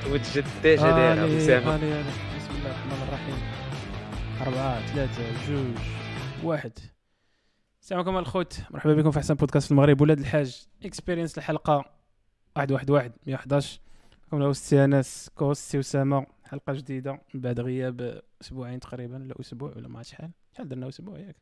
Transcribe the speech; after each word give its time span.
اسامه 0.00 0.64
آلي 0.64 1.12
آلي 1.12 2.10
بسم 2.36 2.54
الله 2.54 2.70
الرحمن 2.70 3.02
الرحيم. 3.08 3.36
أربعة 4.40 4.86
ثلاثة 4.86 5.46
جوج 5.48 5.76
واحد. 6.44 6.72
السلام 7.82 8.00
عليكم 8.00 8.18
الخوت 8.18 8.60
مرحبا 8.70 8.94
بكم 8.94 9.10
في 9.10 9.18
أحسن 9.18 9.34
بودكاست 9.34 9.66
في 9.66 9.70
المغرب 9.70 10.00
ولاد 10.00 10.18
الحاج 10.18 10.66
experience 10.84 11.38
الحلقة 11.38 11.84
واحد 12.56 12.72
واحد 12.72 12.90
واحد 12.90 13.12
111 13.26 13.80
معكم 14.22 14.36
ال 14.36 14.44
host 14.44 14.74
أنس 14.74 15.30
co-host 15.34 15.70
سي 15.70 15.80
أسامة 15.80 16.26
حلقة 16.44 16.72
جديدة 16.72 17.12
من 17.34 17.40
بعد 17.40 17.60
غياب 17.60 18.22
أسبوعين 18.42 18.80
تقريبا 18.80 19.16
ولا 19.16 19.34
أسبوع 19.40 19.72
ولا 19.76 19.88
ما 19.88 19.98
عرفت 19.98 20.10
شحال. 20.10 20.30
شحال 20.52 20.68
درنا 20.68 20.88
أسبوع 20.88 21.18
ياك؟ 21.18 21.36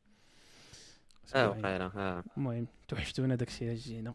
آه. 1.35 1.49
وقيلا 1.49 1.91
آه. 1.97 2.25
المهم 2.37 2.67
توحشتونا 2.89 3.35
داكشي 3.35 3.65
اللي 3.65 3.75
جينا. 3.75 4.15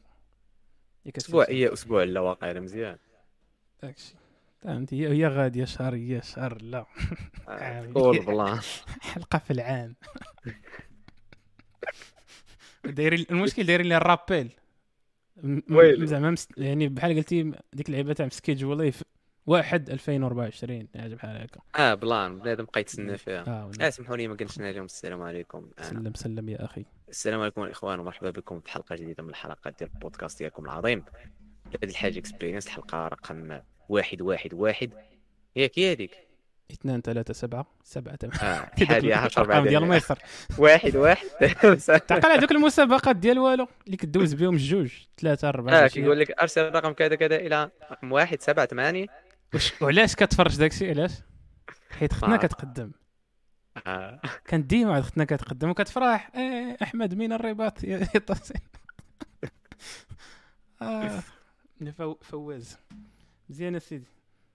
أسبوع. 1.17 1.45
هي 1.49 1.73
أسبوع 1.73 2.03
لا 2.03 2.19
واقيلا 2.19 2.59
مزيان. 2.59 2.97
داكشي. 3.81 4.15
فهمتي 4.63 5.07
هي 5.07 5.27
غادية 5.27 5.65
شهر 5.65 5.95
هي 5.95 6.21
شهر 6.21 6.61
لا. 6.61 6.85
آه،. 7.47 7.85
كل 7.93 8.25
plan 8.25 8.59
حلقة 9.13 9.39
في 9.39 9.51
العام. 9.51 9.95
دايرين 12.85 13.25
المشكل 13.31 13.63
دايرين 13.63 13.87
لي 13.87 13.97
ال 13.97 14.04
rappel. 14.04 14.51
زعما 16.05 16.35
يعني 16.57 16.87
بحال 16.87 17.15
قلتي 17.15 17.51
ديك 17.73 17.89
اللعيبة 17.89 18.13
تاع 18.13 18.25
مسكيجولي 18.25 18.93
واحد 19.45 19.89
2024 19.89 20.87
حاجة 20.95 21.15
بحال 21.15 21.41
هكا. 21.41 21.59
آه 21.75 21.93
plan. 21.93 22.39
بنادم 22.39 22.65
بقى 22.65 22.81
يتسنى 22.81 23.17
فيها. 23.17 23.43
آه 23.47 23.71
اسمحوا 23.81 24.17
لي 24.17 24.27
ما 24.27 24.35
قلتش 24.35 24.59
لهم 24.59 24.85
السلام 24.85 25.21
عليكم. 25.21 25.69
أنا. 25.79 25.89
سلم 25.89 26.13
سلم 26.13 26.49
يا 26.49 26.65
أخي. 26.65 26.85
السلام 27.09 27.41
عليكم 27.41 27.63
الاخوان 27.63 27.99
ومرحبا 27.99 28.29
بكم 28.29 28.59
في 28.59 28.71
حلقة 28.71 28.95
جديدة 28.95 29.23
من 29.23 29.29
الحلقات 29.29 29.79
ديال 29.79 29.89
البودكاست 29.93 30.39
ديالكم 30.39 30.65
العظيم. 30.65 31.03
هذه 31.83 31.89
الحاجة 31.89 32.19
experience 32.19 32.65
الحلقة 32.67 33.07
رقم 33.07 33.59
واحد 33.89 34.21
واحد 34.21 34.53
واحد. 34.53 34.91
ياك 35.55 35.79
هي 35.79 35.91
هذيك 35.91 36.17
2 36.71 37.01
3 37.01 37.33
7 37.33 37.65
7 37.83 38.15
8 38.15 38.35
آه 38.41 38.71
الحادية 38.81 39.15
عشر 39.15 39.41
الأرقام 39.41 39.67
ديال 39.67 39.85
مصر 39.87 40.17
واحد 40.59 40.95
واحد. 40.95 41.27
تعقل 42.07 42.31
هذوك 42.31 42.51
المسابقات 42.51 43.15
ديال 43.15 43.39
والو 43.39 43.67
اللي 43.85 43.97
كدوز 43.97 44.33
بهم 44.33 44.53
الجوج 44.53 44.91
ثلاثة 45.21 45.49
أربعة 45.49 45.73
آه 45.73 45.87
كيقول 45.87 46.19
لك 46.19 46.31
أرسل 46.41 46.75
رقم 46.75 46.91
كذا 46.91 47.15
كذا 47.15 47.35
إلى 47.35 47.69
رقم 47.91 48.11
واحد 48.11 48.41
سبعة 48.41 48.65
ثمانية. 48.65 49.05
وش- 49.53 49.81
وعلاش 49.81 50.15
كتفرج 50.15 50.57
داكشي؟ 50.57 50.89
علاش؟ 50.89 51.11
حيت 51.91 52.13
ختنا 52.13 52.33
آه. 52.33 52.37
كتقدم. 52.37 52.91
آه. 53.87 54.21
كانت 54.45 54.65
ديما 54.65 55.01
ختنا 55.01 55.25
كتقدم 55.25 55.69
وكتفرح. 55.69 56.31
إيه 56.35 56.77
أحمد 56.83 57.13
من 57.13 57.33
الرباط؟ 57.33 57.83
يتصل 57.83 58.53
آه. 60.81 61.19
فو- 61.91 62.17
فواز. 62.21 62.77
مزيان 63.49 63.75
أسيدي. 63.75 64.05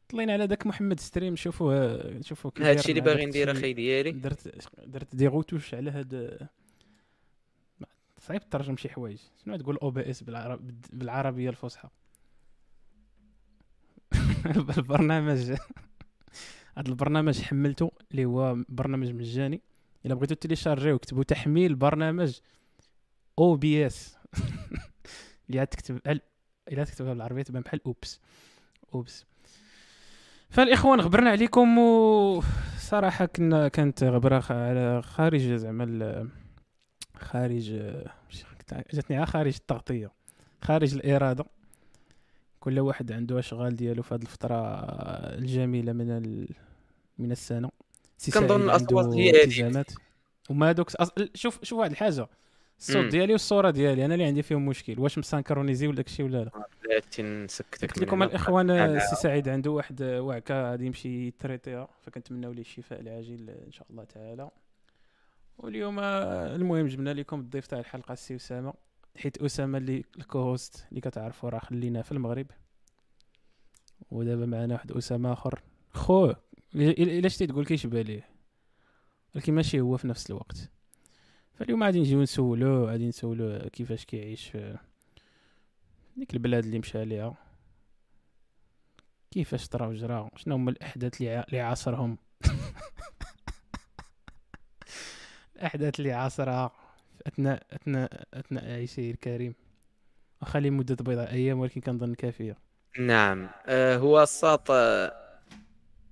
طلينا 0.08 0.32
على 0.32 0.46
داك 0.46 0.66
محمد 0.66 1.00
stream 1.00 1.32
نشوفوه 1.32 2.06
نشوفوه 2.12 2.52
كي 2.52 2.62
هذا 2.62 2.66
داير 2.66 2.78
الشيء 2.78 2.90
اللي 2.90 3.00
باغي 3.00 3.26
ندير. 3.26 3.50
أخي 3.52 3.72
ديالي. 3.72 4.10
درت 4.12 4.68
درت 4.86 5.16
des 5.16 5.26
retouches 5.26 5.74
على 5.74 5.90
هاد 5.90 6.38
صعيب 8.20 8.50
ترجم 8.50 8.76
شي 8.76 8.88
حوايج. 8.88 9.18
شنو 9.44 9.56
تقول 9.56 9.76
OBS 9.76 10.22
بالعرب 10.22 10.80
بالعربية 10.92 11.50
الفصحى؟ 11.50 11.88
البرنامج. 14.78 15.50
هذا 16.76 16.88
البرنامج 16.88 17.40
حملته 17.42 17.92
اللي 18.10 18.24
هو 18.24 18.56
برنامج 18.68 19.10
مجاني. 19.12 19.60
إلا 20.06 20.14
بغيتو 20.14 20.34
تيليشارجيو 20.34 20.98
كتبوا 20.98 21.22
تحميل 21.24 21.74
برنامج 21.74 22.38
OBS 23.38 24.16
اللي 25.48 25.58
عاد 25.58 25.66
تكتب 25.66 26.00
ال- 26.06 26.20
الا 26.72 26.84
تكتبها 26.84 27.12
بالعربية 27.12 27.42
تبان 27.42 27.62
بحال 27.62 27.80
أوبس. 27.86 28.20
أوبس. 28.94 29.24
فالإخوان 30.50 31.00
غبرنا 31.00 31.30
عليكم 31.30 31.78
و 31.78 32.42
صراحة 32.78 33.26
كنا 33.26 33.68
كانت 33.68 34.04
غبرة 34.04 34.44
على 34.50 35.02
خارج 35.02 35.40
زعما 35.40 36.28
خارج 37.16 37.94
جاتني 38.92 39.26
خارج 39.26 39.54
التغطية 39.54 40.10
خارج 40.62 40.94
الإرادة. 40.94 41.44
كل 42.60 42.80
واحد 42.80 43.12
عنده 43.12 43.38
أشغال 43.38 43.76
ديالو 43.76 44.02
في 44.02 44.14
هذه 44.14 44.22
الفترة 44.22 44.56
الجميلة 45.38 45.92
من 45.92 46.10
ال... 46.10 46.48
من 47.18 47.32
السنة. 47.32 47.70
كنظن 48.34 48.70
عنده 48.70 49.12
هي 49.14 49.44
هذه. 49.44 49.84
وما 50.50 50.72
دوك 50.72 50.94
أص... 50.94 51.10
شوف 51.34 51.64
شوف 51.64 51.78
واحد 51.78 51.90
الحاجة. 51.90 52.28
الصوت. 52.78 53.06
ديالي 53.06 53.32
والصورة 53.32 53.70
ديالي 53.70 54.04
أنا 54.04 54.14
اللي 54.14 54.24
عندي 54.24 54.42
فيهم 54.42 54.66
مشكل. 54.66 55.00
واش 55.00 55.18
م 55.18 55.24
synchronisé 55.24 55.86
ولا 55.86 55.96
داكشي 55.96 56.22
ولا 56.22 56.44
لا؟ 56.44 56.66
بلاتي 56.84 57.22
نسكتك 57.22 57.88
قلت 57.88 57.98
لكم. 57.98 58.22
الإخوان 58.22 58.98
أنا- 58.98 59.02
سي 59.10 59.16
سعيد 59.16 59.48
عنده 59.48 59.70
واحد 59.70 60.02
وعكه 60.02 60.70
غادي 60.70 60.86
يمشي 60.86 61.26
يتريطيها 61.28 61.88
فكنتمناو 62.02 62.52
ليه 62.52 62.60
الشفاء 62.60 63.00
العاجل 63.00 63.50
إن 63.50 63.72
شاء 63.72 63.86
الله 63.90 64.04
تعالى. 64.04 64.50
واليوم 65.58 65.98
آه، 65.98 66.56
المهم 66.56 66.86
جبنا 66.86 67.14
لكم 67.14 67.40
الضيف 67.40 67.66
تاع 67.66 67.78
الحلقة 67.78 68.12
السي 68.12 68.36
أسامة 68.36 68.74
حيت 69.16 69.42
أسامة 69.42 69.78
اللي 69.78 70.04
ال 70.18 70.27
co-host 70.27 70.86
اللي 70.90 71.00
كتعرفوا 71.00 71.50
راه 71.50 71.58
خليناه 71.58 72.02
في 72.02 72.12
المغرب. 72.12 72.46
ودابا 74.10 74.46
معنا 74.46 74.74
واحد 74.74 74.92
أسامة 74.92 75.32
آخر. 75.32 75.62
خوه 75.92 76.36
إلا 76.74 77.28
شتي 77.28 77.46
تقول 77.46 77.64
كيشبه 77.66 78.02
ليه؟ 78.02 78.28
ولكن 79.34 79.54
ماشي 79.54 79.80
هو 79.80 79.96
في 79.96 80.08
نفس 80.08 80.30
الوقت. 80.30 80.70
فاليوم 81.58 81.84
غادي 81.84 82.00
نجيو 82.00 82.22
نسولو 82.22 82.84
غادي 82.84 83.08
نسولو 83.08 83.68
كيفاش 83.72 84.04
كيعيش 84.04 84.48
في 84.48 84.76
ديك 86.16 86.34
البلاد 86.34 86.64
اللي 86.64 86.78
مشى 86.78 87.04
ليها. 87.04 87.34
كيفاش 89.30 89.68
طرا 89.68 89.86
وجرا 89.86 90.30
شنو 90.36 90.54
هما 90.54 90.70
الأحداث 90.70 91.20
اللي 91.20 91.44
اللي 91.48 91.60
عاصرهم؟ 91.60 92.18
الأحداث 95.56 96.00
اللي 96.00 96.12
عاصرها 96.12 96.70
أثناء 97.26 97.62
أثناء 97.72 98.28
أثناء 98.34 98.64
عيشه 98.64 99.10
الكريم. 99.10 99.54
واخا 100.42 100.60
لمده 100.60 100.94
بضع 100.94 101.22
أيام 101.22 101.58
ولكن 101.58 101.80
كنظن 101.80 102.14
كافية. 102.14 102.56
نعم. 102.98 103.48
آه 103.66 103.96
هو 103.96 104.22
الساط 104.22 104.70
آه، 104.70 105.12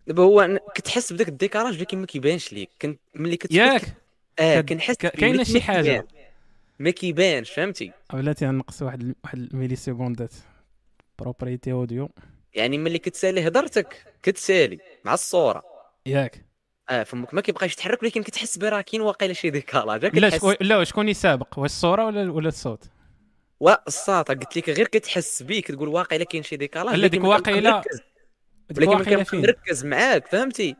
دابا 0.06 0.23
هو 0.23 0.61
كتحس 0.75 1.12
بداك 1.12 1.29
ال 1.28 1.34
décalage 1.34 1.78
ولكن 1.79 1.99
ما 1.99 2.06
كيبانش 2.06 2.53
ليك. 2.53 2.71
كنت 2.83 3.01
ملي 3.15 3.37
كتفكر 3.37 3.56
ياك! 3.56 4.06
آه 4.39 4.61
كنحس 4.61 4.97
كاينة 4.97 5.45
شي 5.45 5.61
حاجة. 5.61 6.07
ما 6.79 6.91
كيبانش 6.91 7.51
فهمتي؟ 7.51 7.93
بلاتي 8.13 8.47
نقص 8.47 8.83
واحد 8.83 9.15
واحد 9.25 9.39
الميلي 9.39 9.77
سيكوندات 9.77 10.35
propriétés 11.19 11.72
audio. 11.72 12.11
يعني 12.55 12.79
ملي 12.79 12.99
كتسالي 12.99 13.49
هضرتك 13.49 14.05
كتسالي 14.23 14.79
مع 15.05 15.15
الصورة. 15.15 15.63
ياك. 16.07 16.45
آه 16.91 17.03
فمك 17.03 17.35
ما 17.35 17.41
كيبقاش 17.41 17.73
يتحرك 17.73 18.03
ولكن 18.03 18.23
كتحس 18.23 18.59
براه 18.59 18.81
كاين 18.81 19.01
واقيلا 19.03 19.33
شي 19.33 19.51
décalage 19.50 20.19
لا 20.19 20.31
لا 20.61 20.85
شكون 20.85 21.09
يسابق؟ 21.09 21.59
واش 21.59 21.71
الصورة 21.71 22.07
ولا 22.07 22.31
ولا 22.33 22.49
الصوت؟ 22.49 22.85
والساطه 23.61 24.35
قلت 24.35 24.57
لك 24.57 24.69
غير 24.71 24.87
كتحس 24.89 25.43
بيه 25.43 25.63
كتقول 25.63 25.89
واقيلا 25.89 26.25
كاين 26.25 26.43
شي 26.43 26.57
ديكاراج 26.57 26.95
لا، 26.95 27.07
ديك 27.07 27.25
واقيلا- 27.25 27.83
ولكن 28.77 28.91
ما 28.91 29.05
كنبقى 29.05 29.25
فين؟ 29.25 29.41
مركز 29.41 29.85
معاك 29.85 30.27
فهمتي؟ 30.27 30.77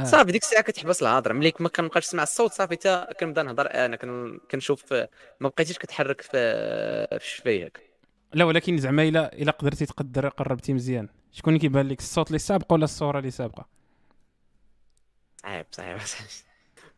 آه. 0.00 0.04
صافي 0.04 0.32
ديك 0.32 0.42
الساعة 0.42 0.62
كتحبس 0.62 1.02
الهضرة. 1.02 1.32
ملي 1.32 1.52
ما 1.60 1.68
كنبقاش 1.68 2.06
نسمع 2.06 2.22
الصوت 2.22 2.52
صافي 2.52 2.74
حتى 2.74 3.06
كنبدا 3.20 3.42
نهضر 3.42 3.66
أنا 3.74 3.96
كن- 3.96 4.38
كنشوف 4.50 4.92
ما 4.92 5.08
بقيتيش 5.48 5.78
كتحرك 5.78 6.20
في 6.20 6.30
في 7.10 7.16
الشفايهك 7.26 7.80
لا 8.32 8.44
ولكن 8.44 8.78
زعما 8.78 9.02
إلا 9.02 9.32
إلا 9.32 9.52
قدرتي 9.52 9.86
تقدر 9.86 10.28
قربتي 10.28 10.72
مزيان. 10.72 11.08
شكون 11.32 11.52
اللي 11.54 11.60
كيبان 11.60 11.88
لك 11.88 11.98
الصوت 11.98 12.26
اللي 12.26 12.38
سابق 12.38 12.72
ولا 12.72 12.84
الصورة 12.84 13.18
اللي 13.18 13.30
سابقة؟ 13.30 13.66
صعيب 15.42 15.66
صعيب 15.72 15.98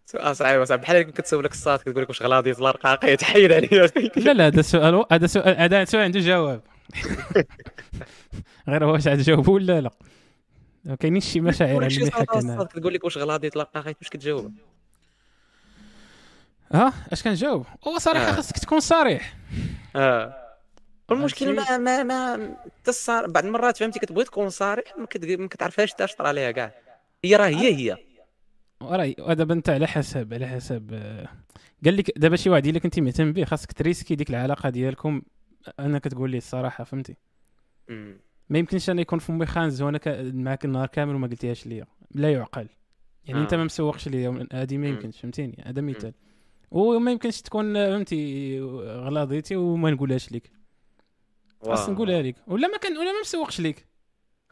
سؤال 0.06 0.36
صعيب 0.36 0.64
صعيب. 0.64 0.80
بحال 0.80 0.96
هكا 0.96 1.10
كتسولك 1.10 1.52
الصاد 1.52 1.78
كتقول 1.78 2.02
لك 2.02 2.08
واش 2.08 2.22
غلاضي 2.22 2.50
الرقاقيه 2.50 3.14
تحيد 3.14 3.52
عليا. 3.52 3.86
لا 4.26 4.32
لا 4.32 4.46
هذا 4.46 4.62
سؤال 4.62 5.04
هذا 5.12 5.26
سؤال 5.26 5.56
هذا 5.56 5.84
سؤال 5.84 6.02
عنده 6.02 6.20
جواب. 6.20 6.62
غير 8.68 8.84
واش 8.84 9.06
عاد 9.06 9.18
جاوبوا 9.18 9.54
ولا 9.54 9.80
لا. 9.80 9.90
ما 10.88 10.94
كاينينش 10.94 11.24
شي 11.32 11.40
مشاعر 11.40 11.82
اللي 11.86 12.10
حكينا 12.10 12.64
كتقول 12.64 12.94
لك 12.94 13.04
واش 13.04 13.18
غلاضي 13.18 13.48
الرقاقيه 13.48 13.94
واش 14.00 14.08
كتجاوب. 14.08 14.54
ها؟ 16.72 16.92
اش 17.12 17.22
كنجاوب؟ 17.22 17.66
هو 17.88 17.98
صراحة 17.98 18.28
آه. 18.28 18.32
خاصك 18.32 18.58
تكون 18.58 18.80
صريح. 18.80 19.36
آه. 19.96 20.44
والمشكل 21.08 21.58
هادشي- 21.58 21.70
ما 21.78 22.02
ما 22.02 22.02
ما 22.36 22.56
تصار 22.84 23.26
بعض 23.26 23.44
المرات 23.44 23.76
فهمتي 23.76 23.98
كتبغي 23.98 24.24
تكون 24.24 24.48
صريح 24.50 24.84
ما, 24.98 25.06
كت... 25.06 25.24
ما 25.24 25.48
كتعرفهاش 25.48 25.92
تا 25.92 26.06
طرا 26.06 26.28
عليها 26.28 26.50
كاع. 26.50 26.74
هي 27.24 27.36
راه 27.36 27.46
هي 27.46 27.74
هي. 27.92 27.96
وراي 28.80 29.16
دابا 29.18 29.54
انت 29.54 29.68
على 29.68 29.86
حسب 29.86 30.34
على 30.34 30.46
حسب 30.46 30.90
آه، 30.92 31.28
قال 31.84 31.96
لك 31.96 32.18
دابا 32.18 32.36
شي 32.36 32.50
واحد 32.50 32.66
الا 32.66 32.78
كنتي 32.78 33.00
مهتم 33.00 33.32
به 33.32 33.44
خاصك 33.44 33.72
ت 33.72 33.78
risquer 33.78 34.14
ديك 34.14 34.30
العلاقة 34.30 34.68
ديالكم 34.70 35.22
أنا 35.78 35.98
كتقول 35.98 36.30
لي 36.30 36.38
الصراحة 36.38 36.84
فهمتي؟ 36.84 37.16
مم. 37.88 38.20
ما 38.50 38.58
يمكنش 38.58 38.90
أنا 38.90 39.00
يكون 39.00 39.18
فمي 39.18 39.46
خانز 39.46 39.82
وأنا 39.82 40.00
معاك 40.32 40.64
النهار 40.64 40.86
كامل 40.88 41.14
وما 41.14 41.26
قلتيهاش 41.26 41.66
ليا. 41.66 41.86
لا 42.10 42.32
يعقل. 42.32 42.68
يعني 43.24 43.40
آه. 43.40 43.42
انت 43.42 43.54
ما 43.54 43.64
مسوقش 43.64 44.08
ليا 44.08 44.46
هذه 44.52 44.76
ما. 44.78 44.86
يمكنش 44.88 45.20
فهمتيني؟ 45.20 45.62
هذا 45.66 45.80
مثال. 45.82 46.14
وما 46.70 47.10
يمكنش 47.10 47.40
تكون 47.42 47.76
آه، 47.76 47.90
فهمتي 47.90 48.60
غلاضيتي 48.84 49.56
وما 49.56 49.90
نقولهاش 49.90 50.32
لك 50.32 50.50
خاص. 51.66 51.88
نقولها 51.88 52.22
لك 52.22 52.34
ولا 52.46 52.68
ما 52.68 52.78
كان 52.78 52.98
ولا 52.98 53.12
ما 53.12 53.20
مسوقش 53.20 53.60
لك 53.60 53.86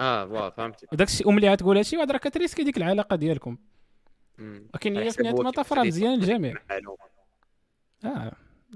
آه 0.01 0.27
voilà 0.27 0.51
فهمتي. 0.51 0.87
وداك 0.93 1.09
الشيء 1.09 1.29
وملي 1.29 1.51
غتقول 1.53 1.77
هادشي 1.77 1.97
واحد 1.97 2.11
راه 2.13 2.19
كت 2.19 2.29
risquer 2.29 2.65
ديك 2.65 2.77
العلاقة 2.77 3.17
ديالكم. 3.17 3.57
ولكن 4.39 4.97
هي 4.97 5.11
في 5.11 5.23
نهايه 5.23 5.35
المطاف 5.41 5.73
راه 5.73 5.83
مزيان 5.85 6.19
للجميع. 6.19 6.55
آه 8.05 8.09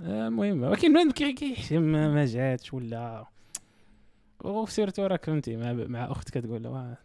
آه، 0.03 0.29
المهم 0.29 0.63
ولكن 0.63 0.93
بنادم 0.93 1.11
كي- 1.11 1.33
كيحشم 1.33 1.83
ما 1.83 2.25
جاتش 2.27 2.75
ولا 2.75 3.27
وسيرتو 4.45 5.07
راك 5.07 5.25
فهمتي 5.25 5.57
مع 5.57 5.73
مع 5.73 6.13
اخت 6.13 6.31
كتقول 6.31 6.63
له 6.63 6.97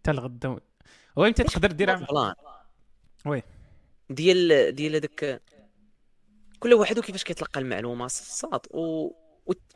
حتى 0.00 0.10
الغدا 0.10 0.60
هو 1.18 1.24
انت 1.24 1.42
تقدر 1.42 1.72
بلان 1.72 2.34
وي. 3.26 3.42
ديال 4.10 4.74
ديال 4.74 4.94
هذاك 4.94 5.42
كل 6.60 6.74
واحد 6.74 6.98
وكيفاش 6.98 7.24
كيتلقى 7.24 7.60
المعلومة؟ 7.60 8.06
صاط 8.08 8.74
و... 8.74 9.10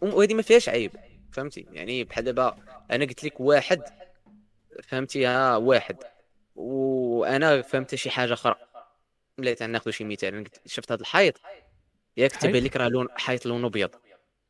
وهذه 0.02 0.34
ما 0.34 0.42
فيهاش 0.42 0.68
عيب 0.68 0.92
فهمتي؟ 1.32 1.66
يعني 1.72 2.04
بحال 2.04 2.24
دابا 2.24 2.56
أنا 2.90 3.04
قلت 3.04 3.24
لك 3.24 3.40
واحد 3.40 3.82
فهمتي 4.82 5.26
ها 5.26 5.56
واحد 5.56 5.96
وأنا 6.56 7.62
فهمت 7.62 7.94
شي 7.94 8.10
حاجة 8.10 8.32
أخرى. 8.32 8.54
ملي 9.38 9.56
ناخذ 9.60 9.90
شي 9.90 10.04
مثال 10.04 10.48
شفت 10.66 10.92
هذا 10.92 11.00
الحيط؟ 11.00 11.40
ياك؟ 12.16 12.32
تبان 12.32 12.64
لك 12.64 12.76
راه 12.76 12.88
لون 12.88 13.08
حيط 13.16 13.46
لونه 13.46 13.66
أبيض. 13.66 13.90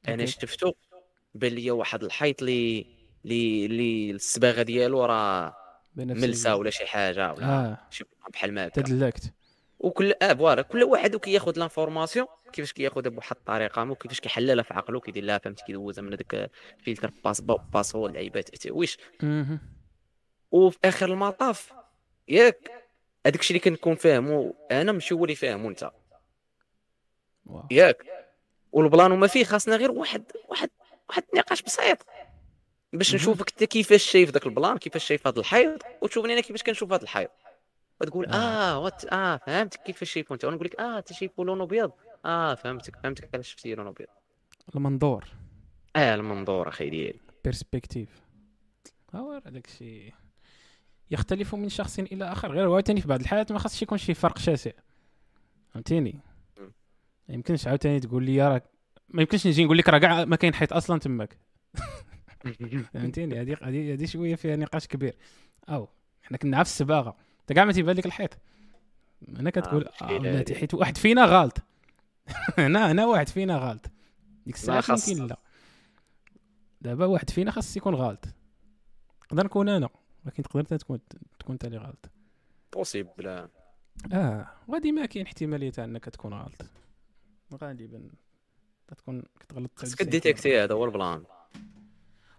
أنا. 0.08 0.26
شفتو 0.26 0.72
بان 1.35 1.53
لي 1.53 1.71
واحد 1.71 2.05
الحيط 2.05 2.43
اللي 2.43 2.87
اللي 3.25 3.67
اللي 3.67 4.11
الصباغة 4.11 4.62
ديالو 4.62 5.05
راه 5.05 5.56
ملسه 5.97 6.56
ولا 6.56 6.71
شي 6.71 6.87
حاجة 6.87 7.32
ولا 7.32 7.47
آه. 7.47 7.79
شي 7.91 8.05
بحال 8.32 8.55
ما 8.55 8.69
تدلكت 8.69 9.32
وكل 9.79 10.15
آه 10.23 10.35
voilà 10.35 10.62
كل 10.62 10.85
واحد 10.85 11.15
وكياخذ 11.15 11.59
l'information 11.59 12.27
كيفاش 12.53 12.73
كياخذها 12.73 13.11
بواحد 13.11 13.37
الطريقة 13.37 13.85
مو 13.85 13.94
كيفاش 13.94 14.21
كيحللها 14.21 14.62
في 14.62 14.75
عقله 14.75 15.00
كيدير 15.00 15.25
لها 15.25 15.38
فهمتي 15.38 15.65
كيدوزها 15.65 16.03
من 16.03 16.12
هذاك 16.12 16.50
فلتر 16.87 17.12
باس 17.25 17.41
باسو 17.41 18.06
اللعيبات 18.06 18.55
التهويش 18.55 18.99
مهم. 19.23 19.61
وفي 20.50 20.79
آخر 20.85 21.12
المطاف 21.12 21.73
ياك 22.29 22.71
هذاك 23.27 23.41
الشيء 23.41 23.56
اللي 23.56 23.71
كنكون 23.71 23.94
فاهمه 23.94 24.55
أنا 24.71 24.93
ماشي 24.93 25.15
هو 25.15 25.25
اللي 25.25 25.35
فاهمه 25.35 25.69
أنت. 25.69 25.91
واو. 27.47 27.67
ياك. 27.71 28.05
وال 28.73 28.86
plan 28.86 29.12
وما 29.12 29.27
فيه 29.27 29.44
خاصنا 29.44 29.77
غير 29.77 29.91
واحد 29.91 30.25
واحد 30.49 30.71
واحد 31.11 31.25
النقاش 31.33 31.62
بسيط. 31.62 32.07
باش. 32.93 33.15
نشوفك 33.15 33.51
انت 33.51 33.65
كيفاش 33.65 34.03
شايف 34.03 34.31
ذاك 34.31 34.47
ال 34.47 34.53
plan 34.53 34.79
كيفاش 34.79 35.05
شايف 35.05 35.27
هذا 35.27 35.41
الحيط 35.41 35.83
وتشوفني 36.03 36.33
أنا 36.33 36.41
كيفاش 36.41 36.62
كنشوف 36.62 36.93
هذا 36.93 37.03
الحيط 37.03 37.31
وتقول 38.01 38.27
آه. 38.27 38.35
آه 38.35 38.79
وات 38.79 39.05
آه 39.05 39.37
فهمتك 39.37 39.83
كيفاش 39.83 40.12
شايفو 40.12 40.35
أنت. 40.35 40.45
ونقول 40.45 40.67
لك 40.67 40.81
آه 40.81 40.99
أنت 40.99 41.12
شايفو 41.12 41.45
لونه 41.45 41.65
أبيض. 41.65 41.93
آه 42.25 42.55
فهمتك 42.55 42.97
فهمتك 42.97 43.29
علاش 43.35 43.49
شفتي 43.49 43.75
لونه 43.75 43.91
أبيض. 43.91 44.09
المنظور. 44.77 45.25
آه 45.97 46.15
المنظور 46.15 46.69
أخي 46.69 46.91
ديالي. 46.91 47.21
بيرسبكتيف 47.45 48.09
هو 49.15 49.43
هذاك 49.47 49.67
الشيء. 49.67 50.15
يختلف 51.11 51.55
من 51.55 51.69
شخص 51.69 51.99
إلى 51.99 52.33
آخر. 52.33 52.53
غير 52.53 52.65
عاوتاني 52.65 53.01
في 53.01 53.09
بعض 53.09 53.21
الحالات 53.21 53.53
ما 53.53 53.59
خاصش 53.59 53.83
يكون 53.83 53.99
شي 53.99 54.15
فرق 54.15 54.39
شاسع. 54.39 54.71
فهمتيني. 55.69 56.21
ما 57.29 57.35
يمكنش 57.35 57.67
عاوتاني 57.67 58.01
تقول 58.01 58.25
لي 58.25 58.49
راه 58.49 58.63
ما 59.11 59.23
يمكنش 59.23 59.47
نجي 59.47 59.65
نقول 59.65 59.79
لك 59.79 59.89
راه 59.89 59.99
كاع 59.99 60.25
ما 60.25 60.37
كاين 60.37 60.55
حيط 60.55 60.73
أصلا 60.73 60.99
تماك. 60.99 61.39
فهمتيني؟ 62.95 63.41
هذه 63.41 63.57
هذه 63.62 63.93
هذه 63.93 64.07
شوية 64.07 64.35
فيها 64.35 64.57
نقاش 64.57 64.87
كبير. 64.87 65.17
أو 65.69 65.89
حنا 66.23 66.39
كنا 66.39 66.57
عارف 66.57 66.69
السباغه 66.69 67.17
أنت 67.41 67.53
كاع 67.53 67.65
ما 67.65 67.73
تيبان 67.73 67.97
لك 67.97 68.07
الحيط. 68.07 68.39
هنا 69.29 69.51
كتقول 69.51 69.89
بلاتي 70.01 70.53
هذه. 70.53 70.61
حيت 70.61 70.75
واحد 70.75 70.97
فينا 70.97 71.25
غلط 71.25 71.59
هنا 72.59 72.93
هنا 72.93 73.07
واحد 73.07 73.29
فينا 73.29 73.57
غلط 73.57 73.87
ديك 74.47 74.55
الساعة 74.55 74.81
خاص. 74.81 75.09
يمكن 75.09 75.27
لا. 75.27 75.37
دابا 76.81 77.06
واحد 77.06 77.31
فينا 77.31 77.51
خاص 77.51 77.77
يكون 77.77 77.95
غلط 77.95 78.25
نقدر 79.25 79.45
نكون 79.45 79.69
أنا 79.69 79.89
ولكن 80.25 80.43
تقدر 80.43 80.61
انت 80.61 80.75
تكون 80.75 80.99
تكون 81.39 81.53
أنت 81.53 81.65
اللي 81.65 81.79
غلط 81.79 82.11
possible 82.73 83.27
آه. 83.27 83.51
آه 84.13 84.47
غادي 84.71 84.93
ما 84.93 85.06
كاين 85.06 85.27
احتمالية 85.27 85.71
تاع 85.71 85.85
أنك 85.85 86.05
تكون 86.05 86.35
غلط 86.35 86.63
غالبا. 87.63 88.11
تكون 88.95 89.23
كتغلط 89.41 89.71
خاصك 89.77 90.03
détecter 90.03 90.61
هذا 90.61 90.75
هو 90.75 90.85
ال 90.85 90.91
plan. 90.91 91.25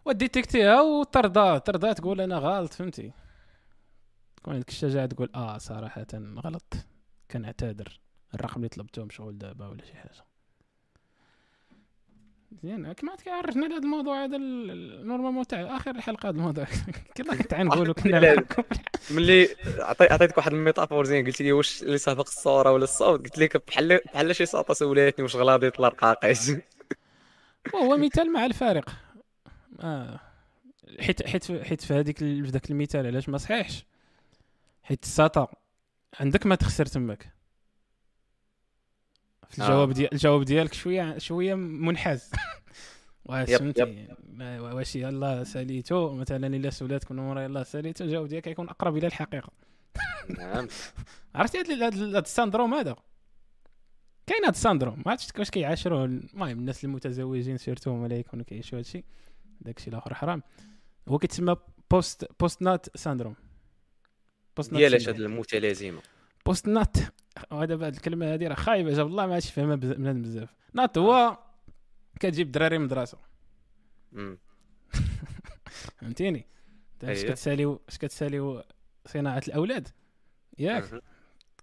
و 0.06 0.13
détecter 0.13 0.74
ها 0.74 0.82
وترضى 0.82 1.60
ترضى 1.60 1.94
تقول 1.94 2.22
أنا 2.22 2.38
غلط 2.38 2.74
فهمتي؟ 2.74 3.12
تكون 4.36 4.54
عندك 4.54 4.70
الشجاعة 4.70 5.06
تقول 5.06 5.30
آه 5.36 5.58
صراحة 5.58 6.08
غلط 6.14 6.74
كنعتذر 7.32 8.00
الرقم 8.34 8.56
اللي 8.58 8.70
طلبته 8.70 9.06
مشغول 9.06 9.38
دابا 9.38 9.68
ولا 9.68 9.86
شي 9.86 9.96
حاجة. 9.96 10.26
زين 12.64 12.94
كما 12.94 13.16
كيعرفنا 13.16 13.66
لهذا 13.66 13.78
الموضوع 13.84 14.24
هذا 14.24 14.36
ال- 14.38 15.08
normalement 15.08 15.48
تاع 15.48 15.76
آخر 15.78 15.92
الحلقة 15.92 16.30
هذا 16.30 16.36
الموضوع. 16.38 16.66
كنا 17.18 17.36
كنت 17.36 17.54
نقولوا 17.54 17.94
كنا 17.94 18.44
ملي 19.12 19.48
عطي- 19.80 20.14
عطيتك 20.14 20.38
واحد 20.38 20.54
ال 20.54 20.59
métaphore 20.59 21.06
زين 21.10 21.26
قلت 21.26 21.42
لي 21.42 21.52
واش 21.52 21.84
اللي 21.84 21.98
سابق 21.98 22.28
الصورة 22.28 22.72
ولا 22.72 22.84
الصوت؟ 22.84 23.20
قلت 23.24 23.38
لك 23.40 23.68
بحال 23.68 24.00
بحال 24.06 24.36
شي 24.36 24.46
صوت 24.46 24.72
سولاتني 24.72 25.24
واش 25.24 25.36
غلاضيط 25.36 25.80
الرقاقيس 25.82 26.52
وهو 27.74 27.98
مثال 28.06 28.34
مع 28.34 28.46
الفارق. 28.46 28.90
آه. 29.80 30.20
حيت 31.00 31.28
حيت 31.28 31.52
حيت 31.64 31.82
في 31.82 31.94
هذيك 31.94 32.18
في 32.18 32.42
ذاك 32.42 32.72
المثال 32.72 33.06
علاش 33.08 33.30
ما 33.30 33.38
صحيحش؟ 33.38 33.86
حيت 34.84 35.04
الساطا 35.04 35.48
عندك 36.20 36.46
ما 36.46 36.56
تخسر 36.56 36.86
تماك. 36.86 37.34
الجواب 39.60 39.92
ديال 39.92 40.14
الجواب 40.14 40.44
ديالك 40.44 40.74
شوية 40.74 41.18
شوية 41.18 41.54
منحاز. 41.56 42.32
واش 43.26 43.50
يب، 43.50 43.58
فهمتي؟ 43.60 44.08
واش 44.40 44.96
يلاه 44.96 45.44
ساليتو 45.44 46.14
مثلا 46.14 46.48
إلا 46.48 46.70
سولاتك 46.70 47.12
من 47.12 47.20
ورا 47.20 47.42
يلاه 47.42 47.64
ساليتو 47.64 48.04
الجواب 48.04 48.28
ديالك 48.28 48.48
يكون 48.48 48.70
أقرب 48.70 48.98
إلى 48.98 49.08
الحقيقة. 49.08 49.50
نعم. 50.38 50.68
عرفتي 51.36 51.60
هاد 51.60 51.70
ال- 51.70 51.84
هاد 51.84 51.94
ال- 51.94 52.16
هاد 52.16 52.24
ال 52.24 52.30
syndrome 52.30 52.74
هذا؟ 52.74 52.96
كاين 54.28 54.46
هاد 54.46 54.54
ال 54.54 54.59
syndrome 54.59 55.02
ما 55.06 55.12
عرفتش 55.12 55.40
واش 55.40 55.50
كيعاشروه. 55.50 56.06
المهم 56.06 56.60
الناس 56.60 56.84
المتزوجين 56.86 57.58
surtout 57.58 57.92
هما 57.92 58.06
اللي 58.06 58.20
يكونوا 58.20 58.46
كيعيشوا 58.46 58.78
هادشي. 58.80 59.04
داكشي 59.62 59.90
الآخر 59.90 60.14
حرام. 60.14 60.44
هو 61.10 61.18
كيتسمى 61.18 61.56
post 61.92 62.26
post 62.40 62.62
nut 62.62 62.98
syndrome 62.98 63.36
post 64.58 64.74
ديالاش 64.74 65.10
هاد 65.10 65.20
المتلازمة؟ 65.20 66.02
post 66.46 66.68
nut 66.68 66.98
وهذا 67.52 67.76
بعد 67.76 67.96
الكلمة 67.96 68.34
هذه 68.34 68.48
راه 68.48 68.54
خايبة 68.56 68.94
جاب 68.94 69.08
الله 69.08 69.26
ما 69.26 69.34
عادش 69.34 69.52
فاهمها 69.52 69.76
بز- 69.76 69.92
بنادم 69.94 70.22
بزاف. 70.22 70.54
nut 70.74 70.98
هو 70.98 71.38
كتجيب 72.20 72.48
الدراري 72.48 72.78
من 72.78 72.84
المدرسة. 72.86 73.18
فهمتيني؟ 76.02 76.46
انت 76.94 77.04
اش 77.04 77.18
أييه. 77.18 77.30
كتساليو 77.32 77.82
اش 77.90 77.98
كتساليو 77.98 78.64
صناعة 79.06 79.42
الأولاد؟ 79.48 79.88
ياك. 80.60 80.84
أها. 80.94 81.02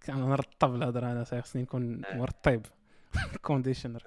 كنرطب 0.07 0.75
الهضرة 0.75 1.07
أنا 1.13 1.25
صافي 1.25 1.43
خصني 1.43 1.63
نكون 1.63 2.05
آه. 2.05 2.17
مرطب. 2.17 2.63
كونديشنر 3.43 4.03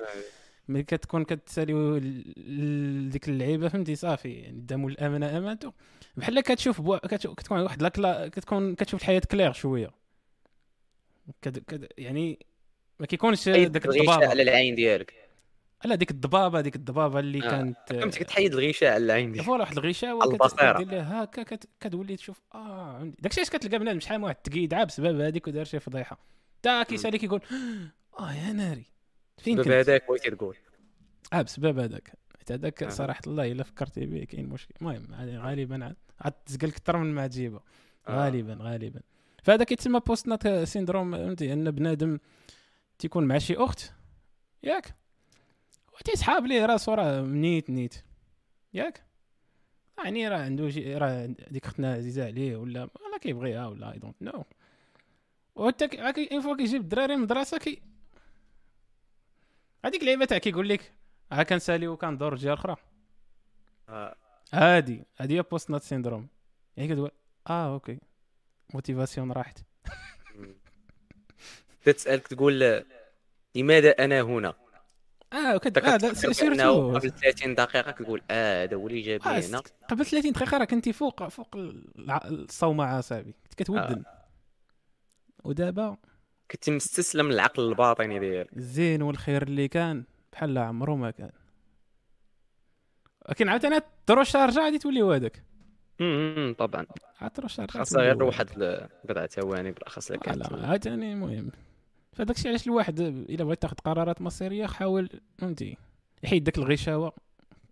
ملي 0.68 0.84
كتكون 0.84 1.24
كتساليو 1.24 1.98
ال- 1.98 2.34
ال- 2.38 3.10
ديك 3.10 3.30
اللعيبة 3.30 3.68
فهمتي؟ 3.68 3.96
صافي. 3.96 4.30
يعني 4.34 4.62
دامو 4.62 4.90
الأمانة 4.90 5.38
امانته 5.38 5.74
بحال 6.18 6.40
كتشوف 6.42 6.82
بوا... 6.82 6.98
كتكون 7.08 7.60
واحد 7.60 7.82
لاكلا 7.82 8.28
كتكون 8.28 8.76
كتشوف 8.76 9.02
الحياة 9.02 9.22
كلير 9.32 9.54
شوية. 9.54 9.92
كد... 11.42 11.58
كد... 11.58 11.88
يعني 11.98 12.46
ما 13.00 13.06
كيكونش 13.06 13.50
داك 13.50 13.86
الغشاء 13.86 14.02
الضبابة. 14.02 14.28
على 14.28 14.42
العين 14.42 14.76
ديالك. 14.76 15.14
لا 15.86 15.96
ديك 15.96 16.12
الضبابة 16.12 16.62
ديك 16.62 16.76
الضبابة 16.76 17.20
اللي 17.20 17.48
آه. 17.48 17.50
كانت 17.50 17.78
فهمتك 17.90 18.24
تحيد 18.24 18.54
الغشاء 18.54 18.94
على 18.94 19.06
العين 19.06 19.32
ديالك. 19.32 19.46
فوالا 19.46 19.64
واحد. 19.64 19.80
كدير 20.76 20.88
لها 20.88 21.24
هكا 21.24 21.44
كت... 21.44 21.70
كتولي 21.80 22.16
تشوف 22.16 22.42
آه 22.56 22.98
عندي. 22.98 23.18
داكشي 23.20 23.40
علاش 23.40 23.50
كتلقى 23.50 23.80
بنادم 23.80 24.00
شحال 24.00 24.18
من 24.18 24.24
واحد 24.24 24.36
تقيدعه 24.36 24.84
بسبب 24.84 25.20
هذيك 25.20 25.48
ودار 25.48 25.66
شي 25.66 25.80
فضيحة. 25.80 26.26
تا 26.62 26.84
كيسالي 26.84 27.18
كيقول 27.18 27.42
آه 28.20 28.34
يا 28.34 28.54
ناري 28.54 28.86
فين 29.38 29.58
كنت؟ 29.58 29.68
هذاك 29.68 30.08
بغيتي 30.08 30.32
تقول. 30.32 30.58
آه 31.34 31.42
بسبب 31.42 31.80
هذاك. 31.80 32.12
حيت 32.38 32.52
هذاك 32.52 32.84
أها. 32.84 32.90
صراحة 32.90 33.22
الله 33.28 33.52
إلا 33.52 33.64
فكرتي 33.64 34.06
به 34.06 34.24
كاين 34.24 34.50
مشكل. 34.50 34.76
المهم 34.82 35.08
غالبا 35.40 35.96
عاد 36.22 36.34
تزقل 36.46 36.68
أكثر 36.68 36.98
من 36.98 37.14
ما 37.14 37.28
تجيبه 37.28 37.60
آه. 38.08 38.26
غالبا 38.26 38.58
غالبا. 38.62 39.02
فهذا 39.42 39.64
كيتسمى 39.64 40.00
post-nut 40.00 40.48
syndrome 40.48 41.12
فهمتي؟ 41.12 41.54
أن 41.54 41.72
بنادم 41.72 42.20
تيكون 43.00 43.24
مع 43.26 43.38
شي 43.38 43.56
أخت 43.56 43.94
ياك. 44.64 44.96
وتيسحاب 45.94 46.46
ليه 46.46 46.66
راسو 46.66 46.94
راه 46.94 47.22
من 47.22 47.70
نيت 47.70 47.83
نيت 47.83 47.96
ياك. 48.74 49.04
يعني 50.04 50.28
راه 50.28 50.38
عنده 50.38 50.70
شي 50.70 50.96
راه 50.98 51.26
ديك 51.26 51.66
أختنا 51.66 51.94
عزيزة 51.94 52.26
عليه 52.26 52.56
ولا 52.56 52.82
ولا 52.82 53.18
كيبغيها 53.22 53.68
ولا 53.68 53.92
I 53.92 54.00
don't 54.00 54.16
know 54.22 54.46
وحتى 55.56 55.86
une 56.32 56.42
fois 56.42 56.56
كيجيب 56.58 56.82
الدراري 56.82 57.16
من 57.16 57.20
المدرسة 57.20 57.58
كي 57.58 57.82
هذيك 59.86 60.02
اللعيبه 60.02 60.26
تاع 60.26 60.38
كيقول 60.38 60.70
لك 60.70 60.94
ها 61.32 61.44
كنساليو 61.44 61.98
كندور 61.98 62.34
رجال 62.34 62.54
أخرى 62.54 62.76
آه. 63.90 64.16
هادي 64.54 65.04
هادي 65.18 65.38
هي 65.38 65.42
post-nut 65.42 65.84
syndrome. 65.84 66.28
يعني 66.78 66.94
كتقول 66.94 67.12
آه 67.50 67.74
okay. 67.74 68.00
motivation 68.74 69.32
راحت. 69.32 69.60
تسألك 71.86 72.28
تقول 72.28 72.84
لماذا 73.56 73.90
أنا 73.90 74.22
هنا؟ 74.22 74.54
آه 75.34 75.54
لا، 75.54 75.58
بأنه 75.98 76.14
surtout 76.14 76.96
قبل 76.98 77.12
30 77.12 77.56
دقيقة 77.56 77.92
كتقول 77.92 78.22
آه 78.32 78.64
هذا 78.64 78.76
هو 78.76 78.88
اللي 78.88 79.02
جاب 79.02 79.22
آه، 79.28 79.40
هنا. 79.40 79.62
قبل 79.90 80.06
30 80.06 80.32
دقيقة 80.32 80.58
راه 80.58 80.66
كنتي 80.66 80.94
فوق 80.94 81.28
فوق 81.28 81.48
الصومعه 81.56 83.02
صاحبي 83.02 83.32
كنت 83.44 83.54
كتودن. 83.54 84.04
آه. 84.06 84.26
ودابا؟ 85.44 85.98
كنت 86.52 86.70
مستسلم 86.70 87.32
للعقل 87.32 87.70
الباطني 87.70 88.20
ديالك. 88.20 88.58
الزين 88.58 89.02
والخير 89.02 89.44
اللي 89.44 89.68
كان 89.68 90.04
بحال 90.34 90.58
عمرو 90.58 90.96
ما 90.96 91.12
كان. 91.12 91.32
ولكن 93.28 93.50
عاوتاني 93.50 93.80
trop 94.06 94.24
chargé 94.24 94.60
غادي 94.60 94.78
تولي 94.78 95.02
هو 95.02 95.12
هذاك 95.12 95.44
امم 96.02 96.54
طبعا. 96.58 96.86
خاصها 97.70 97.84
تولي 97.84 98.08
غير 98.08 98.24
واحد 98.24 98.48
بضع 99.10 99.26
ثواني 99.26 99.72
بالأخص. 99.72 100.12
كانت 100.12 100.52
لا 100.52 100.68
عاوتاني 100.68 101.14
المهم. 101.14 101.52
فداك 102.14 102.36
الشيء 102.38 102.50
علاش 102.50 102.68
الواحد 102.68 103.00
إلا 103.00 103.44
بغيت 103.44 103.62
تاخذ 103.62 103.76
قرارات 103.76 104.22
مصيرية 104.22 104.66
حاول 104.68 105.10
فهمتي؟ 105.38 105.78
يحيد 106.24 106.44
داك 106.44 106.58
الغشاوة. 106.58 107.14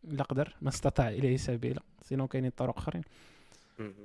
الا 0.03 0.24
قدر 0.24 0.55
ما 0.62 0.69
استطاع 0.69 1.09
إليه 1.09 1.38
سبيلا 1.38 1.81
sinon 2.01 2.27
كاينين 2.27 2.51
طرق 2.51 2.77
أخرين. 2.77 3.03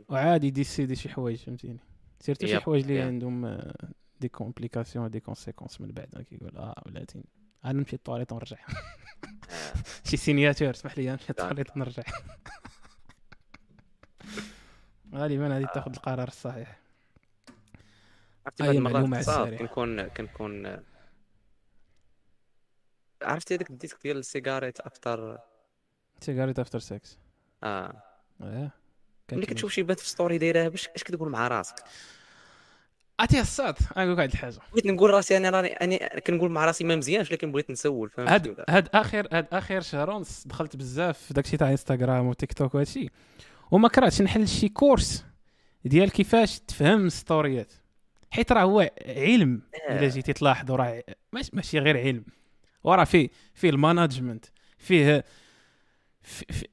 وعادي 0.08 0.50
décider 0.50 0.96
شي 0.96 1.08
حوايج 1.08 1.36
فهمتيني؟ 1.38 1.78
surtout 2.20 2.46
شي 2.46 2.60
حوايج 2.60 2.82
اللي. 2.84 3.00
عندهم 3.02 3.44
آه، 3.44 3.74
des 4.20 4.28
complications 4.28 5.10
des 5.10 5.20
conséquences 5.20 5.80
من 5.80 5.88
بعد. 5.88 6.26
كيقول 6.30 6.56
آه 6.56 6.82
بلاتي 6.86 7.24
أنا 7.64 7.72
نمشي 7.72 7.96
للطواليت 7.96 8.32
ونرجع. 8.32 8.56
آه. 8.56 8.72
شي 10.10 10.16
signature 10.16 10.70
اسمح 10.70 10.98
لي 10.98 11.10
نمشي 11.10 11.26
داك. 11.26 11.40
للطواليت 11.40 11.76
ونرجع. 11.76 12.02
غالبا 15.14 15.48
غادي 15.48 15.66
تاخذ 15.74 15.90
القرار 15.90 16.28
الصحيح. 16.28 16.78
عرفتي 18.46 18.62
بعض 18.62 18.96
المرات. 18.96 19.54
كنكون 19.54 20.08
كنكون 20.08 20.76
عرفتي 23.22 23.54
هذاك 23.54 23.70
ال 23.70 23.74
disque 23.74 23.98
ديال 24.02 24.16
ال 24.16 24.22
Cigarettes 24.22 24.80
After؟ 24.80 25.38
Cigarettes 26.20 26.58
After 26.58 26.78
Sex 26.78 27.18
آه. 27.62 28.02
آه 28.42 28.70
ملي 29.32 29.46
كتشوف 29.46 29.72
شي 29.72 29.82
بنت 29.82 30.00
في 30.00 30.08
story 30.08 30.38
دايرها 30.38 30.68
باش 30.68 30.88
اش 30.88 31.04
كتقول 31.04 31.30
مع 31.30 31.48
راسك؟ 31.48 31.76
عرفتي 33.20 33.40
الصاد. 33.40 33.74
نقول 33.96 34.12
لك 34.12 34.18
واحد 34.18 34.30
الحاجة. 34.30 34.58
بغيت 34.72 34.86
نقول 34.86 35.10
راسي 35.10 35.36
أنا 35.36 35.50
راني 35.50 35.72
أنا 35.72 36.20
كنقول 36.20 36.50
مع 36.50 36.64
راسي 36.64 36.84
ما 36.84 36.96
مزيانش 36.96 37.32
لكن 37.32 37.52
بغيت 37.52 37.70
نسول 37.70 38.10
فهمتي 38.10 38.32
هاد 38.32 38.64
هاد 38.68 38.88
اخر 38.94 39.28
هاد 39.32 39.46
آخر 39.52 39.80
شهر 39.80 40.10
ونص 40.10 40.46
دخلت 40.46 40.76
بزاف 40.76 41.18
في 41.18 41.34
داكشي 41.34 41.56
تاع 41.56 41.70
انستغرام 41.70 42.26
وتيك 42.26 42.52
توك 42.52 42.74
وهادشي. 42.74 43.10
وما 43.74 43.88
كرهتش 43.88 44.22
نحل 44.22 44.48
شي 44.48 44.68
cours 44.68 45.24
ديال 45.84 46.10
كيفاش 46.10 46.58
تفهم 46.58 47.08
storyات 47.08 47.72
حيت 48.30 48.52
راه 48.52 48.62
هو 48.62 48.90
علم. 49.06 49.62
إلا 49.90 50.08
جيتي 50.08 50.32
تلاحظوا 50.32 50.76
راه 50.76 51.02
ماشي 51.52 51.78
غير 51.78 51.98
علم. 51.98 52.24
وراه 52.84 53.04
فيه 53.04 53.28
فيه 53.54 53.70
ال 53.70 53.77
management 53.77 54.44
فيه 54.78 55.24
في 56.22 56.44
في 56.50 56.66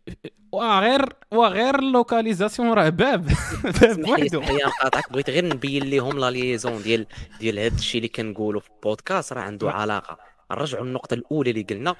وغير 0.51 1.15
وغير 1.31 1.79
ال 1.79 1.86
localisation 1.86 2.73
راه 2.73 2.89
باب. 2.89 3.25
باب 3.81 4.09
وحده 4.09 4.39
لي 4.39 4.63
نقاطعك 4.63 5.11
بغيت 5.11 5.29
غير 5.29 5.45
نبين 5.45 5.83
لهم 5.83 6.19
la 6.19 6.31
liaison 6.31 6.81
ديال 6.83 7.05
ديال 7.39 7.59
هذا 7.59 7.75
الشيء 7.75 7.99
اللي 7.99 8.09
كنقولوا 8.09 8.61
في 8.61 8.69
البودكاست. 8.69 9.33
راه 9.33 9.41
عنده 9.41 9.71
علاقة. 9.71 10.17
نرجعوا 10.51 10.85
النقطه 10.85 11.13
الأولى 11.13 11.49
اللي 11.49 11.63
قلنا 11.63 11.95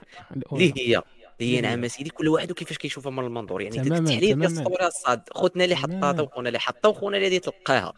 اللي 0.51 0.73
هي 0.77 1.01
هي. 1.41 1.61
نعم 1.61 1.87
سيدي 1.87 2.09
كل 2.09 2.27
واحد 2.27 2.51
وكيفاش 2.51 2.77
كيشوفها 2.77 3.11
من 3.11 3.25
المنظور. 3.25 3.61
يعني 3.61 3.75
تماماً، 3.75 3.97
التحليل 3.97 4.19
ديال 4.19 4.35
تماماً. 4.35 4.61
الصورة 4.61 4.87
الصاد 4.87 5.21
خوتنا 5.31 5.63
اللي 5.63 5.75
حطاتها 5.75 5.99
تماماً. 5.99 6.21
وخونا 6.21 6.47
اللي 6.47 6.59
حطها 6.59 6.89
وخونا 6.89 7.17
اللي 7.17 7.39
تلقاها 7.39 7.93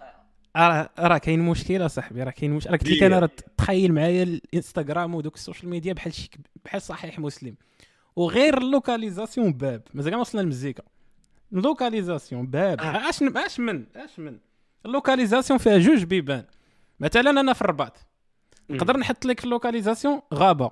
راه 0.56 0.90
راه 1.00 1.18
كاين 1.18 1.40
مشكله 1.40 1.88
صاحبي 1.88 2.24
راه 2.24 2.32
كاين 2.32 2.52
مشكله 2.52 2.72
راه 2.72 2.78
قلت 2.78 2.90
لك. 2.90 3.04
أنا 3.04 3.20
راه 3.20 3.30
تخيل 3.58 3.94
معايا 3.94 4.24
الإنستغرام 4.24 5.16
ودوك 5.16 5.36
ال 5.36 5.40
social 5.40 5.70
media 5.70 5.94
بحال 5.94 6.14
شي 6.14 6.30
بحال 6.66 6.82
صحيح 6.82 7.20
مسلم. 7.20 7.56
وغير 8.16 8.58
ال 8.58 8.65
localisation 8.65 9.53
باب. 9.54 9.82
مازال 9.94 10.14
ما 10.14 10.20
وصلنا 10.20 10.42
للمزيكا 10.42 10.84
ال 11.53 11.61
localisation 11.61 12.48
باب. 12.48 12.82
آه. 12.82 13.10
اش 13.10 13.24
أش 13.24 13.60
من؟ 13.60 13.86
أش 13.96 14.20
من؟ 14.20 14.38
ال 14.86 14.91
localisation 14.91 15.60
فيها 15.60 15.78
جوج 15.78 16.04
بيبان. 16.04 16.46
مثلا 17.00 17.30
أنا 17.30 17.54
في 17.54 17.62
الرباط. 17.62 17.98
نقدر 18.70 18.98
نحط 18.98 19.26
لك 19.26 19.40
في 19.40 19.46
ال 19.46 19.51
localisation 19.51 20.22
غابة. 20.34 20.72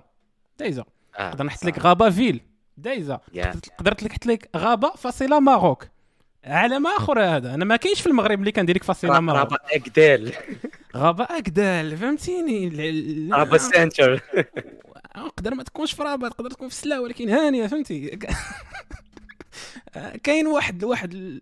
دايزة. 0.59 0.85
آه، 1.19 1.29
نقدر 1.29 1.43
نحط 1.45 1.65
لك. 1.65 1.79
غابة 1.79 2.09
ville. 2.09 2.41
دايزة. 2.77 3.19
يا. 3.33 3.53
قدرت 3.77 4.03
لك 4.03 4.11
نحط 4.11 4.25
لك 4.25 4.49
غابة 4.55 4.89
فاصلة 4.89 5.39
ماروك. 5.39 5.87
علم 6.43 6.87
آخر 6.87 7.23
هذا. 7.23 7.53
أنا 7.53 7.65
ما 7.65 7.75
كاينش 7.75 8.01
في 8.01 8.07
المغرب 8.07 8.39
اللي 8.39 8.51
كندير 8.51 8.75
لك 8.75 8.83
فاصلة 8.83 9.19
ماروك. 9.19 9.51
راه 9.51 9.57
اكدال 9.71 10.33
غابة 10.97 11.23
اكدال 11.23 11.97
فهمتيني؟ 11.97 13.29
راه 13.31 13.57
سنتر. 13.57 14.21
نقدر 15.17 15.55
ما 15.55 15.63
تكونش 15.63 15.93
في 15.93 16.03
رابط 16.03 16.33
تقدر 16.33 16.49
تكون 16.49 16.69
في 16.69 16.75
سلا 16.75 16.99
ولكن 16.99 17.29
هانيه 17.29 17.67
فهمتي؟ 17.67 18.09
كاين 20.23 20.47
واحد 20.47 20.83
واحد 20.83 21.39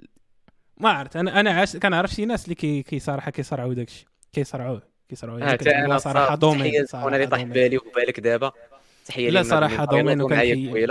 ما 0.77 0.89
عرفت. 0.89 1.15
أنا 1.15 1.39
أنا 1.39 1.51
عاش 1.51 1.77
كنعرف 1.77 2.11
شي 2.11 2.25
ناس 2.25 2.43
اللي 2.43 2.55
كي 2.55 2.83
كيصراحه 2.83 3.31
كيصرعوا 3.31 3.73
داكشي. 3.73 4.05
كيصرعوه 4.33 4.81
كتقول 5.09 5.57
تا 5.57 5.85
أنا 5.85 5.97
صراحة 5.97 5.97
صراحة 5.97 6.35
دومين 6.35 6.85
أنا 6.93 7.15
اللي 7.15 7.27
طاح. 7.27 7.43
بالي 7.43 7.77
وبالك 7.77 8.19
دابا. 8.19 8.51
تحية 9.05 9.29
لا 9.29 9.41
بغينا 9.41 9.85
دومين 9.85 10.21
وكان 10.21 10.89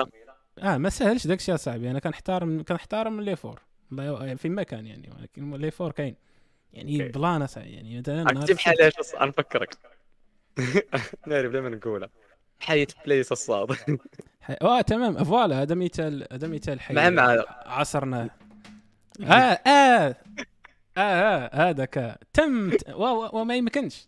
آه 0.63 0.77
ما 0.79 0.89
سهلش 0.91 1.27
داكشي 1.27 1.55
اصاحبي 1.55 1.91
أنا 1.91 1.99
كنحترم 1.99 2.63
كنحترم 2.63 3.21
ليفور 3.21 3.61
الله 3.93 4.35
في 4.35 4.49
مكان 4.49 4.87
يعني. 4.87 5.11
ولكن 5.19 5.55
ليفور 5.55 5.93
كاين. 5.93 6.17
يعني 6.73 7.03
أوكي. 7.03 7.19
بلان 7.19 7.43
أصاحبي، 7.43 7.71
يعني 7.71 7.99
مثلا 7.99 8.25
عرفتي 8.29 8.55
بحال 8.55 8.81
اش 8.83 8.95
نفكرك 9.21 9.77
ناري 11.27 11.49
بلا 11.49 11.61
ما 11.61 11.69
نقولها. 11.69 12.09
حياة 12.61 12.87
بليس 13.07 13.33
الصاد. 13.33 13.77
آه 14.63 14.81
تمام. 14.81 15.25
فوالا 15.25 15.63
هذا 15.63 15.75
مثال 15.75 16.27
هذا 16.33 16.49
مثال 16.49 16.81
حي 16.81 16.95
مع- 16.95 17.11
مع- 17.11 17.45
عصرناه 17.67 18.31
آه 19.23 19.33
آه. 19.33 20.17
آه 20.97 21.01
آه 21.01 21.71
هذاك. 21.71 22.19
تم 22.33 22.71
ت- 22.71 22.91
و- 22.91 23.05
و- 23.05 23.31
وما 23.33 23.57
يمكنش. 23.57 24.07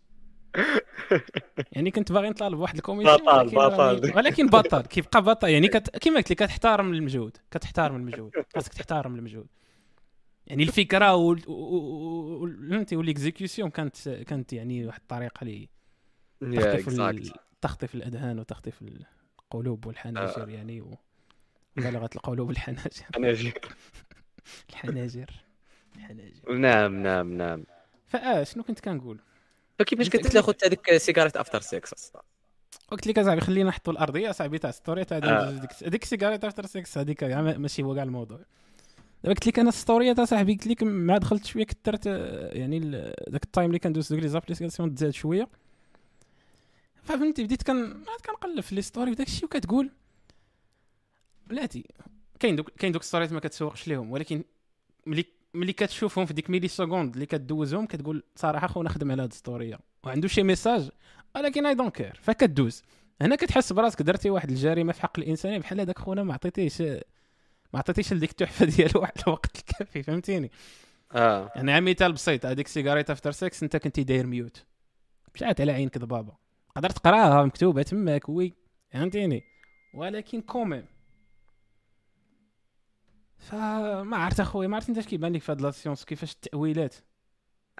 يعني 1.71 1.91
كنت 1.91 2.11
باغي 2.11 2.29
نطالب 2.29 2.57
بواحد 2.57 2.75
الكوميسيون 2.75 3.17
بطل، 3.17 3.55
بطل. 3.55 4.17
ولكن 4.17 4.47
بطل. 4.47 4.81
كيبقى 4.93 5.21
بطل؟ 5.21 5.49
يعني 5.49 5.67
كت... 5.67 5.97
كيما 5.97 6.17
قلت 6.17 6.31
لك 6.31 6.37
كتحترم 6.43 6.93
المجهود. 6.93 7.37
كتحترم 7.51 7.95
المجهود. 7.95 8.31
خاصك 8.55 8.73
تحترم 8.73 9.15
المجهود. 9.15 9.47
يعني 10.47 10.63
الفكرة 10.63 11.15
و- 11.15 11.35
و- 11.47 12.47
وال 12.93 13.07
exécution 13.07 13.69
كانت 13.69 14.09
كانت 14.09 14.53
يعني 14.53 14.85
واحد 14.85 14.99
الطريقة 15.01 15.43
اللي 15.43 15.69
تخطف 16.41 16.87
ال- 16.99 17.31
تخطف 17.61 17.95
الاذهان 17.95 18.39
وتخطف 18.39 18.81
القلوب 19.39 19.85
والحناجر 19.85 20.49
يعني 20.49 20.81
و- 20.81 20.97
وبلغه 21.77 22.09
القلوب 22.15 22.47
والحناجر. 22.47 23.05
أنا 23.17 23.33
جي 23.33 23.53
الحناجر. 24.69 25.29
الحناجر. 25.95 26.51
نعم 26.57 27.03
نعم 27.03 27.33
نعم. 27.33 27.63
فآه 28.07 28.43
شنو 28.43 28.63
كنت 28.63 28.79
كنقول؟ 28.79 29.19
فكيفاش 29.81 30.09
كتاخذ 30.09 30.53
هذيك 30.65 30.97
Cigarettes 30.97 31.31
After 31.35 31.61
Sex 31.61 31.93
قلت 32.91 33.07
لك 33.07 33.19
أصاحبي 33.19 33.41
خلينا 33.41 33.69
نحطوا 33.69 33.93
الأرضية 33.93 34.31
صاحبي 34.31 34.57
تاع 34.57 34.71
story 34.71 35.05
تاع 35.05 35.17
آه. 35.17 35.51
ديك 35.51 35.69
هذيك 35.83 36.03
Cigarettes 36.05 36.43
After 36.45 36.65
Sex 36.65 36.97
هذيك 36.97 37.21
يعني 37.21 37.57
ماشي 37.57 37.83
هو 37.83 37.95
كاع 37.95 38.03
الموضوع. 38.03 38.37
دابا 39.23 39.33
قلت 39.33 39.47
لك 39.47 39.59
أنا 39.59 39.71
story 39.71 40.13
تاع 40.13 40.25
صاحبي 40.25 40.53
قلت 40.53 40.67
لك 40.67 40.83
مع 40.83 41.17
دخلت 41.17 41.45
شوية 41.45 41.63
كثرت 41.65 42.07
آه، 42.07 42.49
يعني 42.57 42.77
ال- 42.77 43.13
ذاك 43.29 43.43
ال 43.43 43.48
time 43.48 43.67
اللي 43.67 43.79
كندوز 43.79 44.13
دوك 44.13 44.21
les 44.21 44.27
applications 44.27 44.95
تزاد 44.95 45.11
شوية. 45.13 45.47
فهمتي 47.03 47.43
بديت 47.43 47.63
كان 47.63 48.03
كنقلب 48.25 48.59
في 48.59 48.75
les 48.75 48.81
stories 48.81 49.11
وداك 49.11 49.27
الشيء 49.27 49.45
وكتقول 49.45 49.89
بلاتي 51.47 51.85
كاين 52.39 52.55
دوك 52.55 52.69
كاين 52.69 52.91
دوك 52.91 53.03
storyات 53.03 53.31
ما 53.33 53.39
كتسوقش 53.39 53.87
ليهم 53.87 54.11
ولكن 54.11 54.43
ملي 55.05 55.25
ملي 55.53 55.73
كتشوفهم 55.73 56.25
في 56.25 56.33
ديك 56.33 56.49
milliseconde 56.49 57.13
اللي 57.13 57.25
كدوزهم 57.25 57.85
كتقول 57.85 58.23
صراحة 58.35 58.67
خونا 58.67 58.89
خدم 58.89 59.11
على 59.11 59.23
هاد 59.23 59.31
ال 59.31 59.37
storyة. 59.37 59.79
وعنده 60.03 60.27
شي 60.27 60.43
message 60.43 60.89
ولكن 61.35 61.65
I 61.65 61.75
don't 61.75 61.95
care 61.95 62.19
فكدوز. 62.21 62.83
هنا 63.21 63.35
كتحس 63.35 63.73
براسك 63.73 64.01
درتي 64.01 64.29
واحد 64.29 64.49
الجريمة 64.49 64.93
في 64.93 65.01
حق 65.01 65.19
الإنسانية 65.19 65.57
بحال 65.57 65.79
هذاك 65.79 65.99
خونا 65.99 66.23
ما 66.23 66.33
عطيتيش 66.33 66.81
ما 67.73 67.79
عطيتيش 67.79 68.13
لديك 68.13 68.31
التحفة 68.31 68.65
ديالو 68.75 69.01
واحد 69.01 69.13
الوقت 69.27 69.57
الكافي 69.59 70.03
فهمتيني؟ 70.03 70.51
آه. 71.15 71.51
يعني 71.55 71.81
مثال 71.81 72.13
بسيط 72.13 72.45
هذيك 72.45 72.67
Cigarettes 72.67 73.09
After 73.09 73.31
Sex 73.31 73.63
أنت 73.63 73.77
كنتي 73.77 74.03
داير 74.03 74.27
mute 74.27 74.65
مشات 75.35 75.61
على 75.61 75.71
عينك 75.71 75.97
ضبابه 75.97 76.33
قدرت 76.75 76.97
تقراها 76.97 77.45
مكتوبة 77.45 77.81
تماك 77.81 78.29
oui 78.29 78.53
فهمتيني؟ 78.89 79.43
ولكن 79.93 80.41
quand 80.41 80.65
même 80.65 80.85
فما 83.49 84.17
عرفت 84.17 84.39
أخويا 84.39 84.67
ما 84.67 84.75
عرفت 84.75 84.89
أنت 84.89 84.99
كيبان 84.99 85.33
لك 85.33 85.41
في 85.41 85.51
هاد 85.51 85.61
la 85.61 85.71
science 85.71 86.05
كيفاش 86.05 86.31
التأويلات 86.31 86.95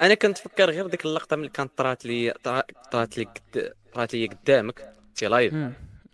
أنا 0.01 0.13
كنت 0.13 0.37
فكر 0.37 0.69
غير 0.69 0.87
ديك 0.87 1.05
اللقطة 1.05 1.35
ملي 1.35 1.49
كانت 1.49 1.71
طرات 1.77 2.05
لي 2.05 2.33
طرا- 2.43 2.63
طرات 2.91 3.17
لي 3.17 3.23
قد- 3.23 3.73
طرات 3.93 4.13
لي 4.13 4.27
قدامك 4.27 4.93
تي 5.15 5.27
live. 5.27 5.53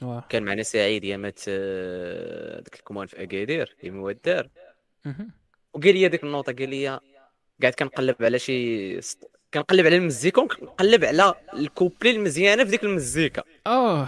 واه. 0.01 0.23
كان 0.29 0.43
معنا 0.43 0.63
سعيد 0.63 1.03
يامات 1.03 1.39
آه، 1.47 2.59
ديك 2.59 2.75
الكومان 2.75 3.07
في 3.07 3.23
أكادير 3.23 3.75
يما 3.83 4.01
ودار 4.01 4.49
مهم. 5.05 5.31
وقال 5.73 5.93
لي 5.93 6.07
ديك 6.07 6.23
النوطه 6.23 6.53
قال 6.53 6.69
لي 6.69 6.87
قاعد 7.61 7.73
كنقلب 7.79 8.15
على 8.21 8.39
شي 8.39 8.99
كنقلب 9.53 9.85
على 9.85 9.95
المزيكا 9.97 10.41
ونقلب 10.41 11.05
على 11.05 11.33
الكوبلي 11.53 12.11
المزيانة 12.11 12.63
في 12.63 12.69
ديك 12.71 12.83
المزيكا 12.83 13.43
أوه 13.67 14.07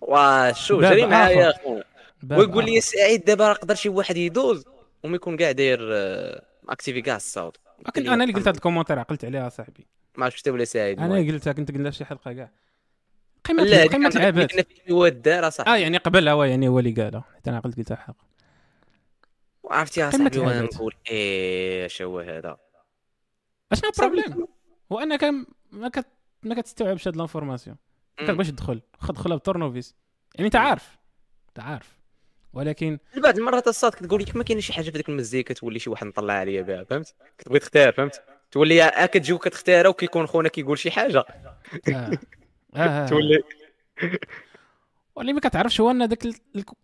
وشو 0.00 0.78
باب 0.78 0.92
جري 0.92 1.06
معايا. 1.06 1.50
أخويا 1.50 1.84
ويقول 2.30 2.64
لي. 2.64 2.80
سعيد 2.80 3.24
دابا 3.24 3.48
راه 3.48 3.52
يقدر 3.52 3.74
شي 3.74 3.88
واحد 3.88 4.16
يدوز. 4.16 4.64
وما 5.04 5.16
يكون 5.16 5.36
كاع 5.36 5.52
داير 5.52 5.78
آه، 5.92 6.42
activer 6.68 7.02
كاع 7.02 7.16
الصوت. 7.16 7.56
لكن 7.86 8.08
أنا 8.08 8.24
اللي 8.24 8.34
قلت 8.34 8.48
هذا 8.48 8.56
ال 8.56 8.60
commentaire 8.60 8.98
عقلت 8.98 9.24
عليها 9.24 9.48
صاحبي. 9.48 9.86
ما 10.16 10.24
عرفتش 10.24 10.48
ولا 10.48 10.64
سعيد 10.64 10.98
أنا 10.98 11.18
المهم. 11.18 11.32
قلتها 11.32 11.52
كنت 11.52 11.70
قلنا 11.70 11.90
شي 11.90 12.04
حلقة 12.04 12.32
كاع 12.32 12.50
قيمه 13.44 13.62
لا 13.62 13.86
قيمة 13.86 14.08
العباد. 14.08 14.66
هو 14.90 15.06
الدار 15.06 15.48
أصاحبي. 15.48 15.70
آه 15.70 15.76
يعني 15.76 15.96
قبل 15.96 16.28
هو 16.28 16.44
يعني 16.44 16.68
هو 16.68 16.78
اللي 16.78 16.92
قالها 16.92 17.24
حتى 17.36 17.50
أنا 17.50 17.56
عقلت 17.56 17.76
قلتها 17.76 17.96
حق 17.96 18.16
عرفتي 19.70 20.00
يا 20.00 20.10
صاحبي 20.10 20.38
وأنا. 20.38 20.62
نقول 20.62 20.94
إيه 21.10 21.86
اش 21.86 22.02
هو 22.02 22.20
هذا؟ 22.20 22.56
أشنو 23.72 23.90
ال 23.90 23.96
problème؟ 23.96 24.46
هو 24.92 24.98
انك 24.98 25.24
ما 25.72 25.88
كت 25.88 26.06
ما 26.42 26.54
كتستوعبش 26.54 27.08
هاد 27.08 27.16
l'information. 27.16 27.76
كتبغيش 28.16 28.48
تدخل. 28.48 28.82
خد 28.98 29.14
دخلها 29.14 29.36
بتورنوفيس. 29.36 29.94
يعني 30.34 30.46
أنت 30.46 30.56
عارف. 30.56 30.98
أنت 31.48 31.60
عارف. 31.60 31.99
ولكن 32.52 32.98
بعض 33.16 33.38
المرات 33.38 33.68
الصاد 33.68 33.92
كتقول 33.92 34.22
لك 34.22 34.36
ما 34.36 34.44
كاينش 34.44 34.66
شي 34.66 34.72
حاجة 34.72 34.84
في 34.84 34.90
ديك 34.90 35.08
المزيكا 35.08 35.54
تولي 35.54 35.78
شي 35.78 35.90
واحد 35.90 36.06
مطلع 36.06 36.34
عليا 36.34 36.62
بها 36.62 36.84
فهمت؟ 36.84 37.14
كتبغي 37.38 37.58
تختار 37.58 37.92
فهمت؟ 37.92 38.22
تولي 38.50 38.82
آه 38.82 39.06
كتجي 39.06 39.32
وكتختارها 39.32 39.88
وكيكون 39.88 40.26
خونا 40.26 40.48
كيقول 40.48 40.78
شي 40.78 40.90
حاجة. 40.90 41.18
آه. 41.18 41.56
آه. 41.94 42.18
آه. 42.76 43.06
تولي. 43.10 43.42
واللي 45.16 45.32
ما 45.32 45.40
كتعرفش 45.40 45.80
هو 45.80 45.90
أن 45.90 46.08
داك 46.08 46.26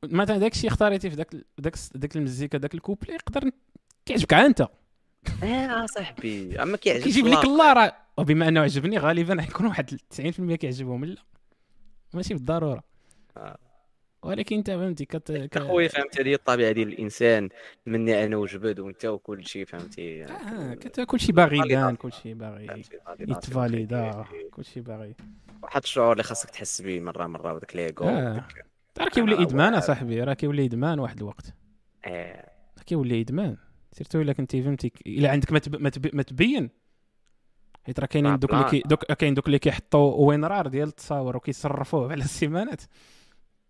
مثلا 0.03 0.39
داك 0.39 0.53
الشيء 0.53 0.71
اختاريتي 0.71 1.11
في 1.11 1.17
داك 1.17 1.35
داك 1.59 1.75
داك 1.95 2.17
المزيكا 2.17 2.59
داك 2.59 2.75
الكوبلي 2.75 3.15
يقدر 3.15 3.51
كيعجبك 4.07 4.33
عا 4.33 4.47
أنت. 4.47 4.69
آه 5.43 5.87
صاحبي. 5.87 6.63
أما 6.63 6.77
كيعجبك 6.77 7.05
كيجيب 7.05 7.27
لك 7.27 7.45
الله. 7.45 7.73
راه 7.73 7.97
وبما 8.17 8.49
أنه 8.49 8.61
عجبني 8.61 8.99
غالبا 8.99 9.43
حيكون 9.43 9.67
واحد 9.67 10.01
90% 10.15 10.55
كيعجبهم. 10.55 11.05
لا. 11.05 11.23
ماشي 12.15 12.35
بالضرورة. 12.35 12.83
آه. 13.37 13.59
ولكن 14.27 14.57
انت 14.57 14.71
فهمتي 14.71 15.05
كت... 15.05 15.33
ك... 15.33 15.57
اخويا 15.57 15.89
فهمت 15.89 16.21
هذه 16.21 16.35
الطبيعة 16.35 16.73
ديال 16.73 16.89
الإنسان 16.89 17.49
مني 17.87 18.25
أنا 18.25 18.37
وجبد 18.37 18.81
وأنت 18.81 19.05
وكل 19.05 19.47
شيء 19.47 19.65
فهمتي 19.65 20.25
آه 20.25 20.75
كت... 20.75 21.01
كل 21.01 21.21
شيء 21.21 21.35
باغي. 21.35 21.59
يبان 21.59 21.97
كل 21.97 22.13
شيء 22.13 22.35
باغي 22.35 22.67
فهمتي؟ 22.67 22.91
فاليدات 23.07 23.45
يتفاليدا 23.45 24.17
وخير. 24.17 24.49
كل 24.51 24.65
شيء 24.65 24.83
باغي 24.83 25.15
واحد 25.63 25.83
الشعور 25.83 26.13
اللي 26.13 26.23
خاصك 26.23 26.51
تحس 26.51 26.83
به 26.83 27.01
مرة 27.01 27.27
مرة 27.27 27.55
وداك 27.55 27.77
l'ego 27.77 28.09
آه. 28.09 28.45
راه 28.99 29.09
كيولي 29.09 29.43
إدمان. 29.43 29.75
أصاحبي 29.75 30.23
راه 30.23 30.35
كيولي 30.35 30.65
إدمان 30.65 30.99
واحد 30.99 31.17
الوقت. 31.17 31.55
راه 32.07 32.83
كيولي 32.87 33.21
إدمان 33.21 33.57
surtout 33.93 34.21
إلا 34.21 34.33
كنتي 34.33 34.63
فهمتي 34.63 34.93
إلا 35.07 35.31
عندك 35.31 35.53
ما 35.53 35.59
تب... 35.59 35.83
ما, 35.83 35.89
تب... 35.89 36.17
ما 36.17 36.23
تبين 36.23 36.71
حيت 37.85 38.01
راه 38.01 38.07
كاينين 38.07 38.39
دوك 38.39 38.51
les 38.51 38.63
plans. 38.63 38.71
كي... 38.71 38.89
دوك 38.89 39.05
كاين 39.05 39.35
دوك 39.35 39.47
اللي 39.47 39.59
كيحطوا 39.59 40.27
وين 40.27 40.45
رار 40.45 40.67
ديال 40.67 40.89
التصاور 40.89 41.37
وكيصرفوه 41.37 42.11
على 42.13 42.25
السيمانات 42.25 42.83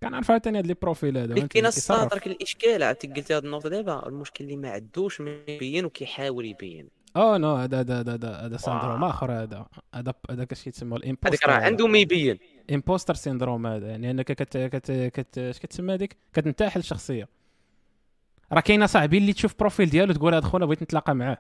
كنعرف 0.02 0.30
عاوتاني 0.30 0.58
هاد 0.58 0.66
les 0.66 0.74
profils 0.74 1.18
هذا 1.18 1.34
كاين 1.34 1.46
كيصرف. 1.46 1.76
الصادر 1.76 2.18
كاين 2.18 2.36
الإشكال 2.36 2.82
عرفتي 2.82 3.06
قلتي 3.06 3.34
هذه 3.34 3.44
النقطة 3.44 3.68
دابا 3.68 4.06
المشكل 4.08 4.44
اللي 4.44 4.56
ما 4.56 4.70
عندوش 4.70 5.20
ما 5.20 5.38
يبين 5.48 5.84
وكيحاول 5.84 6.44
يبين. 6.44 6.88
آه 7.16 7.38
non 7.38 7.54
هذا 7.54 7.80
هذا 7.80 8.00
هذا 8.00 8.14
هذا 8.14 8.46
هذا 8.46 8.56
syndrome. 8.56 9.04
آخر 9.04 9.32
هذا 9.32 9.66
هذا 9.94 10.14
هذاك 10.30 10.52
الشيء 10.52 10.72
تسمى 10.72 10.92
هذاك 10.92 11.04
ال 11.04 11.09
imposter 11.09 11.48
راه 11.48 11.54
عنده 11.54 11.86
ما 11.86 11.98
يبين. 11.98 12.38
imposter 12.72 13.14
syndrome 13.14 13.66
هذا 13.66 13.86
يعني 13.86 14.10
أنك 14.10 14.32
كت 14.32 14.56
كت 14.58 14.92
كت 14.92 15.38
اش 15.38 15.58
كتسمى 15.58 15.94
هذيك؟ 15.94 16.16
كتنتحل 16.32 16.80
الشخصية. 16.80 17.28
راه 18.52 18.60
كاينة 18.60 18.86
صاحبي 18.86 19.18
اللي 19.18 19.32
تشوف 19.32 19.54
profil 19.58 19.90
ديالو 19.90 20.12
تقول 20.12 20.34
هذا 20.34 20.46
خونا 20.46 20.66
بغيت 20.66 20.82
نتلاقى 20.82 21.14
معاه. 21.14 21.38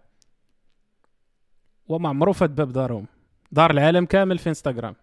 وما 1.88 2.08
عمرو 2.08 2.32
فات 2.32 2.50
باب 2.50 2.72
دارهم. 2.72 3.06
دار 3.52 3.70
العالم 3.70 4.04
كامل 4.04 4.38
في 4.38 4.48
انستغرام 4.48 4.96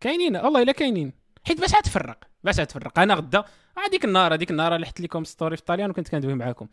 كاينين 0.00 0.36
والله 0.36 0.62
إلا 0.62 0.72
كاينين. 0.72 1.23
حيت 1.46 1.60
باش 1.60 1.74
غتفرق 1.74 2.18
باش 2.44 2.60
غتفرق 2.60 2.98
أنا 2.98 3.14
غدا 3.14 3.44
هذيك 3.78 4.04
النهار 4.04 4.34
هذيك 4.34 4.50
النهار 4.50 4.74
اللي 4.74 4.86
حطت 4.86 5.00
لكم 5.00 5.24
story 5.24 5.56
في 5.56 5.60
الطاليان 5.62 5.90
وكنت 5.90 6.08
كندوي 6.08 6.34
معاكم 6.34 6.66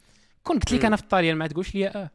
كون 0.44 0.56
قلت 0.56 0.72
لك. 0.74 0.86
أنا 0.86 0.96
في 0.96 1.04
الطاليان 1.04 1.38
ما 1.38 1.48
تقولش 1.48 1.75
لي 1.75 1.88
آه 1.88 2.10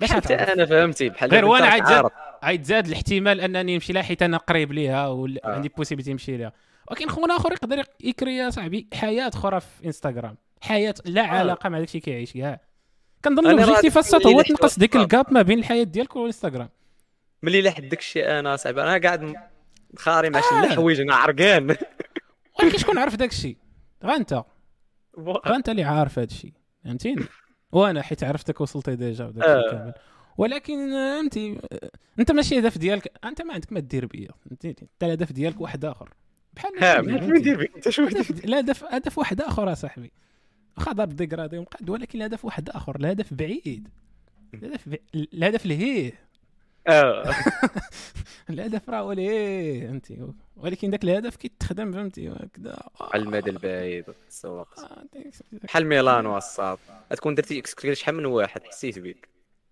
باش 0.00 0.12
حتى. 0.12 0.34
أنا 0.34 0.66
فهمتي 0.66 1.08
بحال 1.08 1.30
غير 1.30 1.44
وأنا 1.44 1.66
عاد 1.66 1.82
عارف. 1.82 2.12
عيد 2.42 2.62
زاد 2.62 2.86
الاحتمال 2.86 3.40
أنني 3.40 3.74
نمشي 3.74 3.92
لها 3.92 4.02
حيت 4.02 4.22
أنا 4.22 4.36
قريب 4.36 4.72
ليها 4.72 5.04
آه. 5.06 5.12
وعندي 5.44 5.68
possibilité 5.68 6.12
نمشي 6.12 6.36
لها 6.36 6.52
ولكن 6.90 7.08
خونا 7.08 7.36
آخر 7.36 7.52
يقدر 7.52 7.84
يكري 8.00 8.36
يا 8.36 8.50
صاحبي 8.50 8.86
حياة 8.94 9.28
أخرى 9.34 9.60
في 9.60 9.86
انستغرام 9.86 10.36
حياة 10.60 10.94
لا 11.04 11.22
علاقة 11.22 11.68
مع 11.68 11.78
داكشي 11.78 12.00
كيعيش 12.00 12.32
كاع 12.32 12.60
كنظن 13.24 13.46
آه. 13.46 13.50
ال 13.50 13.57
objectif 13.57 14.14
اللي 14.14 14.34
هو 14.36 14.42
تنقص 14.42 14.78
ديك. 14.78 14.96
ال 14.96 15.05
gap 15.05 15.32
ما 15.32 15.42
بين 15.42 15.58
الحياة 15.58 15.82
ديالك 15.84 16.16
والانستغرام 16.16 16.68
ملي 17.42 17.60
لا 17.60 17.70
حد 17.70 17.88
داكشي 17.88 18.38
أنا 18.38 18.56
صاحبي 18.56 18.82
أنا 18.82 18.98
قاعد 18.98 19.34
خاري 19.96 20.42
شي 20.42 20.54
آه. 20.54 20.64
الحوايج 20.64 21.00
أنا 21.00 21.14
عرقان. 21.14 21.76
ولكن 22.62 22.78
شكون 22.78 22.98
عارف 22.98 23.16
داكشي 23.16 23.56
غا 24.04 24.16
انت. 24.16 24.44
غا 25.18 25.56
انت 25.56 25.68
اللي 25.68 25.84
عارف 25.84 26.18
هادشي 26.18 26.52
فهمتيني؟ 26.84 27.24
وأنا 27.72 28.02
حيت 28.02 28.24
عرفتك 28.24 28.60
وصلت 28.60 28.90
déjà 28.90 29.24
آه. 29.24 29.70
كامل 29.70 29.92
ولكن 30.38 30.92
آه، 30.92 31.20
فهمتي 31.20 31.58
آه، 31.72 31.90
انت 32.18 32.32
ماشي 32.32 32.58
الهدف 32.58 32.78
ديالك 32.78 33.12
انت 33.24 33.42
ما 33.42 33.54
عندك 33.54 33.72
ما 33.72 33.80
دير 33.80 34.06
بيا 34.06 34.28
فهمتيني؟ 34.44 34.76
انت 34.82 35.02
الهدف 35.04 35.32
ديالك 35.32 35.60
واحد 35.60 35.84
آخر. 35.84 36.10
بحال 36.54 36.72
ما؟ 36.80 37.00
ندير 37.00 37.60
بك 37.60 37.76
انت 37.76 37.88
شو 37.88 38.04
هدف 38.04 38.44
لا 38.44 38.60
هدف 38.60 38.84
هدف 38.84 39.18
واحد 39.18 39.40
آخر 39.40 39.68
يا 39.68 39.74
صاحبي. 39.74 40.12
واخا 40.76 40.92
ضرب 40.92 41.16
dégradé 41.16 41.58
ومقاد 41.58 41.90
ولكن 41.90 42.18
الهدف 42.18 42.44
واحد 42.44 42.70
آخر 42.70 42.96
الهدف 42.96 43.34
بعيد. 43.34 43.88
الهدف. 44.54 44.98
الهدف 45.14 45.66
لهيه 45.66 46.12
الهدف 48.50 48.90
راه 48.90 49.00
هو 49.00 49.12
لهيه 49.12 49.86
فهمتي. 49.86 50.32
ولكن 50.56 50.90
ذاك 50.90 51.04
الهدف 51.04 51.36
كيتخدم 51.36 51.92
فهمتي 51.92 52.28
هكذا 52.28 52.78
على 53.00 53.22
المدى 53.22 53.50
البعيد 53.50 54.04
السوق 54.28 54.80
آه، 54.80 55.04
بحال 55.52 55.86
ميلانو 55.86 56.36
الصاط 56.36 56.78
تكون 57.10 57.34
درتي 57.34 57.58
exclu 57.58 57.94
شحال 57.94 58.14
من 58.14 58.26
واحد؟ 58.26 58.64
حسيت 58.64 58.98
بك 58.98 59.28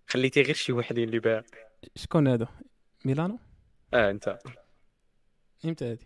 خليتي 0.06 0.42
غير 0.42 0.54
شي 0.54 0.72
وحدين 0.72 1.08
اللي 1.08 1.18
باع. 1.18 1.42
شكون 1.96 2.28
هذا 2.28 2.48
ميلانو؟ 3.04 3.38
آه 3.94 4.10
انت. 4.10 4.38
إمتى 5.64 5.92
هذه 5.92 5.98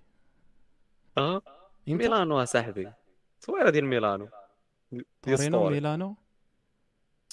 آه. 1.18 1.42
ميلانو 1.86 2.42
اصاحبي 2.42 2.92
صويره 3.40 3.70
ديال 3.70 3.84
ميلانو. 3.84 4.28
ديال 5.24 5.52
ميلانو؟ 5.70 6.16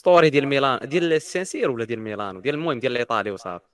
ستوري 0.01 0.29
ديال 0.29 0.47
ميلان 0.47 0.79
ديال 0.89 1.13
السانسير 1.13 1.71
ولا 1.71 1.85
ديال 1.85 1.99
ميلانو 1.99 2.39
ديال 2.39 2.55
المهم 2.55 2.79
ديال 2.79 2.91
الايطالي 2.91 3.31
وصافي 3.31 3.65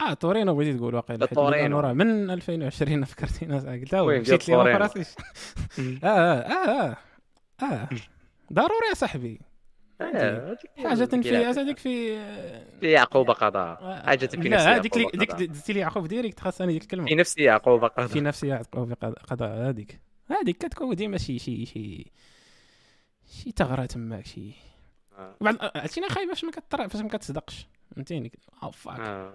آه 0.00 0.14
تورينو 0.14 0.54
بغيتي 0.54 0.78
تقول 0.78 0.94
واقيلا 0.94 1.26
تورينو. 1.26 1.80
راه 1.80 1.92
من 1.92 2.30
2020 2.30 3.04
فكرتينا 3.04 3.58
صاحبي 3.60 3.80
قلت 3.80 3.92
له 3.92 4.00
المهم 4.00 4.20
مشيت 4.20 4.48
لي 4.48 4.54
تورينو. 4.54 4.78
فراسيش 4.78 5.08
آه 6.04 6.06
آه 6.06 6.70
آه 6.70 6.96
آه 7.62 7.88
ضروري 8.52 8.88
يا 8.88 8.94
صاحبي 8.94 9.40
حاجة 10.00 11.04
في. 11.04 11.36
هذيك 11.36 11.78
في 11.78 12.18
في 12.80 12.90
يعقوب 12.90 13.30
قضاء 13.30 14.02
حاجة 14.06 14.26
في 14.26 14.48
نفس 14.48 14.62
هذيك 14.62 14.98
ديك. 14.98 15.34
دزتي 15.34 15.72
لي 15.72 15.80
يعقوب 15.80 16.06
ديريكت 16.06 16.40
خاصني 16.40 16.72
ديك 16.72 16.82
الكلمة. 16.82 17.06
في 17.06 17.14
نفس 17.14 17.38
يعقوب 17.38 17.80
في 17.80 17.86
قضاء 18.02 18.22
نفسي 18.22 18.46
يعقوب 18.46 18.92
قضاء 19.30 19.68
هذيك 19.68 20.00
هذيك 20.30 20.56
كتكون 20.56 20.94
ديما 20.94 21.18
شي 21.18 21.38
شي 21.38 21.66
شي 21.66 22.12
شي 23.26 23.52
ثغره 23.56 23.86
تماك 23.86 24.26
شي. 24.26 24.67
بعد 25.40 25.58
عرفتي 25.76 26.00
أنا 26.00 26.08
خايف 26.08 26.28
فاش 26.28 26.44
ما 26.44 26.50
كتطرق 26.50 26.86
فاش 26.86 27.00
ما 27.02 27.08
كتصدقش. 27.08 27.66
فهمتيني؟ 27.94 28.32
oh 28.62 28.70
fuck 28.70 29.00
آه. 29.00 29.34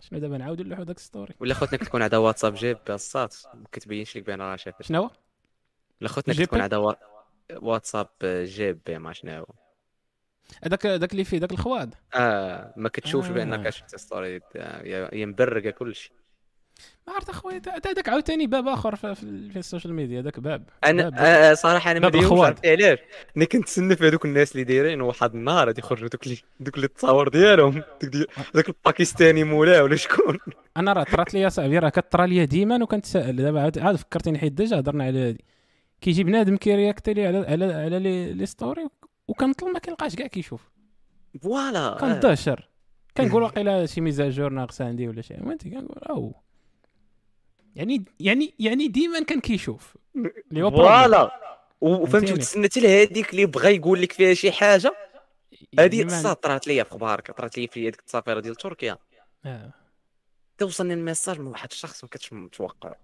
شنو 0.00 0.18
دابا 0.18 0.38
نعاودو 0.38 0.62
نلوحو 0.64 0.82
داك 0.82 0.98
story 0.98 1.34
ولا 1.40 1.54
خوتنا 1.54 1.78
كتكون 1.78 2.02
عندها 2.02 2.18
واتساب 2.18 2.54
جيب 2.54 2.78
الصات 2.90 3.36
ما 3.54 3.64
كتبينش 3.72 4.16
لك 4.16 4.26
بان 4.26 4.40
راه 4.42 4.56
شافت 4.56 4.82
شنو 4.82 5.10
ولا 6.00 6.08
خوتنا 6.08 6.34
كتكون؟ 6.34 6.60
عندها 6.60 6.78
وا- 6.78 6.94
واتساب 7.56 8.08
جيب 8.24 8.80
ما 8.90 9.12
شنو 9.12 9.32
هو. 9.38 9.46
هذاك 10.64 10.86
داك 10.86 11.12
اللي 11.12 11.24
فيه 11.24 11.38
داك 11.38 11.52
الخواد. 11.52 11.94
آه 12.14 12.74
ما 12.76 12.88
كتشوفش 12.88 13.28
آه. 13.28 13.32
بانك 13.32 13.70
شفت 13.70 13.96
story 13.96 14.40
هي 15.12 15.26
مبرقه 15.26 15.70
كلشي. 15.70 16.12
ما 17.06 17.12
عرفت 17.14 17.28
اخويا 17.28 17.58
داك 17.58 18.08
عاوتاني 18.08 18.46
باب 18.46 18.68
آخر 18.68 18.96
في, 18.96 19.14
في, 19.52 19.58
ال 19.58 19.63
social 19.63 19.94
media 19.94 20.20
داك 20.20 20.40
باب. 20.40 20.68
أنا 20.84 21.02
باب. 21.08 21.14
آه 21.18 21.54
صراحة 21.54 21.90
أنا 21.90 22.00
ما. 22.00 22.06
عرفتي 22.46 22.70
علاش 22.70 22.98
أنا 23.36 23.44
كنتسنى 23.44 23.96
في 23.96 24.08
هذوك 24.08 24.24
الناس 24.24 24.52
اللي 24.52 24.64
دايرين 24.64 25.00
واحد 25.00 25.34
النهار 25.34 25.66
غادي 25.66 25.80
يخرجوا 25.80 26.08
دوك 26.08 26.26
اللي 26.26 26.38
دوك 26.60 26.76
اللي 26.76 26.86
التصاور 26.86 27.28
ديالهم. 27.28 27.82
ذاك 28.56 28.68
الباكستاني 28.68 29.44
مولا 29.44 29.82
ولا 29.82 29.96
شكون. 29.96 30.38
أنا 30.76 30.92
راه 30.92 31.02
طرات 31.02 31.34
لي 31.34 31.50
صاحبي 31.50 31.78
راه 31.78 31.88
كطرى 31.88 32.26
لي 32.26 32.46
ديما 32.46 32.82
وكنتسائل 32.82 33.36
دابا 33.36 33.60
عاد 33.60 33.96
فكرتيني 33.96 34.38
حيت 34.38 34.52
déjà 34.52 34.78
هضرنا 34.78 35.04
على 35.04 35.28
هادي 35.28 35.44
كيجي 36.00 36.24
بنادم 36.24 36.56
كيرياكتي 36.56 37.14
لي 37.14 37.26
على 37.26 37.38
على 37.38 37.64
على 37.74 37.98
les, 38.34 38.46
stories 38.46 38.88
وكنطلب 39.28 39.68
ما 39.68 39.78
كنلقاش 39.78 40.14
كاع 40.16 40.26
كيشوف. 40.26 40.70
voilà 41.42 41.78
آه. 41.78 41.98
كندهشر 41.98 42.68
كنقول 43.16 43.42
واقيلا 43.42 43.86
شي 43.86 44.00
mise 44.00 44.23
à 44.23 44.29
jour 44.29 44.52
ناقصه 44.52 44.84
عندي 44.84 45.08
ولا 45.08 45.22
شي. 45.22 45.34
فهمتي 45.34 45.70
كنقول 45.70 45.98
أو. 46.10 46.34
يعني 47.76 48.04
يعني 48.20 48.54
يعني 48.58 48.88
ديما 48.88 49.22
كان 49.22 49.40
كيشوف 49.40 49.96
اللي. 50.16 50.70
voilà 50.70 51.40
وفهمتي 51.80 52.10
فهمتيني. 52.10 52.32
وتسنى 52.32 52.64
حتى 52.64 52.80
لهذيك 52.80 53.30
اللي 53.30 53.46
بغى 53.46 53.76
يقول 53.76 54.02
لك 54.02 54.12
فيها 54.12 54.34
شي 54.34 54.52
حاجة 54.52 54.92
هذه 55.78 56.02
الصات 56.02 56.42
طرات 56.42 56.66
ليا 56.66 56.84
في 56.84 56.90
أخبارك 56.90 57.30
طرات 57.30 57.58
ليا 57.58 57.66
في 57.66 57.82
هذيك 57.82 58.00
التسافيره 58.00 58.40
ديال 58.40 58.54
تركيا 58.54 58.98
آه. 59.44 59.70
توصلني 60.58 60.94
ال 60.94 61.00
message 61.00 61.40
من 61.40 61.46
واحد 61.46 61.68
الشخص 61.70 62.04
ما 62.04 62.10
كنتش 62.10 62.32
متوقع 62.32 62.94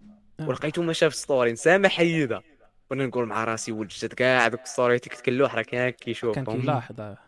آه. 0.40 0.48
ولقيتو 0.48 0.82
ما 0.82 0.92
شاف 0.92 1.14
story 1.14 1.52
نسامح 1.52 1.90
حيدها 1.90 2.42
وأنا 2.90 3.06
نقول 3.06 3.26
مع 3.26 3.44
راسي 3.44 3.72
ولد 3.72 3.88
جد 3.88 4.12
كاع 4.12 4.48
دوك 4.48 4.66
story 4.66 4.98
تيكتكلوح 4.98 5.54
راه 5.54 5.62
كان 5.62 5.90
كيشوف 5.90 6.34
كان 6.34 6.44
كيلاحظ. 6.44 7.00
راه 7.00 7.18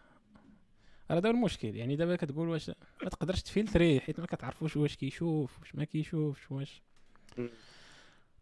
هذا 1.10 1.28
هو 1.28 1.32
المشكل 1.32 1.76
يعني 1.76 1.96
دابا 1.96 2.16
كتقول 2.16 2.48
واش 2.48 2.70
ما 3.02 3.08
تقدرش 3.08 3.42
تفلتري 3.42 4.00
حيت 4.00 4.20
ما 4.20 4.26
كتعرفوش 4.26 4.76
واش 4.76 4.96
كيشوف 4.96 5.58
واش 5.60 5.74
ما 5.74 5.84
كيشوفش 5.84 6.50
واش 6.50 6.82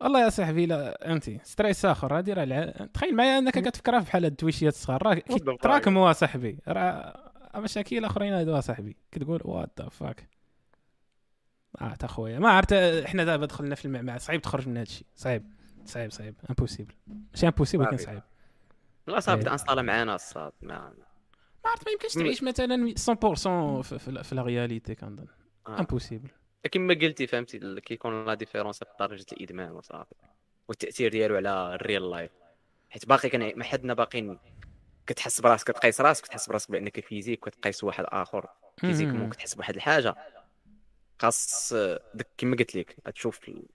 والله 0.01 0.25
يا 0.25 0.29
صاحبي 0.29 0.67
لا 0.67 0.99
فهمتي 1.03 1.41
stress 1.45 1.85
اخر 1.85 2.19
هادي 2.19 2.33
راه 2.33 2.43
الع... 2.43 2.87
تخيل 2.95 3.17
معايا 3.17 3.39
أنك 3.39 3.59
كتفكرها 3.59 4.01
بحال 4.01 4.25
هاد 4.25 4.33
التويشيات 4.33 4.73
الصغار. 4.73 5.03
راه. 5.03 5.15
تراكموا 5.63 6.13
صاحبي. 6.13 6.59
راه 6.69 7.33
مشاكل 7.57 8.05
آخرين 8.05 8.33
هادو 8.33 8.61
صاحبي. 8.61 8.97
كتقول 9.13 9.41
what 9.45 9.71
the 9.81 9.89
fuck 9.89 10.29
آه 11.81 11.95
تا 11.95 12.07
خويا. 12.07 12.39
ما 12.39 12.49
عرفت 12.51 12.73
إحنا 12.73 13.25
دابا 13.25 13.47
دخلنا 13.47 13.75
في 13.75 13.85
المعمعة. 13.85 14.19
صعيب 14.19 14.43
تخرج 14.43 14.69
من 14.69 14.77
هادشي. 14.77 15.05
صعيب. 15.17 15.53
صعيب 15.85 16.13
صعيب. 16.13 16.35
impossible 16.51 16.95
ماشي 17.33 17.47
impossible 17.47 17.85
ولكن 17.85 17.97
صعيب. 17.97 18.23
لا 19.07 19.21
صافي 19.21 19.37
إيه. 19.37 19.43
بدا 19.43 19.53
installé 19.53 19.83
معانا 19.83 20.15
الصاد. 20.15 20.53
ما 20.63 20.93
ما 21.65 21.71
عرفت 21.71 21.87
ما 21.87 21.93
يمكنش. 21.93 22.15
تعيش 22.15 22.43
مثلا 22.43 22.95
100% 22.95 23.83
في, 23.83 23.99
في, 23.99 24.23
في 24.25 24.35
la 24.35 24.43
réalité 24.43 24.95
كنظن. 24.95 25.27
آه. 25.69 25.79
impossible 25.81 26.29
كما 26.67 26.95
قلتي 26.95 27.27
فهمتي 27.27 27.81
كيكون 27.81 28.27
la 28.27 28.35
différence 28.35 28.79
في 28.79 28.91
درجه 29.01 29.27
الإدمان 29.33 29.71
وصافي. 29.71 30.15
والتأثير 30.69 31.11
ديالو 31.11 31.37
على 31.37 31.75
ال 31.75 32.11
real 32.11 32.21
life 32.21 32.31
حيت 32.91 33.07
باقي 33.07 33.29
كان 33.29 33.59
ما 33.59 33.65
حدنا 33.65 33.95
باقيين. 33.95 34.39
كتحس 35.07 35.41
براسك 35.41 35.71
كتقيس 35.71 36.01
راسك 36.01 36.25
كتحس 36.25 36.49
براسك 36.49 36.71
بأنك 36.71 37.01
physique 37.01 37.49
كتقيس 37.49 37.85
واحد 37.85 38.05
آخر. 38.09 38.49
physiquement 38.81 39.31
كتحس 39.31 39.55
بواحد 39.55 39.75
الحاجة. 39.75 40.15
خاص 41.19 41.73
داك 42.15 42.29
كما 42.39 42.57
قلت 42.57 42.77
لك 42.77 42.97
غتشوف 43.09 43.49
ال- 43.49 43.67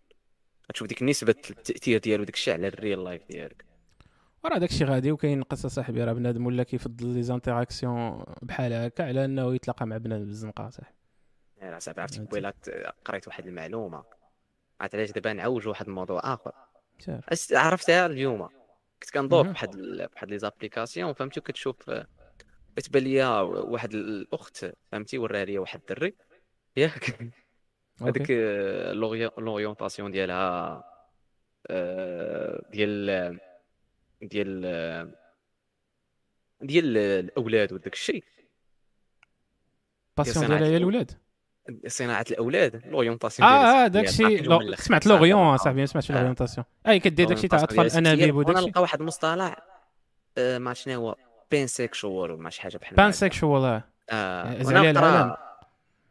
غتشوف 0.70 0.88
ديك 0.88 1.04
نسبة 1.04 1.36
التأثير 1.50 2.00
ديالو 2.00 2.24
داك 2.24 2.36
الشيء 2.36 2.54
على 2.54 2.68
ال 2.68 3.04
real 3.04 3.16
life 3.16 3.28
ديالك. 3.30 3.66
وراه 4.44 4.58
داكشي 4.58 4.84
غادي 4.84 5.12
وكاين 5.12 5.44
قصة 5.44 5.70
صاحبي 5.70 6.04
راه 6.04 6.14
بنادم 6.14 6.46
ولا 6.46 6.64
كيفضل 6.64 7.08
les 7.08 7.24
interactions 7.24 8.24
بحال 8.42 8.74
هكا 8.74 9.04
على 9.04 9.26
أنه 9.26 9.56
يتلاقى 9.56 9.88
مع 9.88 9.98
بنادم 9.98 10.26
بالزنقه 10.26 10.70
صاحبي. 10.70 10.96
يعني 11.62 11.80
صافي 11.80 12.02
عرفتي. 12.02 12.20
قبيله 12.20 12.54
قريت 13.06 13.28
واحد 13.28 13.48
المعلومة. 13.48 14.04
عرفت 14.82 14.96
علاش 14.96 15.12
دابا 15.12 15.34
نعوج 15.34 15.68
واحد 15.68 15.88
الموضوع 15.88 16.22
آخر. 16.34 16.52
عرفتها 17.52 18.06
اليوم. 18.06 18.48
كنت 19.04 19.10
كندور. 19.14 19.44
بواحد 19.44 19.70
بواحد 19.78 20.30
les 20.30 20.40
applications 20.40 21.14
فهمتي 21.14 21.40
وكتشوف 21.40 21.90
آه، 21.90 22.08
كتبان 22.76 23.04
ليا 23.04 23.28
واحد 23.42 23.94
الأخت 23.94 24.66
فهمتي 24.92 25.18
وراها 25.18 25.46
ليا 25.46 25.60
واحد 25.60 25.80
الدري. 25.80 26.16
ياك. 26.78 27.32
هذيك 28.02 28.28
آه، 28.32 28.94
l'ori- 28.94 29.32
l'orientation 29.38 30.12
ديالها 30.12 30.84
آه، 31.68 32.66
ديال 32.70 33.40
ديال 34.22 34.62
ديال 36.62 36.98
الأولاد 36.98 37.74
وداك 37.74 37.94
الشيء. 37.94 38.24
passion 40.18 40.48
ديالها 40.48 40.68
هي 40.68 40.78
الأول. 40.78 41.06
صناعة 41.88 42.26
الأولاد 42.32 42.82
l'orientation 42.86 43.48
آه 43.50 43.84
آه 43.84 43.88
داكشي 43.88 44.38
l'o- 44.38 44.76
سمعت 44.76 45.08
l'orien- 45.08 45.58
صاحبي 45.58 45.80
ما 45.80 45.86
سمعتش 45.86 46.12
آه. 46.12 46.16
l'orientation 46.16 46.66
اي 46.88 47.00
كدير 47.00 47.28
داكشي 47.28 47.48
تاع 47.48 47.64
أطفال 47.64 47.92
أنابيب 47.92 48.36
وداكشي. 48.36 48.66
نلقى 48.66 48.82
واحد 48.82 49.00
المصطلح 49.00 49.56
آه، 50.38 50.58
ما 50.58 50.74
شنو 50.74 50.94
هو 50.96 51.16
pan 51.52 51.68
sexual 51.68 52.32
ولا 52.32 52.50
شي 52.50 52.62
حاجة 52.62 52.78
بحال 52.78 52.96
pan. 52.96 53.12
sexual 53.12 53.82
آه. 54.10 54.62
زعلي 54.64 54.78
على 54.88 54.90
العالم. 55.00 55.36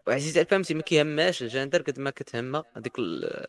وعزيز 0.07 0.39
فهمتي 0.39 0.75
ما 0.75 0.83
كيهماش 0.83 1.43
الجندر 1.43 1.83
قد 1.83 2.01
ما 2.01 2.11
كتهمها 2.11 2.65
هذيك 2.77 2.99
ال- 2.99 3.47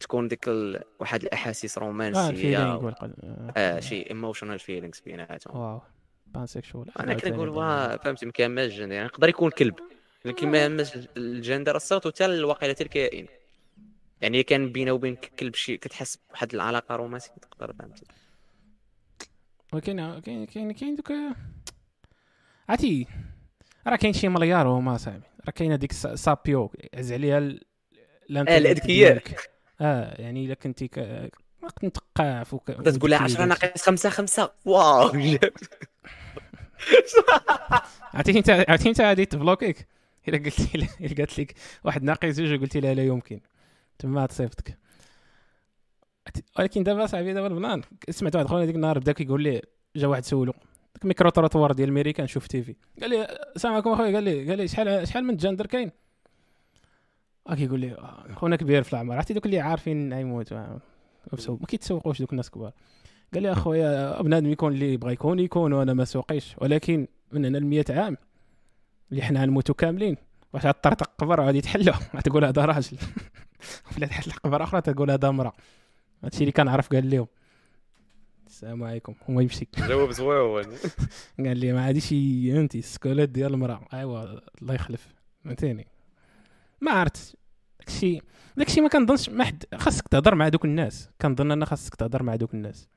تكون 0.00 0.28
ديك 0.28 0.48
ال... 0.48 0.82
واحد 1.00 1.22
الأحاسيس 1.22 1.78
آه 1.78 1.82
رومانسية. 1.82 2.58
آه 2.62 2.94
آه. 3.56 3.80
شي 3.80 4.10
emotional 4.10 4.58
feelings 4.58 5.00
بيناتهم. 5.06 5.56
wow 5.60 5.80
pansexual 6.26 6.98
أنا 7.00 7.14
كنقول 7.14 7.52
فهمتي 8.04 8.26
ما 8.26 8.32
كيهماش 8.32 8.72
الجندر. 8.72 8.92
يعني 8.94 9.06
يقدر 9.06 9.28
يكون 9.28 9.50
كلب. 9.50 9.74
لكن 10.24 10.50
ما 10.50 10.58
يهمش 10.64 10.90
الجندر 11.16 11.76
الصوت 11.76 12.06
حتى 12.08 12.24
الواقيله 12.24 12.76
الكائن 12.80 13.26
يعني 14.20 14.42
كان 14.42 14.72
بينه 14.72 14.92
وبين 14.92 15.14
كلب 15.16 15.54
شي 15.54 15.76
كتحس 15.76 16.18
بواحد 16.28 16.54
العلاقة 16.54 16.96
رومانسية 16.96 17.32
تقدر 17.42 17.72
فهمتي 17.78 18.04
ولكن 19.72 20.20
كاين 20.24 20.46
كاين 20.46 20.72
كاين 20.72 20.94
دوك 20.96 21.12
عرفتي؟ 22.68 23.06
راه 23.86 23.96
كاين 23.96 24.12
شي 24.12 24.28
مليار 24.28 24.68
هما 24.68 24.96
صاحبي. 24.96 25.22
راه 25.46 25.50
كاين 25.52 25.72
هذيك 25.72 25.92
سا- 25.92 26.14
سابيو 26.16 26.72
عز 26.94 27.12
عليها 27.12 27.38
ال- 27.38 27.64
الانترنت 28.30 28.58
الأذكياء. 28.58 29.12
ديالك. 29.12 29.50
آه 29.80 30.20
يعني 30.22 30.44
إلا 30.46 30.54
كنتي 30.54 30.88
ك... 30.88 30.98
كنت 31.80 31.96
وك... 32.52 32.66
تقدر 32.66 32.90
تقول 32.90 33.10
لها 33.10 33.22
وديك 33.24 33.36
10 33.36 33.46
داكشي. 33.46 33.66
ناقص 33.66 33.82
5 33.82 34.10
5 34.10 34.52
واو. 34.64 35.08
عرفتي 38.14 38.38
انت 38.38 38.50
عرفتي 38.68 38.88
انت 38.88 39.00
غادي 39.00 39.24
تبلوكيك؟ 39.24 39.86
إلا 40.28 40.38
قلت 40.38 40.76
لي 40.76 40.86
قالت 41.18 41.38
لك 41.38 41.54
واحد 41.84 42.02
ناقص 42.02 42.40
جوج 42.40 42.58
وقلتي 42.58 42.80
لها 42.80 42.94
لا 42.94 43.04
يمكن. 43.04 43.40
تما 43.98 44.26
تصيفطك. 44.26 44.78
ولكن 46.58 46.82
دابا 46.82 47.06
صاحبي 47.06 47.32
دابا 47.32 47.46
البنان 47.46 47.82
سمعت 48.10 48.36
واحد 48.36 48.46
خويا 48.46 48.64
ديك 48.66 48.74
النهار 48.74 48.98
بدا 48.98 49.12
كيقول 49.12 49.42
لي 49.42 49.62
جا 49.96 50.06
واحد 50.06 50.24
سولو. 50.24 50.52
ديك 50.94 51.04
micro-trottoir 51.04 51.72
ديال 51.72 51.88
الميريكان 51.88 52.26
شوف 52.26 52.46
تيفي 52.46 52.74
قال 53.00 53.10
لي 53.10 53.26
السلام 53.56 53.74
عليكم 53.74 53.92
أخويا؟ 53.92 54.14
قال 54.14 54.24
لي 54.24 54.48
قال 54.48 54.58
لي 54.58 54.68
شحال 54.68 55.08
شحال 55.08 55.24
من 55.24 55.36
جندر 55.36 55.66
كاين؟ 55.66 55.90
كيقول 57.54 57.80
لي 57.80 57.92
آه، 57.92 58.26
خونا 58.34 58.56
كبير 58.56 58.82
في 58.82 58.92
العمر. 58.92 59.14
عرفتي 59.14 59.34
دوك 59.34 59.46
اللي 59.46 59.60
عارفين 59.60 60.12
يموت 60.12 60.52
ما 60.52 60.78
ما 61.48 61.66
كيتسوقوش 61.68 62.18
دوك 62.18 62.32
الناس 62.32 62.50
كبار. 62.50 62.72
قال 63.34 63.42
لي 63.42 63.52
أخويا 63.52 64.22
بنادم 64.22 64.50
يكون 64.50 64.72
اللي 64.72 64.96
بغى 64.96 65.12
يكون 65.12 65.38
يكون 65.38 65.72
وأنا 65.72 65.94
ما 65.94 66.04
سوقيش. 66.04 66.54
ولكن 66.58 67.06
من 67.32 67.44
هنا 67.44 67.58
ل 67.58 67.66
100 67.66 67.84
عام 67.90 68.16
اللي 69.12 69.22
حنا 69.22 69.46
نموتوا 69.46 69.74
كاملين. 69.74 70.16
واش 70.52 70.66
غطرطق 70.66 71.10
قبر 71.18 71.40
غادي 71.40 71.60
تحلو 71.60 71.92
غتقول 72.16 72.44
هذا 72.48 72.64
راجل. 72.64 72.98
ولا 73.96 74.06
تحل 74.06 74.32
قبر 74.32 74.62
أخرى 74.62 74.80
تقول 74.80 75.10
هذا 75.10 75.28
امرأة. 75.28 75.52
هادشي 76.24 76.40
اللي 76.40 76.52
كنعرف 76.52 76.88
قال 76.88 77.10
لهم 77.10 77.26
السلام 78.46 78.82
عليكم. 78.82 79.14
هو 79.30 79.40
يمشي 79.40 79.68
جواب 79.78 80.10
زويون 80.10 80.64
قال 81.38 81.56
لي 81.56 81.72
ما 81.72 81.84
عادش 81.84 82.08
فهمتي 82.08 82.78
السكولات 82.78 83.28
ديال 83.28 83.54
المرأة. 83.54 83.88
أيوا 83.94 84.22
الله 84.62 84.74
يخلف. 84.74 85.08
فهمتيني؟ 85.44 85.86
ما 86.80 86.92
عرفت 86.92 87.36
داكشي 87.78 88.20
داكشي 88.56 88.80
ما 88.80 88.88
كنظنش 88.88 89.28
ما 89.28 89.44
حد 89.44 89.64
خاصك 89.74 90.08
تهضر 90.08 90.34
مع 90.34 90.48
دوك 90.48 90.64
الناس. 90.64 91.10
كنظن 91.22 91.50
أنا 91.50 91.64
خاصك 91.64 91.94
تهضر 91.94 92.22
مع 92.22 92.36
دوك 92.36 92.54
الناس. 92.54 92.88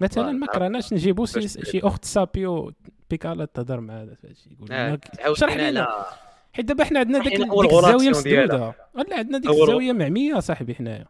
مثلا 0.00 0.32
ما. 0.32 0.46
كرهناش 0.46 0.92
نجيبو 0.92 1.26
شي 1.26 1.80
أخت 1.80 2.04
سابيو 2.04 2.72
بيكالا 3.14 3.44
تهضر 3.44 3.80
مع 3.80 4.02
هذا 4.02 4.14
فهادشي 4.14 4.50
يقول 4.50 4.68
تعاود 4.68 5.36
شرح 5.36 5.56
لنا. 5.56 6.06
حيت 6.52 6.64
دابا 6.64 6.84
حنا 6.84 6.98
عندنا 6.98 7.18
ديك, 7.18 7.40
الزاويه. 7.40 8.10
مسدودة. 8.10 8.74
ولا 8.94 9.18
عندنا 9.18 9.38
ديك 9.38 9.50
الزاويه 9.50 9.92
معمية 9.92 10.40
صاحبي 10.40 10.74
حنايا. 10.74 11.06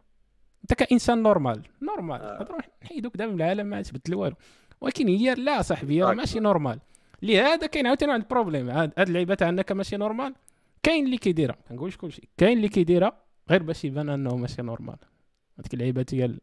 أنت 0.61 0.73
كانسان 0.73 1.23
normal. 1.23 1.61
normal. 1.81 2.21
آه. 2.21 2.35
نقدروا 2.35 2.59
نحيدوك 2.83 3.17
دابا 3.17 3.31
من 3.31 3.41
العالم 3.41 3.67
ما 3.67 3.81
تبدل 3.81 4.15
والو. 4.15 4.35
ولكن 4.81 5.07
هي 5.07 5.33
لا 5.33 5.61
صاحبي 5.61 6.03
راه. 6.03 6.13
ماشي 6.13 6.39
normal. 6.39 6.79
لهذا 7.21 7.67
كاين 7.67 7.87
عاوتاني 7.87 8.11
واحد 8.11 8.23
ال 8.23 8.28
problème. 8.28 8.69
هاد 8.69 8.99
اللعيبة 8.99 9.35
تاع 9.35 9.49
انك 9.49 9.71
ماشي 9.71 9.97
normal. 9.97 10.35
كاين 10.83 11.05
اللي 11.05 11.17
كيديرها. 11.17 11.55
ما 11.55 11.69
كنقولش 11.69 11.97
كلشي. 11.97 12.29
كاين 12.37 12.57
اللي 12.57 12.69
كيديرها 12.69 13.17
غير 13.49 13.63
باش 13.63 13.85
يبان 13.85 14.09
أنه 14.09 14.35
ماشي 14.35 14.61
normal. 14.61 14.97
هذيك 15.59 15.73
اللعيبة 15.73 16.01
ديال 16.01 16.39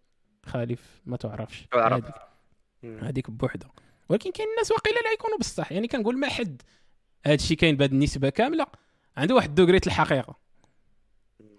خالف 0.46 1.02
ما 1.06 1.16
تعرفش. 1.16 1.66
تعرف. 1.72 2.04
هذيك 2.04 2.14
هذيك 3.02 3.30
بوحده 3.30 3.66
ولكن 4.12 4.30
كاين 4.32 4.48
الناس 4.48 4.70
واقيلا 4.70 4.98
لا 4.98 5.12
يكونوا 5.12 5.38
بصح. 5.38 5.72
يعني 5.72 5.88
كنقول 5.88 6.18
ما 6.18 6.28
حد. 6.28 6.62
هذا 7.26 7.34
الشيء 7.34 7.56
كاين 7.56 7.76
بهذه 7.76 7.92
النسبة 7.92 8.28
كاملة. 8.28 8.66
عنده 9.16 9.34
واحد 9.34 9.54
دوغريت 9.54 9.86
الحقيقة. 9.86 10.38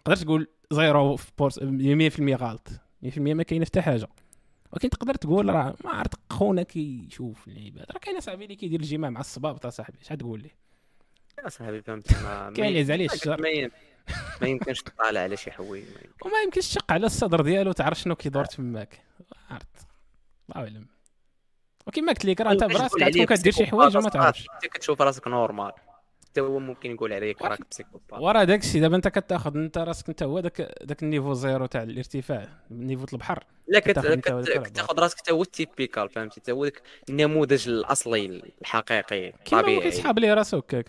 تقدر 0.05 0.15
تقول 0.15 0.47
زيرو 0.71 1.15
في 1.15 1.31
بورس 1.37 1.59
100% 1.59 2.35
غلط. 2.35 2.67
100% 3.03 3.17
ما 3.17 3.43
كاين 3.43 3.65
حتى 3.65 3.81
حاجة. 3.81 4.07
ولكن 4.71 4.89
تقدر 4.89 5.15
تقول 5.15 5.49
راه 5.49 5.75
ما 5.83 5.91
عرفت 5.91 6.19
خونا 6.29 6.63
كيشوف 6.63 7.47
اللعيبات 7.47 7.91
راه 7.91 7.99
كاين 7.99 8.19
صاحبي 8.19 8.43
اللي 8.43 8.55
كيدير 8.55 8.79
الجماع 8.79 9.09
مع 9.09 9.19
الصباب 9.19 9.59
تاع 9.59 9.69
صاحبي. 9.69 9.97
اش 10.01 10.07
تقول 10.07 10.41
لي 10.41 10.51
يا 11.43 11.49
صاحبي 11.49 11.81
فهمت. 11.81 12.13
ما 12.13 12.53
كاين 12.55 12.67
اللي 12.67 12.79
يهز 12.79 12.91
عليه 12.91 13.05
الشر. 13.05 13.41
ما 14.41 14.47
يمكنش 14.47 14.81
تطالع 14.81 15.19
على 15.19 15.37
شي 15.37 15.51
حوايج. 15.51 15.85
وما 16.25 16.41
يمكنش 16.45 16.67
تشق 16.67 16.91
على 16.91 17.05
الصدر 17.05 17.41
ديالو 17.41 17.71
تعرف 17.71 17.99
شنو 17.99 18.15
كيدور 18.15 18.45
تماك. 18.45 19.01
عرفت. 19.49 19.87
الله 20.49 20.63
اعلم 20.63 20.92
ولكن 21.87 22.05
ما 22.05 22.11
قلت 22.11 22.25
لك 22.25 22.41
راه 22.41 22.51
أنت 22.51 22.63
واش 22.63 22.73
براسك 22.73 22.97
تكون 23.13 23.25
كدير 23.25 23.53
شي 23.53 23.65
حوايج 23.65 23.97
وما 23.97 24.07
أصلاً؟ 24.07 24.21
تعرفش. 24.21 24.47
انت 24.63 24.73
كتشوف 24.73 25.01
راسك 25.01 25.27
normal. 25.27 25.71
حتى 26.29 26.41
هو 26.41 26.59
ممكن 26.59 26.91
يقول 26.91 27.13
عليك 27.13 27.41
راك 27.41 27.59
psychopathe 27.71 28.19
وراه 28.21 28.43
داك 28.43 28.59
الشيء 28.59 28.81
دابا 28.81 28.95
أنت 28.95 29.07
كتأخذ 29.07 29.57
أنت 29.57 29.77
راسك 29.77 30.09
أنت 30.09 30.23
هو 30.23 30.39
داك 30.39 30.61
داك 30.83 31.03
ال 31.03 31.08
niveau 31.08 31.33
zéro 31.33 31.65
تاع 31.65 31.83
الارتفاع 31.83 32.47
niveau 32.71 33.05
البحر. 33.13 33.43
لا 33.67 33.79
كت- 33.79 33.89
كتأخذ 33.91 34.11
أنت 34.11 34.79
راسك 34.99 35.17
حتى 35.17 35.31
هو 35.31 35.41
ال 35.41 35.50
typical 35.50 36.09
فهمتي؟ 36.09 36.41
حتى 36.41 36.51
هو 36.51 36.65
داك 36.65 36.81
النموذج 37.09 37.69
الأصلي 37.69 38.41
الحقيقي 38.61 39.33
كيما 39.45 39.61
الطبيعي 39.61 39.81
كيسحاب 39.81 40.19
ليه 40.19 40.33
راسو 40.33 40.57
هكاك. 40.57 40.85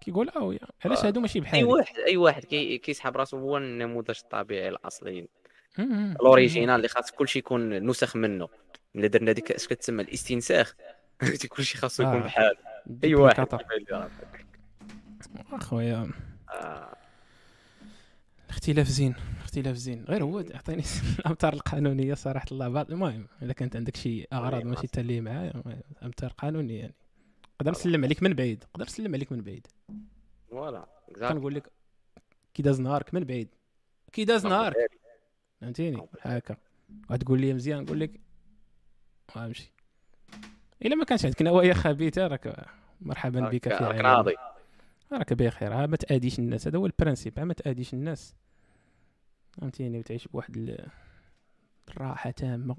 كيقول 0.00 0.28
آه 0.28 0.56
علاش 0.84 0.98
آه. 1.04 1.06
هادو 1.06 1.20
ماشي 1.20 1.38
اي 1.38 1.40
بحالي؟ 1.42 1.64
واحد 1.64 1.94
اي 2.06 2.16
واحد 2.16 2.44
كي- 2.44 2.78
كيسحب 2.78 3.16
راسو 3.16 3.38
هو 3.38 3.56
النموذج 3.56 4.18
الطبيعي 4.22 4.68
الأصلي. 4.68 5.28
ال 5.78 5.89
original 5.89 6.76
اللي 6.76 6.88
خاص 6.88 7.10
كلشي 7.10 7.38
يكون 7.38 7.86
نسخ 7.86 8.16
منه. 8.16 8.48
ملي 8.94 9.08
درنا 9.08 9.32
ديك 9.32 9.52
اش 9.52 9.66
كتسمى؟ 9.66 10.02
الاستنساخ. 10.02 10.74
كلشي 11.56 11.78
خاصو 11.78 12.02
يكون 12.02 12.16
آه. 12.16 12.24
بحال 12.24 12.56
أي 13.04 13.14
واحد. 13.14 13.46
أخويا. 15.52 16.10
آه. 16.50 16.96
اختلاف 18.50 18.88
زين. 18.88 19.14
اختلاف 19.44 19.76
زين. 19.76 20.04
غير 20.04 20.22
هو 20.24 20.38
عطيني 20.38 20.82
الامتار 21.20 21.52
القانونية 21.52 22.14
صراحة 22.14 22.46
الله. 22.52 22.68
بعض 22.68 22.90
المهم 22.90 23.26
إذا 23.42 23.52
كانت 23.52 23.76
عندك 23.76 23.96
شي 23.96 24.26
أغراض 24.32 24.64
ماشي 24.64 24.86
تالي 24.86 25.20
معايا 25.20 25.52
أمتار 26.02 26.32
قانونية 26.38 26.80
يعني. 26.80 26.94
نقدر 27.60 27.70
نسلم 27.70 28.04
عليك 28.04 28.22
من 28.22 28.32
بعيد. 28.32 28.64
نقدر 28.64 28.84
نسلم 28.84 29.14
عليك 29.14 29.32
من 29.32 29.40
بعيد. 29.42 29.66
voilà. 30.50 30.86
كنقول 31.18 31.54
لك 31.54 31.72
كي 32.54 32.62
داز 32.62 32.80
نهارك 32.80 33.14
من 33.14 33.24
بعيد. 33.24 33.48
كي 34.12 34.24
داز 34.24 34.46
نهارك. 34.46 34.99
فهمتيني 35.60 36.06
هكا. 36.20 36.56
وتقول 37.10 37.40
لي 37.40 37.54
مزيان 37.54 37.82
نقول 37.82 38.00
لك 38.00 38.20
غنمشي. 39.36 39.72
إلا 40.84 40.96
ما 40.96 41.04
كانش 41.04 41.24
عندك 41.24 41.42
نوايا 41.42 41.74
خبيثة 41.74 42.26
راك 42.26 42.66
مرحبا 43.00 43.40
بك 43.48 43.68
في 43.76 43.84
راك 43.84 44.00
راضي. 44.00 44.34
راك 45.12 45.32
بخير. 45.32 45.86
ما 45.86 45.96
تاديش 45.96 46.38
الناس. 46.38 46.66
هذا 46.66 46.78
هو 46.78 46.86
ال 46.86 46.92
principe 46.92 47.40
ما 47.40 47.54
تاديش 47.54 47.94
الناس. 47.94 48.34
فهمتيني 49.52 49.98
وتعيش 49.98 50.28
بواحد 50.28 50.56
ال- 50.56 50.88
الراحة 51.88 52.30
تامة. 52.30 52.76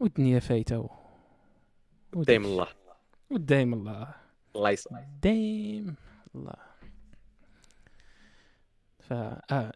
والدنيا 0.00 0.40
فايتة 0.40 0.78
و... 0.78 0.90
وداك. 2.14 2.26
دايم 2.26 2.42
الشيء. 2.42 2.52
الله. 2.54 2.68
والدايم 3.30 3.74
الله. 3.74 4.14
الله 4.56 4.70
يسر 4.70 5.04
دايم 5.22 5.94
الله. 6.34 6.54
ف 8.98 9.12
آه 9.12 9.72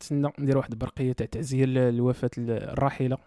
تسنى 0.00 0.32
ندير 0.38 0.56
واحد 0.58 0.72
البرقية 0.72 1.12
تاع 1.12 1.26
تعزيه 1.26 1.64
لوفاه 1.90 2.30
ال- 2.38 2.50
الراحلة. 2.50 3.18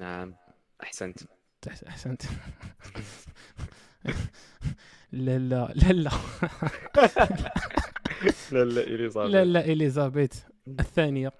نعم 0.00 0.34
أحسنت. 0.82 1.18
أحسنت. 1.88 2.22
لا 5.12 5.38
لا 5.38 5.72
لا 5.74 5.92
لا. 5.92 6.10
لا 8.52 8.64
لا 8.64 8.82
إليزابيث. 8.82 9.32
لا 9.34 9.44
لا 9.44 9.64
إليزابيث. 9.64 10.42
الثانية. 10.68 11.32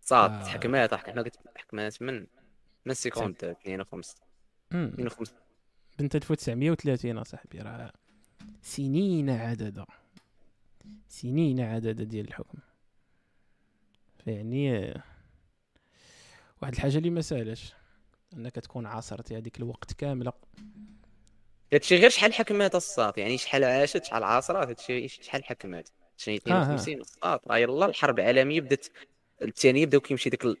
صاد 0.00 0.30
آه. 0.30 0.44
حكمات 0.44 0.94
حنا 0.94 1.22
قلت 1.22 1.36
حكمات 1.56 2.02
من 2.02 2.26
من 2.86 2.94
سيكوند 2.94 3.44
52 3.44 4.14
مم. 4.72 4.86
52 4.98 5.38
بنت 5.98 6.16
1930 6.16 7.18
أصاحبي 7.18 7.58
راه 7.58 7.92
سنين 8.62 9.30
عددا. 9.30 9.86
سنين 11.08 11.60
عددا 11.60 12.04
ديال 12.04 12.28
الحكم. 12.28 12.58
فيعني 14.24 14.76
آه، 14.76 15.02
واحد 16.62 16.72
الحاجة 16.72 16.98
اللي 16.98 17.10
ما 17.10 17.20
ساهلاش 17.20 17.72
أنك 18.34 18.54
تكون 18.54 18.86
عاصرتي 18.86 19.36
هذيك 19.36 19.58
الوقت 19.58 19.92
كاملة. 19.92 20.32
هادشي 21.72 21.96
غير 21.96 22.10
شحال 22.10 22.32
حكمات 22.32 22.74
الصاد 22.74 23.18
يعني 23.18 23.38
شحال 23.38 23.64
عاشت 23.64 24.04
شحال 24.04 24.22
عاصرات 24.24 24.68
هادشي 24.68 25.08
شحال 25.08 25.44
حكمات. 25.44 25.88
شحال 26.16 26.40
آه، 26.48 26.52
آه. 26.52 26.62
52 26.62 27.00
الصاد 27.00 27.40
راه 27.46 27.58
يلا 27.58 27.86
الحرب 27.86 28.18
العالمية 28.18 28.60
بدات 28.60 28.86
الثانية 29.42 29.86
بداو 29.86 30.00
كيمشي 30.00 30.30
داك 30.30 30.44
ال... 30.44 30.56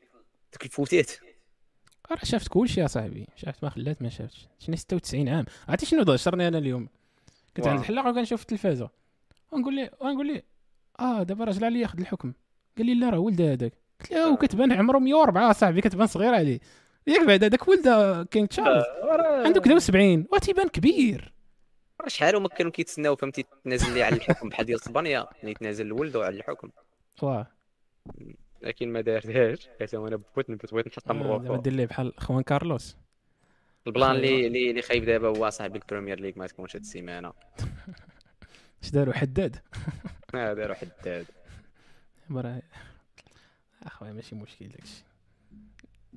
داك 0.52 0.64
الفوتات. 0.64 1.10
راه 2.10 2.24
شافت 2.24 2.48
كلشي 2.48 2.80
يا 2.80 2.86
صاحبي 2.86 3.26
شافت 3.36 3.64
ما 3.64 3.70
خلات 3.70 4.02
ما 4.02 4.08
شافتش. 4.08 4.48
شنو 4.58 4.76
96 4.76 5.28
عام. 5.28 5.44
عرفتي 5.68 5.86
شنو 5.86 6.16
شرني 6.16 6.48
أنا 6.48 6.58
اليوم. 6.58 6.88
كنت. 7.56 7.66
عند 7.66 7.80
الحلاق 7.80 8.06
وكنشوف 8.06 8.42
التلفازة. 8.42 8.90
ونقول 9.52 9.74
ليه 9.74 9.90
ونقول 10.00 10.26
ليه 10.26 10.44
آه 11.00 11.22
دابا 11.22 11.44
راجل 11.44 11.64
عليه 11.64 11.80
ياخذ 11.80 12.00
الحكم. 12.00 12.32
قال 12.78 12.86
لي 12.86 12.94
لا 12.94 13.10
راه 13.10 13.18
ولد 13.18 13.40
هذاك. 13.40 13.72
قلت 14.00 14.12
له 14.12 14.32
وكتبان 14.32 14.72
عمره 14.72 14.98
104 14.98 15.52
صاحبي 15.52 15.80
كتبان 15.80 16.06
صغير 16.06 16.34
عليه. 16.34 16.60
ياك 17.06 17.26
بعد 17.26 17.44
هذاك 17.44 17.68
ولد 17.68 17.88
King 18.30 18.46
Charles. 18.46 18.84
عنده 19.46 19.60
كذا 19.60 19.78
70 19.78 20.26
وتيبان 20.32 20.68
كبير. 20.68 21.32
راه 22.00 22.08
شحال 22.08 22.36
هما 22.36 22.48
كانوا 22.48 22.72
كيتسناو 22.72 23.16
فهمتي؟ 23.16 23.44
تنازل 23.64 23.94
لي 23.94 24.02
على 24.02 24.16
الحكم 24.16 24.48
بحال 24.48 24.66
ديال 24.66 24.78
اسبانيا 24.80 25.26
ملي 25.42 25.50
يتنازل 25.50 25.86
الولد 25.86 26.16
على 26.16 26.36
الحكم. 26.36 26.70
واه. 27.22 27.46
لكن 28.62 28.92
ما 28.92 29.00
دارتهاش 29.00 29.68
قالت 29.80 29.94
لهم 29.94 30.06
أنا 30.06 30.16
بغيت 30.36 30.72
بغيت 30.72 30.86
نحط 30.88 31.10
آه، 31.10 31.12
دابا 31.12 31.38
مروحه 31.38 31.62
دير 31.62 31.72
ليه 31.72 31.86
بحال 31.86 32.12
خوان 32.18 32.42
كارلوس. 32.42 32.96
ال 33.86 33.92
plan 33.92 34.16
اللي 34.16 34.70
اللي 34.70 34.82
خايب 34.82 35.04
دابا 35.04 35.28
هو 35.28 35.50
صاحبي 35.50 35.78
ال 35.78 35.83
Premier 35.83 36.20
League 36.20 36.32
ما 36.36 36.46
تكونش 36.46 36.76
هاد 36.76 36.82
السيمانة. 36.82 37.32
اش 38.82 38.90
داروا 38.90 39.14
حداد؟ 39.14 39.56
آه، 40.34 40.54
داروا 40.54 40.74
حداد. 40.74 41.26
برا 42.30 42.60
أخويا 43.82 44.12
ماشي 44.12 44.34
مشكل 44.34 44.68
داكشي. 44.68 45.04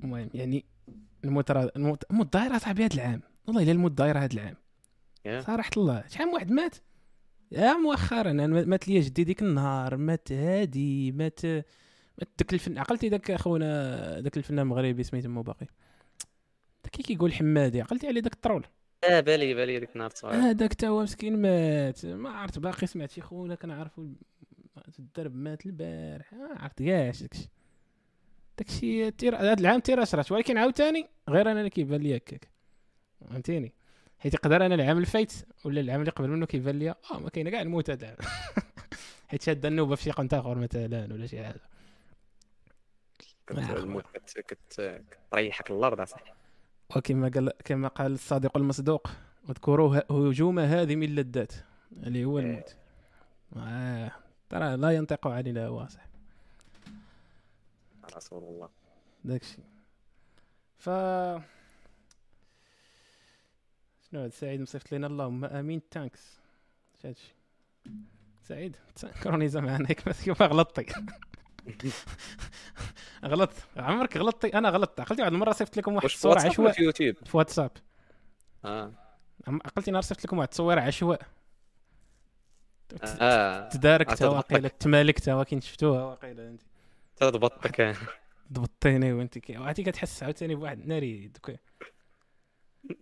المهم 0.03 0.29
يعني 0.33 0.65
الموت 1.23 1.51
راه 1.51 1.71
الموت 1.75 2.03
الموت 2.11 2.33
دايره 2.33 2.57
صاحبي 2.57 2.85
هذا 2.85 2.93
العام. 2.95 3.21
والله 3.47 3.63
إلا 3.63 3.71
الموت 3.71 3.91
دايره 3.91 4.19
هذا 4.19 4.33
العام. 4.33 4.55
صراحة 5.41 5.71
الله 5.77 6.03
شحال 6.07 6.27
من 6.27 6.33
واحد 6.33 6.51
مات؟ 6.51 6.75
يا 7.51 7.73
مؤخرا 7.73 8.31
أنا 8.31 8.47
مات 8.47 8.87
ليا 8.87 9.01
جدي 9.01 9.23
ديك 9.23 9.41
النهار 9.41 9.97
مات 9.97 10.31
هادي 10.31 11.11
مات 11.11 11.45
مات 11.45 12.29
داك 12.39 12.53
الفن. 12.53 12.77
عقلتي 12.77 13.09
داك 13.09 13.31
أخونا 13.31 14.19
داك 14.19 14.37
الفنان 14.37 14.59
المغربي 14.59 15.03
سميتو 15.03 15.29
مو 15.29 15.41
باقي 15.41 15.65
داك 16.83 16.95
اللي 16.95 17.03
كيقول 17.03 17.33
حمادي 17.33 17.81
عقلتي 17.81 18.07
عليه 18.07 18.21
داك 18.21 18.33
الطرول. 18.33 18.65
آه 19.03 19.19
بالي 19.19 19.53
بالي 19.53 19.79
ديك 19.79 19.89
النهار 19.93 20.09
تصوير 20.09 20.33
هذاك 20.35 20.73
تا 20.73 20.87
هو 20.87 21.03
مسكين 21.03 21.41
مات. 21.41 22.05
ما 22.05 22.29
عرفت 22.29 22.59
باقي 22.59 22.87
سمعت 22.87 23.11
شي 23.11 23.21
خونا 23.21 23.55
كنعرفو 23.55 24.07
الدرب 24.99 25.35
مات 25.35 25.65
البارح. 25.65 26.33
ما 26.33 26.55
عرفت 26.59 26.83
كاعش 26.83 27.21
داكشي. 27.21 27.49
داكشي 28.57 29.11
تير 29.11 29.35
هذا 29.35 29.53
العام 29.53 29.79
تيراشرات 29.79 30.31
ولكن 30.31 30.57
عاوتاني 30.57 31.07
غير 31.29 31.51
أنا 31.51 31.59
اللي 31.59 31.69
كيبان 31.69 32.01
لي 32.01 32.17
هكاك. 32.17 32.47
فهمتيني؟ 33.29 33.73
حيت 34.19 34.33
يقدر 34.33 34.65
أنا 34.65 34.75
العام 34.75 34.97
الفايت 34.97 35.33
ولا 35.65 35.81
العام 35.81 35.99
اللي 35.99 36.11
قبل 36.11 36.29
منه 36.29 36.45
كيبان 36.45 36.79
لي 36.79 36.89
آه 36.89 37.19
ما 37.19 37.29
كاينة 37.29 37.49
كاع 37.49 37.61
الموت 37.61 37.89
هذا. 37.89 38.05
العام 38.05 38.17
حيت 39.29 39.41
شاد 39.41 39.65
النوبة 39.65 39.95
في 39.95 40.03
شي 40.03 40.11
قنت 40.11 40.33
آخر 40.33 40.57
مثلا 40.57 41.13
ولا 41.13 41.27
شي 41.27 41.43
حاجة. 41.43 41.61
آه. 43.51 43.77
الموت 43.77 44.05
كتريحك 44.37 45.71
الأرض 45.71 46.01
أصاحبي. 46.01 46.40
وكما 46.95 47.27
قال 47.29 47.51
كما 47.65 47.87
قال 47.87 48.11
الصادق 48.11 48.57
المصدوق 48.57 49.07
اذكروا 49.49 50.01
هجوم 50.11 50.59
هادم 50.59 51.03
اللذات 51.03 51.53
اللي 52.03 52.25
هو 52.25 52.39
الموت. 52.39 52.75
آه. 53.57 54.11
ترى 54.49 54.77
لا 54.77 54.91
ينطق 54.91 55.27
عن 55.27 55.47
الهوى 55.47 55.87
صح 55.89 56.05
رسول 58.15 58.43
الله. 58.43 58.69
داكشي 59.23 59.57
ف 60.77 60.89
شنو 64.09 64.21
هاد 64.21 64.33
سعيد 64.33 64.61
مصيفط 64.61 64.91
لنا 64.91 65.07
اللهم 65.07 65.45
آمين. 65.45 65.81
thanks 65.91 66.39
هادشي 67.05 67.33
سعيد 68.43 68.75
ت 68.95 69.01
synchronisa 69.01 69.59
معنا 69.59 69.89
هيك 69.89 70.09
كيما 70.09 70.35
غلطتي 70.41 70.85
غلطت. 73.25 73.55
عمرك 73.77 74.17
غلطتي؟ 74.17 74.47
أنا 74.57 74.69
غلطت. 74.69 74.99
عقلتي 74.99 75.21
واحد 75.21 75.33
المره 75.33 75.51
صيفط 75.51 75.77
لكم 75.77 75.93
واحد 75.95 76.05
الصورة 76.05 76.41
عشواء 76.41 76.71
في 76.71 76.83
يوتيوب؟ 76.83 77.15
في 77.25 77.37
واتساب. 77.37 77.71
آه. 78.65 78.91
عقلتي 79.47 79.91
نهار 79.91 80.01
صيفط 80.01 80.25
لكم 80.25 80.37
واحد 80.37 80.47
التصويره 80.47 80.81
عشواء 80.81 81.21
آه. 83.21 83.69
تداركتها. 83.69 84.27
واقيلا 84.27 84.67
تمالكتها 84.67 85.35
ولكن 85.35 85.61
شفتوها 85.61 86.03
واقيلا 86.03 86.47
أنت. 86.49 86.61
تضبطك. 87.15 87.81
آه. 87.81 87.95
ضبطيني 88.53 89.13
وأنت 89.13 89.37
كي 89.37 89.57
وعرفتي 89.57 89.83
كتحس 89.83 90.23
عاوتاني 90.23 90.55
بواحد 90.55 90.85
ناري 90.87 91.27
دوك 91.27 91.51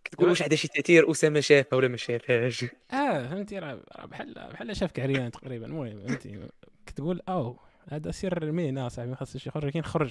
كتقول 0.06 0.30
واش 0.30 0.42
عندها 0.42 0.58
شي 0.58 0.68
تاثير 0.68 1.12
أسامة 1.12 1.40
شافها 1.40 1.78
ولا 1.78 1.88
ما 1.88 1.98
شافهاش 1.98 2.64
آه 2.92 3.28
فهمتي. 3.28 3.60
راه 3.60 3.80
بحال 4.06 4.34
بحال 4.54 4.76
شافك 4.78 5.00
عريان 5.00 5.32
تقريبا. 5.32 5.66
المهم 5.66 6.08
فهمتي 6.08 6.50
كتقول 6.86 7.22
أو. 7.30 7.60
هذا 7.92 8.12
سر 8.12 8.44
المهنة 8.44 8.88
صاحبي 8.88 9.10
ما 9.10 9.16
خاصش 9.16 9.48
يخرج 9.48 9.64
ولكن 9.64 9.82
خرج 9.82 10.10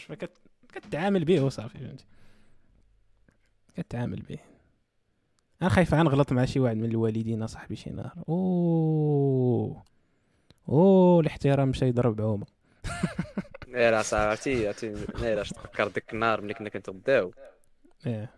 فكتعامل 0.72 1.24
به 1.24 1.40
وصافي 1.40 1.78
فهمتي 1.78 2.04
كتعامل 3.76 4.22
به. 4.22 4.38
أنا 5.62 5.70
خايف 5.70 5.94
غنغلط 5.94 6.32
مع 6.32 6.44
شي 6.44 6.60
واحد 6.60 6.76
من 6.76 6.84
الوالدين 6.84 7.46
صاحبي 7.46 7.76
شي 7.76 7.90
نهار. 7.90 8.12
أوه! 8.28 9.82
أوه! 10.68 11.20
الاحترام 11.20 11.68
مشى 11.68 11.86
يضرب 11.86 12.16
بعومة. 12.16 12.46
لا 13.68 14.02
صافي 14.02 14.16
عرفتي 14.28 14.66
عرفتي 14.68 14.88
لا 15.20 15.42
تفكر 15.42 15.88
ديك 15.88 16.14
النهار 16.14 16.40
ملي 16.40 16.54
كنا 16.54 16.68
كنتغداو. 16.68 17.32
إيه. 18.06 18.30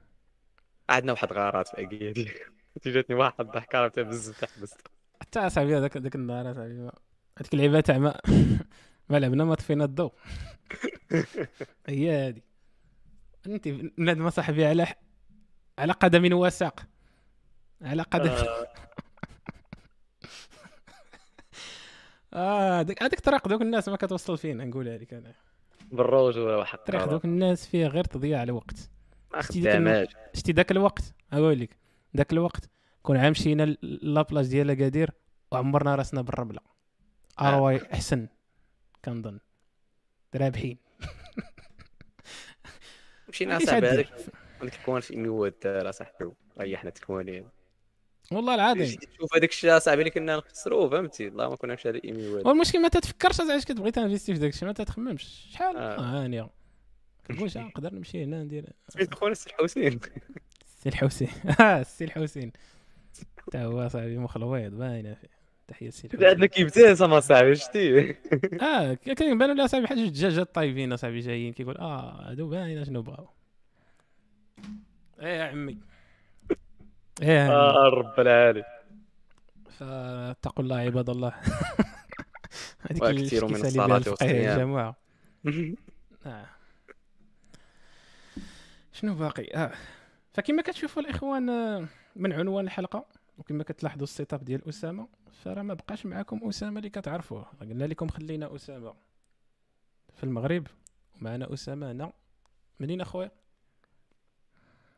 عندنا 0.91 1.13
واحد 1.13 1.33
غارات 1.33 1.69
في 1.69 1.83
أكيد. 1.83 2.29
جاتني 2.87 3.17
واحد 3.17 3.41
الضحكه 3.41 3.79
عرفتها 3.79 4.03
بزاف 4.05 4.41
تحبست 4.41 4.81
حتى 5.21 5.39
اصاحبي 5.39 5.77
هذاك 5.77 5.97
ذاك 5.97 6.15
النهار 6.15 6.51
اصاحبي 6.53 6.75
ما- 6.75 6.93
هذيك 7.39 7.55
اللعيبة 7.55 7.81
تاع 7.81 7.99
ما 7.99 8.21
ما 9.11 9.17
لعبنا 9.19 9.45
ما 9.45 9.55
طفينا 9.55 9.85
الضوء 9.85 10.13
هي 11.87 12.29
هذه 12.29 12.41
أنت 13.47 13.69
بنادم 13.69 14.31
صاحبي 14.31 14.65
على 14.67 14.87
على 15.79 15.93
قدم 15.93 16.33
وساق. 16.33 16.81
على 17.83 18.03
قدم. 18.03 18.31
آه، 18.31 18.67
آه 22.35 22.81
هذيك 22.81 23.03
هذيك 23.03 23.19
الطريق 23.19 23.49
دوك 23.49 23.63
الناس 23.63 23.89
ما 23.89 23.97
كتوصل 23.97 24.39
فينا 24.39 24.65
نقولها 24.65 24.99
لك 24.99 25.15
أنا. 25.15 25.33
بالرجوله 25.93 26.59
وحق 26.59 26.85
طريق 26.87 27.05
دوك 27.05 27.25
الناس 27.25 27.67
فيه 27.67 27.87
غير 27.87 28.05
تضييع 28.05 28.43
الوقت. 28.43 28.91
شتي 30.35 30.53
ذاك 30.53 30.71
الوقت؟ 30.71 31.15
أقول 31.33 31.61
لك. 31.61 31.77
ذاك 32.17 32.33
الوقت 32.33 32.71
كون 33.03 33.17
عام 33.17 33.31
مشينا 33.31 33.63
la 33.83 34.01
plage 34.01 34.47
ديال 34.47 34.71
اكادير 34.71 35.11
وعمرنا 35.53 35.95
راسنا 35.95 36.23
بالرملة. 36.23 36.61
آه. 37.39 37.49
ارواي 37.49 37.81
أحسن. 37.95 38.29
كنظن 39.05 39.41
رابحين. 40.35 40.79
مشينا 43.29 43.59
صاحبي؟ 43.59 43.87
هذاك 43.87 44.07
هذاك 44.61 44.75
الكوان 44.79 45.01
في 45.01 45.17
ميواد 45.17 45.55
راه 45.67 45.91
صاحبي 45.91 46.31
ريحنا 46.61 46.91
تكوانين. 46.91 47.49
والله 48.33 48.55
العظيم. 48.55 48.99
تشوف 48.99 49.37
هذاك 49.37 49.51
الشيء 49.51 49.79
صاحبي 49.79 50.01
اللي 50.01 50.11
كنا 50.11 50.37
نخسروه 50.37 50.91
فهمتي؟ 50.91 51.27
والله 51.27 51.49
ما 51.49 51.57
كنا 51.57 51.73
نمشي 51.73 51.89
على 51.89 52.01
ايميواد 52.05 52.47
والمشكل 52.47 52.83
ما 52.83 52.89
تتفكرش 52.89 53.41
علاش 53.41 53.65
كتبغي 53.65 53.91
تنفيستي 53.91 54.35
في 54.35 54.41
داك 54.41 54.53
الشيء 54.53 54.69
ما 54.69 54.75
تتخممش. 54.75 55.49
شحال؟ 55.53 55.77
آه. 55.77 55.81
آه، 55.99 56.25
هانيه 56.25 56.51
آه، 57.31 57.59
نقدر 57.59 57.95
نمشي 57.95 58.25
هنا 58.25 58.43
ندير. 58.43 58.73
سميت 58.89 59.15
خونا 59.15 59.33
السي 59.33 59.51
الحسين 59.51 60.01
السي 60.77 60.89
الحسين 60.89 61.29
آه 61.61 61.81
السي 61.81 62.05
الحسين 62.05 62.53
تا 63.53 63.65
هو 63.65 63.89
صاحبي 63.89 64.19
مخلويض 64.19 64.73
باينة 64.73 65.15
فيه. 65.15 65.40
تحية 65.71 65.89
السي 65.89 66.09
عندنا 66.13 66.29
الحسين 66.31 66.47
كيبتاس 66.47 67.03
ما 67.03 67.21
صاحبي 67.21 67.55
شتي. 67.55 68.11
آه 68.63 68.95
كيبانوا 68.95 69.55
لي 69.55 69.69
صاحبي 69.69 69.87
جوج 69.87 70.09
دجاجات 70.09 70.55
طايبين 70.55 70.97
صاحبي 70.97 71.21
جايين 71.21 71.53
كيقول 71.53 71.77
آه 71.77 72.31
هادو 72.31 72.49
باينة 72.49 72.85
شنو 72.85 73.03
بغاو 73.03 73.29
إيه 75.21 75.39
يا 75.39 75.45
عمي. 75.45 75.79
إيه 77.23 77.29
يا 77.29 77.43
عمي. 77.43 77.55
آه 77.55 77.89
رب 77.89 78.21
العالي 78.21 78.65
فاتقوا 79.79 80.65
الله 80.65 80.77
عباد 80.77 81.11
الله. 81.11 81.33
هذيك 82.91 83.45
من 83.45 83.55
الصلاة 83.55 83.95
والصيام. 84.09 84.59
جماعة. 84.59 84.97
آه. 86.27 86.47
شنو 88.93 89.15
باقي؟ 89.15 89.45
آه. 89.55 89.73
فكما 90.33 90.63
كتشوفوا 90.63 91.03
الإخوان 91.03 91.51
آه، 91.51 91.89
من 92.17 92.33
عنوان 92.33 92.65
الحلقة 92.65 93.05
وكما 93.39 93.65
كتلاحظوا 93.65 94.03
ال 94.03 94.35
setup 94.35 94.45
ديال 94.45 94.69
أسامة 94.69 95.09
فراه 95.45 95.63
ما 95.63 95.75
بقاش 95.75 96.07
معكم 96.07 96.49
أسامة 96.49 96.79
اللي 96.79 96.91
كتعرفوه. 96.91 97.47
قلنا 97.61 97.85
لكم 97.85 98.09
خلينا 98.09 98.55
أسامة 98.57 98.95
في 100.17 100.25
المغرب 100.25 100.67
ومعنا 101.21 101.55
أسامة 101.55 101.91
هنا. 101.93 102.13
منين 102.81 103.01
أخويا؟ 103.01 103.31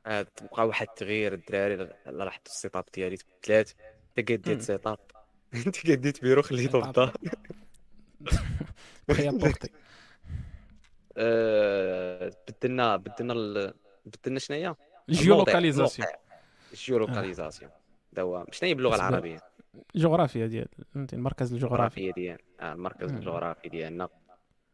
عاد 0.07 0.29
بقى 0.53 0.67
واحد 0.67 0.87
التغيير 0.89 1.33
الدراري 1.35 1.77
لا 1.77 1.95
لاحظت 2.07 2.47
ال 2.47 2.77
setup 2.77 2.85
ديالي. 2.95 3.17
تبدلات 3.17 3.71
انت. 4.19 4.31
قديت 4.31 4.61
setup 4.62 4.99
انت 5.55 5.77
قديت 5.91 6.23
بيرو 6.23 6.43
خليته 6.43 6.81
في. 6.81 6.87
الدار 6.87 7.13
بخيا 9.09 9.31
بورتي 9.31 9.69
آه، 11.17 12.33
بدلنا 12.49 12.97
بدلنا 12.97 13.75
بدلنا 14.07 14.39
شنو 14.39 14.57
هي 14.57 14.75
ال 15.09 15.15
géolocalisation 15.15 16.09
ال 16.73 16.78
géolocalisation. 16.78 17.71
دا 18.13 18.23
هو 18.23 18.47
شنو 18.53 18.69
هي 18.69 18.75
باللغة. 18.75 18.95
العربية؟ 18.97 19.41
جغرافيا 19.95 20.47
ديال 20.47 20.69
فهمتي 20.95 21.17
المركز 21.17 21.53
الجغرافي. 21.53 22.13
ديال 22.13 22.39
آه، 22.61 22.73
المركز. 22.73 23.13
الجغرافي 23.13 23.69
ديالنا. 23.69 24.09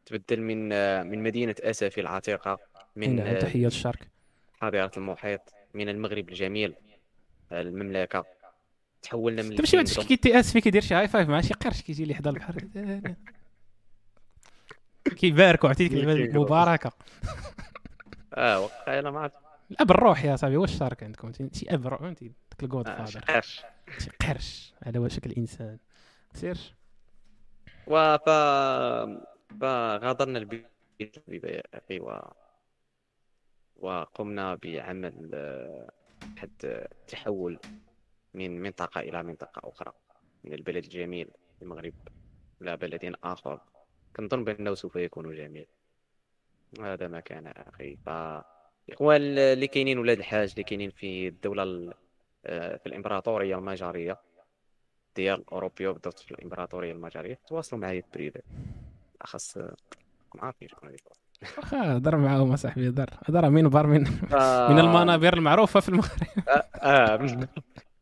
تبدل 0.06 0.40
من 0.40 0.72
آه، 0.72 1.02
من 1.02 1.22
مدينة 1.22 1.54
اسفي 1.60 2.00
العتيقة 2.00 2.58
من 2.96 3.20
آه، 3.20 3.38
تحية 3.38 3.66
الشرق. 3.66 3.98
حضاره 4.60 4.90
المحيط 4.96 5.40
من 5.74 5.88
المغرب 5.88 6.28
الجميل 6.28 6.74
آه، 7.52 7.60
المملكة. 7.62 8.24
تحولنا 9.02 9.42
من 9.42 9.50
انت 9.50 9.60
ماشي 9.60 9.76
واحد. 9.76 9.88
كي 10.08 10.16
تي 10.16 10.40
اس 10.40 10.52
في 10.52 10.60
كيدير 10.60 10.82
شي 10.82 10.94
هاي 10.94 11.08
فايف 11.08 11.28
مع 11.28 11.40
شي 11.40 11.54
قرش 11.54 11.82
كيجي 11.82 12.04
لي 12.04 12.14
حدا 12.14 12.30
البحر 12.30 12.54
ديك 12.54 13.16
الكينغدوم. 15.92 16.24
المباركة. 16.24 16.92
آه 18.34 18.60
وقيلا 18.60 19.10
ما 19.10 19.20
عرفت 19.20 19.36
الأب 19.70 19.90
الروح 19.90 20.24
يا 20.24 20.36
صاحبي 20.36 20.56
واش 20.56 20.72
الشارك 20.72 21.02
عندكم؟ 21.02 21.32
شي 21.32 21.66
أب 21.68 21.88
فهمتي 21.96 22.24
ديك 22.24 22.34
الجود 22.62 22.88
فادر 22.88 23.20
قرش 23.20 23.62
شي 23.98 24.10
قرش 24.10 24.74
على 24.82 24.98
وشك 24.98 25.26
الإنسان. 25.26 25.78
سير 26.34 26.58
وف 27.86 28.28
فغادرنا 29.60 30.38
البيت 30.38 30.66
الحبيبة 31.00 31.62
أخي 31.74 32.00
و... 32.00 32.20
وقمنا 33.76 34.54
بعمل 34.54 35.30
واحد 36.36 36.86
تحول 37.08 37.58
من 38.34 38.60
منطقة 38.62 39.00
إلى 39.00 39.22
منطقة 39.22 39.68
أخرى 39.68 39.92
من 40.44 40.52
البلد 40.52 40.84
الجميل 40.84 41.28
المغرب 41.62 41.94
إلى 42.62 42.76
بلد 42.76 43.14
آخر. 43.24 43.60
كنظن 44.16 44.44
بأنه 44.44 44.74
سوف 44.74 44.96
يكون 44.96 45.36
جميل. 45.36 45.66
هذا 46.80 47.08
ما 47.08 47.20
كان 47.20 47.46
أخي. 47.46 47.96
ف 47.96 48.08
الإخوان 48.88 49.20
اللي 49.38 49.66
كاينين 49.66 49.98
ولاد 49.98 50.18
الحاج 50.18 50.50
اللي 50.50 50.64
كاينين 50.64 50.90
في 50.90 51.28
الدولة 51.28 51.62
ال- 51.62 51.94
في 52.42 52.86
الإمبراطورية 52.86 53.56
المجرية 53.58 54.20
ديال 55.16 55.44
اوروبيا 55.52 55.90
بالضبط 55.90 56.18
في 56.18 56.30
الإمبراطورية 56.30 56.92
المجريه 56.92 57.38
تواصلوا 57.48 57.80
معايا 57.80 58.02
بريفي 58.14 58.42
أخص 59.22 59.58
ما 60.34 60.42
عارفين 60.42 60.68
شكون 60.68 60.88
هذيك 60.88 61.02
واخا 61.42 61.96
هضر 61.96 62.16
معاهم 62.16 62.52
أصاحبي 62.52 62.88
هضر. 62.88 63.10
هضر 63.24 63.50
منبر 63.50 63.86
من 63.86 64.04
ف... 64.04 64.34
من 64.70 64.78
المنابر 64.78 65.34
المعروفة 65.34 65.80
في 65.80 65.88
المغرب. 65.88 66.26
آه 66.74 67.16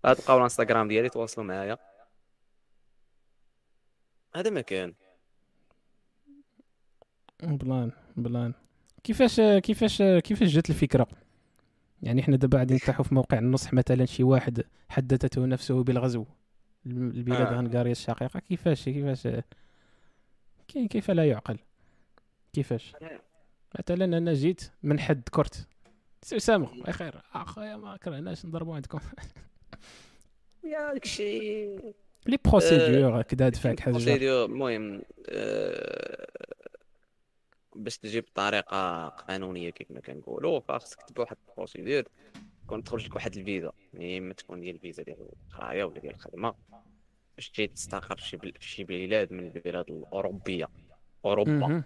غتلقاو 0.07 0.37
الإنستغرام 0.39 0.89
ديالي 0.89 1.09
تواصلوا 1.09 1.47
معايا. 1.47 1.79
هذا 4.37 4.51
ما 4.51 4.61
كان 4.61 4.95
بلان 7.43 7.93
بلان. 8.17 8.55
كيفاش 9.05 9.41
كيفاش 9.41 10.03
كيفاش 10.03 10.49
جات 10.49 10.71
الفكرة؟ 10.71 11.07
يعني 12.07 12.21
إحنا 12.21 12.37
دابا 12.37 12.59
غادي 12.59 12.75
نفتحوا 12.75 13.05
في 13.05 13.15
موقع 13.15 13.39
النصح 13.39 13.73
مثلا 13.73 14.05
شي 14.05 14.23
واحد 14.23 14.63
حدثته 14.89 15.47
نفسه 15.47 15.83
بالغزو. 15.85 16.25
البلاد 16.87 17.53
آه. 17.53 17.61
هنغاريا 17.61 17.93
الشقيقة 17.93 18.41
كيفاش 18.41 18.85
كيفاش؟ 18.85 19.29
كي- 20.69 20.89
كيف 20.89 21.11
لا 21.11 21.25
يعقل؟ 21.25 21.59
كيفاش؟ 22.53 22.93
مثلا 23.81 24.05
أنا 24.19 24.33
جيت 24.33 24.71
من 24.83 25.01
حد 25.01 25.23
كرت. 25.31 25.67
سي 26.23 26.37
اسامه 26.37 26.73
الله 26.73 26.93
خير 26.93 27.15
اخويا 27.35 27.77
ما 27.77 27.97
كرهناش 27.97 28.47
نضربوا 28.47 28.75
عندكم. 28.75 28.99
يا 30.65 30.93
داك 30.93 31.05
الشيء. 31.05 31.95
لي 32.27 32.39
بروسيدور 32.45 33.23
كدا 33.23 33.49
دفعك 33.49 33.81
حاجة. 33.81 33.93
بروسيدور 33.93 34.45
المهم 34.45 35.03
آه، 35.29 36.27
باش 37.77 37.99
تجي 37.99 38.21
بطريقه 38.21 39.09
قانونية 39.09 39.71
كيف 39.71 39.91
ما 39.91 40.01
كنقولوا 40.01 40.61
فخصك 40.61 41.03
تبع 41.03 41.21
واحد 41.23 41.37
ال 41.49 41.54
procédure 41.54 42.03
تكون 42.65 42.85
تخرج 42.85 43.07
لك 43.07 43.15
واحد 43.15 43.37
الفيزا 43.37 43.73
يعني 43.95 44.19
اما 44.19 44.35
تكون 44.35 44.61
ديال 44.61 44.75
الفيزا 44.75 45.03
ديال 45.03 45.29
القراية 45.53 45.85
ولا 45.85 46.01
ديال 46.01 46.15
الخدمة 46.15 46.55
باش 47.37 47.51
تجي 47.51 47.67
تستقر 47.67 48.17
في 48.17 48.29
شي 48.29 48.37
بل- 48.37 48.53
في 48.61 48.69
شي 48.69 48.85
بلاد 48.85 49.33
من 49.33 49.47
البلاد 49.47 49.91
الأوروبية. 49.91 50.69
أوروبا. 51.25 51.83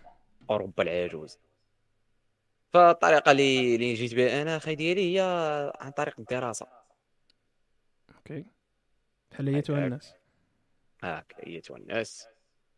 أوروبا 0.50 0.82
العجوز. 0.82 1.38
فالطريقة 2.72 3.30
اللي 3.32 3.74
اللي 3.74 3.94
جيت 3.94 4.14
بها 4.14 4.42
أنا 4.42 4.56
أخي 4.56 4.74
ديالي 4.74 5.14
هي 5.16 5.20
عن 5.80 5.90
طريق 5.90 6.20
الدراسة. 6.20 6.66
OK. 8.16 8.44
بحال 9.30 9.54
ايتها 9.54 9.86
الناس. 9.86 10.14
هاك 11.02 11.34
ايتها 11.46 11.76
الناس. 11.76 12.28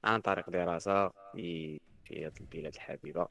عن 0.04 0.20
طريق 0.20 0.50
دراسة 0.50 1.12
في 2.04 2.26
هذه 2.26 2.32
البلاد 2.40 2.74
الحبيبة. 2.74 3.28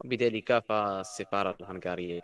وبذلك 0.00 0.58
فالسفارة 0.58 1.56
الهنغارية 1.60 2.20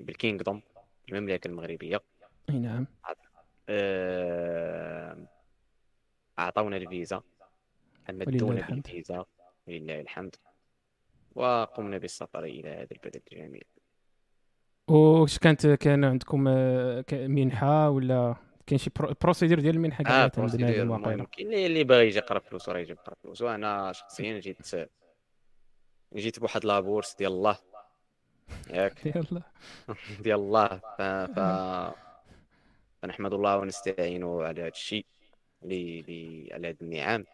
بال 0.00 0.14
kingdom 0.14 0.62
المملكة 1.08 1.48
المغربية. 1.48 2.00
أي 2.50 2.58
نعم. 2.58 2.86
آه، 3.68 5.16
أعطونا 6.38 6.76
الفيزا. 6.76 7.22
الحمد. 8.08 8.82
بالفيزا 8.82 9.24
ولله 9.68 10.00
الحمد. 10.00 10.36
وقمنا 11.34 11.98
بالسفر 11.98 12.44
إلى 12.44 12.68
هذا 12.68 12.88
البلد 12.92 13.22
الجميل. 13.32 13.64
واش 14.88 15.38
كانت 15.38 15.66
كان 15.66 16.04
عندكم 16.04 16.48
آه، 16.48 17.04
منحة 17.12 17.90
ولا؟ 17.90 18.51
كاين 18.66 18.78
شي 18.78 18.90
pro- 18.98 19.14
procédure 19.22 19.60
ديال 19.60 19.74
المنحة 19.74 20.04
كاع 20.04 20.30
المهم 20.38 20.56
الواقيلا 20.58 21.24
كاين 21.24 21.46
اللي 21.46 21.66
اللي 21.66 21.84
باغي 21.84 22.06
يجي 22.06 22.18
يقرا 22.18 22.38
فلوس 22.38 22.68
راه 22.68 22.78
يجي 22.78 22.92
يقرا 22.92 23.14
فلوس. 23.22 23.42
وأنا 23.42 23.92
شخصيا 23.92 24.38
جيت 24.40 24.58
جيت 26.16 26.38
بواحد 26.38 26.64
la 26.64 26.76
bourse 26.76 27.14
ديال 27.16 27.32
الله. 27.32 27.58
ياك؟ 28.70 29.06
يلا 29.16 29.42
ديال 30.24 30.38
الله. 30.40 30.68
ف... 30.68 31.02
ف... 31.02 31.38
فنحمد 33.02 33.34
الله 33.34 33.56
ونستعينه 33.56 34.42
على 34.42 34.60
هذا 34.60 34.68
الشيء 34.68 35.06
اللي 35.62 36.00
اللي 36.00 36.48
على 36.52 36.68
هذه 36.68 36.76
النعم. 36.82 37.24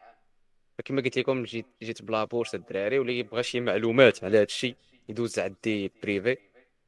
فكما 0.78 1.02
قلت 1.02 1.18
لكم 1.18 1.44
جيت 1.44 1.66
جيت 1.82 2.02
ب 2.02 2.10
la 2.10 2.24
bourse 2.24 2.54
الدراري 2.54 2.98
واللي 2.98 3.18
يبغى 3.18 3.42
شي 3.42 3.60
معلومات 3.60 4.24
على 4.24 4.36
هذا 4.36 4.42
الشيء 4.44 4.76
يدوز 5.08 5.38
عندي 5.38 5.92
privé 6.02 6.36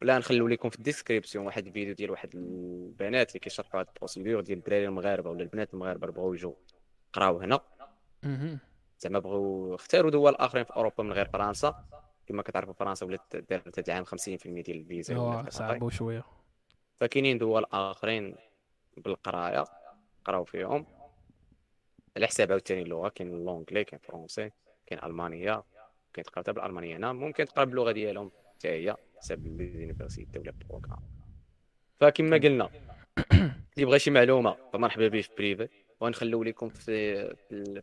ولا 0.03 0.19
نخلو 0.19 0.49
لكم 0.49 0.71
في 0.71 0.77
ال 0.77 0.83
description 0.83 1.47
واحد 1.47 1.67
الفيديو 1.67 1.95
ديال 1.95 2.11
واحد 2.11 2.35
البنات 2.35 3.29
اللي 3.29 3.41
كيشرحوا 3.41 3.81
هاد 3.81 3.87
ال 3.89 3.94
procédure 3.94 4.41
ديال 4.41 4.59
الدراري 4.59 4.85
المغاربة 4.85 5.31
ولا 5.31 5.43
البنات 5.43 5.75
المغاربة 5.75 6.05
اللي 6.05 6.17
بغاو 6.17 6.35
يجوا 6.35 6.55
يقراو 7.09 7.41
هنا. 7.41 7.61
زعما 8.99 9.19
بغاو 9.19 9.75
اختاروا 9.75 10.11
دول 10.11 10.35
آخرين 10.35 10.65
في 10.65 10.77
أوروبا 10.77 11.05
من 11.05 11.13
غير 11.13 11.29
فرنسا. 11.29 11.85
كما 12.27 12.43
كتعرفوا 12.43 12.73
فرنسا 12.73 13.07
ولات 13.07 13.37
دارت 13.37 13.79
هذا 13.79 13.85
العام 13.89 14.05
50% 14.05 14.63
ديال 14.63 14.77
الفيزا. 14.77 15.45
صعبوا 15.49 15.91
شوية. 15.91 16.25
فكاينين 16.97 17.39
دول 17.39 17.65
آخرين 17.73 18.35
بالقراية 18.97 19.65
قراو 20.25 20.45
فيهم. 20.45 20.87
على 22.17 22.27
حساب 22.27 22.51
عاوتاني 22.51 22.83
اللغة 22.83 23.09
كاين 23.09 23.35
l'anglais 23.35 23.85
كاين 23.85 24.01
ال 24.03 24.08
français 24.08 24.51
كاين 24.87 25.05
المانيا 25.05 25.63
كاين 26.13 26.25
تقرأ 26.25 26.43
حتى 26.43 26.53
بالألمانية 26.53 26.97
هنا. 26.97 27.13
ممكن 27.13 27.45
تقرأ 27.45 27.65
باللغة 27.65 27.93
ديالهم 27.93 28.31
حتى 28.55 28.69
هي. 28.69 28.97
حساب 29.21 29.47
l'université 29.47 30.39
ولا 30.39 30.51
ال 30.51 30.56
programme 30.56 30.99
فكما 32.01 32.37
قلنا 32.37 32.69
اللي 33.75 33.87
بغى 33.87 33.99
شي 33.99 34.11
معلومة 34.11 34.57
فمرحبا 34.73 35.09
به 35.09 35.21
في 35.21 35.29
privé 35.39 35.69
وغنخليو 36.01 36.43
لكم 36.43 36.69
في 36.69 37.27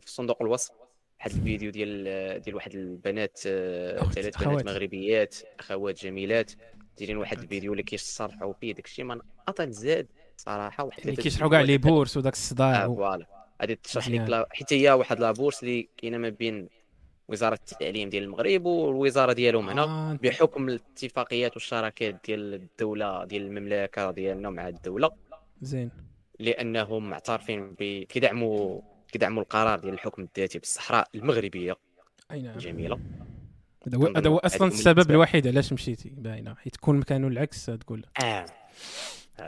صندوق 0.06 0.42
الوصف. 0.42 0.70
واحد 1.18 1.30
الفيديو 1.30 1.70
ديال 1.70 2.04
ديال 2.40 2.54
واحد 2.54 2.74
البنات 2.74 3.40
آه، 3.46 4.02
ثلاث. 4.02 4.44
بنات 4.44 4.66
مغربيات 4.66 5.36
أخوات 5.60 6.02
جميلات. 6.04 6.52
دايرين 6.98 7.16
واحد 7.16 7.38
الفيديو 7.38 7.72
اللي 7.72 7.82
كيشرحوا 7.82 8.52
فيه 8.60 8.72
داكشي 8.74 9.02
ما 9.02 9.14
نقطع 9.14 9.64
زاد 9.70 10.06
صراحة. 10.36 10.84
واحد 10.84 11.00
اللي 11.00 11.16
كيشرحوا 11.16 11.50
كاع 11.50 11.60
لي 11.60 11.78
بورس 11.78 12.16
وداك 12.16 12.32
الصداع 12.32 12.86
و- 12.86 12.94
voilà. 12.96 13.26
غادي 13.62 13.74
تشرح 13.74 14.08
لك 14.08 14.46
حيت 14.52 14.72
هي 14.72 14.90
واحد 14.92 15.20
لابورس 15.20 15.62
اللي 15.62 15.88
كاينة 15.96 16.18
ما 16.18 16.28
بين 16.28 16.68
وزارة 17.28 17.58
التعليم 17.72 18.08
ديال 18.08 18.22
المغرب 18.22 18.66
والوزارة 18.66 19.32
ديالهم 19.32 19.68
هنا 19.68 19.82
آه، 19.82 20.18
بحكم 20.22 20.68
الاتفاقيات 20.68 21.54
والشراكات 21.54 22.16
ديال 22.26 22.54
الدولة 22.54 23.24
ديال 23.24 23.42
المملكة 23.42 24.10
ديالنا 24.10 24.50
مع 24.50 24.68
الدولة. 24.68 25.10
زين. 25.62 25.90
لأنهم 26.38 27.10
معترفين 27.10 27.74
ب 27.78 28.02
كيدعموا 28.08 28.80
كيدعموا 29.12 29.42
القرار 29.42 29.78
ديال 29.78 29.94
الحكم 29.94 30.22
الذاتي 30.22 30.58
بالصحراء 30.58 31.08
المغربية. 31.14 31.76
أي 32.30 32.42
نعم. 32.42 32.54
الجميله 32.54 32.98
هذا 34.16 34.28
هو 34.28 34.38
أصلا 34.38 34.68
السبب. 34.68 35.10
الوحيد 35.10 35.46
علاش 35.46 35.72
مشيتي. 35.72 36.12
باينه 36.16 36.54
حيت 36.54 36.74
تكون 36.74 36.96
مكانه 36.96 37.28
العكس 37.28 37.66
تقول. 37.66 38.04
آه. 38.22 38.46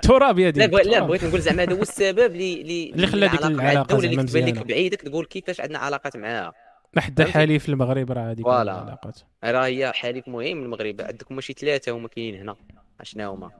تراب 0.03 0.39
يا 0.39 0.51
لا 0.51 0.67
بغ... 0.67 0.83
لا. 0.83 1.01
بغيت 1.01 1.25
نقول 1.25 1.41
زعما 1.41 1.63
هذا 1.63 1.73
هو 1.73 1.83
السبب 1.83 2.35
اللي 2.35 2.91
اللي 2.95 3.07
خلى 3.07 3.29
ديك 3.29 3.43
العلاقة 3.43 3.83
الدولة 3.83 4.11
اللي 4.11 4.23
كتبان 4.23 4.47
لك. 4.47 4.67
بعيدك 4.67 5.01
تقول 5.01 5.27
كيفاش 5.27 5.61
عندنا 5.61 5.79
علاقات 5.79 6.17
معاها. 6.17 6.53
ما 6.97 7.03
حدا 7.03 7.59
في 7.59 7.69
المغرب 7.69 8.13
راه 8.13 8.31
هذيك. 8.31 8.47
العلاقات. 8.47 9.19
راه 9.45 9.67
هي 9.67 9.93
حليف 9.93 10.29
مهم 10.29 10.63
المغرب 10.63 11.01
عندكم 11.01 11.35
ماشي 11.35 11.53
ثلاثة 11.53 11.93
هما 11.93 12.09
كاينين 12.09 12.41
هنا. 12.41 12.57
شنو 13.03 13.31
هما؟ 13.33 13.51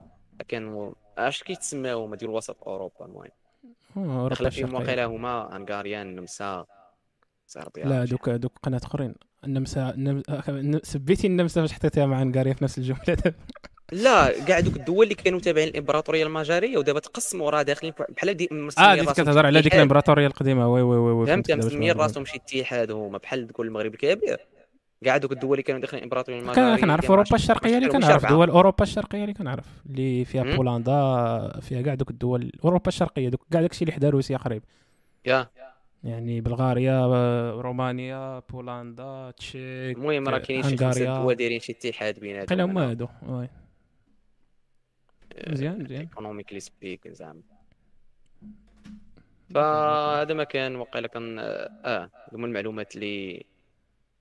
كانوا 0.49 0.93
اش 1.19 1.43
كيتسماو 1.43 2.05
هما 2.05 2.17
ديال 2.17 2.31
وسط 2.31 2.57
أوروبا 2.67 3.05
المهم؟ 3.97 4.29
دخل 4.29 4.51
فيهم. 4.51 4.75
واقيلا 4.75 5.05
هما 5.05 5.57
هنغاريا 5.57 6.03
النمسا 6.03 6.67
صربيا 7.47 7.85
لا 7.85 8.05
شي 8.05 8.11
دوك 8.11 8.29
دوك 8.31 8.53
قناة 8.63 8.81
آخرين. 8.85 9.15
النمسا 9.45 9.91
النم- 9.91 10.81
سبيتي 10.83 11.27
النمسا 11.27 11.61
باش 11.61 11.73
حطيتيها 11.73 12.07
مع 12.07 12.23
نقاريا 12.23 12.53
في 12.55 12.65
نفس 12.65 12.79
الجملة 12.79 13.05
دابا. 13.07 13.35
لا 13.93 14.45
كاع 14.45 14.61
دوك 14.61 14.77
الدول 14.77 15.03
اللي 15.03 15.15
كانوا 15.15 15.41
تابعين 15.41 15.69
الإمبراطورية 15.69 16.27
المجريه 16.27 16.79
ودابا 16.79 17.01
تقسموا 17.01 17.51
راه 17.51 17.63
داخلين 17.63 17.93
بحال 18.17 18.35
دي 18.35 18.49
آه 18.79 18.95
ديك 18.95 19.11
كتهضر 19.11 19.47
على 19.47 19.61
ديك. 19.63 19.75
الإمبراطورية 19.75 20.27
القديمة. 20.27 20.73
oui 20.73 20.83
oui 20.83 20.97
oui 20.97 21.27
فهمت؟ 21.27 21.53
مسميين. 21.53 21.97
راسهم 21.97 22.25
شي 22.25 22.37
اتحاد 22.37 22.91
هما 22.91 23.19
بحال 23.19 23.49
تقول 23.49 23.67
المغرب 23.67 23.95
الكبير. 23.95 24.39
كاع 25.05 25.17
دوك 25.17 25.33
الدول 25.33 25.53
اللي 25.53 25.63
كانوا 25.63 25.81
داخلين 25.81 25.99
الإمبراطورية 25.99 26.41
المجريه 26.41 26.55
كان 26.55 26.77
كنعرف 26.77 27.11
أوروبا 27.11 27.37
الشرقية 27.37 27.79
اللي 27.79 27.89
كنعرف. 27.89 28.27
دول 28.27 28.51
أوروبا 28.51 28.83
الشرقية 28.83 29.23
اللي 29.23 29.35
كنعرف. 29.35 29.67
اللي 29.87 30.25
فيها. 30.25 30.57
بولندا 30.57 31.61
فيها 31.61 31.83
كاع 31.83 31.95
دوك 31.95 32.11
الدول 32.11 32.53
أوروبا 32.65 32.89
الشرقية 32.89 33.29
دوك 33.29 33.41
كاع 33.51 33.61
داكشي 33.61 33.85
اللي 33.85 33.93
حدا 33.93 34.11
روسيا 34.11 34.37
قريب. 34.37 34.63
يا. 35.27 35.49
يعني 36.05 36.41
بلغاريا 36.41 37.07
رومانيا 37.61 38.43
بولندا 38.53 39.33
تشيك 39.37 39.97
المهم 39.97 40.29
راه 40.29 40.39
كاينين 40.39 40.69
شي 40.69 40.77
خمسة 40.77 41.23
دول 41.23 41.35
دايرين 41.35 41.61
شي 41.61 41.73
اتحاد 41.73 42.21
بيناتهم 42.21 42.59
قيل 42.59 42.61
هما 42.61 42.91
هادو. 42.91 43.07
oui. 43.29 43.49
مزيان 45.49 45.83
مزيان 45.83 46.01
en: 46.01 46.13
economically 46.13 46.61
speak 46.61 47.09
زعما 47.09 47.41
فهذا 49.55 50.35
ما 50.35 50.45
كان 50.45 50.77
وقيلا 50.77 51.09
كان 51.09 51.39
آه 51.39 52.11
هما 52.33 52.47
المعلومات 52.47 52.95
اللي 52.95 53.45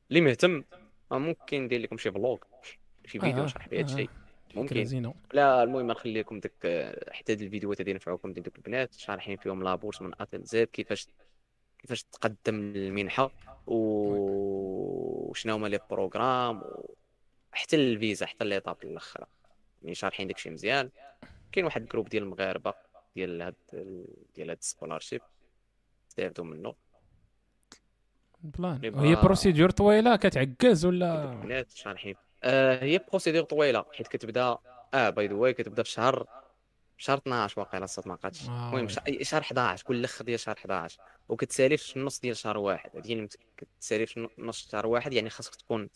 اللي 0.09 0.21
مهتم. 0.21 0.63
آه، 1.11 1.17
ممكن 1.17 1.61
ندير 1.63 1.81
لكم 1.81 1.97
شي 1.97 2.11
vlog 2.11 2.37
شي 3.05 3.19
فيديو 3.19 3.41
آه، 3.43 3.45
نشرح 3.45 3.67
فيه 3.67 3.77
هذا 3.79 3.89
آه. 3.89 3.93
الشيء. 3.93 4.09
فكرة 4.49 4.59
ممكن 4.61 5.13
لا 5.33 5.63
المهم 5.63 5.87
نخلي 5.87 6.19
لكم 6.19 6.39
ديك 6.39 6.53
آه، 6.65 7.13
حتى 7.13 7.31
هاد 7.33 7.41
الفيديوهات 7.41 7.81
هادي 7.81 7.91
ينفعوكم 7.91 8.33
دوك 8.33 8.55
البنات 8.57 8.93
شارحين 8.93 9.37
فيهم 9.37 9.63
la 9.63 9.73
bourse 9.73 10.01
من 10.01 10.11
A 10.21 10.29
تال 10.29 10.43
Z 10.43 10.67
كيفاش 10.67 11.07
كيفاش 11.79 12.03
تقدم 12.03 12.55
المنحة 12.75 13.31
و- 13.67 15.29
وشنو 15.29 15.55
هما 15.55 15.67
les 15.67 15.79
programmes 15.89 16.57
و... 16.61 16.95
حتى 17.51 17.75
الفيزا 17.75 18.25
حتى 18.25 18.45
les 18.45 18.56
étapes 18.56 18.77
الاخرى 18.83 19.25
يعني 19.83 19.95
شارحين 19.95 20.27
داكشي 20.27 20.49
مزيان. 20.49 20.89
كاين 21.51 21.65
واحد 21.65 21.81
ال 21.81 21.85
groupe 21.85 22.09
ديال 22.09 22.23
المغاربة 22.23 22.73
ديال 23.15 23.41
هاد 23.41 23.55
ديال 24.35 24.49
هاد 24.49 24.57
ال 24.57 24.62
scholarship. 24.62 25.21
استافدوا 26.09 26.45
منه 26.45 26.75
plan. 28.43 28.77
بغا- 28.77 29.21
procédure 29.23 29.69
طويلة 29.69 30.15
كتعكز 30.15 30.85
ولا؟ 30.85 31.31
البنات 31.31 31.71
شارحين 31.71 32.15
آه 32.43 32.83
هي 32.83 32.97
procédure 33.09 33.43
طويلة 33.43 33.85
حيت 33.93 34.07
كتبدا 34.07 34.57
آه 34.93 35.09
by 35.09 35.27
the 35.27 35.33
way 35.33 35.53
كتبدا 35.53 35.83
في 35.83 35.89
شهر 35.89 36.27
شهر 36.97 37.17
12 37.17 37.59
واقيلا 37.59 37.83
الصوت 37.85 38.07
ما 38.07 38.15
بقاتش 38.15 38.47
آه، 38.49 38.69
المهم. 38.69 38.87
ش- 38.87 38.99
شهر 39.21 39.41
11 39.41 39.83
كل 39.85 39.95
الآخر 39.95 40.25
ديال 40.25 40.39
شهر 40.39 40.55
11 40.57 40.99
وكتسالي 41.29 41.77
في 41.77 41.97
النص 41.97 42.19
ديال 42.19 42.37
شهر 42.37 42.57
واحد. 42.57 42.89
هذه 42.97 43.15
مت- 43.15 43.37
كتسالي 43.57 44.05
في 44.05 44.29
نص 44.37 44.71
شهر 44.71 44.87
واحد 44.87 45.13
يعني 45.13 45.29
خاصك 45.29 45.55
تكون 45.55 45.89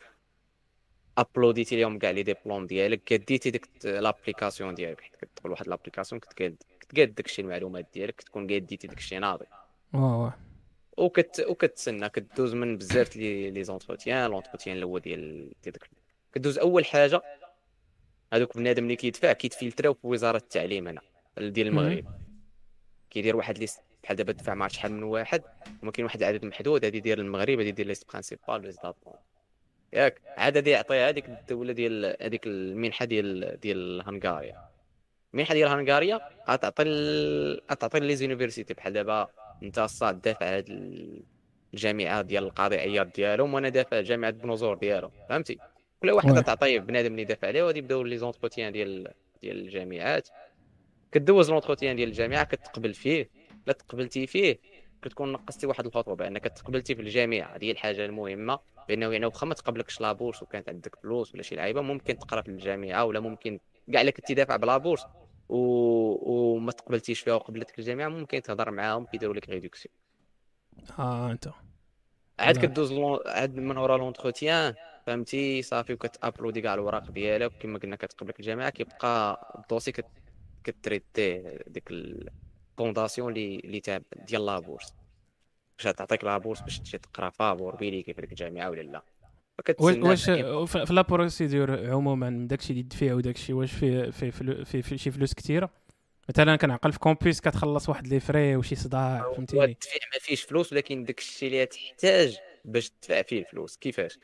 uploadيتي 1.18 1.76
اليوم 1.76 2.00
كاع 2.00 2.12
les 2.12 2.24
diplômes 2.24 2.68
ديالك 2.68 3.04
كديتي 3.04 3.52
ديك 3.52 3.70
l'application 3.84 4.76
ديالك 4.76 5.02
حيت 5.02 5.16
كتدخل 5.16 5.52
واحد 5.52 5.68
l'application 5.68 6.20
كتقاد 6.20 6.56
كتقاد 6.80 7.16
داكشي 7.16 7.42
المعلومات 7.42 7.88
ديالك 7.94 8.16
كتكون 8.16 8.48
قاديتي 8.48 8.88
داكشي 8.88 9.20
ناضي 9.20 9.46
واه 9.94 10.22
واه 10.22 10.34
وكت 10.98 11.46
وكتسنى 11.50 12.10
كدوز 12.10 12.54
من 12.54 12.78
بزاف 12.78 13.16
les 13.16 13.52
les 13.52 13.64
entretiens 13.64 14.30
l'entretien 14.30 14.78
الأول 14.78 15.02
ديال 15.02 15.52
داك 15.66 15.90
كدوز 16.34 16.58
اول 16.58 16.86
حاجة 16.86 17.22
هذوك 18.34 18.58
بنادم 18.58 18.84
اللي 18.84 18.96
كيدفع 18.96 19.34
كي 19.34 19.49
filtrاو 19.49 19.94
في 19.94 20.08
وزاره 20.08 20.38
التعليم 20.38 20.88
هنا 20.88 21.02
ديال 21.38 21.68
المغرب 21.68 22.06
كيدير 23.10 23.36
واحد 23.36 23.58
liste 23.58 23.82
بحال 24.04 24.18
دابا 24.18 24.32
دفع 24.32 24.54
مع 24.54 24.68
شحال 24.68 24.92
من 24.94 25.04
واحد 25.04 25.44
وما 25.84 25.92
كاين 25.92 26.06
واحد 26.06 26.24
العدد 26.24 26.46
محدود 26.46 26.86
هذه 26.86 27.00
ديال 27.00 27.20
المغرب 27.20 27.60
هذه 27.60 27.70
ديال 27.70 27.88
liste 27.88 28.10
principale 28.10 28.62
liste 28.62 28.84
d'attente 28.84 29.14
ياك. 29.94 30.22
عاد 30.38 30.58
هذه 30.58 30.70
يعطيها 30.70 31.10
هذيك 31.10 31.26
الدولة 31.26 31.74
ديال 31.74 32.18
هذيك 32.22 32.48
المنحة 32.48 33.06
ديال 33.06 33.60
ديال 33.60 34.04
هنغاريا 34.06 34.58
المنحة 35.34 35.54
ديال 35.54 35.70
هنغاريا 35.70 36.22
غتعطي 36.50 36.84
غتعطي 37.72 38.00
les 38.00 38.16
universités. 38.16 38.74
بحال 38.74 38.94
دابا 38.94 39.28
انت 39.64 39.80
الصاد 39.80 40.22
دافع 40.22 40.58
هاد 40.58 40.70
ال- 40.70 41.24
الجامعة 41.74 42.22
ديال 42.22 42.44
القاضي 42.44 42.76
عياض 42.76 43.12
ديالهم 43.12 43.54
وأنا 43.54 43.70
دافع 43.70 44.02
جامعة 44.02 44.32
بنوزور 44.32 44.78
ديالهم. 44.78 45.12
فهمتي؟ 45.30 45.58
كل 46.02 46.12
واحد. 46.12 46.44
تعطيه 46.44 46.80
بنادم 46.80 47.12
اللي 47.12 47.24
دافع 47.24 47.48
عليه 47.48 47.64
وغادي 47.64 47.80
يبداو 47.80 48.04
les 48.04 48.18
entretiens 48.18 48.72
ديال 48.72 49.14
ديال 49.42 49.60
الجامعات. 49.60 50.30
كدوز 51.12 51.52
l'entretien 51.52 51.96
ديال 51.96 52.10
الجامعة 52.10 52.44
كتقبل 52.44 52.94
فيه. 52.94 53.30
لا 53.68 53.74
تقبلتي 53.74 54.28
فيه 54.28 54.60
كتكون 55.02 55.32
نقصتي 55.32 55.68
واحد 55.68 55.86
الخطوة 55.86 56.16
بأنك 56.16 56.44
تقبلتي 56.44 56.96
في 56.96 57.02
الجامعة. 57.02 57.56
هذه 57.56 57.72
الحاجة 57.72 58.06
المهمة. 58.06 58.60
بأنه 58.88 59.12
يعني 59.14 59.26
واخا 59.26 59.46
ما 59.46 59.54
تقبلكش 59.54 60.02
la 60.02 60.12
bourse 60.12 60.44
وكانت 60.44 60.70
عندك 60.70 60.96
فلوس 60.96 61.34
ولا 61.34 61.44
شي 61.44 61.56
لعيبة 61.56 61.82
ممكن 61.82 62.18
تقرأ 62.18 62.42
في 62.42 62.50
الجامعة 62.50 63.06
ولا 63.06 63.20
ممكن 63.20 63.60
كاع 63.94 64.02
الا 64.02 64.12
كنتي 64.12 64.34
دافع 64.34 64.56
ب 64.56 64.63
la 64.63 64.78
bourse 64.78 65.06
و... 65.50 65.58
وما 66.34 66.72
تقبلتيش 66.72 67.20
فيها 67.20 67.34
وقبلتك 67.34 67.80
الجامعة 67.80 68.08
ممكن 68.08 68.42
تهضر 68.42 68.72
معاهم 68.72 69.06
كيديروا 69.06 69.36
لك 69.36 69.50
réduction 69.50 69.96
آه 71.00 71.32
أنت. 71.32 71.50
عاد. 72.40 72.58
كدوز 72.58 72.94
l'en... 72.94 73.20
عاد 73.26 73.56
من 73.56 73.78
ورا 73.78 73.98
l'entretien 73.98 74.74
فهمتي؟ 75.08 75.62
صافي 75.62 75.94
وكت 75.94 76.14
uploadي 76.14 76.62
كاع 76.62 76.74
الوراق 76.74 77.12
ديالك 77.12 77.52
كما 77.60 77.80
قلنا 77.80 77.96
كتقبلك 77.96 78.40
الجامعة 78.40 78.70
كيبقى 78.70 79.42
ال 79.60 79.64
dossier 79.64 79.92
كت... 79.92 80.06
كت 80.64 80.85
traiter 80.85 81.60
ديك 81.68 81.92
ال 81.92 82.06
fondation 82.06 83.34
اللي 83.34 83.60
اللي 83.60 83.80
تاب 83.80 84.04
ديال 84.16 84.46
la 84.46 84.58
bourse 84.58 84.94
باش 85.78 85.94
تعطيك 85.96 86.24
la 86.24 86.33
bourse 86.33 86.62
باش 86.62 86.80
تمشي 86.80 86.98
تقرا 86.98 87.30
فابور 87.30 87.76
بيلي 87.76 88.04
كيف 88.04 88.20
ديك 88.20 88.32
الجامعة 88.32 88.70
ولا 88.70 88.82
لا. 88.82 89.04
واش 89.80 90.26
في 90.26 90.86
في 90.86 90.94
la 90.94 91.02
procédure 91.02 91.90
عموما 91.90 92.48
داكشي 92.50 92.74
اللي 92.74 92.84
تدفع 92.84 93.14
وداكشي 93.14 93.54
واش 93.54 93.72
فيه 93.72 94.10
في 94.10 94.32
في, 94.32 94.66
في, 94.66 94.82
في 94.82 94.98
شي 94.98 95.12
فلوس 95.12 95.34
كثيره 95.34 95.70
مثلا 96.30 96.56
كنعقل 96.56 96.92
في 96.92 97.00
Campus 97.00 97.42
كتخلص 97.42 97.90
واحد 97.90 98.08
les 98.08 98.20
frais 98.20 98.56
وشي 98.56 98.76
صداع 98.76 99.34
فهمتيني؟ 99.36 99.64
الدفع 99.64 99.90
ما 100.14 100.20
فيش 100.20 100.44
فلوس 100.44 100.74
ولكن 100.74 101.04
داك 101.04 101.20
الشيء 101.20 101.50
اللي 101.50 101.66
تحتاج 101.66 102.38
باش 102.66 102.90
تدفع 102.90 103.22
فيه 103.22 103.40
الفلوس. 103.40 103.78
كيفاش؟ 103.78 104.20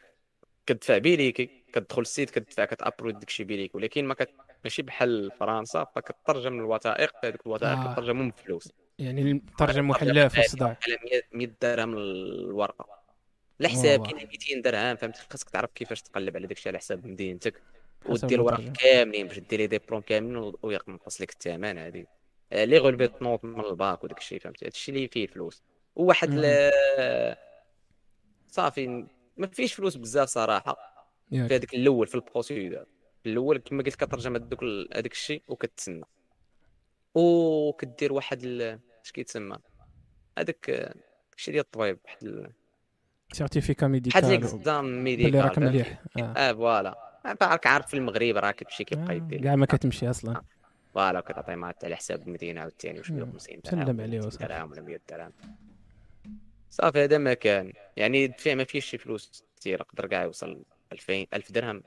كتدفع 0.66 0.98
بيليك 0.98 1.52
كتدخل 1.74 2.02
ال 2.02 2.08
site 2.08 2.30
كتدفع 2.30 2.66
كت 2.66 2.79
upload 2.79 3.20
داك 3.20 3.28
الشيء 3.28 3.46
بيليك 3.46 3.76
ولكن 3.76 4.06
ما 4.06 4.14
كت... 4.14 4.30
ماشي 4.64 4.82
بحال 4.82 5.32
فرنسا 5.40 5.84
فكترجم 5.96 6.60
الوثائق 6.60 7.12
هذوك 7.24 7.46
الوثائق 7.46 7.78
آه. 7.78 7.94
كترجمهم 7.94 8.30
بفلوس. 8.30 8.72
يعني 9.00 9.32
الترجم 9.32 9.88
محلاه 9.88 10.28
في 10.28 10.40
الصداع. 10.40 10.78
على 10.88 10.98
100 11.04 11.22
100 11.32 11.52
درهم 11.62 11.98
الورقه 11.98 13.00
الحساب 13.62 14.00
واو. 14.02 14.10
كاين 14.10 14.28
200 14.28 14.62
درهم 14.62 14.96
فهمتي 14.96 15.22
خاصك 15.30 15.50
تعرف 15.50 15.70
كيفاش 15.76 16.02
تقلب 16.02 16.36
على 16.38 16.48
داكشي 16.48 16.70
على 16.70 16.78
حساب 16.78 17.08
مدينتك 17.08 17.62
ودير 18.06 18.40
المترجم. 18.40 18.74
كاملين 18.74 19.28
باش 19.28 19.40
ديري 19.40 19.68
دي 19.68 19.78
بلون 19.80 20.02
كاملين 20.02 20.38
و- 20.38 20.60
وينقص 20.64 21.22
لك 21.22 21.32
الثمن 21.32 21.78
هادي. 21.78 22.08
آه، 22.54 22.66
لي 22.66 22.78
غولبي 22.78 23.10
نوط 23.22 23.44
من 23.46 23.66
الباك 23.66 24.04
وداك 24.04 24.18
الشيء 24.18 24.40
فهمتي 24.40 24.66
هادشي 24.66 24.92
اللي 24.92 25.08
فيه 25.08 25.24
الفلوس. 25.24 25.64
وواحد 25.96 26.30
صافي 28.48 29.06
ما 29.38 29.48
فيش 29.48 29.74
فلوس 29.74 29.96
بزاف 29.96 30.28
صراحة 30.30 30.78
في 31.30 31.38
هذاك 31.56 31.74
الأول 31.74 32.08
في 32.08 32.16
ال 32.16 32.22
procédure. 32.22 32.86
الأول 33.26 33.58
كما 33.58 33.84
قلت 33.84 33.96
كترجم 33.96 34.36
هذوك 34.36 34.64
هذاك 34.96 35.12
الشيء 35.12 35.42
وكتسنى. 35.48 36.04
وكدير 37.16 38.14
واحد 38.14 38.44
ال- 38.44 38.80
اش 39.06 39.12
كيتسمى؟ 39.12 39.58
هذاك 40.38 40.70
آه، 40.70 40.94
الشيء 41.38 41.54
ديال 41.54 41.64
الطبيب 41.66 42.00
واحد 42.06 42.24
ال- 42.24 42.52
certificat 43.34 43.88
médical 43.88 44.30
l'examen 44.30 44.86
باللي 44.86 45.02
médical 45.04 45.36
راك 45.44 45.54
فهمتي؟ 45.54 45.70
مليح. 45.70 46.02
آه. 46.18 46.22
آه. 46.22 46.54
voilà. 46.54 47.10
راك 47.42 47.68
عارف 47.68 47.88
في 47.88 47.94
المغرب 47.94 48.38
راه 48.38 48.52
كتمشي 48.52 48.84
كيبقى 48.84 49.10
آه، 49.10 49.14
يدير 49.14 49.42
كاع 49.44 49.56
ما 49.56 49.66
كتمشي 49.66 50.10
أصلا. 50.10 50.42
voilà 50.94 51.20
كتعطي 51.22 51.56
مات 51.56 51.86
على 51.86 51.96
حساب 51.96 52.28
المدينة 52.28 52.62
عاوتاني 52.62 53.00
وشوية 53.00 53.24
مم. 53.24 53.32
50 53.32 53.62
سلم 53.64 53.84
درهم 53.84 54.02
عليه 54.02 54.18
ولا 54.20 54.26
200 54.26 54.28
وصافي. 54.28 54.48
درهم 54.48 54.72
ولا 54.72 54.82
100 54.82 55.00
درهم. 55.10 55.32
صافي 56.70 57.04
هذا 57.04 57.18
ما 57.18 57.34
كان. 57.34 57.74
يعني 57.98 58.26
الدفع 58.26 58.54
ما 58.56 58.64
فيهش 58.64 58.86
شي 58.86 58.98
فلوس 58.98 59.44
كثير 59.60 59.80
يقدر 59.80 60.08
كاع 60.08 60.24
يوصل 60.24 60.64
2000 60.92 61.26
1000 61.34 61.52
درهم. 61.52 61.84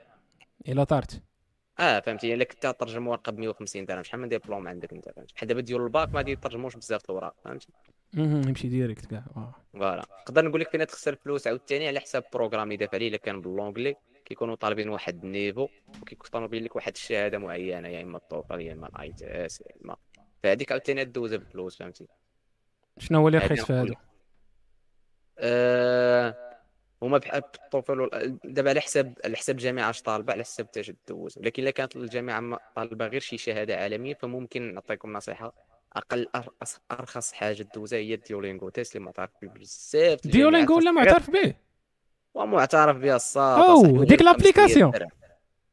الا 0.67 0.83
طارت. 0.83 1.21
آه 1.79 1.99
فهمتي. 1.99 2.33
الا 2.33 2.43
كنت 2.43 2.67
ترجم 2.67 3.07
ورقة 3.07 3.31
ب 3.31 3.39
150 3.39 3.85
درهم. 3.85 4.03
شحال 4.03 4.19
من 4.19 4.29
ديبلوم 4.29 4.67
عندك 4.67 4.93
انت 4.93 5.09
فهمتي. 5.09 5.33
بحال 5.35 5.47
دابا 5.47 5.61
ديال 5.61 5.81
الباك 5.81 6.09
ما 6.13 6.21
يترجموش 6.27 6.75
بزاف 6.75 7.09
الوراق 7.09 7.35
فهمتي. 7.43 7.67
يمشي 8.13 8.67
direct 8.67 9.05
كاع. 9.05 9.23
voilà. 9.73 10.05
نقدر 10.21 10.45
نقول 10.45 10.61
لك 10.61 10.69
فين 10.69 10.87
تخسر 10.87 11.15
فلوس 11.15 11.47
عاوتاني 11.47 11.87
على 11.87 11.99
حساب 11.99 12.23
programme 12.33 12.63
اللي 12.63 12.77
دافع 12.77 12.95
عليه 12.95 13.07
إلا 13.07 13.17
كان 13.17 13.41
ب 13.41 13.46
l'anglais 13.46 13.95
كيكونوا 14.25 14.55
طالبين 14.55 14.89
واحد 14.89 15.23
ال 15.23 15.29
niveau 15.29 15.67
وكيكونوا 16.01 16.31
طالبين 16.31 16.63
لك 16.63 16.75
واحد 16.75 16.91
الشهادة 16.95 17.37
معينة 17.37 17.87
يا 17.87 18.01
إما 18.01 18.17
ال 18.17 18.24
TOEFL 18.24 18.61
يا 18.61 18.73
إما 18.73 18.87
ال 18.87 19.13
IELTS 19.13 19.61
يا 19.61 19.67
إما. 19.85 19.95
فهذيك 20.43 20.71
عاوتاني 20.71 21.05
دوزها 21.05 21.37
بفلوس 21.37 21.77
فهمتي. 21.77 22.07
شنو 22.97 23.19
هو 23.19 23.27
اللي 23.27 23.37
رخيص 23.37 23.65
في 23.65 23.73
هذا 23.73 23.95
هما 27.03 27.17
بحال 27.17 27.41
بال 27.41 27.58
TOEFL 27.58 27.99
وال- 28.01 28.37
دابا 28.43 28.69
على 28.69 28.81
حساب 28.81 29.13
على 29.25 29.37
حساب 29.37 29.55
الجامعة 29.55 29.89
اش 29.89 30.01
طالبة 30.01 30.33
على 30.33 30.43
حساب 30.43 30.71
تاش 30.71 30.91
دوز 31.07 31.37
ولكن 31.37 31.63
إلا 31.63 31.71
كانت 31.71 31.95
الجامعة 31.95 32.59
طالبة 32.75 33.07
غير 33.07 33.21
شي 33.21 33.37
شهادة 33.37 33.77
عالمية 33.77 34.13
فممكن 34.13 34.73
نعطيكم 34.73 35.13
نصيحة. 35.13 35.53
أقل 35.95 36.27
أرخص 36.91 37.31
حاجة 37.33 37.67
دوزها 37.75 37.99
هي 37.99 38.13
ال 38.13 38.19
Duolingo 38.19 38.69
test 38.69 38.95
اللي 38.95 39.05
معترف 39.05 39.29
به 39.41 39.47
بزاف. 39.47 40.27
Duolingo 40.27 40.77
ولا 40.77 40.91
معترف 40.91 41.29
به 41.29 41.53
ومعترف 42.33 42.97
بها 42.97 43.15
الصاد 43.15 43.59
أصاحبي، 43.59 43.87
ديك 43.87 43.99
وداير 43.99 44.19
500 44.19 44.21
ال 44.21 44.26
application. 44.26 44.91
درهم. 44.91 45.09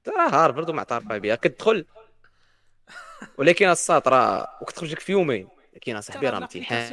راه 0.08 0.28
هارفرد 0.44 0.70
ومعترفه 0.70 1.18
بها 1.18 1.34
كتدخل. 1.34 1.84
ولكن 3.38 3.68
الصاد 3.68 4.08
راه 4.08 4.48
وكتخرج 4.62 4.92
لك 4.92 5.00
في 5.00 5.12
يومين. 5.12 5.48
لكن 5.74 5.96
أصاحبي 5.96 6.28
راه 6.28 6.38
امتحان 6.38 6.92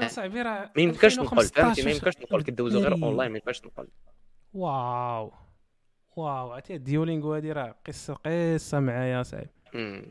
ما 0.75 0.81
يمكنش 0.81 1.19
نقول 1.19 1.45
فهمتي؟ 1.47 1.61
ما 1.61 1.69
2015 1.69 1.88
يمكنش 1.89 2.17
نقول 2.17 2.43
كدوزو 2.43 2.79
غير. 2.79 2.91
أونلاين 2.93 3.31
ما 3.31 3.38
يمكنش 3.38 3.61
نقول. 3.65 3.88
واو 4.53 5.33
واو 6.15 6.51
عرفتي 6.51 6.75
ال 6.75 6.82
Duolingo 6.82 7.34
هادي 7.33 7.51
راه 7.51 7.75
قصه 7.87 8.13
قصه 8.13 8.79
معايا 8.79 9.23
صاحبي 9.23 9.49
امم 9.75 10.05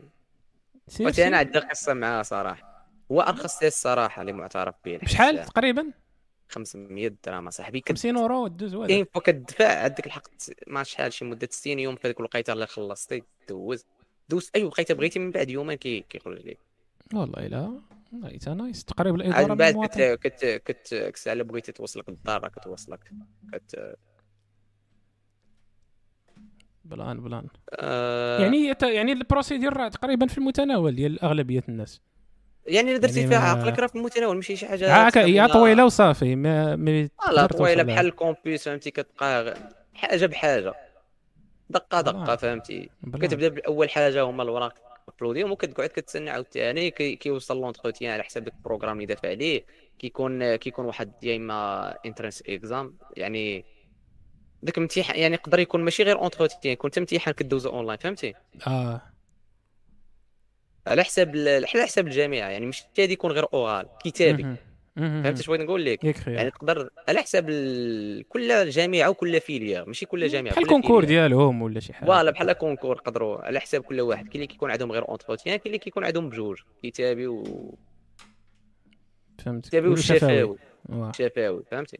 وتي 1.01 1.27
أنا. 1.27 1.37
عندي 1.37 1.59
قصه 1.59 1.93
معاه 1.93 2.21
صراحة 2.21 2.87
هو 3.11 3.21
ارخص 3.21 3.59
test 3.59 3.83
صراحة 3.83 4.21
اللي 4.21 4.33
معترف 4.33 4.75
به 4.85 4.97
بشحال 4.97 5.45
تقريبا 5.45 5.91
500 6.49 7.07
درهم 7.25 7.49
صاحبي 7.49 7.79
كد 7.81 7.89
50 7.95 8.17
اورو 8.17 8.47
دوز 8.47 8.75
هذا 8.75 8.87
كاين 8.87 9.05
فوق 9.13 9.23
كدفع 9.23 9.83
عندك 9.83 10.05
الحق 10.05 10.27
ما 10.67 10.83
شحال 10.83 11.13
شي 11.13 11.25
مده 11.25 11.47
60 11.51 11.79
يوم 11.79 11.95
في 11.95 12.07
هذيك 12.07 12.19
الوقيته 12.19 12.53
اللي 12.53 12.67
خلصتي 12.67 13.23
دوز 13.49 13.85
دوز 14.29 14.51
اي 14.55 14.63
وقيته 14.63 14.93
بغيتي 14.93 15.19
من 15.19 15.31
بعد 15.31 15.49
يومين 15.49 15.77
كي 15.77 15.99
كيخرج 16.09 16.47
لك 16.47 16.57
والله 17.13 17.45
الا 17.45 17.81
والله 18.13 18.37
تا 18.37 18.53
nice 18.53 18.85
تقريب 18.85 19.13
عاد 19.13 19.21
الاداره 19.21 19.47
من 19.51 19.55
بعد. 19.55 19.75
كت 19.87 20.01
كت 20.01 20.85
كت 20.95 21.27
على 21.27 21.43
بغيتي 21.43 21.71
توصلك 21.71 22.09
للدار 22.09 22.47
كتوصلك 22.47 22.99
كت 23.53 23.95
plan 26.89 27.21
plan 27.21 27.47
آه 27.71 28.39
يعني 28.41 28.75
يعني 28.83 29.11
ال 29.11 29.17
procédure 29.17 29.73
راه 29.77 29.87
تقريبا 29.87 30.27
في 30.27 30.37
المتناول 30.37 30.95
ديال 30.95 31.21
أغلبية 31.23 31.63
الناس 31.69 32.01
يعني 32.65 32.91
الا 32.91 32.97
درتي 32.97 33.19
يعني 33.19 33.29
فيها 33.31 33.39
عقلك 33.39 33.79
راه 33.79 33.87
في 33.87 33.95
المتناول 33.95 34.35
ماشي 34.35 34.55
شي 34.55 34.65
حاجة 34.67 34.93
هكا 34.95 35.25
هي 35.25 35.47
طويلة 35.47 35.85
وصافي 35.85 36.35
ما 36.35 36.75
ما 36.75 37.09
لا 37.31 37.45
طويلة. 37.45 37.83
بحال 37.83 38.05
ال 38.05 38.13
campus 38.13 38.63
فهمتي 38.69 38.91
كتبقى 38.91 39.57
حاجة 39.93 40.25
بحاجة 40.25 40.73
دقة 41.69 42.01
دقة 42.01 42.33
آه. 42.33 42.35
فهمتي 42.35 42.89
plan. 43.03 43.27
كتبدا 43.27 43.47
بأول 43.47 43.89
حاجة 43.89 44.21
هما 44.23 44.43
الوراق 44.43 44.73
upload 45.15 45.39
يهم 45.39 45.51
وكتقعد 45.51 45.89
كتسنى 45.89 46.29
عاوتاني 46.29 46.91
كي- 46.91 47.15
كيوصل 47.15 47.61
l'entretien 47.61 48.13
على 48.13 48.23
حساب 48.23 48.47
ال 48.47 48.52
programme 48.52 48.95
اللي 48.95 49.05
دافع 49.05 49.29
عليه 49.29 49.65
كيكون 49.99 50.55
كيكون 50.55 50.85
واحد 50.85 51.11
يا 51.23 51.35
اما 51.35 51.93
entrance 52.05 52.43
exam 52.49 52.93
يعني 53.17 53.65
داك 54.63 54.77
الامتحان 54.77 55.19
يعني 55.19 55.33
يقدر 55.33 55.59
يكون 55.59 55.81
ماشي 55.81 56.03
غير 56.03 56.19
entretien 56.19 56.73
يكون 56.73 56.91
حتى 56.91 56.99
امتحان 56.99 57.33
كدوزو 57.33 57.69
اونلاين 57.69 57.97
فهمتي؟ 57.97 58.33
آه. 58.67 59.01
على 60.87 61.03
حساب 61.03 61.35
على 61.37 61.67
حساب 61.67 62.07
الجامعة 62.07 62.47
يعني 62.49 62.65
مش 62.65 62.83
غادي 62.99 63.13
يكون 63.13 63.31
غير 63.31 63.45
oral 63.53 63.87
كتابي. 64.03 64.55
فهمت 64.95 65.39
اش 65.39 65.47
بغيت 65.47 65.61
نقول 65.61 65.85
لك؟ 65.85 66.27
يعني 66.27 66.51
تقدر 66.51 66.89
على 67.07 67.21
حساب 67.21 67.49
ال... 67.49 68.27
كل 68.27 68.69
جامعة 68.69 69.09
وكل 69.09 69.41
filière 69.41 69.83
ماشي 69.83 70.05
كل 70.05 70.27
جامعة 70.27 70.51
بحال 70.53 70.63
كل 70.63 70.69
concours 70.69 71.05
filière. 71.05 71.27
ديالهم 71.27 71.61
ولا 71.61 71.79
شي 71.79 71.93
حاجة. 71.93 72.05
voilà 72.05 72.31
بحال 72.31 72.53
concours 72.53 72.97
قدروا 72.97 73.37
على 73.37 73.59
حساب 73.59 73.81
كل 73.81 74.01
واحد 74.01 74.23
كاين 74.23 74.35
اللي 74.35 74.47
كيكون 74.47 74.71
عندهم 74.71 74.91
غير 74.91 75.09
entretien 75.09 75.55
كاين 75.55 75.65
اللي 75.65 75.77
كيكون 75.77 76.05
عندهم 76.05 76.29
بجوج 76.29 76.57
كتابي 76.83 77.27
و 77.27 77.75
فهمت. 79.45 79.67
كتابي 79.67 79.87
والشفاوي 79.87 80.57
واه. 80.89 81.11
شفاوي 81.11 81.63
فهمتي؟ 81.71 81.97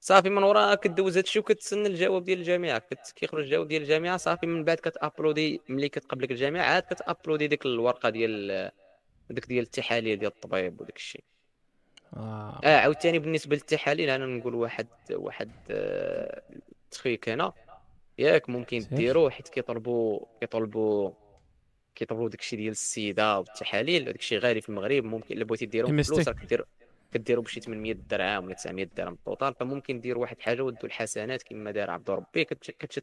صافي 0.00 0.30
من 0.30 0.42
وراء 0.42 0.74
كدوز 0.74 1.16
هادشي 1.16 1.38
وكتسنى 1.38 1.86
الجواب 1.86 2.24
ديال 2.24 2.38
الجامعة. 2.38 2.78
كت... 2.78 3.12
كيخرج 3.16 3.44
الجواب 3.44 3.68
ديال 3.68 3.82
الجامعة. 3.82 4.16
صافي 4.16 4.46
من 4.46 4.64
بعد 4.64 4.76
كت 4.76 4.95
upload 4.95 5.51
ي 5.51 5.60
ملي 5.68 5.88
كتقبلك 5.88 6.30
الجامعة 6.30 6.62
عاد 6.62 6.82
كت 6.82 6.96
upload 6.96 7.39
ي 7.39 7.46
ديك 7.46 7.66
الورقة 7.66 8.08
ديال 8.08 8.70
ديك 9.30 9.46
ديال 9.46 9.64
التحاليل 9.64 10.18
ديال 10.18 10.30
الطبيب 10.30 10.80
وداك 10.80 10.96
الشيء. 10.96 11.24
آه. 12.16 12.60
آه 12.64 12.76
عاوتاني 12.78 13.18
بالنسبة 13.18 13.56
للتحاليل 13.56 14.10
أنا 14.10 14.26
نقول 14.26 14.54
واحد 14.54 14.86
واحد 15.10 15.50
آه، 15.70 16.42
truc 16.90 17.28
هنا. 17.28 17.52
ياك 18.18 18.50
ممكن. 18.50 18.78
ديرو 18.92 19.30
حيت 19.30 19.48
كيطلبوا 19.48 20.26
كيطلبوا 20.40 21.10
كيطلبوا 21.94 22.28
داكشي 22.28 22.56
ديال 22.56 22.70
السيدة 22.70 23.38
والتحاليل. 23.38 24.04
داكشي 24.04 24.38
غالي 24.38 24.60
في 24.60 24.68
المغرب 24.68 25.04
ممكن 25.04 25.34
إلا 25.34 25.44
بغيتي 25.44 25.66
ديرو 25.66 25.88
MST. 25.88 25.92
بفلوس 25.92 26.28
راه 26.28 26.34
كدير 26.34 26.64
كديروا 27.12 27.44
بشي 27.44 27.60
800 27.60 27.92
درهم 27.92 28.44
ولا 28.44 28.54
900 28.54 28.84
درهم 28.96 29.18
total 29.24 29.54
فممكن 29.54 30.00
دير 30.00 30.18
واحد 30.18 30.40
حاجة 30.40 30.62
ودوا 30.62 30.84
الحسنات 30.84 31.42
كما 31.42 31.70
دار 31.70 31.90
عبد 31.90 32.10
ربي. 32.10 32.44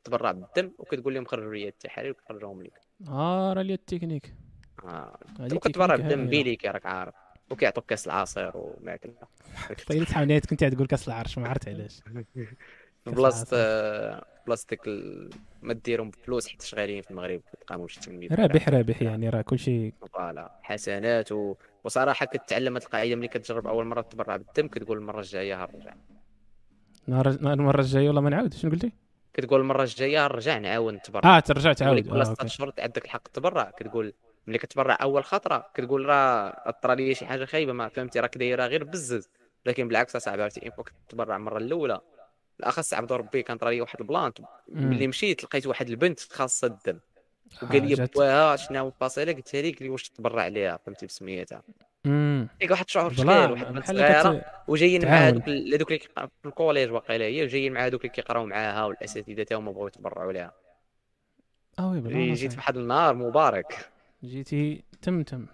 تبرع 0.03 0.31
بالدم 0.31 0.71
وكتقول 0.77 1.13
لهم 1.13 1.25
خرجوا 1.25 1.53
لي 1.53 1.67
التحاليل 1.67 2.11
وكيخرجوهم 2.11 2.63
لك 2.63 2.81
آه 3.07 3.53
راه 3.53 3.61
les 3.61 3.73
techniques. 3.73 4.33
آه 4.83 5.19
وكتبرع 5.39 5.95
بالدم. 5.95 6.27
بيليكي 6.27 6.67
راك 6.67 6.85
عارف. 6.85 7.13
وكيعطوك 7.51 7.85
كاس 7.85 8.07
العصير 8.07 8.51
وماكله 8.55 9.13
طيب 9.87 10.03
كنت 10.45 10.63
تقول 10.63 10.87
كاس 10.87 11.07
العرش 11.07 11.37
ما 11.37 11.49
عرفت 11.49 11.67
علاش. 11.67 12.01
بلاصة 13.15 13.47
ال- 14.87 15.29
ما 15.61 15.73
ديرهم 15.73 16.09
بفلوس 16.09 16.47
حيت 16.47 16.75
غاليين 16.75 17.01
في 17.01 17.11
المغرب 17.11 17.41
كتلقاهم 17.53 17.87
شي 17.87 17.99
800 18.01 18.29
درهم. 18.29 18.41
رابح 18.41 18.69
رابح. 18.69 19.01
يعني 19.01 19.29
راه 19.29 19.41
كلشي 19.41 19.91
voilà 20.13 20.51
حسنات 20.61 21.31
و... 21.31 21.55
وصراحة 21.83 22.25
كتعلم 22.25 22.73
هاد 22.73 22.83
القاعدة 22.83 23.15
ملي 23.15 23.27
كتجرب 23.27 23.67
أول 23.67 23.85
مرة 23.85 24.01
تبرع 24.01 24.35
بالدم 24.37 24.67
كتقول 24.67 24.97
المرة 24.97 25.19
الجاية 25.19 25.65
هنرجع. 25.65 25.93
نهار 27.07 27.27
المرة 27.29 27.81
الجاية 27.81 28.07
والله 28.07 28.21
ما 28.21 28.29
نعاود 28.29 28.53
شنو 28.53 28.71
قلتي؟ 28.71 28.91
كتقول 29.33 29.59
المرة 29.59 29.83
الجاية 29.83 30.23
نرجع 30.23 30.57
نعاود 30.57 30.93
نتبرع 30.93 31.37
آه 31.37 31.39
ترجع 31.39 31.73
تعاود. 31.73 32.09
آه، 32.09 32.23
ست. 32.23 32.43
اشهر 32.43 32.71
عندك 32.79 33.05
الحق 33.05 33.27
تبرع 33.27 33.71
كتقول 33.77 34.13
ملي 34.47 34.57
كتبرع 34.57 34.97
أول 35.01 35.23
خطرة 35.23 35.69
كتقول 35.73 36.05
راه 36.05 36.71
طرا 36.83 36.95
لي 36.95 37.13
شي 37.15 37.25
حاجة 37.25 37.45
خايبة 37.45 37.73
ما 37.73 37.87
فهمتي 37.89 38.19
راك 38.19 38.37
دايره 38.37 38.65
غير 38.65 38.83
بزز. 38.83 39.29
لكن 39.65 39.87
بالعكس 39.87 40.15
أصاحبي 40.15 40.43
عرفتي 40.43 40.63
اين 40.63 40.71
فوق 40.71 40.89
تبرع 41.09 41.35
المرة 41.35 41.57
الأولى 41.57 41.99
الاخص 42.59 42.93
عبد 42.93 43.11
ربي 43.11 43.43
كان 43.43 43.57
طرا 43.57 43.71
لي 43.71 43.81
واحد 43.81 44.01
ال 44.01 44.08
plan. 44.08 44.39
مم. 44.41 44.89
ملي 44.89 45.07
مشيت 45.07 45.43
لقيت 45.43 45.67
واحد 45.67 45.89
البنت 45.89 46.19
خاصة 46.19 46.67
الدم. 46.67 46.99
وقال 47.63 47.87
لي 47.87 48.07
بواها 48.15 48.55
شنو 48.55 48.89
قلت 49.01 49.19
لها 49.19 49.33
قال 49.53 49.75
لي 49.81 49.89
واش 49.89 50.09
تبرع 50.09 50.43
عليها؟ 50.43 50.77
فهمتي 50.85 51.05
بسميتها. 51.05 51.63
ديك 52.59 52.71
واحد 52.71 52.85
الشعور 52.85 53.13
شغال 53.13 53.51
واحد 53.51 53.67
البنت 53.67 53.87
صغيرة. 53.87 54.45
وجايين 54.67 55.05
مع. 55.05 55.11
هذوك 55.11 55.49
هذوك 55.49 55.91
اللي 55.91 55.99
في 55.99 56.29
ال 56.45 56.51
collège 56.51 56.91
واقيلا 56.91 57.25
هي 57.25 57.43
وجايين 57.43 57.73
مع 57.73 57.85
هذوك 57.85 58.01
اللي 58.01 58.13
كيقراو 58.13 58.45
معاها 58.45 58.85
والأساتذة 58.85 59.43
تاعهم 59.43 59.71
بغاو 59.71 59.87
يتبرعوا 59.87 60.33
لها 60.33 60.53
آه 61.79 61.89
وي 61.89 61.99
بلا 61.99 62.33
جيت 62.33 62.51
في 62.51 62.57
واحد 62.57 62.77
النهار 62.77 63.15
مبارك. 63.15 63.89
جيتي 64.23 64.83
تم 65.01 65.23
تم. 65.23 65.45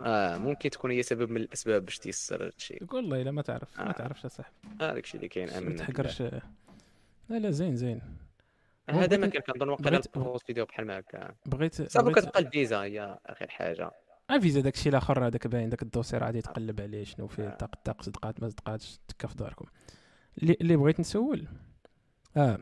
آه 0.00 0.38
ممكن 0.38 0.70
تكون 0.70 0.90
هي 0.90 1.02
سبب 1.02 1.30
من 1.30 1.36
الأسباب 1.36 1.84
باش 1.84 1.98
تيسر 1.98 2.42
هذا 2.42 2.52
الشيء. 2.56 2.94
والله 2.94 3.22
إلا 3.22 3.30
ما 3.30 3.42
تعرف 3.42 3.78
ما 3.80 3.88
آه. 3.88 3.92
تعرفش 3.92 4.24
اصاحبي 4.24 4.54
هذاك 4.80 5.04
الشيء 5.04 5.16
اللي 5.16 5.28
كاين 5.28 5.68
ما. 5.68 5.76
تحقرش. 5.76 6.22
لا 6.22 6.40
لا 7.38 7.50
زين 7.50 7.76
زين. 7.76 8.00
هذا 8.90 9.16
ما 9.16 9.26
كان 9.26 9.42
كنظن 9.42 9.68
وقيلا 9.68 10.00
فيديو 10.46 10.64
بحال 10.64 10.86
ما 10.86 10.98
هكا. 10.98 11.34
بغيت 11.46 11.82
صافي 11.82 12.12
كتبقى 12.12 12.40
الفيزا 12.40 12.82
هي 12.82 13.18
آخر 13.26 13.48
حاجة. 13.50 13.90
آه 14.30 14.38
فيزا 14.38 14.60
داكشي 14.60 14.88
الآخر 14.88 15.26
هذاك 15.26 15.46
باين 15.46 15.68
داك 15.68 15.82
الدوسير 15.82 16.24
غادي 16.24 16.40
تقلب 16.40 16.80
عليه 16.80 17.04
شنو 17.04 17.26
فيه 17.26 17.48
طاق 17.48 17.74
طاق 17.84 18.02
صدقات 18.02 18.42
ما 18.42 18.48
صدقاتش 18.48 18.98
تكا 19.08 19.28
في 19.28 19.34
داركم. 19.36 19.64
اللي 20.42 20.56
اللي 20.60 20.76
بغيت 20.76 21.00
نسول. 21.00 21.48
آه. 22.36 22.58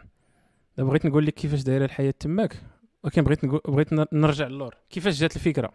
بغيت 0.79 1.07
نقول 1.07 1.27
لك 1.27 1.35
كيفاش 1.35 1.63
دايرة 1.63 1.85
الحياة 1.85 2.11
تماك. 2.21 2.57
ولكن 3.05 3.23
بغيت 3.23 3.45
نقول 3.45 3.61
بغيت 3.69 3.93
نر- 3.93 4.09
نرجع 4.13 4.47
للور. 4.47 4.75
كيفاش 4.91 5.21
جات 5.21 5.37
الفكرة؟ 5.37 5.73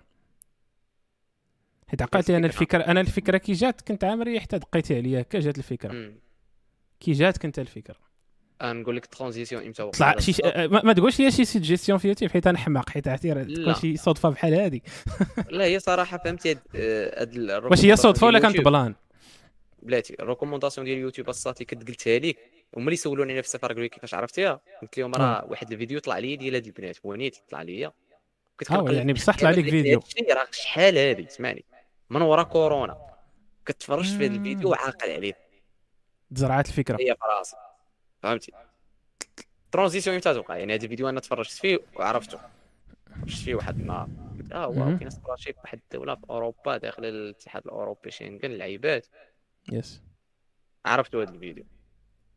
حيت 1.87 2.01
عقلتي 2.01 2.37
أنا؟ 2.37 2.47
الفكرة 2.47 2.83
أنا 2.83 3.01
الفكرة 3.01 3.37
كي 3.37 3.53
جات 3.53 3.81
كنت 3.81 4.03
عامري 4.03 4.39
حتى 4.39 4.57
دقيتي 4.57 4.95
عليا 4.97 5.21
هكا 5.21 5.39
جات 5.39 5.57
الفكرة. 5.57 6.11
كي 6.99 7.11
جات 7.11 7.37
كنت 7.37 7.59
الفكرة. 7.59 7.95
آه، 8.61 8.73
نقول 8.73 8.95
لك 8.95 9.05
transition 9.05 9.63
إمتى 9.65 9.83
وقع 9.83 9.91
طلع 9.91 10.19
شي. 10.19 10.31
آه، 10.45 10.67
ما, 10.67 10.81
ما 10.83 10.93
تقولش 10.93 11.21
هي 11.21 11.31
شي 11.31 11.45
سيجيستيون 11.45 11.97
في 11.97 12.07
يوتيوب 12.07 12.31
حيت 12.31 12.47
أنا 12.47 12.57
حماق 12.57 12.89
حيت 12.89 13.07
عرفتي 13.07 13.73
شي 13.81 13.97
صدفه 13.97 14.29
بحال 14.29 14.53
هذه 14.53 14.81
لا 15.49 15.63
هي 15.65 15.79
صراحة 15.79 16.17
فهمتي 16.17 16.49
هاد 16.51 16.57
آه، 16.75 17.23
ال- 17.23 17.65
واش 17.65 17.85
هي 17.85 17.95
صدفه 17.95 18.27
ولا 18.27 18.39
كانت. 18.39 18.61
plan؟ 18.61 18.95
بلاتي 19.83 20.15
ال 20.19 20.24
recommandation 20.24 20.85
ديال 20.85 20.97
اليوتيوب 20.97 21.29
الصات 21.29 21.55
اللي 21.61 21.65
كنت 21.65 21.87
قلتها 21.87 22.19
لك. 22.19 22.37
هما 22.77 22.85
اللي 22.85 22.95
سولوني 22.95 23.33
أنا 23.33 23.41
في 23.41 23.47
السفر 23.47 23.67
قالوا 23.67 23.83
لي 23.83 23.89
كيفاش 23.89 24.13
عرفتيها؟ 24.13 24.59
قلت 24.81 24.97
لهم 24.99 25.15
راه 25.15 25.45
واحد 25.49 25.71
الفيديو 25.71 25.99
طلع 25.99 26.17
لي 26.17 26.35
ديال 26.35 26.55
هاد 26.55 26.65
البنات 26.65 26.97
بونيت 27.03 27.37
طلع 27.49 27.61
لي 27.61 27.91
كنت 28.59 28.71
آه 28.71 28.75
كنقلب 28.75 28.93
يعني 28.97 29.13
بصح 29.13 29.37
طلع 29.37 29.49
لك 29.49 29.69
فيديو. 29.69 29.99
راه 30.31 30.47
شحال 30.51 30.97
هادي 30.97 31.27
اسمعني. 31.27 31.65
من 32.09 32.21
ورا 32.21 32.43
كورونا. 32.43 32.97
كتفرجت 33.65 34.17
في 34.17 34.29
مم. 34.29 34.35
الفيديو 34.35 34.69
وعاقل 34.69 35.11
عليه. 35.11 35.33
تزرعات 36.35 36.67
الفكرة. 36.67 36.97
هي 36.99 37.15
في 37.15 37.25
راسي 37.37 37.55
فهمتي؟ 38.23 38.51
transition 39.71 40.15
إمتى 40.15 40.33
توقع 40.33 40.57
يعني 40.57 40.73
هذا 40.75 40.83
الفيديو 40.83 41.09
أنا 41.09 41.19
تفرجت 41.19 41.51
فيه 41.51 41.79
وعرفته. 41.95 42.39
تفرجت 43.05 43.37
فيه 43.37 43.55
واحد 43.55 43.79
النهار 43.79 44.09
قلت 44.39 44.51
آه. 44.51 44.67
واو 44.67 44.97
كاين 44.97 45.09
scholarship 45.09 45.55
واحد 45.63 45.79
الدولة 45.83 46.15
في 46.15 46.21
أوروبا 46.29 46.77
داخل 46.77 47.05
الاتحاد 47.05 47.61
الأوروبي 47.65 48.11
شنغن 48.11 48.51
العيبات 48.51 49.07
yes 49.71 50.03
عرفتوا 50.85 51.23
هذا 51.23 51.31
الفيديو. 51.31 51.65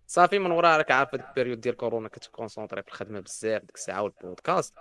صافي 0.07 0.39
من 0.39 0.51
وراها 0.51 0.77
راك 0.77 0.91
عارف 0.91 1.15
هذيك 1.15 1.27
ال 1.29 1.33
période 1.33 1.61
ديال 1.61 1.77
كورونا 1.77 2.09
كت 2.09 2.21
concentrer 2.21 2.83
في 2.83 2.89
الخدمة 2.89 3.21
بزاف 3.21 3.63
ديك 3.63 3.75
الساعة 3.77 4.03
والبودكاست 4.03 4.75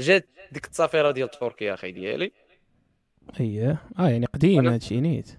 جات 0.00 0.28
ديك 0.52 0.64
التسافيره 0.64 1.10
ديال 1.10 1.30
تركيا 1.30 1.74
أخي 1.74 1.92
ديالي. 1.92 2.32
اييه 3.40 3.82
آه 3.98 4.08
يعني 4.08 4.26
قديم 4.26 4.62
وأنا- 4.64 4.72
هادشي 4.72 5.00
نيت. 5.00 5.38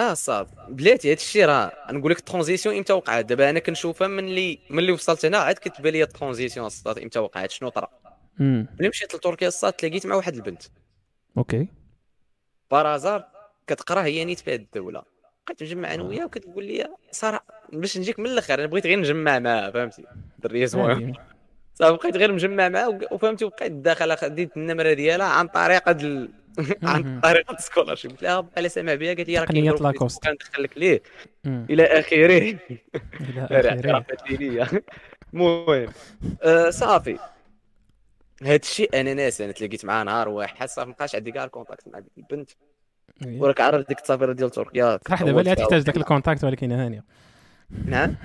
آه 0.00 0.14
صافي 0.14 0.52
بلاتي 0.68 1.08
هذا 1.08 1.16
الشيء 1.16 1.44
راه 1.44 1.72
نقول 1.90 2.10
لك 2.10 2.18
ال 2.18 2.23
transition 2.23 2.76
إمتى 2.76 2.92
وقعت 2.92 3.24
دابا 3.24 3.50
أنا 3.50 3.58
كنشوفها 3.58 4.08
من 4.08 4.24
اللي 4.24 4.58
من 4.70 4.78
اللي 4.78 4.92
وصلت 4.92 5.24
هنا 5.24 5.38
عاد 5.38 5.54
كتبان 5.54 5.92
لي 5.92 6.02
ال 6.02 6.08
transition 6.08 6.66
الصاد 6.66 6.98
إمتى 6.98 7.18
وقعت 7.18 7.50
شنو 7.50 7.68
طرا. 7.68 7.88
ملي 8.38 8.88
مشيت 8.88 9.14
لتركيا 9.14 9.48
الصاد 9.48 9.72
تلاقيت 9.72 10.06
مع 10.06 10.14
واحد 10.14 10.34
البنت. 10.34 10.62
OK. 11.38 11.68
par 12.70 12.88
hasard 12.88 13.24
كتقرا 13.66 14.02
هي 14.02 14.24
نيت 14.24 14.38
في 14.40 14.54
هذه 14.54 14.60
الدولة. 14.60 15.02
بقيت 15.46 15.62
مجمع 15.62 15.94
أنا 15.94 16.02
وياها 16.02 16.24
وكتقول 16.24 16.64
لي 16.64 16.88
صراحة 17.10 17.44
باش 17.72 17.98
نجيك 17.98 18.18
من 18.18 18.26
الآخر 18.26 18.54
أنا 18.54 18.66
بغيت 18.66 18.86
غير 18.86 18.98
نجمع 18.98 19.38
معاها. 19.38 19.70
فهمتي؟ 19.70 20.04
دريه 20.38 20.66
زوينة. 20.66 20.88
عادي. 20.94 21.12
صافي 21.74 21.96
بقيت 21.96 22.16
غير 22.16 22.32
مجمع 22.32 22.68
معاه 22.68 22.88
وق- 22.88 23.12
وفهمتي 23.12 23.44
وبقيت 23.44 23.72
داخل 23.72 24.16
خديت 24.16 24.56
النمرة 24.56 24.92
ديالها 24.92 25.26
عن 25.26 25.48
طريق 25.48 25.88
هاد 25.88 26.00
ال... 26.04 26.30
عن. 26.82 27.20
طريق 27.20 27.52
ال 27.52 27.57
scholarship 27.57 28.10
قلت 28.10 28.22
لها 28.22 28.40
بقى 28.40 28.68
سامع 28.68 28.94
بها 28.94 29.14
قالت 29.14 29.28
لي 29.28 29.38
راه 29.38 29.44
كاين 29.44 29.64
تقنية 29.64 29.90
لاكوست. 29.90 30.28
غندخل 30.28 30.62
لك 30.62 30.78
ليه. 30.78 31.02
إلى 31.46 31.84
آخره. 31.84 32.58
إلى 33.20 33.44
آخره. 33.50 33.68
اعترافات 33.70 34.28
دينية. 34.28 34.68
المهم 35.34 35.88
آه، 36.42 36.70
صافي. 36.70 37.18
هاد 38.42 38.60
الشيء 38.60 39.00
أنا 39.00 39.14
ناسي 39.14 39.44
أنا 39.44 39.52
تلاقيت 39.52 39.84
معاه 39.84 40.04
نهار 40.04 40.28
واحد 40.28 40.68
صافي 40.68 40.88
مابقاش 40.88 41.14
عندي 41.14 41.32
كاع 41.32 41.44
ال 41.44 41.50
contact 41.50 41.88
مع 41.88 41.98
ديك 41.98 42.12
البنت. 42.18 42.50
إيه. 43.26 43.40
وراك 43.40 43.60
عارف 43.60 43.88
ديك 43.88 43.98
التصافير 43.98 44.32
ديال 44.32 44.50
تركيا 44.50 44.98
صراحة 45.08 45.24
دابا 45.24 45.40
لا 45.40 45.54
تحتاج 45.54 45.80
ذاك 45.80 45.96
ال 45.96 46.02
contact 46.02 46.44
ولكن 46.44 46.72
هانيه 46.72 47.04
نعم 47.84 48.16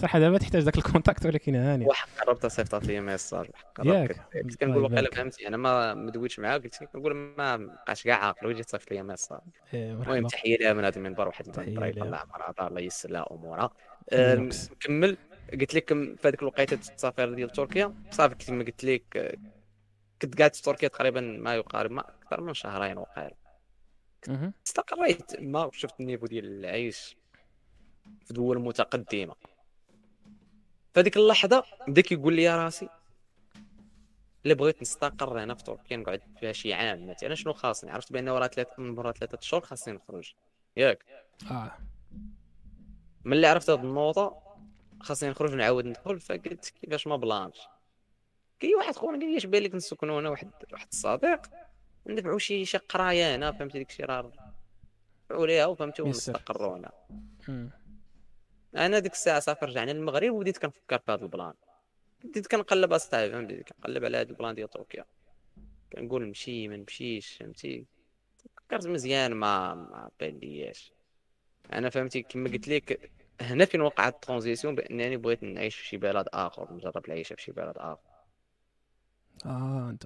صراحة 0.00 0.18
دابا 0.18 0.38
تحتاج 0.38 0.62
ذاك 0.62 0.78
ال 0.78 0.84
contact 0.84 1.26
ولكن 1.26 1.54
هانيه 1.54 1.86
واحد 1.86 2.08
قربت 2.20 2.46
صيفطات 2.46 2.86
لي 2.86 3.00
message 3.00 3.46
ياك. 3.84 4.16
كنت 4.32 4.56
كنقول 4.56 4.92
يبارك. 4.92 5.14
فهمتي 5.14 5.48
أنا 5.48 5.56
ما 5.56 5.94
ما 5.94 6.10
دويتش 6.10 6.38
معاه 6.38 6.58
قلت 6.58 6.84
كنقول 6.84 7.14
ما 7.14 7.56
بقاش 7.56 8.02
كاع 8.04 8.24
عاقل 8.24 8.46
وجيت 8.46 8.70
صيفط 8.70 8.90
لي 8.90 9.02
message 9.02 9.40
إيه، 9.74 9.92
المهم 9.92 10.26
تحية 10.26 10.56
لها 10.56 10.72
من 10.72 10.84
هذا 10.84 10.98
المنبر 10.98 11.28
واحد 11.28 11.58
لها. 11.58 11.88
الله 11.88 12.16
عمرها 12.16 12.68
الله 12.68 12.80
يسر 12.80 13.10
لها 13.10 13.26
أمورها. 13.30 13.70
نكمل 14.12 15.16
قلت 15.60 15.74
لك 15.74 15.88
في 15.88 16.18
هذيك 16.24 16.42
الوقيتة 16.42 16.74
التسافير 16.74 17.34
ديال 17.34 17.50
تركيا 17.50 17.94
صافي 18.10 18.34
كما 18.34 18.64
قلت 18.64 18.84
لك 18.84 19.38
كنت 20.22 20.38
قاعد 20.38 20.54
في 20.54 20.62
تركيا 20.62 20.88
تقريبا 20.88 21.20
ما 21.20 21.54
يقارب 21.54 21.90
ما 21.90 22.00
أكثر 22.00 22.40
من 22.40 22.54
شهرين 22.54 23.04
مهم. 24.28 24.52
استقريت 24.66 25.30
تما 25.30 25.64
وشفت 25.64 26.00
النيفو 26.00 26.26
ديال 26.26 26.44
العيش 26.44 27.16
في 28.26 28.34
دول 28.34 28.58
متقدمة 28.58 29.34
فهذيك 30.94 31.16
اللحظة 31.16 31.64
بدا 31.88 32.00
كيقول 32.02 32.34
لي 32.34 32.56
راسي 32.56 32.88
إلا 34.46 34.54
بغيت 34.54 34.82
نستقر 34.82 35.44
هنا 35.44 35.54
في 35.54 35.64
تركيا 35.64 35.96
نقعد 35.96 36.20
فيها 36.40 36.52
شي 36.52 36.72
عام 36.72 37.10
مثلا 37.10 37.34
شنو 37.34 37.52
خاصني؟ 37.52 37.90
عرفت 37.90 38.12
بأن 38.12 38.28
ورا 38.28 38.46
ثلاث 38.46 38.68
من 38.78 38.98
ورا 38.98 39.12
ثلاثة 39.12 39.38
شهور 39.40 39.62
خاصني 39.62 39.94
نخرج. 39.94 40.32
ياك؟ 40.76 41.04
آه. 41.50 41.72
من 43.24 43.32
اللي 43.32 43.46
عرفت 43.46 43.70
هاد 43.70 43.84
النقطة 43.84 44.42
خاصني 45.00 45.30
نخرج 45.30 45.52
ونعاود 45.52 45.84
ندخل 45.84 46.20
فقلت 46.20 46.68
كيفاش 46.80 47.06
ما 47.06 47.16
بلانش. 47.16 47.58
كاين 48.60 48.76
واحد 48.76 48.96
خونا 48.96 49.18
قال 49.18 49.30
لي 49.30 49.36
اش 49.36 49.46
بالك 49.46 49.74
نسكنوا 49.74 50.20
هنا 50.20 50.28
واحد 50.30 50.50
واحد 50.72 50.86
الصديق 50.92 51.40
ندفعوا 52.06 52.38
شي 52.38 52.64
شي 52.64 52.78
قراية 52.78 53.36
هنا 53.36 53.52
فهمتي 53.52 53.78
ديك 53.78 53.90
الشيء 53.90 54.06
راه 54.06 54.32
ندفعوا 55.24 55.46
ليها 55.46 55.66
وفهمتي. 55.66 56.02
ونستقروا 56.02 56.76
هنا. 56.76 56.90
أنا 58.76 58.98
ديك 58.98 59.12
الساعة 59.12 59.40
صافي 59.40 59.64
رجعنا 59.64 59.90
للمغرب 59.90 60.32
وبديت 60.34 60.58
كنفكر 60.58 60.98
في 60.98 61.12
هذا 61.12 61.22
ال 61.22 61.27
plan. 61.27 61.52
بديت 62.24 62.46
كنقلب 62.46 62.92
أصاحبي 62.92 63.30
فهمتي؟ 63.32 63.62
كنقلب 63.62 64.04
على 64.04 64.16
هذا 64.16 64.30
ال 64.30 64.35
plan 64.35 64.54
ديال 64.54 64.70
تركيا 64.70 65.04
كنقول 65.92 66.26
نمشي 66.26 66.68
ما 66.68 66.76
نمشيش 66.76 67.32
فهمتي؟ 67.36 67.86
فكرت 68.56 68.86
مزيان 68.86 69.32
ما 69.34 69.74
ما 69.74 70.10
بان 70.20 70.38
لياش 70.38 70.92
أنا 71.72 71.90
فهمتي 71.90 72.22
كما 72.22 72.50
قلت 72.50 72.68
لك 72.68 73.10
هنا 73.40 73.64
فين 73.64 73.80
وقعت 73.80 74.14
ال 74.14 74.19
transition 74.19 74.74
بأنني 74.74 75.16
بغيت 75.16 75.42
نعيش 75.42 75.76
في 75.76 75.86
شي 75.86 75.96
بلد 75.96 76.26
آخر 76.32 76.72
نجرب 76.74 77.06
العيشة 77.06 77.34
في 77.34 77.42
شي 77.42 77.52
بلد 77.52 77.74
آخر. 77.76 78.00
آه 79.46 79.90
أنت. 79.90 80.04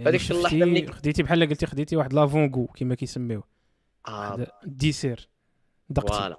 هذيك 0.00 0.20
شفتي- 0.20 0.34
اللحظة 0.38 0.56
ملي- 0.56 0.92
خديتي 0.92 1.22
بحال 1.22 1.48
قلتي 1.48 1.66
خديتي 1.66 1.96
واحد 1.96 2.12
l'avant-goût 2.12 2.66
كما 2.66 2.94
كيسميوه. 2.94 3.44
آه. 4.08 4.46
ال 4.64 4.72
dessert 4.72 5.28
دقتي 5.88 6.08
voilà. 6.12 6.36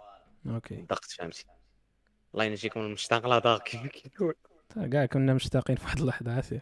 okay. 0.48 0.86
ضغط 0.90 1.06
فهمتي. 1.06 1.46
الله 2.34 2.46
ينجيكم 2.46 2.80
من 2.80 2.86
المشتاق. 2.86 3.28
لا 3.28 3.40
ضاق 3.40 3.64
كيما 3.68 3.88
كيقول 3.88 4.36
كاع 4.92 5.06
كنا 5.06 5.34
مشتاقين 5.34 5.76
في 5.76 5.84
واحد 5.84 6.00
اللحظه 6.00 6.38
عسير 6.38 6.62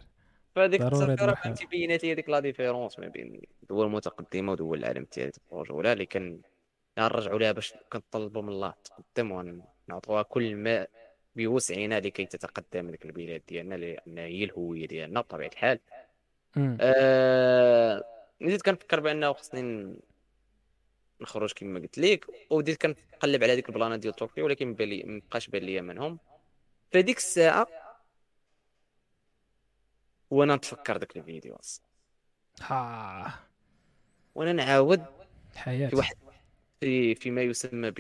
فهذيك. 0.56 0.82
فهمتي 0.84 1.66
بينات 1.66 2.06
هي 2.06 2.16
ديك 2.16 2.30
la 2.30 2.40
différence 2.40 3.00
ما 3.00 3.08
بين 3.08 3.42
دول 3.70 3.90
متقدمه 3.92 4.52
ودول 4.52 4.80
العالم 4.80 5.04
الثالث 5.04 5.38
الرجوله 5.52 5.94
اللي 5.94 6.06
كان 6.06 6.42
نرجعوا 6.98 7.40
لها 7.40 7.52
باش 7.52 7.74
كنطلبوا 7.92 8.42
من 8.42 8.50
الله. 8.50 8.74
تقدم 8.84 9.32
ونعطوها 9.90 10.22
كل 10.22 10.56
ما 10.56 10.88
بوسعنا 11.36 12.00
لكي 12.00 12.26
تتقدم 12.26 12.88
هذيك 12.88 13.06
البلاد 13.06 13.42
ديالنا 13.48 13.76
لأن 13.76 14.18
هي 14.18 14.44
الهوية 14.44 14.88
ديالنا 14.88 15.22
بطبيعة 15.22 15.48
الحال. 15.48 15.80
آه... 16.58 18.04
بديت 18.42 18.62
كنفكر 18.62 19.00
بأنه 19.00 19.34
خصني 19.34 19.96
نخرج 21.26 21.52
كما 21.54 21.80
قلت 21.80 21.98
لك 21.98 22.26
وبديت 22.50 22.82
كنقلب 22.82 23.44
على 23.44 23.54
هذيك 23.54 23.70
البلانات 23.70 24.00
ديال 24.00 24.14
تركيا 24.14 24.44
ولكن 24.44 24.74
بالي 24.74 25.04
مبقاش 25.04 25.48
بان 25.48 25.64
ليا 25.64 25.82
منهم 25.82 26.20
في 26.92 27.00
هذيك 27.00 27.18
الساعة 27.18 27.68
وأنا 30.32 30.56
نتفكر 30.56 30.98
داك 30.98 31.18
الفيديو. 31.18 31.58
آه. 32.72 33.34
وأنا 34.36 34.54
نعاود 34.54 35.06
الحياة 35.54 35.90
في 35.90 35.96
واحد 35.96 36.16
في 36.80 37.16
فيما 37.16 37.42
يسمى 37.42 37.92
ب 37.92 37.96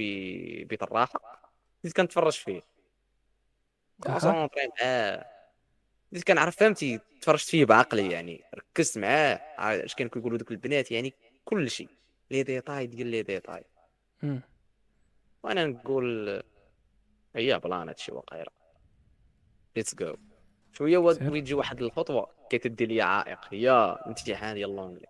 بطراحه 0.73 1.51
بديت 1.83 1.95
كنتفرج 1.97 2.33
فيه. 2.33 2.61
concentré 4.03 4.67
معاه 4.81 5.25
بديت 6.11 6.23
كنعرف 6.27 6.55
فهمتي 6.55 6.99
تفرجت 7.21 7.47
فيه 7.49 7.65
بعقلي 7.65 8.11
يعني 8.11 8.43
ركزت 8.55 8.97
معاه 8.97 9.41
عا- 9.57 9.85
اش 9.85 9.95
كانوا 9.95 10.11
كيقولوا 10.11 10.37
دوك 10.37 10.51
البنات 10.51 10.91
يعني 10.91 11.13
كل 11.45 11.69
شيء 11.71 11.89
les 12.31 12.43
détails 12.43 12.87
ديال 12.87 13.07
les 13.07 13.23
détails. 13.23 13.63
وأنا 15.43 15.65
نقول 15.65 16.43
هي 17.35 17.59
plan 17.59 17.87
هادشي 17.87 18.11
وقيلا 18.11 18.51
let's 19.75 19.95
go 19.95 20.15
شوية 20.73 20.97
و- 20.97 21.13
سير. 21.13 21.31
ويجي 21.31 21.53
واحد 21.53 21.81
الخطوة 21.81 22.29
كتدي 22.49 22.85
لي 22.85 23.01
عائق. 23.01 23.39
هي 23.51 23.71
الامتحان 23.71 24.55
ديال 24.55 24.69
l'anglais 24.69 25.07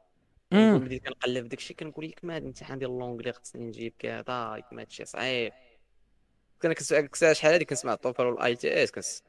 مم. 0.51 0.79
بديت 0.79 1.03
كنقلب 1.07 1.47
داكشي 1.49 1.73
كنقول 1.73 2.05
ياك 2.05 2.25
ما 2.25 2.35
هاد 2.35 2.41
الامتحان 2.41 2.79
ديال 2.79 2.91
l'anglais 2.91 3.31
خصني 3.31 3.65
نجيب 3.67 3.93
كذا 3.99 4.23
ما 4.71 4.81
هادشي 4.81 5.05
صعيب. 5.05 5.53
كنا 6.61 6.73
كنسمع 6.73 7.33
شحال 7.33 7.53
هادي 7.53 7.65
كنسمع 7.65 7.95
TOEFL 7.95 8.16
وال 8.16 8.25
IELTS 8.25 8.91
كنسمع 8.91 9.27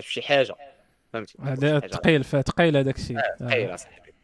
شي 0.00 0.22
حاجة. 0.22 0.54
فهمتي؟ 1.12 1.38
هذا 1.42 1.80
ثقيل 1.80 2.24
ثقيل 2.24 2.76
هذاك 2.76 2.96
الشيء. 2.98 3.20
ثقيل 3.38 3.74
أصاحبي. 3.74 4.14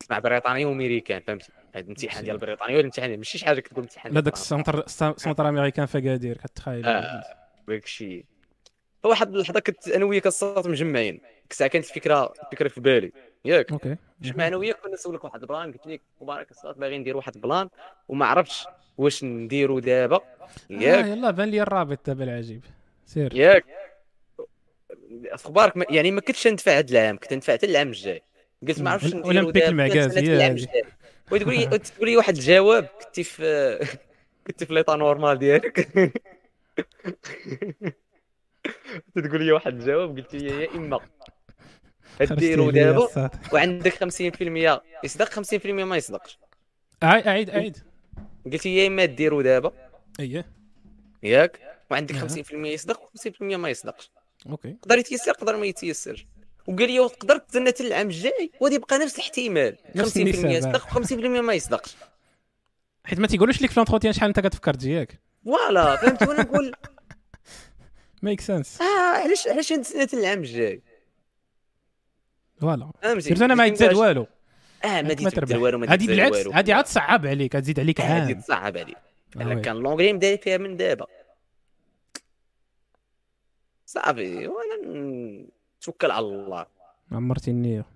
تسمع 0.00 0.18
بريطاني 0.18 0.64
وأمريكان 0.64 1.20
فهمتي؟ 1.20 1.52
هذا 1.74 1.84
الامتحان 1.84 2.24
ديال 2.24 2.38
بريطانيا 2.38 2.72
ولا 2.72 2.80
الامتحان 2.80 3.16
ماشي 3.16 3.38
شي 3.38 3.44
حاجة 3.44 3.60
كتقول 3.60 3.84
امتحان 3.84 4.12
لا 4.12 4.20
داك 4.20 4.34
السونتر 4.34 4.78
السونتر 4.80 5.48
امريكان 5.48 5.86
فكادير 5.86 6.36
كتخيل. 6.36 6.86
آه 6.86 7.24
داك 7.68 7.84
الشيء. 7.84 8.24
فواحد 9.02 9.34
اللحظة 9.34 9.60
كنت 9.60 9.88
أنا 9.88 10.04
وياك 10.04 10.26
الصوت 10.26 10.66
مجمعين. 10.66 11.20
ساعة 11.50 11.70
كانت 11.70 11.84
الفكرة 11.84 12.32
الفكرة 12.42 12.68
في 12.68 12.80
بالي. 12.80 13.12
ياك. 13.44 13.72
أوكي. 13.72 13.96
جمع 14.20 14.46
أنا 14.46 14.56
وياك 14.56 14.76
كنا 14.76 14.92
نسولك 14.92 15.24
واحد 15.24 15.40
البلان 15.40 15.72
قلت 15.72 15.86
لك 15.86 16.00
مبارك 16.20 16.50
الصوت 16.50 16.78
باغي 16.78 16.98
ندير 16.98 17.16
واحد 17.16 17.34
البلان 17.34 17.68
وما 18.08 18.26
عرفتش 18.26 18.66
واش 18.98 19.24
نديرو 19.24 19.78
دابا. 19.78 20.20
ياك. 20.70 21.04
آه 21.04 21.06
يلا 21.06 21.30
بان 21.30 21.48
لي 21.48 21.62
الرابط 21.62 22.06
دابا 22.06 22.24
العجيب. 22.24 22.64
سير. 23.06 23.36
ياك. 23.36 23.64
أخبارك 25.26 25.90
يعني 25.90 26.10
ما 26.10 26.20
كنتش 26.20 26.46
ندفع 26.46 26.78
هذا 26.78 26.90
العام 26.90 27.18
كنت 27.18 27.34
ندفع 27.34 27.52
حتى 27.52 27.66
العام 27.66 27.88
الجاي. 27.88 28.22
قلت 28.68 28.80
ما 28.80 28.90
عرفتش 28.90 29.14
ندير 29.14 29.24
اولمبيك 29.24 29.64
المعكاز 29.64 30.18
هي 30.18 30.66
وتقول 31.32 31.54
لي 31.54 31.78
تقول 31.78 32.08
لي 32.08 32.16
واحد 32.16 32.36
الجواب 32.36 32.84
كنتي 32.84 33.24
في 33.24 33.78
كنتي 34.46 34.66
في 34.66 34.74
l'état 34.74 34.96
normal 34.96 35.38
ديالك. 35.38 35.80
تقول 39.14 39.44
لي 39.44 39.52
واحد 39.52 39.74
الجواب 39.74 40.16
قلت 40.18 40.34
لي 40.34 40.62
يا 40.62 40.68
إما 40.74 41.00
ديرو 42.20 42.70
دابا 42.70 43.30
وعندك 43.52 43.94
50% 44.04 44.78
يصدق 45.04 45.42
50% 45.42 45.66
ما 45.66 45.96
يصدقش. 45.96 46.38
اعيد 47.02 47.50
اعيد 47.50 47.76
قلت 48.52 48.64
لي 48.66 48.76
يا 48.76 48.86
إما 48.86 49.04
ديرو 49.04 49.42
دابا. 49.42 49.72
اييه 50.20 50.46
ياك. 51.22 51.60
وعندك 51.90 52.14
50% 52.14 52.52
يصدق 52.52 53.00
و50% 53.00 53.42
ما 53.42 53.70
يصدقش. 53.70 54.10
okay. 54.46 54.68
يقدر 54.68 54.98
يتيسر 54.98 55.30
يقدر 55.30 55.56
ما 55.56 55.66
يتيسرش 55.66 56.26
وقال 56.70 56.92
لي 56.92 57.08
تقدر 57.08 57.36
تستنى 57.36 57.68
حتى 57.68 57.86
العام 57.86 58.06
الجاي 58.06 58.50
وغادي 58.60 58.74
يبقى 58.74 58.98
نفس 58.98 59.14
الاحتمال. 59.18 59.76
50% 59.96 60.16
يصدق 60.44 60.88
و50% 60.88 61.12
ما 61.12 61.54
يصدقش. 61.54 61.96
حيت 63.04 63.18
ما 63.18 63.26
تيقولوش 63.26 63.62
لك 63.62 63.70
في 63.70 63.76
l'entretien 63.76 64.12
شحال 64.12 64.28
انت 64.28 64.40
كتفكر 64.40 64.74
تجيك. 64.74 65.20
voilà 65.44 65.96
فهمت؟ 65.96 66.22
وأنا 66.22 66.42
نقول 66.42 66.72
make 68.22 68.40
sense 68.40 68.80
آه 68.82 69.16
علاش 69.24 69.48
علاش 69.48 69.72
نتسنى 69.72 70.02
حتى 70.02 70.16
العام 70.16 70.38
الجاي؟ 70.38 70.82
voilà. 72.60 72.90
فهمتي 73.02 73.44
أنا 73.44 73.54
ما 73.54 73.66
يتزاد 73.66 73.94
والو. 73.94 74.26
آه 74.84 75.02
ما 75.02 75.14
تبدل 75.14 75.56
والو 75.56 75.78
ما 75.78 75.92
هذه 75.92 76.06
بالعكس 76.06 76.46
هذه 76.46 76.74
عاد 76.74 76.84
تصعب 76.84 77.26
عليك 77.26 77.52
تزيد 77.52 77.80
عليك 77.80 78.00
عام. 78.00 78.10
هذه 78.10 78.32
تصعب 78.32 78.76
عليك. 78.76 78.96
أنا 79.36 79.60
كان 79.60 79.76
l'anglais 79.76 80.12
مداير 80.12 80.38
فيها 80.38 80.58
من 80.58 80.76
دابا. 80.76 81.06
صافي 83.86 84.46
وأنا 84.46 85.46
توكل 85.80 86.10
على 86.10 86.26
الله 86.26 86.66
عمرتي 87.12 87.50
النية. 87.50 87.86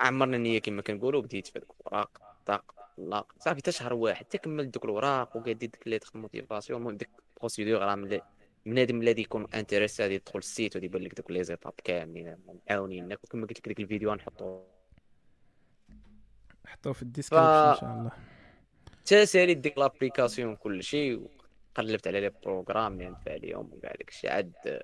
عمرنا 0.00 0.36
النية 0.36 0.58
كما 0.58 0.82
كنقولوا 0.82 1.22
بديت 1.22 1.46
في 1.46 1.58
هذوك 1.58 1.76
الوراق 1.80 2.22
طاق 2.46 2.74
لا 2.98 3.24
صافي 3.38 3.56
حتى 3.56 3.72
شهر 3.72 3.94
واحد 3.94 4.24
حتى 4.26 4.38
كملت 4.38 4.74
دوك 4.74 4.84
الوراق 4.84 5.36
وقادي 5.36 5.54
ديك 5.54 5.88
lettre 5.88 6.10
motivation 6.14 6.80
المهم 6.80 6.96
ديك 6.96 7.10
ال 7.34 7.39
procédure 7.39 7.80
راه 7.80 7.94
من 7.94 8.20
بنادم 8.66 9.02
الذي 9.02 9.22
يكون 9.22 9.46
intéressé 9.54 10.02
غادي 10.02 10.14
يدخل 10.14 10.38
ال 10.38 10.46
site 10.46 10.76
وغادي 10.76 10.86
يبان 10.86 11.02
لك 11.02 11.14
دوك 11.14 11.30
les 11.30 11.44
étapes 11.44 11.72
كاملين 11.84 12.36
معاونينك 12.70 13.24
وكما 13.24 13.46
قلت 13.46 13.58
لك 13.58 13.68
ديك 13.68 13.80
الفيديو 13.80 14.10
غنحطو. 14.10 14.62
نحطوه 16.64 16.92
في 16.92 17.02
ال 17.02 17.06
description 17.06 17.46
ف... 17.46 17.74
إن 17.74 17.80
شاء 17.80 17.98
الله. 17.98 18.10
حتى 19.00 19.26
ساليت 19.26 19.58
ديك 19.58 19.78
l'application 19.78 20.56
كلشي 20.56 21.14
وقلبت 21.14 22.06
على 22.08 22.20
les 22.20 22.30
programmes 22.42 22.92
اللي 22.92 23.08
ندفع 23.08 23.32
عليهم 23.32 23.72
وكاع 23.72 23.92
داكشي 23.92 24.28
عاد 24.28 24.82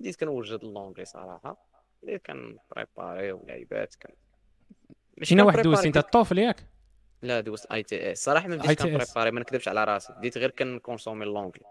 بديت 0.00 0.16
كنوجد 0.20 0.64
l'anglais 0.64 1.04
صراحة. 1.04 1.71
كنبريباري 2.26 3.32
ولعيبات 3.32 3.94
كان 3.94 4.12
ماشي 5.18 5.42
واحد 5.42 5.60
دوزت 5.60 5.86
انت 5.86 5.96
ال 5.96 6.03
TOEFL 6.03 6.38
ياك؟ 6.38 6.66
لا 7.22 7.40
دوزت 7.40 7.66
IELTS. 7.66 8.24
صراحة 8.24 8.48
ما 8.48 8.56
بديتش 8.56 8.82
كنبريباري 8.82 9.30
ما 9.30 9.40
نكذبش 9.40 9.68
على 9.68 9.84
راسي. 9.84 10.12
بديت 10.12 10.38
غير 10.38 10.50
كنكونسومي 10.50 11.24
l'anglais 11.24 11.64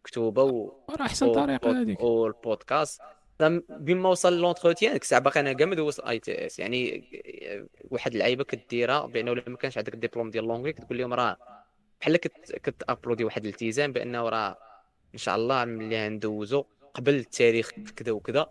مكتوبه 0.00 0.42
و 0.42 0.72
راه 0.90 1.06
أحسن 1.06 1.32
طريقة 1.32 1.82
هذيك. 1.82 2.00
والبودكاست 2.00 3.00
بما 3.68 4.08
وصل 4.08 4.40
l'entretien 4.40 4.92
ديك 4.92 5.02
الساعة 5.02 5.20
باقي 5.20 5.40
أنا 5.40 5.52
كاع 5.52 5.66
ما 5.66 5.74
دوزت 5.74 6.00
IELTS. 6.00 6.58
يعني 6.58 7.04
واحد 7.90 8.12
اللعيبة 8.12 8.44
كديرها 8.44 9.06
بأنه 9.06 9.34
لما 9.34 9.42
ما 9.46 9.56
كانش 9.56 9.78
عندك 9.78 9.94
الدبلوم 9.94 10.30
ديال 10.30 10.44
l'anglais 10.44 10.72
كتقول 10.72 10.98
لهم 10.98 11.14
راه 11.14 11.36
بحال 12.00 12.16
كتابلودي 12.16 13.24
واحد 13.24 13.44
الالتزام 13.44 13.92
بأنه 13.92 14.28
راه 14.28 14.58
إن 15.14 15.18
شاء 15.18 15.36
الله 15.36 15.64
ملي 15.64 16.06
غندوزو 16.06 16.64
قبل 16.94 17.14
التاريخ 17.14 17.70
كذا 17.70 18.12
وكذا. 18.12 18.50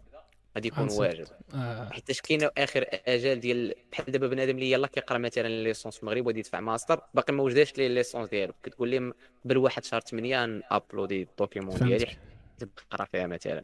غادي 0.55 0.67
يكون 0.67 0.89
واجد. 0.91 1.27
آه. 1.53 1.89
حيت 1.89 2.21
كاين 2.21 2.49
اخر 2.57 2.85
اجال 2.91 3.39
ديال 3.39 3.73
بحال 3.91 4.05
دابا 4.05 4.27
بنادم 4.27 4.55
اللي 4.55 4.71
يلاه 4.71 4.87
كيقرا 4.87 5.17
مثلا 5.17 5.47
licence 5.47 5.95
في 5.95 6.03
المغرب 6.03 6.25
وغادي 6.25 6.39
يدفع 6.39 6.59
ماستر 6.59 7.01
باقي 7.13 7.33
ما 7.33 7.43
وجداش 7.43 7.77
لي 7.77 7.89
licence 7.89 8.29
ديالو. 8.29 8.53
كتقول 8.63 8.89
لي 8.89 9.13
قبل 9.45 9.57
واحد 9.57 9.83
شهر 9.83 10.01
8 10.01 10.45
نابلودي 10.45 11.21
ال 11.21 11.27
document 11.27 11.75
ديالي. 11.75 12.17
تقرا 12.59 13.05
فيها 13.05 13.27
مثلا. 13.27 13.63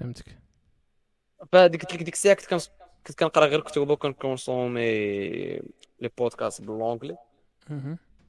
فهمتك. 0.00 0.24
فديك 1.52 1.82
قلت 1.82 1.94
لك 1.94 2.02
ديك 2.02 2.14
الساعة 2.14 2.34
كنت 2.34 2.70
كنت 3.06 3.18
كنقرا 3.18 3.46
غير 3.46 3.60
كتب 3.60 3.90
وكنكونسومي 3.90 4.90
les 6.00 6.10
podcasts 6.18 6.60
ب 6.60 6.66
l'anglais 6.66 7.16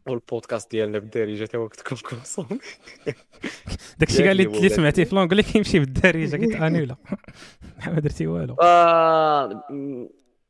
والبودكاست 0.07 0.71
ديالنا 0.71 0.99
بالدارجه 0.99 1.45
تا 1.45 1.57
هو 1.57 1.69
كنت 1.69 1.81
كنكونسومي 1.81 2.59
داكشي 3.99 4.23
كاع 4.23 4.31
اللي 4.31 4.69
سمعتيه 4.69 5.03
في 5.03 5.15
l'anglais 5.15 5.43
كيمشي 5.43 5.79
بالدارجه 5.79 6.35
كيتانيولا 6.35 6.95
ما 7.87 7.99
درتي 7.99 8.27
والو 8.27 8.55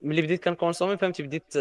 ملي 0.02 0.22
بديت 0.22 0.44
كنكونسومي 0.44 0.98
فهمتي 0.98 1.24
بديت 1.24 1.54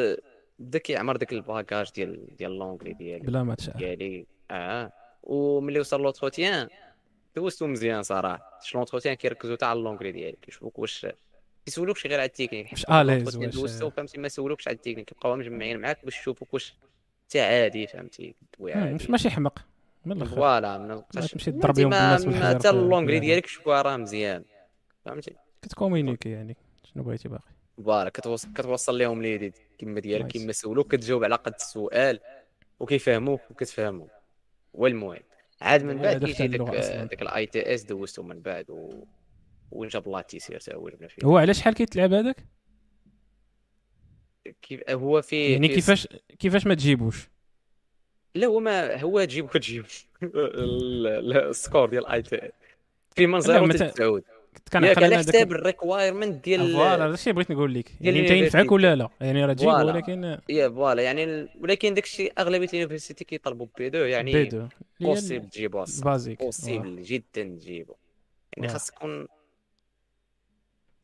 بدا 0.59 0.79
كيعمر 0.79 1.17
داك 1.17 1.33
ال 1.33 1.41
bagage 1.41 1.91
ديال 1.95 2.37
ديال 2.37 2.59
l'anglais 2.59 2.93
ديالي 2.93 3.27
بلا 3.27 3.43
ما 3.43 3.55
تشاء 3.55 3.77
ديالي 3.77 4.27
آه 4.51 4.93
وملي 5.23 5.81
وصل 5.81 6.03
l'entretien 6.03 6.69
دوزتو 7.37 7.67
مزيان 7.67 8.03
صراحة 8.03 8.59
شنو 8.63 8.81
l'entretien 8.81 9.15
كيركزوا 9.15 9.57
حتى 9.57 9.65
على 9.65 9.79
l'anglais 9.79 10.13
ديالك 10.13 10.39
كيشوفوك 10.43 10.79
واش 10.79 11.07
كيسولوكش 11.65 12.07
غير 12.07 12.21
على 12.21 12.27
التكنيك 12.27 12.73
واش 12.73 12.85
à 12.89 12.96
l'aise 12.96 13.37
واش 13.37 13.55
دوزتو 13.55 13.91
فهمتي 13.91 14.21
ما 14.21 14.29
سولوكش 14.29 14.69
على 14.69 14.75
التكنيك 14.75 15.05
كيبقاو 15.05 15.37
مجمعين 15.37 15.81
معاك 15.81 16.05
باش 16.05 16.21
يشوفوك 16.21 16.55
واش 16.55 16.75
حتى 17.29 17.41
عادي 17.41 17.87
فهمتي؟ 17.87 18.35
دوي 18.59 18.73
عادي. 18.73 19.07
ماشي 19.09 19.31
حمق 19.31 19.67
من 20.05 20.17
الآخر 20.17 20.37
فوالا 20.37 20.79
ما 20.79 21.05
تمشي 21.13 21.53
تضرب 21.53 21.79
يوم 21.79 21.91
بالناس 21.91 22.27
حتى 22.27 22.71
l'anglais 22.71 23.21
ديالك 23.21 23.47
شوفها 23.47 23.83
راه 23.83 23.97
مزيان. 23.97 24.45
فهمتي؟ 25.05 25.35
كتكومينيكي 25.63 26.31
يعني 26.31 26.57
شنو 26.85 27.03
بغيتي 27.03 27.29
باقي؟ 27.29 27.55
voilà 27.85 28.11
كتوصل 28.11 28.53
كتوصل 28.53 28.99
لهم 28.99 29.23
les 29.23 29.34
idées 29.34 29.53
كيما 29.79 30.01
ديالك 30.01 30.27
كيما 30.27 30.53
سولوك 30.53 30.93
كتجاوب 30.93 31.25
على 31.25 31.35
قد 31.35 31.55
السؤال 31.55 32.21
وكيفهموك 32.81 33.41
وكتفهمو. 33.51 34.09
والمهم 34.75 35.19
عاد 35.61 35.85
من 35.85 35.97
بعد 35.97 36.25
كيجي 36.25 36.49
داك 36.49 36.71
داك 37.11 37.23
ال 37.23 37.47
IELTS 37.47 37.83
دوزتو 37.83 38.23
من 38.23 38.41
بعد 38.41 38.71
و 38.71 39.05
وجاب 39.71 40.07
الله 40.07 40.21
تيسير 40.21 40.61
تا 40.61 40.75
هو 40.75 40.89
جبنا 40.89 41.09
فيه. 41.09 41.27
هو 41.27 41.39
على 41.39 41.55
شحال 41.55 41.75
كيتلعب 41.75 42.13
هذاك؟ 42.13 42.47
كيف 44.63 44.91
هو 44.91 45.23
في 45.23 45.53
يعني 45.53 45.69
كيفاش 45.69 46.09
كيفاش 46.39 46.67
ما 46.67 46.75
تجيبوش؟ 46.75 47.29
لا 48.35 48.47
هو 48.47 48.61
ما 48.61 49.03
هو 49.03 49.25
تجيب 49.25 49.49
كتجيب 49.49 49.85
السكور 50.23 51.89
ديال 51.89 52.07
آي 52.07 52.23
تي 52.23 52.51
في 53.17 53.27
منظر 53.27 53.89
تعود. 53.89 54.23
كان 54.71 54.85
على 54.85 55.17
حساب 55.17 55.53
الريكوايرمنت 55.53 56.45
ديال 56.45 56.73
فوالا 56.73 57.07
هذا 57.07 57.15
الشيء 57.15 57.33
بغيت 57.33 57.51
نقول 57.51 57.75
لك. 57.75 57.91
يعني 58.01 58.21
انت 58.21 58.31
ينفعك 58.31 58.73
ولا 58.73 58.97
لا؟ 58.97 59.09
يعني 59.21 59.45
راه 59.45 59.53
تجيب 59.53 59.69
ولكن 59.69 60.39
يا 60.49 60.69
فوالا 60.69 61.03
يعني 61.03 61.49
ولكن 61.61 61.95
داك 61.95 62.05
الشيء 62.05 62.33
أغلبية 62.39 62.69
اليونيفرسيتي 62.69 63.25
كيطلبوا 63.25 63.67
بي 63.79 63.89
دو 63.89 63.99
يعني 63.99 64.33
بي 64.33 64.45
دو. 64.45 64.67
بوسيبل 65.01 65.49
تجيبو 65.49 65.85
بازيك 66.05 66.39
بوسيبل 66.39 67.03
جدا 67.03 67.43
تجيبو. 67.43 67.95
يعني 68.57 68.69
خاص 68.69 68.91
تكون 68.91 69.27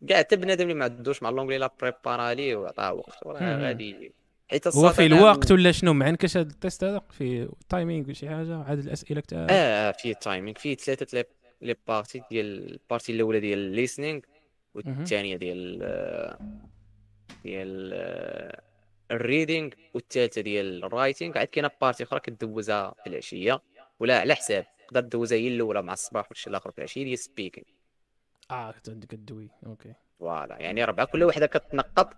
كاع 0.08 0.18
حتى 0.18 0.36
بنادم 0.36 0.62
اللي 0.62 0.74
ما 0.74 0.84
عندوش 0.84 1.22
مع 1.22 1.28
l'anglais 1.28 1.58
لا 1.58 1.72
بريبارا 1.80 2.34
ليه 2.34 2.56
وعطاه 2.56 2.92
وقت 2.92 3.26
وراه 3.26 3.56
غادي. 3.56 4.12
حيت 4.50 4.68
هو 4.68 4.88
في 4.88 5.06
الوقت 5.06 5.52
ولا 5.52 5.72
شنو؟ 5.72 5.92
معنكش 5.92 6.36
هذا 6.36 6.48
ال 6.48 6.55
test 6.55 6.84
هذا 6.84 7.02
في 7.10 7.48
timing 7.68 8.04
ولا 8.04 8.14
شي 8.14 8.28
حاجة 8.28 8.56
عدد 8.56 8.84
الأسئلة 8.84 9.20
تاع 9.20 9.46
آه 9.50 9.92
فيه 9.92 10.14
timing 10.14 10.58
فيه 10.58 10.74
ثلاثة 10.76 11.24
les 11.62 11.74
parties 11.88 12.22
ديال 12.30 12.72
ال 12.72 12.78
partie 12.78 13.12
الأولى 13.12 13.40
ديال 13.40 13.58
ال 13.58 13.64
listening 13.64 14.20
والثانيه 14.74 15.36
ديال 15.36 15.78
ديال 17.44 17.92
ال 19.10 19.18
reading 19.18 19.70
والثالثه 19.94 20.40
ديال 20.40 20.84
ال 20.84 20.91
writing 20.91 21.38
عاد 21.38 21.46
كاينة 21.46 21.70
partie 21.80 22.02
أخرى 22.04 22.20
كدوزها 22.20 22.94
في 23.04 23.10
العشية 23.10 23.62
ولا 24.00 24.20
على 24.20 24.34
حساب 24.34 24.66
تقدر 24.88 25.00
دوزها 25.00 25.38
هي 25.38 25.48
الأولى 25.48 25.82
مع 25.82 25.92
الصباح 25.92 26.26
والشيء 26.30 26.50
الآخر 26.50 26.70
في 26.70 26.78
العشية 26.78 27.04
ديال 27.04 27.18
speaking 27.18 27.66
آه 28.50 28.74
كدوي 28.84 29.50
OK. 29.66 29.94
voilà. 30.18 30.62
يعني 30.62 30.84
ربعه 30.84 31.06
كل 31.06 31.24
وحده 31.24 31.46
كتنقط. 31.46 32.14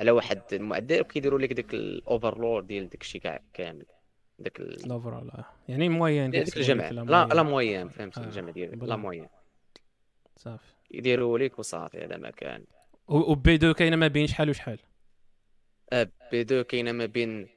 على 0.00 0.10
واحد 0.10 0.42
المعدل 0.52 1.00
وكيديروا 1.00 1.38
لك 1.38 1.52
ديك 1.52 1.74
ال 1.74 1.86
overall 1.86 2.66
ديال 2.66 2.88
داك 2.88 3.00
الشيء 3.00 3.20
كاع 3.20 3.40
كامل. 3.52 3.86
داك 4.38 4.60
ال... 4.60 4.88
l'overall 4.88 5.30
آه. 5.30 5.44
يعني 5.68 5.88
moyenne 5.88 6.30
ديك 6.30 6.56
الجمع. 6.56 6.90
لا. 6.90 7.26
لا 7.26 7.42
moyenne 7.42 7.88
فهمتي 7.88 8.20
آه، 8.20 8.24
الجمع 8.24 8.50
ديال. 8.50 8.88
لا 8.88 8.96
moyenne 8.96 9.28
صافي. 10.36 10.74
يديروا 10.90 11.38
لك 11.38 11.58
وصافي 11.58 12.04
هذا 12.04 12.16
ما 12.16 12.30
كان. 12.30 12.64
و 13.08 13.34
B2 13.34 13.74
كاينة 13.74 13.96
ما 13.96 14.08
بين 14.08 14.26
شحال 14.26 14.50
وشحال؟ 14.50 14.78
آه، 15.92 16.08
B2 16.30 16.64
كاينة 16.64 16.92
ما 16.92 17.06
بين 17.06 17.48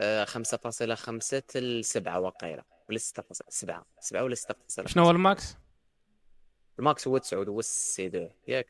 آه، 0.00 0.24
5.5 0.24 1.56
ل 1.56 1.84
7 1.84 2.20
وقيلة. 2.20 2.73
ولا 2.88 2.98
6.7 2.98 3.82
7 4.00 4.22
ولا 4.22 4.34
6.5 4.34 4.86
شنو 4.86 5.04
هو 5.04 5.10
ال 5.10 5.19
max؟ 5.19 5.56
الماكس 6.78 7.08
هو 7.08 7.18
9 7.18 7.44
هو 7.44 7.58
ال 7.58 8.06
C2 8.06 8.30
ياك. 8.48 8.66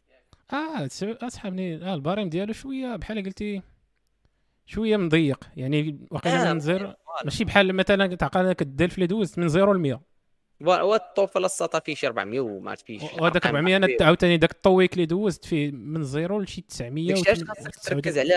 آه 0.53 0.89
اسحبني 1.23 1.85
آه 1.85 1.95
ال 1.95 1.99
barème 1.99 2.29
ديالو 2.29 2.53
شوية 2.53 2.97
بحال 2.97 3.25
قلتي 3.25 3.63
شوية 4.67 4.97
مضيق. 4.97 5.45
يعني 5.57 6.07
واقيلا 6.11 6.51
آه، 6.51 6.53
من 6.53 6.61
zéro 6.61 6.95
ماشي 7.25 7.45
بحال 7.45 7.73
مثلا 7.73 8.15
تعقل 8.15 8.53
كدير 8.53 8.89
في 8.89 9.07
دوز 9.07 9.39
من 9.39 9.49
zéro 9.49 9.73
ل 9.73 9.79
100 9.79 10.01
وال 10.61 10.84
TOEFL 10.84 11.41
الساطا 11.41 11.79
فيه 11.79 11.95
شي 11.95 12.07
400 12.07 12.41
وما 12.41 12.71
عرفت 12.71 12.87
فيه 12.87 12.99
شي 12.99 13.05
وهذاك 13.05 13.47
أرقام 13.47 13.57
400 13.57 13.77
أنا. 13.77 13.89
عاوتاني 14.01 14.37
داك 14.37 14.51
ال 14.51 14.58
TOEIC 14.58 14.93
اللي 14.95 15.07
دوزت 15.07 15.45
فيه 15.45 15.71
من 15.71 16.03
zéro 16.05 16.41
لشي 16.41 16.61
900 16.61 17.15
داكشي 17.15 17.31
علاش 17.31 17.45
خاصك 17.45 17.77
تركز 17.77 18.19
على 18.19 18.35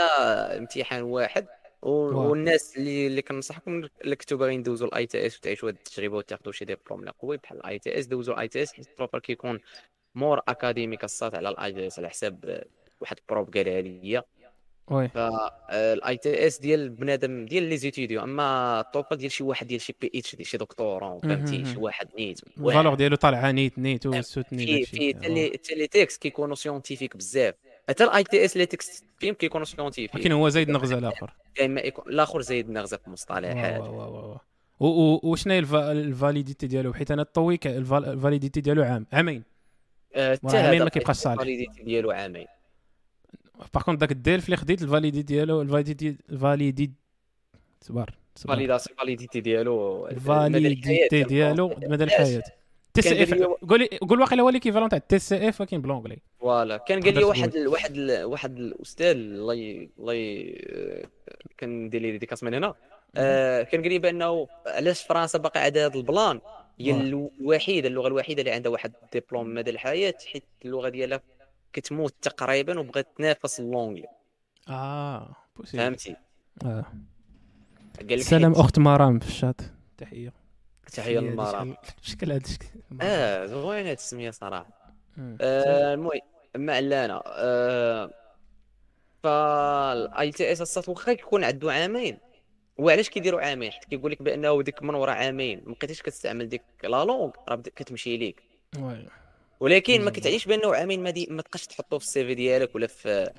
امتحان 0.57 1.01
واحد. 1.01 1.47
والناس 1.81 2.77
اللي 2.77 3.07
اللي 3.07 3.21
كنصحكم 3.21 3.87
اللي 4.01 4.15
كنتو 4.15 4.37
باغيين 4.37 4.63
دوزوا 4.63 4.87
ال 4.87 5.05
IELTS 5.05 5.37
وتعيشوا 5.37 5.69
هاد 5.69 5.75
التجربة 5.75 6.17
وتاخذوا 6.17 6.51
شي 6.51 6.65
ديبلوم 6.65 6.99
اللي 6.99 7.11
قوي 7.19 7.37
بحال 7.37 7.57
ال 7.57 7.79
IELTS 7.79 8.05
دوزوا 8.05 8.33
ال 8.33 8.47
IELTS 8.47 8.73
حيت 8.73 8.87
ال 8.87 8.92
profil 8.92 9.19
كيكون 9.19 9.59
more 10.15 10.41
academic 10.47 11.03
الساط 11.03 11.35
على 11.35 11.49
ال 11.49 11.73
IELTS 11.73 11.99
على 11.99 12.09
حساب 12.09 12.45
آه، 12.45 12.65
واحد 13.01 13.17
ال 13.17 13.24
prof 13.24 13.49
قالها 13.49 13.81
ليا 13.81 14.23
oui 14.87 15.07
ف 15.07 16.17
ال 16.17 16.47
IELTS 16.47 16.59
ديال 16.59 16.89
بنادم 16.89 17.45
ديال 17.45 17.63
les 17.63 17.77
étudiants 17.77 18.23
أما 18.23 18.79
ال 18.79 18.85
TOEFL 18.85 19.15
ديال 19.15 19.31
شي 19.31 19.43
واحد 19.43 19.67
ديال 19.67 19.81
شي 19.81 19.95
PhD 20.01 20.43
شي 20.43 20.57
doctorant 20.57 21.19
فهمتي. 21.19 21.65
شي 21.65 21.77
واحد 21.77 22.07
نيت 22.17 22.39
ال 22.43 22.50
valeur 22.50 22.93
ديالو 22.95 23.15
طالعة 23.15 23.51
نيت 23.51 23.79
نيت 23.79 24.05
وسوت 24.05 24.53
نيت 24.53 24.87
في. 24.87 25.13
في 25.13 25.15
آه. 25.53 25.57
تلي 25.57 25.87
تيكس 25.87 26.17
كيكونوا 26.17 26.55
scientifiques 26.55 27.17
بزاف 27.17 27.55
حتى 27.89 28.03
ال 28.03 28.23
IELTS 28.23 28.57
les 28.57 28.65
textes 28.65 29.03
فيهم 29.19 29.33
كيكونوا 29.33 29.65
scientifiques 29.65 30.15
ولكن 30.15 30.31
هو 30.31 30.49
زايد 30.49 30.69
نغزة 30.69 30.97
الآخر. 30.97 31.33
كاين 31.55 31.77
يكون 31.77 32.13
الآخر 32.13 32.41
زايد 32.41 32.69
نغزة 32.69 32.97
في 32.97 33.03
واو 33.03 33.07
المصطلحات 33.07 33.81
واو 33.81 33.97
واو 33.99 34.13
واو. 34.13 34.37
و- 34.79 34.87
و- 35.15 35.19
وشنو 35.23 35.53
هي 35.53 35.59
الفا- 35.59 35.91
ال 35.91 35.99
validité 35.99 36.67
ديالو؟ 36.67 36.93
حيت 36.93 37.11
أنا 37.11 37.21
الفال- 37.77 38.05
ال 38.05 38.11
validité 38.11 38.61
ديالو 38.61 38.83
عام. 38.83 39.05
عامين. 39.13 39.43
آه، 40.15 40.35
حتى 40.35 40.57
عامين 40.57 40.83
ما 40.83 40.89
كيبقاش 40.89 41.15
صالح. 41.15 41.33
ال 41.33 41.39
validité 41.39 41.83
ديالو 41.83 42.11
عامين. 42.11 42.45
par 43.73 43.83
contre 43.83 44.01
داك 44.01 44.11
ال 44.11 44.18
DELF 44.18 44.45
اللي 44.45 44.57
خديت 44.57 44.81
ال 44.81 44.87
validité 44.87 45.33
ديالو 45.33 45.61
ال 45.61 45.67
validité 45.67 46.17
الفاليدي 46.29 46.91
صبر 47.81 48.13
validité 48.97 49.41
ديالو 49.41 50.07
ال 50.07 50.20
validité 50.20 51.23
ديالو. 51.23 51.67
ديال 51.73 51.91
مدى؟ 51.91 52.03
الحياة. 52.03 52.43
TCF. 53.01 53.29
كان 53.29 53.39
لي- 53.39 53.45
قول 53.69 53.87
قول 54.09 54.21
واقيلا 54.21 54.43
هو 54.43 54.49
l'équivalent 54.49 54.89
تاع 54.89 54.97
TCF 54.97 55.61
ولكن 55.61 55.81
ب 55.81 55.85
l'anglais 55.85 56.17
voilà. 56.39 56.77
كان 56.77 56.99
قال 57.03 57.13
لي 57.13 57.23
واحد. 57.23 57.55
ال- 57.55 57.67
واحد 57.67 57.91
ال- 57.97 58.23
واحد 58.25 58.57
الأستاذ 58.57 59.15
الله 59.15 59.53
ي- 59.53 59.89
الله 59.99 60.13
ي- 60.13 61.05
كندير 61.59 62.01
ليه 62.01 62.17
dédicace 62.17 62.43
من 62.43 62.53
هنا. 62.53 62.73
آه، 63.15 63.61
كان 63.63 63.81
قال 63.81 63.89
لي 63.91 63.99
بأنه 63.99 64.47
علاش 64.67 65.03
فرنسا 65.03 65.37
باقي 65.37 65.59
عندها 65.59 65.85
هذا 65.87 65.95
ال 65.97 66.04
plan؟ 66.04 66.41
هي. 66.79 66.91
الو- 66.91 67.31
الوحيدة 67.41 67.87
اللغة 67.87 68.07
الوحيدة 68.07 68.39
اللي 68.41 68.51
عندها 68.51 68.71
واحد 68.71 68.93
الدبلوم 69.03 69.53
مدى 69.53 69.71
الحياة 69.71 70.13
حيت 70.33 70.43
اللغة 70.65 70.89
ديالها 70.89 71.21
كتموت 71.73 72.13
تقريبا 72.21 72.79
وبغات 72.79 73.07
تنافس 73.17 73.59
l'anglais 73.59 74.07
آه 74.69 75.35
possible 75.55 75.83
فهمتي. 75.83 76.15
قال 76.63 76.83
لك 78.09 78.19
سلام 78.19 78.51
أخت 78.51 78.79
مرام 78.79 79.19
في 79.19 79.27
الشات. 79.27 79.61
تحية. 79.97 80.33
تحية 80.91 81.19
هذه 81.19 81.23
للمرام 81.23 81.75
شكل- 82.01 82.11
شكل 82.11 82.31
هذا 82.31 82.41
الشكل 82.45 82.65
آه 83.01 83.45
زوينة 83.45 83.89
هاد 83.89 83.97
السميه 83.97 84.31
صراحة. 84.31 84.93
آه، 85.41 85.93
المهم 85.93 86.19
ما 86.55 86.75
علينا 86.75 87.23
آه، 87.25 88.11
ف 89.23 90.31
ال 90.31 90.51
IELTS 90.51 90.61
الصات 90.61 90.89
واخا 90.89 91.11
يكون 91.11 91.43
عنده 91.43 91.71
عامين. 91.71 92.17
وعلاش 92.77 93.09
كيديروا 93.09 93.41
عامين؟ 93.41 93.71
حيت 93.71 93.85
كيقول 93.85 94.11
لك 94.11 94.21
بأنه 94.21 94.61
ديك 94.61 94.83
من 94.83 94.95
ورا 94.95 95.11
عامين. 95.11 95.61
ما 95.65 95.73
بقيتيش 95.73 96.01
كتستعمل 96.01 96.49
ديك 96.49 96.61
la 96.83 97.05
langue 97.05 97.31
راه 97.49 97.55
كتمشي 97.55 98.17
ليك. 98.17 98.43
ولكن 99.59 100.01
ما. 100.01 100.11
كتعنيش 100.11 100.45
بأنه 100.45 100.75
عامين 100.75 101.03
ما, 101.03 101.09
دي 101.09 101.27
ما 101.29 101.41
تبقاش 101.41 101.67
تحطه 101.67 101.97
في 101.97 102.05
ال 102.05 102.25
CV 102.25 102.35
ديالك 102.35 102.75
ولا 102.75 102.87
في 102.87 103.31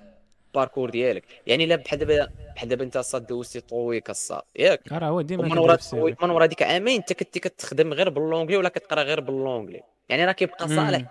ال 0.59 0.62
parcours 0.62 0.91
ديالك 0.91 1.25
يعني 1.47 1.67
لا 1.67 1.77
بحال 1.77 1.99
دابا 1.99 2.29
بحال 2.57 2.69
دابا 2.69 2.85
أنت 2.85 2.97
الصاد 2.97 3.27
دوزتي 3.27 3.61
TOEIC 3.61 4.11
الصاد 4.11 4.43
ياك 4.57 4.93
راه 4.93 5.07
هو 5.09 5.21
ديما 5.21 5.43
كيدير 5.43 5.61
ورا 5.61 5.79
من 6.23 6.31
ورا 6.31 6.47
ديك 6.47 6.63
عامين 6.63 6.97
أنت 6.97 7.13
كنتي 7.13 7.41
كتخدم 7.41 7.93
غير 7.93 8.09
ب 8.09 8.13
l'anglais 8.13 8.57
ولا 8.57 8.69
كتقرا 8.69 9.03
غير 9.03 9.21
ب 9.21 9.27
l'anglais 9.27 9.83
يعني 10.09 10.25
راه 10.25 10.33
كيبقى. 10.33 10.69
صالح 10.69 10.99
في. 10.99 11.07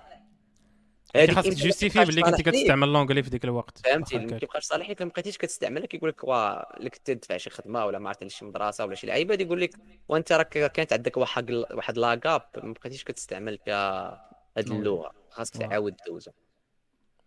هذيك 1.16 1.32
خاصك 1.32 1.54
تجوستيفي 1.54 2.00
كيبقاش 2.00 2.08
باللي 2.16 2.22
كنتي. 2.22 2.44
كتستعمل 2.44 2.88
l'anglais 2.94 3.24
في 3.24 3.30
ديك 3.30 3.44
الوقت 3.46 3.78
فهمتي 3.78 4.18
ما. 4.18 4.38
كيبقاش 4.40 4.64
صالح 4.64 4.88
حيت 4.88 5.04
ما 5.04 5.10
بقيتيش 5.10 5.38
كتستعملها 5.38 5.86
كيقول 5.88 6.10
لك 6.10 6.24
واه 6.24 6.74
اللي 6.78 6.90
كنت 6.90 7.08
تدفع 7.12 7.38
شي 7.38 7.50
خدمة 7.50 7.86
ولا 7.86 8.00
ما 8.00 8.10
عرفت 8.10 8.28
شي 8.28 8.46
مدرسة 8.46 8.86
ولا 8.86 8.96
شي 8.96 9.08
لعيبة 9.08 9.38
يقول 9.40 9.62
لك 9.62 9.74
وأنت 10.10 10.32
راك 10.32 10.72
كانت 10.72 10.94
عندك 10.94 11.18
واحد 11.18 11.52
واحد 11.52 11.98
لاكاب 11.98 12.42
ما 12.64 12.74
بقيتيش 12.74 13.04
كتستعمل 13.04 13.58
فيها 13.58 14.22
هذه 14.58 14.72
oui. 14.72 14.78
اللغة 14.78 15.12
خاصك. 15.30 15.58
تعاود 15.58 15.96
دوزها 16.08 16.34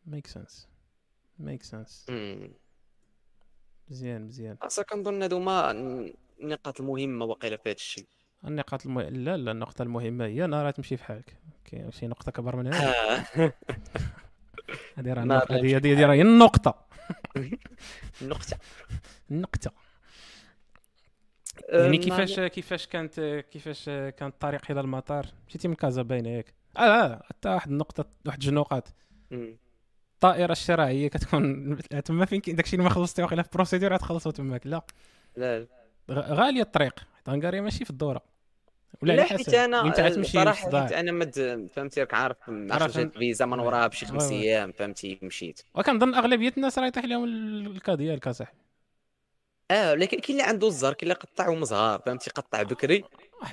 make 0.07 0.26
sense 0.26 0.69
make 1.40 1.62
sense. 1.62 2.07
مزيان 3.91 4.22
مزيان. 4.22 4.57
أصلا 4.62 4.84
كنظن 4.84 5.22
هادو 5.22 5.36
هما 5.36 5.70
النقاط 6.41 6.80
المهمة 6.80 7.24
واقيلا 7.24 7.57
في 7.57 7.68
هذا 7.68 7.76
الشيء 7.76 8.07
النقاط 8.45 8.86
الم... 8.86 9.01
لا 9.01 9.36
لا 9.36 9.51
النقطة 9.51 9.82
المهمة 9.82 10.24
هي 10.26 10.45
أنا 10.45 10.62
راه 10.62 10.70
تمشي 10.70 10.97
في 10.97 11.05
حالك 11.05 11.36
كاين 11.64 11.91
شي 11.91 12.07
نقطة 12.07 12.32
كبر 12.32 12.57
من 12.57 12.74
هذه. 12.74 13.24
هذه 14.97 15.12
راه 15.12 15.22
النقطة 15.22 15.55
هذه 15.57 15.76
هذه 15.76 16.07
راه 16.07 16.14
هي 16.14 16.22
النقطة. 16.22 16.86
النقطة. 18.22 18.59
النقطة 19.30 19.72
يعني 21.68 21.99
كيفاش 21.99 22.41
كيفاش 22.41 22.86
كانت 22.86 23.45
كيفاش 23.51 23.84
كانت 23.84 24.22
الطريق 24.22 24.70
إلى 24.70 24.80
المطار؟ 24.80 25.26
مشيتي 25.49 25.68
من 25.68 25.74
كازا 25.74 26.03
باينه 26.03 26.28
ياك 26.28 26.55
آه 26.76 26.80
آه 26.80 27.22
حتى 27.24 27.49
واحد 27.49 27.70
النقطة 27.70 28.05
واحد 28.26 28.38
جوج 28.38 28.55
نقاط 28.55 28.95
أمم. 30.24 30.32
الطائرة 30.32 30.52
الشراعية 30.52 31.08
كتكون 31.08 31.78
تما 32.04 32.24
فين 32.24 32.40
كاين 32.40 32.56
داكشي 32.56 32.72
اللي 32.76 32.84
ما 32.84 32.90
خلصتي 32.90 33.22
واقيلا 33.22 33.42
في 33.42 33.48
بروسيدور 33.54 33.92
غتخلصوا 33.94 34.32
تماك 34.32 34.66
لا. 34.66 34.82
لا 35.36 35.66
غ- 36.10 36.32
غالية 36.34 36.62
الطريق. 36.62 36.98
حيت 37.16 37.28
هنغاريا 37.28 37.60
ماشي 37.60 37.84
في 37.84 37.90
الدورة. 37.90 38.22
ولا 39.02 39.12
لا 39.12 39.24
حيت 39.24 39.54
أنا 39.54 39.86
انت 39.86 40.00
غتمشي 40.00 40.32
صراحة 40.32 40.70
حيت 40.82 40.92
أنا 40.92 41.12
مد 41.12 41.68
فهمتي 41.74 42.00
راك 42.00 42.14
عارف 42.14 42.36
خرجت 42.70 42.98
أنت- 43.14 43.18
فيزا 43.18 43.46
من 43.46 43.58
وراها 43.58 43.86
بشي 43.86 44.06
خمس. 44.06 44.30
أيام 44.30 44.72
فهمتي 44.72 45.18
مشيت. 45.22 45.60
وكنظن 45.74 46.14
أغلبية 46.14 46.52
الناس 46.56 46.78
راه 46.78 46.86
يطيح 46.86 47.04
لهم 47.04 47.24
ال- 47.24 47.66
ال 47.66 47.73
cas 47.73 47.94
ديالك 47.94 48.28
اصاحبي 48.28 48.58
آه 49.70 49.92
ولكن 49.92 50.18
كاين 50.18 50.38
اللي 50.38 50.48
عنده 50.48 50.66
الزهر 50.66 50.92
كاين 50.92 51.12
اللي 51.12 51.20
قطع 51.22 51.48
ومزهار 51.48 52.02
فهمتي 52.06 52.30
قطع 52.30 52.62
بكري. 52.62 53.04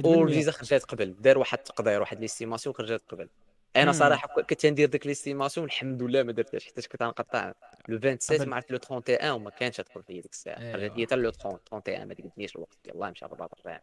والفيزا 0.03 0.51
خرجت 0.51 0.85
قبل. 0.85 1.15
دار 1.19 1.37
واحد 1.37 1.57
التقدير 1.57 1.99
واحد 2.01 2.19
l'estimation 2.19 2.75
خرجت 2.75 3.01
قبل. 3.09 3.29
أنا. 3.75 3.91
صراحة 3.91 4.41
كنت 4.41 4.65
ندير 4.65 4.89
ديك 4.89 5.07
l'estimation 5.07 5.65
الحمد 5.65 6.03
لله 6.03 6.23
ما 6.23 6.31
درتهاش 6.31 6.65
حيت 6.65 6.87
كنت 6.87 7.03
غنقطع 7.03 7.53
le 7.87 7.97
27 7.97 8.39
قبل. 8.39 8.49
ما 8.49 8.55
عرفت 8.55 8.71
le 8.71 8.77
31 8.77 9.29
وما 9.31 9.49
كانش 9.49 9.77
تدخل 9.77 10.03
فيا 10.03 10.21
ديك 10.21 10.31
الساعة. 10.31 10.73
خرجت 10.73 10.97
لي 10.97 11.05
حتى 11.05 11.15
le 11.15 11.31
30 11.31 11.51
31 11.71 12.07
ما 12.07 12.15
قدنيش 12.15 12.55
الوقت. 12.55 12.77
يلاه 12.85 13.09
مشى 13.09 13.25
الرباط 13.25 13.59
الرابع. 13.59 13.81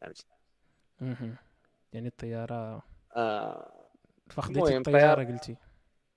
فهمتي 0.00 0.24
مهم. 1.00 1.36
يعني 1.92 2.08
الطياره 2.08 2.82
آه. 3.16 3.72
فخديتي 4.30 4.76
الطيارة 4.76 5.24
قلتي. 5.24 5.56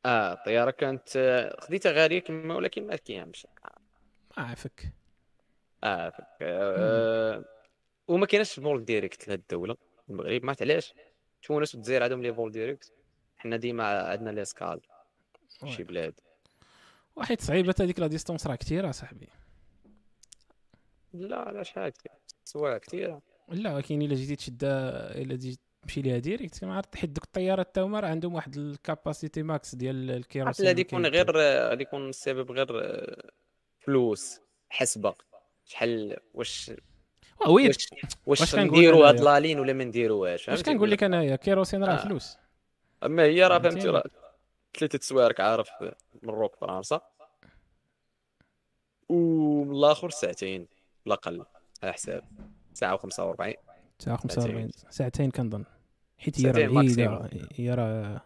آه 0.05 0.33
الطيارة 0.33 0.71
كانت 0.71 1.09
آه، 1.17 1.59
خديتها 1.59 1.91
غالية 1.91 2.19
كما 2.19 2.55
ولكن 2.55 2.87
ما 2.87 2.95
كيهمش 2.95 3.47
ما 3.63 3.71
عافك. 4.43 4.83
آه 5.83 6.09
فك 6.09 6.25
آه 6.41 7.45
وما 8.07 8.25
كاينش 8.25 8.59
vol 8.59 8.85
direct 8.85 9.27
لهاد 9.27 9.39
الدولة 9.39 9.77
المغرب. 10.09 10.43
ما 10.43 10.49
عرفت 10.49 10.61
علاش. 10.61 10.93
تونس 11.47 11.75
والجزائر 11.75 12.03
عندهم 12.03 12.21
les 12.21 12.33
vols 12.33 12.51
directs. 12.51 12.93
حنا 13.37 13.57
ديما 13.57 14.01
عندنا 14.01 14.29
les 14.29 14.45
escales. 14.45 14.79
شي. 15.65 15.83
بلاد. 15.83 16.13
واحد 17.15 17.41
صعيبه 17.41 17.75
هذيك 17.79 17.99
la 17.99 18.07
distance 18.07 18.47
راه 18.47 18.55
كثيره 18.55 18.91
صاحبي 18.91 19.27
لا 21.13 21.51
لا 21.51 21.63
شحال 21.63 21.89
كثير 21.89 22.11
سوايع 22.45 22.77
كثيره 22.77 23.21
لا 23.49 23.75
ولكن 23.75 24.01
إلا 24.01 24.15
جيتي 24.15 24.35
تشدها 24.35 25.11
إلا 25.21 25.35
جيت 25.35 25.59
تمشي 25.81 26.01
ليها 26.01 26.17
direct. 26.17 26.63
ما 26.63 26.75
عرفت 26.75 26.95
حيت 26.95 27.09
دوك 27.09 27.23
الطيارات 27.23 27.75
تا 27.75 27.81
هما 27.81 27.99
راه 27.99 28.07
عندهم 28.07 28.35
واحد 28.35 28.57
ال 28.57 28.67
capacité 28.67 29.43
max 29.43 29.75
ديال 29.75 30.11
ال 30.11 30.17
kérosène 30.17 30.67
غادي 30.67 30.81
يكون 30.81 31.05
غير 31.05 31.37
غادي 31.37 31.83
يكون 31.83 32.09
السبب 32.09 32.51
غير 32.51 32.67
آه، 32.83 33.31
فلوس 33.79 34.39
حسبة. 34.69 35.15
شحال 35.65 36.17
واش. 36.33 36.71
oui 37.47 37.67
واش 37.67 37.89
واش 38.25 38.55
أنا 38.55 38.63
هاد؟ 39.09 39.21
لالين 39.21 39.59
ولا 39.59 39.73
ما 39.73 39.83
نديروهاش 39.83 40.49
واش؟ 40.49 40.63
كنقول 40.63 40.91
لك 40.91 41.03
أنايا؟ 41.03 41.35
kérosène 41.35 41.83
راه 41.83 41.93
آه. 41.93 41.97
فلوس. 41.97 42.37
أما 43.03 43.23
هي 43.23 43.43
راه 43.47 43.59
فهمتي؟ 43.59 43.87
راه 43.87 44.03
ثلاثة 44.79 44.99
سوايع 45.01 45.27
راك 45.27 45.39
عارف 45.39 45.69
من 46.23 46.29
روك 46.29 46.55
فرنسا. 46.55 47.01
ومن 49.09 49.75
الآخر 49.75 50.09
ساعتين 50.09 50.67
الاقل 51.07 51.45
على 51.83 51.93
حساب. 51.93 52.23
ساعة 52.73 52.97
و45 52.97 53.53
ساعة 53.99 54.17
45 54.17 54.71
ساعتين. 54.89 55.31
كنظن. 55.31 55.65
حيت 56.17 56.41
هي 56.41 56.51
راه 56.51 56.67
بعيده. 56.67 57.29
هي 57.55 57.73
راه 57.73 58.21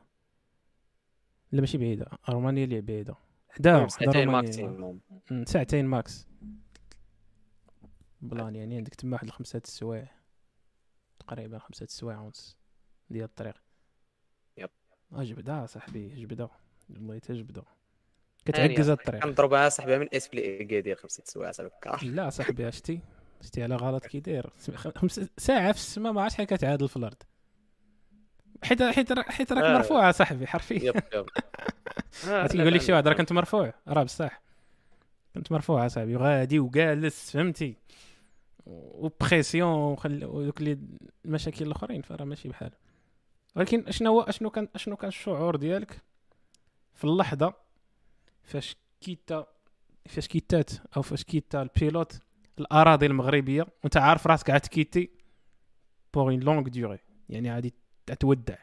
لا 1.52 1.62
ماشي 1.62 1.78
بعيدة. 1.78 2.06
رومانيا 2.30 2.64
اللي 2.64 2.82
بعيدة. 2.82 3.16
حدا 3.50 3.80
حدا 3.80 3.88
ساعتين 3.88 4.28
maximum 4.28 5.00
ساعتين 5.46 5.86
max. 5.86 6.31
plan 8.22 8.56
يعني 8.56 8.78
عندك 8.78 8.96
تما 8.96 9.14
واحد 9.14 9.28
الخمسة 9.28 9.62
السوايع. 9.66 10.12
تقريبا 11.20 11.60
خمسة 11.60 11.84
السوايع 11.84 12.20
ونص 12.20 12.58
ديال 13.10 13.24
الطريق. 13.24 13.56
يب. 14.58 14.70
آه 15.14 15.24
جبده 15.24 15.66
صاحبي 15.66 16.08
جبده 16.08 16.50
والله 16.90 17.16
حتى 17.16 17.34
جبده 17.34 17.62
هانية. 17.62 18.68
كتعكز 18.68 18.90
هاد 18.90 18.98
الطريق. 19.00 19.24
كنضربها 19.24 19.70
صاحبي 19.70 19.98
من 19.98 20.08
اسبلي 20.14 20.82
ديال 20.82 20.98
خمسة 20.98 21.24
سوايع 21.26 21.52
صاحبي 21.52 22.10
لا 22.10 22.30
صاحبي 22.30 22.72
شتي 22.72 23.00
شتي 23.42 23.64
على 23.64 23.76
غلط 23.76 24.06
كي 24.06 24.20
داير. 24.20 24.50
خمس 24.96 25.22
ساعة 25.38 25.72
في 25.72 25.78
السما 25.78 26.12
ما 26.12 26.22
عرفتش 26.22 26.36
شحال 26.36 26.48
كتعادل 26.48 26.90
في 26.90 26.98
الأرض. 26.98 27.24
حيت 28.64 28.84
حيت 28.84 29.20
حيت 29.20 29.52
راك 29.54 29.64
آه. 29.64 29.78
مرفوعة 29.78 30.12
صاحبي 30.12 30.48
حرفيا. 30.48 30.84
يب 30.84 30.96
يب. 31.14 31.26
آه، 32.28 32.48
تيقول 32.48 32.74
لك 32.74 32.82
شي 32.82 32.92
واحد 32.92 33.08
راه 33.08 33.14
كنت 33.14 33.32
مرفوع. 33.32 33.74
راه 33.88 34.04
بصح. 34.04 34.42
كنت 35.36 35.52
مرفوع 35.52 35.88
صاحبي. 35.88 36.16
وغادي 36.16 36.60
وجالس 36.60 37.32
فهمتي. 37.32 37.76
و 38.66 38.78
pression 38.78 39.74
وخل... 39.74 40.26
ودوك 40.26 40.60
اللي 40.60 40.80
المشاكل 41.26 41.66
الأخرين 41.68 42.02
فراه 42.02 42.26
ماشي 42.26 42.50
بحال. 42.50 42.72
ولكن 43.56 43.92
شنو 43.92 44.12
هو 44.12 44.22
أشنو 44.22 44.50
كان 44.50 44.68
أشنو 44.76 44.96
كان 44.96 45.08
الشعور 45.08 45.56
ديالك 45.56 46.02
في 46.94 47.04
اللحظة 47.04 47.54
فاش 48.44 48.76
quitta 49.02 49.48
فاش 50.06 50.28
quitt 50.28 50.64
ات 50.64 50.72
أو 50.98 51.02
فاش 51.02 51.24
quitta 51.24 51.62
ال 51.62 51.70
pilote 51.70 52.20
الأراضي 52.60 53.06
المغربية؟ 53.06 53.66
وأنت 53.84 53.98
عارف 53.98 54.28
راسك 54.28 54.50
عاد 54.50 54.62
quitt 54.62 54.92
يتي 54.92 55.10
pour 56.14 56.24
une 56.24 56.40
longue 56.40 56.68
durée 56.68 57.00
يعني 57.30 57.54
غادي 57.54 57.74
تودع 58.20 58.56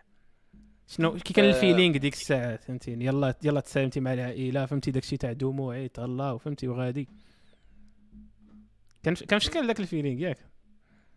شنو 0.86 1.12
كي 1.12 1.34
كان 1.34 1.44
آه. 1.44 1.48
ال 1.48 1.54
feeling 1.54 1.96
ديك 1.96 2.14
الساعات 2.14 2.64
فهمتيني؟ 2.64 3.04
يلا 3.04 3.34
يلا 3.44 3.60
تسالمتي 3.60 4.00
مع 4.00 4.12
العائلة 4.12 4.66
فهمتي 4.66 4.90
داكشي 4.90 5.16
تاع 5.16 5.32
دموعي 5.32 5.88
تهلا 5.88 6.32
وفهمتي 6.32 6.68
وغادي. 6.68 7.08
كان 9.14 9.40
شكل 9.40 9.66
داك 9.66 9.80
الفيلينغ 9.80 10.20
ياك. 10.20 10.38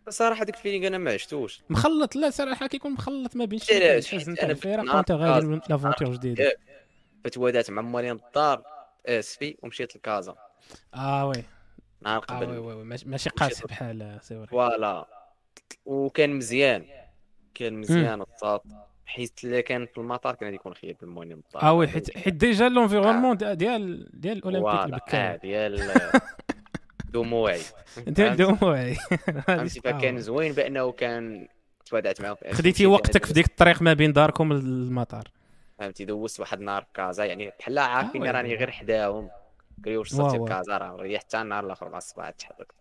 صراحة 0.08 0.44
ديك 0.44 0.54
الفيلينغ 0.54 0.86
أنا 0.86 0.98
ما 0.98 1.12
عشتوش. 1.12 1.62
مخلط 1.70 2.16
لا 2.16 2.30
صراحة 2.30 2.66
كيكون 2.66 2.92
مخلط 2.92 3.36
ما 3.36 3.44
بين 3.44 3.60
علاش؟ 3.72 4.10
تاع 4.10 4.18
كنت 4.24 4.42
الفرق 4.44 4.94
وأنت 4.94 5.10
غادي. 5.10 5.60
لافونتور 5.68 6.12
جديدة. 6.12 6.52
فتوادات 7.24 7.70
مع 7.70 7.82
مالين 7.82 8.10
الدار 8.26 8.62
اسفي 9.06 9.56
ومشيت 9.62 9.96
لكازا. 9.96 10.34
آه 10.94 11.26
وي. 11.28 11.44
نهار 12.02 12.18
وي 12.30 12.36
قبل. 12.36 12.50
وي 12.50 12.58
وي 12.74 12.84
ماشي- 12.84 13.30
قاسي 13.30 13.64
بحال 13.66 14.18
سي 14.22 14.46
فوالا. 14.46 15.06
وكان 15.84 16.30
مزيان. 16.30 16.84
كان 17.54 17.74
مزيان 17.74 18.22
الصاط 18.22 18.64
حيت 19.06 19.44
اللي 19.44 19.62
كان 19.62 19.86
في 19.86 19.98
المطار 19.98 20.34
كان 20.34 20.44
غادي 20.46 20.56
يكون 20.56 20.74
خير 20.74 20.96
بالموني 21.00 21.34
الدار 21.34 21.62
آه 21.62 21.72
وي 21.72 21.88
حيت 21.88 22.18
حيت 22.18 22.34
ديجا 22.34 22.68
لونفيرونمون 22.68 23.36
ديال 23.36 23.56
ديال 23.56 24.08
ديال 24.20 24.36
الأولمبيك 24.38 25.08
فوالا. 25.10 25.34
آه، 25.36 26.20
دموعي 27.12 27.60
ديال 27.96 28.36
دموعي 28.36 28.94
فهمتي؟ 29.46 29.80
فكان 29.80 30.18
زوين 30.18 30.52
بأنه 30.52 30.92
كان 30.92 31.48
توادعت 31.84 32.20
معاه 32.20 32.34
في 32.34 32.52
خديتي 32.52 32.86
وقتك 32.86 33.24
في 33.24 33.32
ديك 33.32 33.46
الطريق 33.46 33.82
ما 33.82 33.92
بين 33.92 34.12
داركم 34.12 34.52
للمطار. 34.52 35.24
فهمتي؟ 35.78 36.04
دوزت 36.04 36.40
واحد 36.40 36.58
النهار 36.58 36.82
في 36.82 36.88
كازا 36.94 37.24
يعني 37.24 37.52
بحال 37.58 37.78
عارفين 37.78 38.26
آه، 38.26 38.30
راني. 38.30 38.54
غير 38.54 38.70
حداهم. 38.70 39.30
واو. 39.86 40.04
في 40.04 40.44
كازا؟ 40.48 40.78
راه 40.78 40.96
ريحت 40.96 41.24
حتى 41.24 41.42
النهار 41.42 41.66
الأخر 41.66 41.88
مع 41.88 41.98
الصباح 41.98 42.30
تحركت 42.30 42.74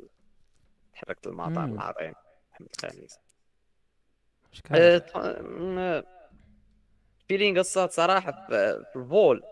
تحركت 0.93 1.27
المطار. 1.27 1.65
العظيم. 1.65 2.13
محمد 2.51 2.69
الخامس 2.83 3.19
feeling 7.27 7.59
الصاط 7.59 7.91
صراحة 7.91 8.31
في 8.49 8.83
ال 8.95 9.05
vol. 9.05 9.43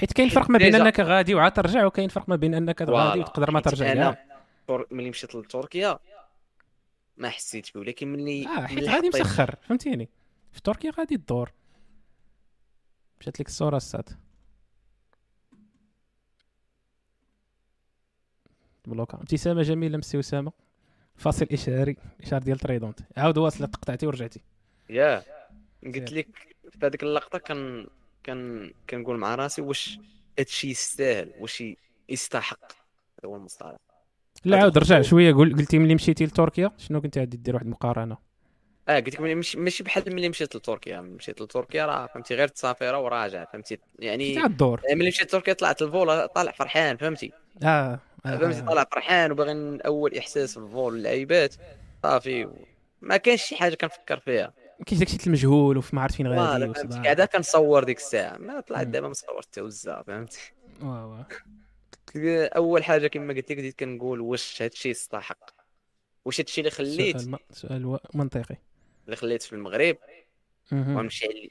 حيت 0.00 0.12
كاين 0.12 0.28
فرق 0.28 0.50
ما 0.50 0.58
بين. 0.58 0.74
انك 0.74 1.00
غادي 1.00 1.34
وعاد 1.34 1.52
ترجع 1.52 1.86
وكاين 1.86 2.08
فرق 2.08 2.28
ما 2.28 2.36
بين 2.36 2.54
انك 2.54 2.82
غادي. 2.82 3.20
وتقدر 3.20 3.50
ما 3.50 3.60
ترجع. 3.60 3.92
أنا 3.92 4.16
ملي 4.90 5.10
مشيت 5.10 5.34
لتركيا 5.34 5.98
ما 7.16 7.28
حسيت 7.28 7.74
به 7.74 7.80
ولكن 7.80 8.12
ملي 8.12 8.46
آه 8.46 8.66
حيت 8.66 8.88
غادي 8.88 9.08
مسخر 9.08 9.56
فهمتيني؟ 9.62 10.08
في 10.52 10.62
تركيا 10.62 10.90
غادي 10.98 11.14
الدور 11.14 11.52
مشات 13.20 13.40
لك 13.40 13.48
الصورة 13.48 13.76
الصاط 13.76 14.08
بلوكا. 18.86 19.16
ابتسامة 19.16 19.62
جميلة 19.62 19.98
مسي 19.98 20.18
اسامه 20.18 20.52
فاصل 21.16 21.46
إشهاري 21.52 21.96
إشهار 22.22 22.42
ديال 22.42 22.58
Trident. 22.58 23.00
عاود 23.16 23.38
واصلة 23.38 23.66
تقطعتي 23.66 24.06
ورجعتي. 24.06 24.40
ياه. 24.90 25.24
قلت. 25.84 26.12
لك 26.12 26.56
في 26.70 26.86
هذيك 26.86 27.02
اللقطة 27.02 27.38
كان 27.38 27.86
كان 28.24 28.72
كنقول 28.90 29.16
مع 29.16 29.34
راسي 29.34 29.62
واش 29.62 29.98
هادشي 30.38 30.70
يستاهل 30.70 31.32
واش 31.40 31.64
يستحق. 32.08 32.58
هذا 32.62 33.28
هو 33.32 33.36
المصطلح. 33.36 33.76
لا 34.44 34.58
عاود 34.60 34.78
رجع. 34.78 35.02
شوية 35.02 35.34
قول 35.34 35.56
قلتي 35.56 35.78
ملي 35.78 35.94
مشيتي 35.94 36.26
لتركيا؟ 36.26 36.70
شنو 36.78 37.00
كنتي 37.00 37.20
غادي 37.20 37.36
دير 37.36 37.54
واحد 37.54 37.66
المقارنة؟ 37.66 38.16
آه 38.88 39.00
قلت 39.00 39.20
لك 39.20 39.20
ماشي 39.56 39.82
بحال 39.82 40.14
ملي 40.14 40.28
مشيت 40.28 40.56
لتركيا. 40.56 41.00
مشيت 41.00 41.40
لتركيا 41.40 41.86
راه 41.86 42.06
فهمتي 42.06 42.34
غير 42.34 42.48
تسافر 42.48 42.94
وراجع 42.94 43.44
فهمتي؟ 43.44 43.78
يعني 43.98 44.44
الدور. 44.44 44.80
ملي 44.94 45.08
مشيت 45.08 45.26
لتركيا 45.26 45.52
طلعت 45.52 45.82
الفول 45.82 46.28
طالع 46.28 46.52
فرحان 46.52 46.96
فهمتي؟ 46.96 47.32
آه, 47.62 48.00
آه. 48.26 48.36
فهمتي؟ 48.36 48.58
آه. 48.58 48.64
طالع 48.64 48.84
فرحان 48.92 49.32
وباغي 49.32 49.78
اول 49.86 50.18
إحساس 50.18 50.58
في 50.58 50.64
الفول 50.64 50.96
اللعيبات 50.96 51.54
صافي. 52.02 52.48
ما 53.00 53.16
كانش 53.16 53.42
شي 53.42 53.56
حاجة 53.56 53.74
كنفكر 53.74 54.20
فيها. 54.20 54.52
كاين 54.86 54.98
داكشي 54.98 55.18
المجهول 55.26 55.76
وفي 55.76 55.96
ما 55.96 56.02
عرفت 56.02 56.14
فين 56.14 56.26
غادي. 56.26 56.72
قاعدة 56.94 57.24
كنصور 57.24 57.84
ديك 57.84 57.98
الساعة. 57.98 58.38
ما 58.38 58.60
طلعت. 58.60 58.86
دابا 58.86 59.08
ما 59.08 59.14
صورت 59.14 59.46
حتى 59.46 59.60
وزه 59.60 60.02
فهمتي 60.02 60.52
واه 60.82 61.06
واه 61.06 61.26
أول 62.56 62.84
حاجة 62.84 63.06
كما 63.06 63.34
قلت 63.34 63.50
لك 63.50 63.58
بديت 63.58 63.78
كنقول 63.78 64.20
واش 64.20 64.62
هادشي 64.62 64.88
يستحق؟ 64.88 65.50
واش 66.24 66.40
هادشي 66.40 66.60
اللي 66.60 66.70
خليت؟ 66.70 67.16
سؤال, 67.50 67.98
منطقي. 68.14 68.56
اللي 69.04 69.16
خليت 69.16 69.42
في 69.42 69.52
المغرب. 69.52 69.96
ونمشي 70.72 71.26
علي. 71.26 71.50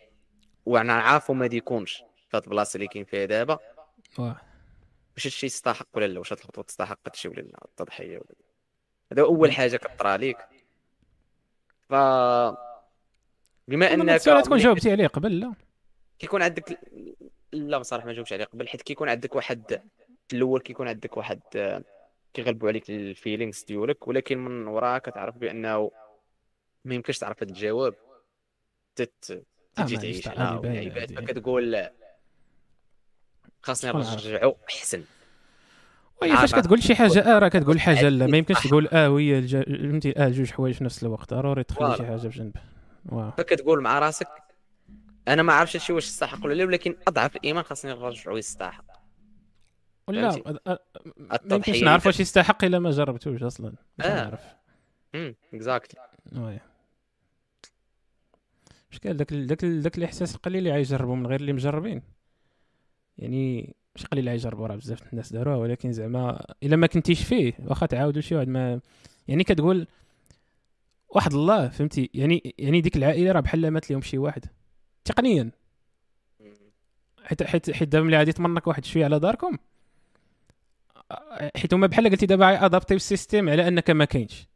وأنا 0.66 0.94
عارفو 0.94 1.34
ما 1.34 1.48
ديكونش 1.48 2.04
في 2.30 2.38
هاد 2.38 2.44
البلاصة 2.44 2.78
اللي 2.78 2.88
كاين 2.88 3.06
فيها 3.06 3.26
دابا. 3.26 3.60
واه 4.18 4.42
واش 5.16 5.28
هادشي 5.28 5.46
يستحق 5.46 5.88
ولا 5.94 6.06
لا؟ 6.06 6.20
واش 6.20 6.34
هاد 6.34 6.40
الخطوه 6.40 6.64
تستحق 6.64 7.00
هادشي 7.06 7.28
ولا 7.28 7.42
لا؟ 7.42 7.60
التضحية 7.66 8.18
ولا 8.18 8.26
لا؟ 8.30 8.46
هذا 9.12 9.22
أول 9.22 9.52
حاجة 9.52 9.78
كطرى 9.78 10.18
ليك 10.18 10.38
ف 11.90 11.94
بما 13.70 13.94
أنك 13.94 14.10
السؤال 14.10 14.44
تكون 14.44 14.58
جاوبتي 14.58 14.92
عليه 14.92 15.08
قبل 15.08 15.40
لا 15.40 15.54
كيكون 16.20 16.42
عندك 16.42 16.80
لا 17.54 17.78
بصراحه 17.78 18.06
ما 18.08 18.14
جاوبتش 18.14 18.34
عليه 18.34 18.46
قبل 18.46 18.68
حيت 18.68 18.82
كيكون 18.82 19.10
عندك 19.10 19.36
واحد 19.36 19.82
في 20.28 20.36
الأول 20.36 20.62
كيكون 20.62 20.88
عندك 20.88 21.18
واحد 21.18 21.40
آه، 21.56 21.84
كيغلبوا 22.34 22.70
عليك 22.70 22.90
الفيلينغز 22.90 23.64
ديالك 23.64 24.08
ولكن 24.08 24.38
من 24.38 24.68
وراها 24.68 24.98
كتعرف 24.98 25.38
بأنه 25.38 25.92
ما 26.86 26.96
يمكنش 26.96 27.18
تعرف 27.18 27.44
هذا 27.44 27.52
الجواب 27.52 27.96
تت 28.96 29.46
آه، 29.80 29.84
تجي 29.84 29.96
ما 29.96 30.02
تعيش 30.02 30.28
هذه. 30.28 31.16
فكتقول 31.16 31.88
خاصني 33.62 33.90
شكون 33.92 34.04
عارف؟ 34.04 34.26
نرجعو 34.26 34.56
أحسن 34.70 35.04
وهي 36.22 36.38
فاش. 36.38 36.56
كتقول 36.56 36.84
شي 36.84 36.96
حاجة 36.96 37.20
آه 37.20 37.40
راه 37.40 37.48
كتقول 37.48 37.80
حاجة 37.80 38.10
لا 38.10 38.28
ما 38.28 38.38
يمكنش 38.38 38.68
تقول 38.68 38.88
آه 38.88 39.10
وهي 39.10 39.42
فهمتي 39.42 40.14
آه 40.18 40.30
جوج 40.30 40.52
حوايج 40.52 40.76
في 40.76 40.84
نفس 40.84 41.04
الوقت 41.04 41.34
ضروري 41.34 41.64
تخلي 41.64 41.98
شي. 41.98 42.06
حاجة 42.06 42.28
بجنب 42.28 42.54
واه 43.06 43.34
فكتقول 43.38 43.82
مع 43.82 44.00
راسك 44.00 44.28
أنا 45.28 45.44
ما 45.44 45.54
عرفتش 45.54 45.76
هادشي 45.76 45.94
واش 45.94 46.06
يستحق 46.08 46.46
ولا 46.46 46.54
لا 46.54 46.66
ولكن 46.66 46.96
أضعف 47.08 47.36
الإيمان 47.36 47.64
خاصني 47.64 47.92
نرجعو 47.92 48.38
يستحق 48.38 48.86
ولا 50.08 50.42
ما 51.18 51.56
يمكنش 51.56 51.84
نعرف 51.84 52.06
واش 52.06 52.20
يستحق 52.20 52.64
إلا 52.64 52.80
ما 52.80 52.92
جربتوش 52.92 53.44
أصلا. 53.44 53.74
مش 53.98 54.06
آه. 54.06 54.24
نعرف 54.24 54.42
امم 55.16 55.36
exactly 55.54 56.02
oui. 56.36 56.60
شكال 58.92 59.18
داك 59.18 59.34
داك 59.34 59.66
داك 59.66 59.98
الإحساس 59.98 60.36
القليل 60.36 60.58
اللي 60.58 60.72
غيجربوا 60.72 61.16
من 61.16 61.28
غير 61.28 61.40
اللي 61.40 61.54
مجربين. 61.54 62.02
يعني 63.18 63.76
ماشي 63.96 64.08
قليل 64.08 64.20
اللي 64.20 64.32
غيجربوا 64.32 64.68
راه 64.68 64.76
بزاف 64.76 65.14
الناس 65.14 65.34
داروها 65.34 65.56
ولكن 65.58 65.92
زعما 65.92 66.46
إلا 66.64 66.76
ما 66.76 66.88
كنتيش 66.88 67.24
فيه 67.24 67.54
واخا 67.66 67.86
تعاودوا 67.86 68.22
شي 68.22 68.36
واحد 68.36 68.48
ما 68.48 68.80
يعني 69.28 69.44
كتقول 69.44 69.88
واحد 71.10 71.34
الله 71.34 71.68
فهمتي؟ 71.68 72.10
يعني 72.14 72.56
يعني 72.58 72.82
ديك 72.82 72.96
العائلة 72.98 73.32
راه 73.32 73.40
بحال 73.40 73.72
مات 73.72 73.92
لهم 73.92 74.02
شي 74.02 74.18
واحد. 74.18 74.46
تقنيا. 75.06 75.52
حيت 77.24 77.44
حيت 77.44 77.72
حيت 77.72 77.90
دابا 77.90 78.06
ملي 78.06 78.18
غادي 78.18 78.32
تمنك 78.32 78.68
واحد 78.68 78.86
شوية 78.86 79.06
على 79.06 79.20
داركم 79.20 79.58
حيت 81.56 81.74
هما 81.74 81.88
بحال 81.88 82.10
قلتي 82.10 82.26
دابا 82.26 82.66
adapt 82.66 82.98
يو 82.98 83.08
ال 83.08 83.13
système 83.13 83.50
على 83.50 83.68
أنك 83.68 83.90
ما 83.90 84.06
كاينش. 84.06 84.48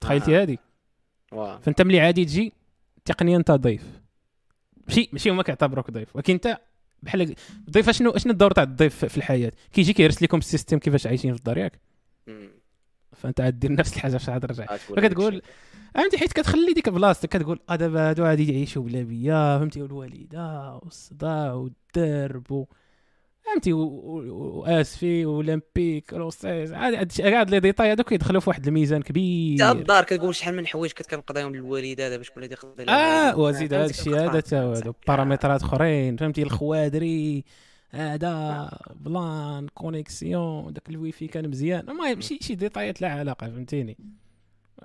تخيلتي 0.00 0.36
آه. 0.36 0.40
هادي؟ 0.42 0.58
فأنت 1.32 1.82
ملي 1.82 2.00
عادي 2.00 2.24
تجي 2.24 2.52
تقنيا 3.04 3.36
انت 3.36 3.50
ضيف. 3.50 4.00
ماشي 4.88 5.08
ماشي 5.12 5.30
هما 5.30 5.42
كيعتبروك 5.42 5.90
ضيف 5.90 6.16
ولكن 6.16 6.32
أنت 6.32 6.58
بحال 7.02 7.34
الضيف 7.68 7.90
شنو 7.90 8.16
شنو 8.16 8.32
الدور 8.32 8.50
تاع 8.50 8.62
الضيف 8.62 9.04
في 9.04 9.16
الحياة؟ 9.16 9.52
كيجي 9.72 9.92
كيرسل 9.92 10.24
لكم 10.24 10.38
ال 10.38 10.43
système 10.43 10.78
كيفاش 10.78 11.06
عايشين 11.06 11.32
في 11.32 11.38
الدار 11.38 11.58
ياك. 11.58 11.80
فأنت 13.22 13.40
غادير 13.40 13.72
نفس 13.72 13.96
الحاجة 13.96 14.16
فاش 14.16 14.28
عاد 14.28 14.40
تقول 14.40 14.66
فكتقول. 14.96 15.42
فهمتي 15.94 16.18
حيت 16.18 16.32
كتخلي 16.32 16.72
ديك 16.72 16.88
بلاصتك 16.88 17.28
كتقول 17.28 17.60
آه 17.70 17.76
دابا 17.76 18.10
هادو 18.10 18.24
غادي 18.24 18.52
يعيشوا 18.52 18.82
بلا 18.82 19.02
بيا 19.02 19.58
فهمتي 19.58 19.82
والوالدة 19.82 20.80
والصداع 20.82 21.52
والدرب. 21.52 22.66
فهمتي 23.46 23.72
وآسفي 23.72 25.26
واولمبيك 25.26 26.12
روسيس 26.12 26.72
عاد 26.72 27.20
هاد 27.20 27.50
les 27.50 27.60
détails 27.60 27.90
هادو 27.90 28.02
كيدخلوا 28.02 28.40
في 28.40 28.50
واحد 28.50 28.66
الميزان 28.66 29.02
كبير 29.02 29.70
الدار 29.70 30.04
كتقول 30.04 30.34
شحال 30.34 30.56
من 30.56 30.66
حوايج 30.66 30.92
كنت 30.92 31.06
كنقضيهم 31.06 31.54
للوالدة 31.56 32.08
دابا 32.08 32.22
شكون 32.22 32.42
اللي 32.42 32.54
يقضي 32.54 32.84
آه؟ 32.92 33.38
وزيد 33.38 33.74
هذا 33.74 33.90
الشيء 33.90 34.16
هذا 34.16 34.40
تا 34.40 34.62
هادو. 34.62 34.92
بارامترات 35.08 35.62
أخرين 35.62 36.16
فهمتي 36.16 36.42
الخوادري 36.42 37.44
هذا 37.90 38.70
plan 38.94 39.68
connexion 39.74 40.72
داك 40.72 40.88
الويفي 40.88 41.26
كان 41.26 41.48
مزيان. 41.48 41.88
المهم 41.88 42.20
شي 42.20 42.38
شي 42.42 42.54
ديتايات 42.54 43.02
لا 43.02 43.08
علاقة 43.08 43.46
فهمتيني؟ 43.46 43.96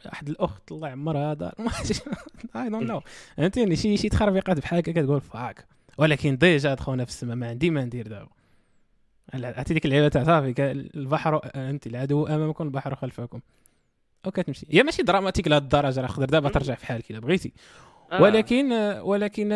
واحد 0.05 0.29
الأخت 0.29 0.71
الله 0.71 0.87
يعمرها 0.87 1.33
دار 1.33 1.55
I 2.55 2.69
don't 2.69 2.85
know 2.85 3.01
فهمتيني؟ 3.37 3.75
شي 3.75 3.97
شي 3.97 4.09
تخربيقات 4.09 4.57
بحال 4.57 4.79
هكا 4.79 4.91
كتقول 4.91 5.21
fuck 5.21 5.65
ولكن 5.97 6.37
déjà 6.37 6.73
دخلنا 6.73 7.05
في 7.05 7.11
السما 7.11 7.35
ما 7.35 7.49
عندي 7.49 7.69
ما 7.69 7.85
ندير 7.85 8.07
دابا 8.07 8.29
عرفتي 9.33 9.73
ديك 9.73 9.85
اللعبه 9.85 10.07
تاع 10.07 10.23
صافي 10.23 10.71
البحر 10.71 11.41
أنت 11.55 11.87
العدو 11.87 12.27
أمامكم 12.27 12.63
البحر 12.63 12.95
خلفكم. 12.95 13.39
وكتمشي 14.25 14.67
هي 14.69 14.83
ماشي 14.83 15.03
dramatique 15.03 15.47
لهاد 15.47 15.61
الدرجة 15.61 16.01
راه 16.01 16.07
خضر 16.07 16.25
دابا 16.25 16.49
ترجع 16.49 16.75
في 16.75 16.85
حالك 16.85 17.11
الا 17.11 17.19
بغيتي. 17.19 17.53
آه. 18.11 18.21
ولكن 18.21 18.73
ولكن 19.01 19.51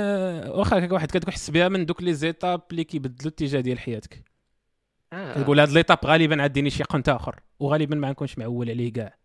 واخا 0.48 0.86
هكا 0.86 0.94
واحد 0.94 1.12
كتحس 1.12 1.50
بها 1.50 1.70
من 1.70 1.86
دوك 1.86 2.04
les 2.04 2.14
étapes 2.14 2.62
اللي 2.72 2.84
كيبدلوا 2.84 3.22
الاتجاه 3.22 3.62
ديال 3.62 3.80
حياتك 3.80 4.24
آه. 5.14 5.34
كتقول 5.34 5.60
هاد 5.60 5.70
l'étape 5.70 6.00
غالبا 6.06 6.44
غاديني 6.44 6.70
شي 6.70 6.84
قنت 6.84 7.10
آخر 7.10 7.40
وغالبا 7.60 7.96
ما 7.96 8.10
نكونش 8.10 8.38
معول 8.38 8.70
عليه 8.70 8.94
كاع 8.94 9.18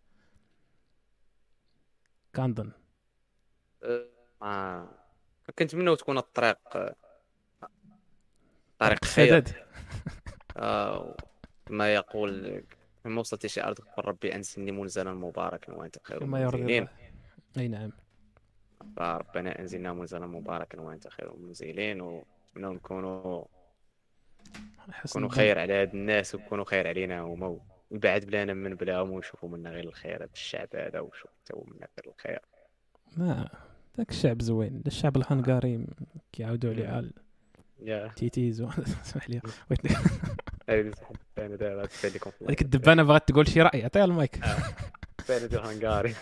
كنظن 2.35 2.73
آه. 3.83 4.07
آه. 4.43 4.89
كنتمنوا 5.59 5.95
تكون 5.95 6.19
الطريق 6.19 6.77
آه، 6.77 6.95
طريق 8.79 9.05
خير 9.05 9.45
آه. 10.57 11.17
ما 11.71 11.95
يقول 11.95 12.63
لما 13.05 13.21
وصلت 13.21 13.47
شي 13.47 13.63
ارض 13.63 13.79
ربي 13.99 14.35
انزلني 14.35 14.73
منزلا 14.73 15.15
مباركا 15.15 15.73
وأنت 15.73 15.97
خير 16.03 16.19
كما 16.19 16.41
يرضي 16.41 16.87
أي 17.59 17.69
نعم 17.69 17.93
فربنا 18.97 19.59
انزلنا 19.59 19.93
منزلا 19.93 20.27
مباركا 20.27 20.81
وانت 20.81 21.09
خير 21.09 21.35
المنزلين 21.35 22.01
ونتمنوا 22.01 22.75
نكونوا 22.75 23.45
نكونوا. 25.07 25.29
خير 25.29 25.59
على 25.59 25.73
هاد 25.73 25.95
الناس 25.95 26.35
ويكونوا 26.35 26.65
خير 26.65 26.89
علينا 26.89 27.21
هما. 27.21 27.59
ويبعد 27.91 28.25
بلانا 28.25 28.55
من 28.55 28.75
بلاهم 28.75 29.11
ويشوفوا 29.11 29.49
منا 29.49 29.71
غير 29.71 29.85
الخير 29.85 30.17
هذا 30.17 30.29
الشعب 30.33 30.69
هذا 30.75 31.01
وشوف 31.01 31.31
تو 31.47 31.65
منا 31.67 31.89
غير 31.99 32.15
الخير. 32.15 32.41
ما 33.17 33.49
ذاك 33.99 34.11
الشعب 34.11 34.43
زوين. 34.43 34.83
الشعب 34.87 35.17
الهنغاري 35.17 35.87
كيعاودوا 36.33 36.71
عليه 36.71 37.11
يا. 37.83 38.09
تيتيز 38.17 38.61
اسمح 39.05 39.31
لي. 39.31 39.41
بغيت 40.69 40.99
هذيك 42.49 42.63
الدبانة 42.63 43.03
بغات 43.03 43.29
تقول 43.29 43.49
شي 43.49 43.63
رأي. 43.63 43.85
عطيها 43.85 44.05
المايك. 44.05 44.41
الثاني 45.21 45.49
ديال 45.49 45.67
هنغاري. 45.67 46.15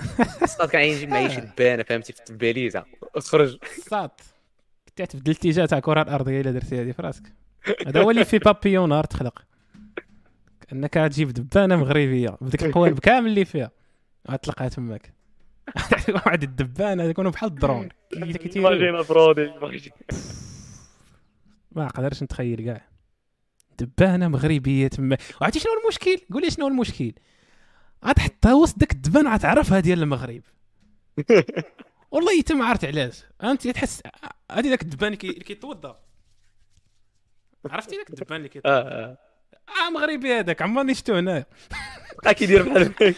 صاد 0.58 0.68
كان 0.68 0.82
يجيب 0.82 1.08
معايا 1.08 1.28
شي 1.28 1.40
دبانه 1.40 1.82
فهمتي 1.82 2.12
في 2.12 2.30
الباليزه 2.30 2.84
اخرج. 3.16 3.58
صات 3.88 4.20
كنت 4.88 4.98
تعرف 4.98 5.14
الاتجاه 5.14 5.66
تاع 5.66 5.78
الكره 5.78 6.02
الأرضية 6.02 6.40
إلا 6.40 6.50
درتي 6.50 6.82
هذه 6.82 6.92
في 6.92 7.02
راسك؟ 7.02 7.22
هذا 7.86 8.02
هو 8.02 8.10
اللي 8.10 8.24
في 8.24 8.38
بابيون 8.38 8.88
نهار 8.88 9.04
تخلق 9.04 9.42
كانك 10.68 10.94
تجيب 10.94 11.28
دبانة 11.28 11.76
مغربية 11.76 12.36
بديك 12.40 12.64
القوالب 12.64 12.98
كامل 12.98 13.30
اللي 13.30 13.44
فيها. 13.44 13.70
غتلقاها 14.30 14.68
تماك. 14.68 15.12
واحد 16.14 16.42
الدبانة 16.42 17.04
يكونوا 17.04 17.30
بحال 17.30 17.48
الدرون. 17.48 17.88
ماجينا 18.16 19.04
ماجينا. 19.62 19.92
ما 21.72 21.88
قدرش 21.88 22.22
نتخيل 22.22 22.64
كاع. 22.64 22.88
دبانة 23.78 24.28
مغربية 24.28 24.88
تما 24.88 25.16
وعرفتي 25.40 25.60
شنو 25.60 25.72
المشكل؟ 25.82 26.16
قول 26.32 26.42
لي 26.42 26.50
شنو 26.50 26.68
المشكل. 26.68 27.12
غتحطها 28.06 28.54
وسط 28.54 28.78
داك 28.78 28.92
الدبان 28.92 29.28
غتعرفها 29.34 29.80
ديال 29.80 30.02
المغرب. 30.02 30.42
والله 32.12 32.40
تما 32.42 32.64
عرفت 32.64 32.84
علاش. 32.84 33.22
أنت 33.42 33.68
تحس 33.68 34.02
هذه 34.52 34.68
ذاك 34.68 34.82
الدبان 34.82 35.06
اللي 35.06 35.16
كي- 35.16 35.30
اللي 35.30 35.44
كيتوضا 35.44 36.00
عرفتي 37.70 37.96
ذاك 37.96 38.10
الدبان 38.10 38.36
اللي 38.36 38.48
كيتوضا 38.48 38.74
آه 38.74 38.80
آه. 38.82 39.18
آه 39.86 39.90
مغربي 39.90 40.34
هذاك 40.38 40.62
عمرني 40.62 40.94
شفتو 40.94 41.14
هنايا 41.14 41.46
بقى 42.24 42.34
كيدير 42.34 42.62
بحال 42.68 42.82
هكا 42.82 43.14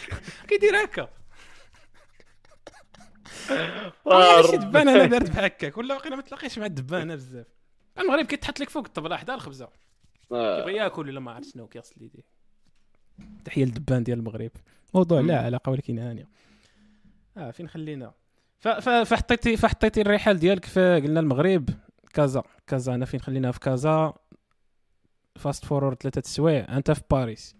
كيدير 0.48 0.84
هكا. 0.84 1.08
آه، 3.50 3.92
والله 4.04 4.50
شي. 4.50 4.56
دبان 4.56 4.88
أنا 4.88 5.06
دارت 5.06 5.30
بحال 5.30 5.44
هكاك؟ 5.44 5.76
ولا 5.78 5.94
باقي 5.98 6.10
ما 6.10 6.22
تلاقيش 6.22 6.58
مع 6.58 6.66
الدبانه 6.66 7.14
بزاف. 7.14 7.46
المغرب 7.98 8.26
كيتحط 8.26 8.60
لك 8.60 8.70
فوق 8.70 8.84
الطبلة 8.86 9.16
حدا 9.16 9.34
الخبزة. 9.34 9.68
آه. 10.32 10.58
كيبغي 10.58 10.74
ياكل 10.76 11.08
ولا 11.08 11.20
ما 11.20 11.32
عرفت 11.32 11.52
شنو 11.52 11.68
كيغسل 11.68 12.02
يديه. 12.02 12.22
تحية 13.44 13.64
للدبان 13.64 14.02
ديال 14.04 14.18
المغرب. 14.18 14.50
موضوع 14.94 15.20
لا 15.20 15.40
علاقة 15.40 15.70
ولكن 15.70 15.98
هانيه 15.98 16.28
آه 17.36 17.50
فين 17.50 17.68
خلينا؟ 17.68 18.12
فحطيتي 18.60 19.56
فحطيتي 19.56 20.00
الرحال 20.00 20.38
ديالك 20.38 20.64
في 20.64 21.00
قلنا 21.04 21.20
المغرب. 21.20 21.68
كازا 22.14 22.42
كازا 22.66 22.94
أنا 22.94 23.04
فين 23.04 23.20
خلينا؟ 23.20 23.52
في 23.52 23.60
كازا. 23.60 24.12
fast 25.36 25.64
forward 25.64 25.96
ثلاثة 26.02 26.22
سوايع. 26.24 26.76
أنت 26.76 26.90
في 26.90 27.02
باريس. 27.10 27.56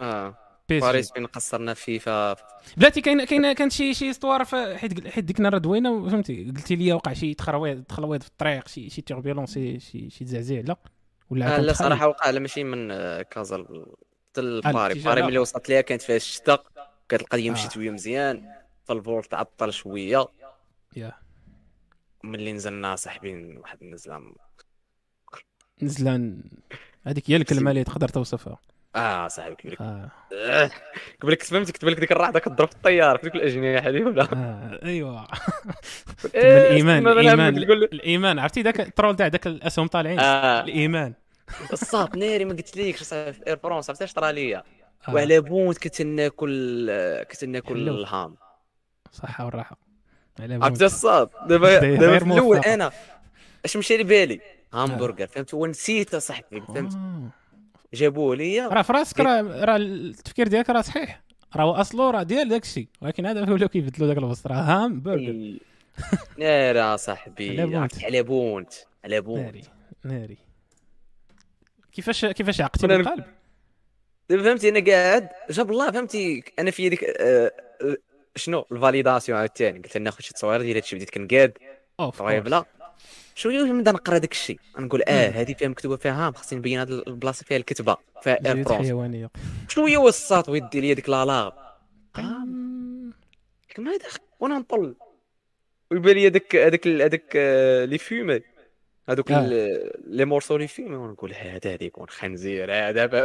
آه. 0.00 0.34
بيس 0.68 0.82
باريس 0.84 1.12
فين 1.12 1.26
قصرنا 1.26 1.74
فيفا 1.74 2.36
بلاتي 2.76 3.00
كاين 3.00 3.24
كاين 3.24 3.52
كانت 3.52 3.72
شي 3.72 3.94
شي 3.94 4.10
اسطوار 4.10 4.44
ف- 4.44 4.54
حيت 4.54 5.08
حيت 5.08 5.24
ديك 5.24 5.38
النهار 5.38 5.58
دوينا 5.58 6.10
فهمتي 6.10 6.44
قلتي 6.44 6.76
لي 6.76 6.92
وقع 6.92 7.12
شي 7.12 7.34
تخرويض 7.34 7.82
تخلويض 7.82 8.22
في 8.22 8.28
الطريق 8.28 8.68
شي 8.68 8.90
شي 8.90 9.02
turbulences 9.02 9.54
شي 9.54 9.80
شي, 9.80 10.24
تزعزيع 10.24 10.60
لا؟ 10.66 10.76
ولا 11.30 11.56
آه 11.56 11.60
لا؟ 11.60 11.72
صراحة 11.72 12.08
وقع 12.08 12.30
لا 12.30 12.40
ماشي 12.40 12.64
من 12.64 12.90
آه، 12.90 13.22
كازا 13.22 13.66
حتى 14.30 14.40
لباري 14.40 14.86
الاتجاه 14.86 15.04
باري 15.04 15.12
الآخر. 15.12 15.30
ملي 15.30 15.38
وصلت 15.38 15.68
ليها 15.68 15.80
كانت 15.80 16.02
فيها 16.02 16.16
الشتاء 16.16 16.64
كانت 17.08 17.22
القضية 17.22 17.50
آه. 17.50 17.52
مشيت 17.52 17.76
ويا 17.76 17.90
مزيان. 17.90 18.52
فال 18.84 19.04
vol 19.04 19.34
تعطل 19.34 19.72
شوية. 19.72 20.26
يا. 20.96 21.12
ملي 22.24 22.52
نزلنا 22.52 22.96
صاحبي 22.96 23.56
واحد 23.56 23.78
النزله 23.82 24.32
نزلان 25.82 26.42
هذيك 27.06 27.30
هي 27.30 27.36
الكلمة 27.36 27.70
اللي 27.70 27.84
تقدر 27.84 28.08
توصفها. 28.08 28.58
آه 28.96 29.28
صاحبي 29.28 29.54
لك 29.64 29.80
آه. 29.80 30.10
آه. 30.34 30.70
لك 31.24 31.42
فهمتي 31.42 31.72
كتب 31.72 31.88
لك 31.88 32.00
ديك 32.00 32.12
الرعده 32.12 32.40
كتضرب 32.40 32.68
في 32.68 32.74
الطيارة. 32.74 33.16
في 33.16 33.22
ديك 33.22 33.34
الأجنحة 33.34 33.88
هذه 33.88 34.02
ولا؟ 34.02 34.22
آه. 34.22 34.80
ايوا 34.84 35.24
الإيمان 36.34 37.08
الإيمان. 37.08 37.56
الإيمان 37.58 38.38
عرفتي؟ 38.38 38.62
ذاك 38.62 38.80
الترول 38.80 39.16
تاع 39.16 39.26
ذاك 39.26 39.46
الأسهم 39.46 39.86
طالعين. 39.86 40.20
آه. 40.20 40.64
الإيمان. 40.64 41.14
الصاط 41.72 42.16
ناري 42.16 42.44
ما 42.44 42.52
قلت 42.52 42.76
ليكش 42.76 43.02
صاحبي 43.02 43.32
في 43.32 43.46
Air 43.46 43.56
France 43.56 43.90
عرفتي 43.90 44.04
اش 44.04 44.18
ليا 44.18 44.62
آه. 45.08 45.14
وعلى 45.14 45.40
بونت 45.40 45.78
كنت 45.78 46.02
ناكل 46.02 46.90
كنت 47.30 47.44
ناكل. 47.44 47.88
ال 47.88 48.00
ham 48.00 48.36
صحه 49.12 49.44
والراحه 49.44 49.78
على 50.40 50.54
عرفتي 50.54 50.68
بونت. 50.68 50.82
الصاط 50.82 51.28
دابا 51.46 51.78
دابا 51.78 52.18
في 52.18 52.24
الأول. 52.24 52.58
أنا 52.58 52.90
اش 53.64 53.76
مشى 53.76 53.96
لي 53.96 54.04
بالي؟ 54.04 54.40
همبرجر 54.74 55.26
فهمت؟ 55.26 55.54
ونسيت 55.54 56.16
صاحبي 56.16 56.60
فهمت؟ 56.60 56.94
آه. 56.94 57.30
جابوه 57.94 58.36
ليا 58.36 58.68
راه 58.68 58.82
في 58.82 58.92
راسك 58.92 59.20
راه 59.20 59.64
راه 59.64 59.76
التفكير 59.76 60.48
ديالك 60.48 60.70
راه 60.70 60.80
صحيح. 60.80 61.22
راه 61.56 61.64
هو 61.64 61.72
اصله 61.72 62.10
راه 62.10 62.22
ديال 62.22 62.48
داك 62.48 62.62
الشيء. 62.62 62.88
ولكن 63.02 63.26
هذا 63.26 63.52
ولاو 63.52 63.68
كيبدلوا 63.68 64.08
داك 64.08 64.18
الوسط 64.18 64.46
راه 64.46 64.54
ham 64.54 65.00
burger. 65.00 65.58
ناري 66.38 66.98
صاحبي. 66.98 67.60
على 68.04 68.22
بونت 68.22 68.74
على 69.04 69.20
بونت 69.20 69.44
ناري 69.44 69.62
ناري. 70.04 70.38
كيفاش 71.92 72.24
كيفاش 72.24 72.60
عقتي 72.60 72.86
بالقلب؟ 72.86 73.24
دابا 74.30 74.42
فهمتي 74.42 74.68
أنا 74.68 74.92
قاعد 74.92 75.28
جاب 75.50 75.70
الله 75.70 75.90
فهمتي 75.90 76.44
أنا 76.58 76.70
في 76.70 76.88
ديك 76.88 77.04
آه، 77.04 77.52
آه، 77.82 77.96
شنو؟ 78.36 78.66
ال 78.72 78.78
validation 78.78 79.38
عاوتاني. 79.38 79.78
قلت 79.78 79.96
ناخذ 79.96 80.20
شي 80.20 80.34
تصويره 80.34 80.62
ديال 80.62 80.76
هادشي 80.76 80.96
بديت 80.96 81.10
كنقاد. 81.10 81.58
لا 82.48 82.64
شوية 83.34 83.62
نبدا 83.62 83.92
نقرا 83.92 84.18
داك 84.18 84.32
الشيء. 84.32 84.58
نقول 84.78 85.02
آه 85.02 85.28
هذه 85.28 85.54
فيها 85.54 85.68
مكتوبة 85.68 85.96
فيها 85.96 86.26
ham 86.26 86.32
خصني 86.32 86.58
نبين 86.58 86.78
هاد 86.78 86.90
البلاصة 86.90 87.44
فيها 87.44 87.56
الكتبة 87.56 87.96
فيها 88.22 88.38
حيوانية. 88.68 89.30
شوية 89.68 89.98
وسط 89.98 90.48
ويدي 90.48 90.80
لي 90.80 90.94
ديك 90.94 91.08
لالاغ 91.08 91.50
ما 93.78 93.96
داخل 93.96 94.20
وأنا 94.40 94.58
نطل. 94.58 94.94
ويبان 95.90 96.14
لي 96.14 96.26
هذاك 96.26 96.56
هذاك 96.56 96.86
هذاك 96.86 97.32
آه، 97.36 97.84
les 97.84 97.98
fumés 97.98 98.40
هذوك 99.10 99.30
les 99.30 100.24
morceaux 100.24 100.56
les 100.56 100.66
fumés 100.66 100.96
ونقول 100.96 101.34
هذا 101.34 101.70
غادي 101.70 101.84
يكون 101.84 102.08
خنزير 102.08 102.72
هذا 102.72 103.24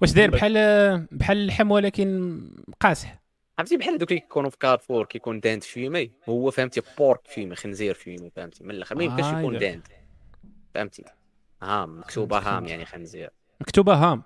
واش 0.00 0.12
داير 0.12 0.30
بحال 0.30 1.06
بحال 1.12 1.36
اللحم 1.36 1.70
ولكن 1.70 2.40
قاصح 2.80 3.22
عرفتي 3.58 3.76
بحال 3.76 3.98
دوك 3.98 4.10
اللي 4.10 4.20
كيكونوا 4.20 4.50
في 4.50 4.58
كارفور 4.58 5.04
كيكون 5.04 5.40
dinde 5.40 5.62
fumée 5.62 6.10
هو 6.28 6.50
فهمتي 6.50 6.82
porc 6.98 7.20
fumé 7.26 7.56
خنزير 7.56 7.94
fumé 7.94 8.30
فهمتي 8.30 8.64
من 8.64 8.70
الآخر 8.70 8.96
ما 8.96 9.04
يمكنش 9.04 9.26
يكون. 9.26 9.58
dinde 9.58 9.88
فهمتي 10.74 11.04
ham 11.62 11.98
مكتوبه 11.98 12.38
ham. 12.38 12.66
يعني 12.66 12.84
خنزير 12.84 13.30
مكتوبه 13.60 13.94
ham 13.94 14.22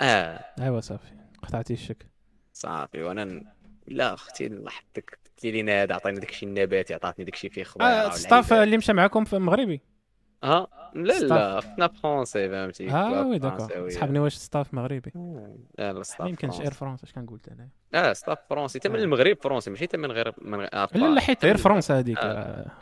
آه 0.00 0.44
ايوا 0.60 0.80
صافي 0.80 1.12
قطعتي 1.42 1.72
الشك 1.72 2.06
صافي 2.52 3.02
وأنا 3.02 3.42
لا 3.86 4.14
أختي 4.14 4.46
الله 4.46 4.66
يحفظك 4.66 5.18
قلت 5.24 5.44
لي 5.44 5.62
نادى 5.62 5.94
عطيني 5.94 6.20
داكشي 6.20 6.46
النباتي 6.46 6.94
عطاتني 6.94 7.24
داكشي 7.24 7.48
فيه 7.48 7.64
خضار 7.64 7.88
آه 7.88 8.10
staff 8.10 8.52
اللي 8.52 8.76
مشى 8.76 8.92
معكم 8.92 9.24
في 9.24 9.36
المغربي 9.36 9.80
آه 10.44 10.68
لا. 10.94 11.12
لا 11.20 11.60
فتنا 11.60 11.88
français 11.88 12.48
فهمتي 12.48 12.90
آه 12.90 13.26
oui 13.26 13.38
d'accord. 13.38 13.90
سحبني 13.90 14.18
واش 14.18 14.34
staff 14.34 14.74
مغربي 14.74 15.12
لا 15.78 15.92
لا 15.92 16.02
ستاف 16.02 16.20
ما 16.20 16.28
يمكنش. 16.28 16.60
Air 16.60 16.72
France 16.72 17.04
اش 17.04 17.12
كنقول 17.12 17.40
أنا 17.50 17.68
آه 18.08 18.12
staff 18.12 18.38
français 18.50 18.78
تم 18.78 18.94
آه. 18.94 18.98
المغرب 18.98 19.36
français 19.42 19.70
ماشي 19.70 19.86
تم 19.86 20.00
من 20.00 20.12
غير 20.12 20.32
من 20.42 20.58
غير 20.58 20.70
لا 20.94 21.14
لا 21.14 21.20
حيت 21.20 21.44
Air 21.44 21.56
France 21.56 21.90
هذيك 21.90 22.18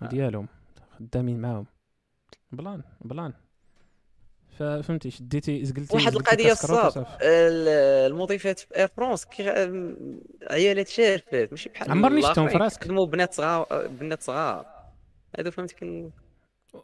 ديالهم 0.02 0.48
خدامين 0.98 1.40
معاهم 1.40 1.66
بلان 2.52 2.82
بلان 3.00 3.32
ففهمتي 4.58 5.10
شديتي 5.10 5.64
زقلتي 5.64 5.96
واحد 5.96 6.14
القضية 6.16 6.52
الصاط 6.52 7.06
المضيفات 7.22 8.58
في 8.58 8.76
Air 8.76 8.88
France 8.88 9.24
كي 9.24 9.42
عيالات 10.50 10.88
شارفات 10.88 11.50
ماشي 11.50 11.68
بحال 11.68 11.90
عمرني 11.90 12.22
شفتهم 12.22 12.48
في 12.48 12.56
راسك. 12.56 12.88
بنات 12.88 13.34
صغار 13.34 13.86
بنات 13.88 14.22
صغار 14.22 14.66
هادو 15.38 15.50
فهمتي 15.50 16.10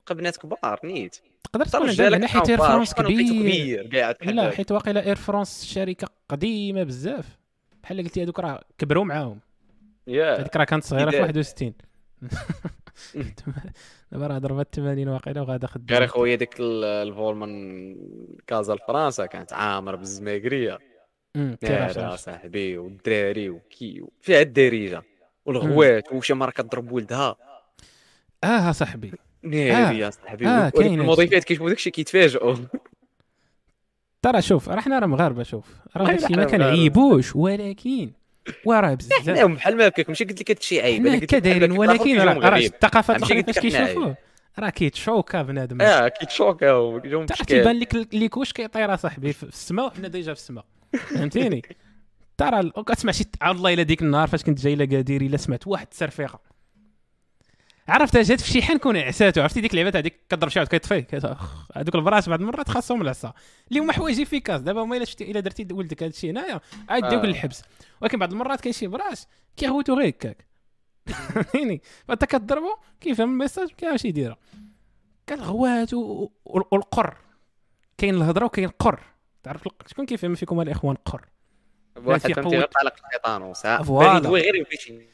كن 0.08 0.14
بقى 0.14 0.14
بنات 0.14 0.36
كبار 0.36 0.80
نيت. 0.84 1.16
تقدر 1.44 1.64
تكون 1.64 1.86
معنى 2.10 2.26
حيت 2.28 2.50
Air 2.50 2.58
France 2.58 2.94
كبير. 2.94 3.88
لا. 4.22 4.50
حيت 4.50 4.72
واقيلا 4.72 5.06
Air 5.06 5.16
France 5.16 5.64
شركة 5.64 6.08
قديمة 6.28 6.82
بزاف. 6.82 7.38
بحال 7.82 7.98
اللي 7.98 8.08
قلتي 8.08 8.22
هذوك 8.22 8.40
راه 8.40 8.64
كبروا 8.78 9.04
معاهم. 9.04 9.40
يا 10.06 10.40
هذيك 10.40 10.56
راه 10.56 10.64
كانت 10.64 10.84
صغيرة 10.84 11.10
في 11.10 11.16
إذا- 11.18 11.20
61 11.20 11.72
دابا 14.12 14.26
راه 14.26 14.38
ضربت 14.38 14.74
80 14.74 15.08
واقيلا 15.08 15.40
وغادا 15.40 15.66
غير 15.66 15.74
خدام 15.74 16.06
خويا 16.06 16.36
ديك 16.36 16.60
ال- 16.60 16.84
ال 16.84 17.03
vol 17.03 17.59
من 17.59 17.96
كازا 18.46 18.74
لفرنسا 18.74 19.26
كانت 19.26 19.52
عامرة 19.52 19.96
بالزماكرية 19.96 20.78
ناري 21.36 21.54
كيفاش 21.54 22.18
صاحبي 22.20 22.78
والدراري 22.78 23.50
وكي 23.50 24.04
فيها 24.20 24.40
الدارجة. 24.40 25.02
والغوات 25.46 26.12
وشي 26.12 26.34
مرة 26.34 26.50
كضرب 26.50 26.92
ولدها. 26.92 27.36
آه 28.44 28.72
صاحبي. 28.72 29.12
ناري 29.42 29.98
يا 29.98 30.10
صاحبي 30.10 30.46
آه، 30.46 30.68
كاين. 30.68 31.00
المضيفات 31.00 31.44
كيشوفوا 31.44 31.68
داكشي 31.68 31.90
كيتفاجئوا. 31.90 32.54
ترى 34.22 34.42
شوف 34.42 34.68
راه 34.68 34.80
حنا 34.80 34.98
راه 34.98 35.06
مغاربة 35.06 35.42
شوف. 35.42 35.66
راه 35.96 36.04
داكشي 36.12 36.34
ما. 36.34 36.44
كنعيبوش 36.44 37.36
ولكن 37.36 38.10
وراه 38.64 38.94
بزاف. 38.94 39.30
حنا 39.30 39.46
بحال 39.46 39.76
ما 39.76 39.88
هكاك 39.88 40.08
ماشي 40.08 40.24
قلت 40.24 40.40
لك 40.40 40.50
هادشي 40.50 40.80
عيب. 40.80 41.06
أنا 41.06 41.14
قلت 41.14 41.22
لك 41.22 41.28
كدايرين 41.28 41.72
ولكن 41.72 42.18
راه. 42.20 42.56
الثقافات 42.58 43.24
قلت 43.24 43.50
فاش 43.50 43.58
كيشوفوه. 43.58 44.16
راه 44.58 44.70
كيتشوكا 44.70 45.42
بنادم. 45.42 45.82
آه 45.82 46.12
مشكل 47.02 47.44
كيبان 47.44 47.78
لك 47.78 48.14
ليكوش 48.14 48.52
كيطير 48.52 48.96
صاحبي 48.96 49.32
في 49.32 49.42
السماء 49.42 49.86
وحنا 49.86 50.08
déjà 50.08 50.34
في 50.34 50.40
السماء. 50.40 50.64
فهمتيني؟ 50.92 51.62
ترى 52.38 52.70
كتسمع 52.70 53.12
شي 53.12 53.24
الله 53.46 53.72
إلا 53.74 53.82
ديك 53.82 54.02
النهار 54.02 54.28
فاش 54.28 54.42
كنت 54.42 54.60
جاي 54.60 54.74
لاكادير 54.74 55.20
إلا 55.20 55.36
سمعت 55.36 55.66
واحد 55.66 55.86
الترفيقة. 55.92 56.40
عرفت 57.88 58.16
جات 58.16 58.40
في 58.40 58.50
شي 58.50 58.62
حان 58.62 58.78
كون 58.78 58.96
عساتو 58.96 59.40
عرفتي 59.40 59.60
ديك 59.60 59.70
اللعبات 59.70 59.96
هذيك 59.96 60.20
كضرب 60.28 60.50
شي 60.50 60.58
واحد 60.58 60.70
كيطفي 60.70 61.04
هذوك 61.76 61.94
البراهش 61.94 62.28
بعض 62.28 62.40
المرات 62.40 62.68
خاصهم 62.68 63.02
العصا. 63.02 63.32
اللي 63.68 63.80
هما 63.80 63.92
حوايج 63.92 64.20
efficaces 64.20 64.60
دابا 64.60 64.82
هما 64.82 64.96
إلا 64.96 65.04
شفتي 65.04 65.30
إلا 65.30 65.40
درتي 65.40 65.66
ولدك 65.72 66.02
هذا 66.02 66.10
الشيء 66.10 66.30
هنايا 66.30 66.60
عاد 66.88 67.08
يديوك 67.08 67.24
آه. 67.24 67.26
للحبس. 67.26 67.62
ولكن 68.00 68.18
بعض 68.18 68.32
المرات 68.32 68.60
كاين 68.60 68.72
شي 68.72 68.86
براهش 68.86 69.26
كيغوتو 69.56 69.94
غير 69.94 70.08
هكاك. 70.08 70.46
فهمتيني 71.06 71.82
فأنت 72.08 72.24
كضربو 72.24 72.76
كيفهم 73.00 73.30
ال 73.30 73.35
message 73.35 73.68
كيمشي 73.68 74.08
يديرها. 74.08 74.36
كالغوات 75.26 75.94
والقر. 76.44 77.16
كاين 77.98 78.14
الهضرة 78.14 78.44
وكاين 78.44 78.68
القر. 78.68 79.00
تعرف 79.42 79.68
شكون 79.86 80.06
كيفهم 80.06 80.34
فيكم 80.34 80.60
الإخوان 80.60 80.96
قر 80.96 81.26
واحد 81.96 82.32
فهمتي 82.32 82.56
غير 82.56 82.66
طالق. 82.66 82.94
بان 83.82 84.16
يدوي 84.16 84.40
غير 84.40 84.54
يمشي 84.54 85.11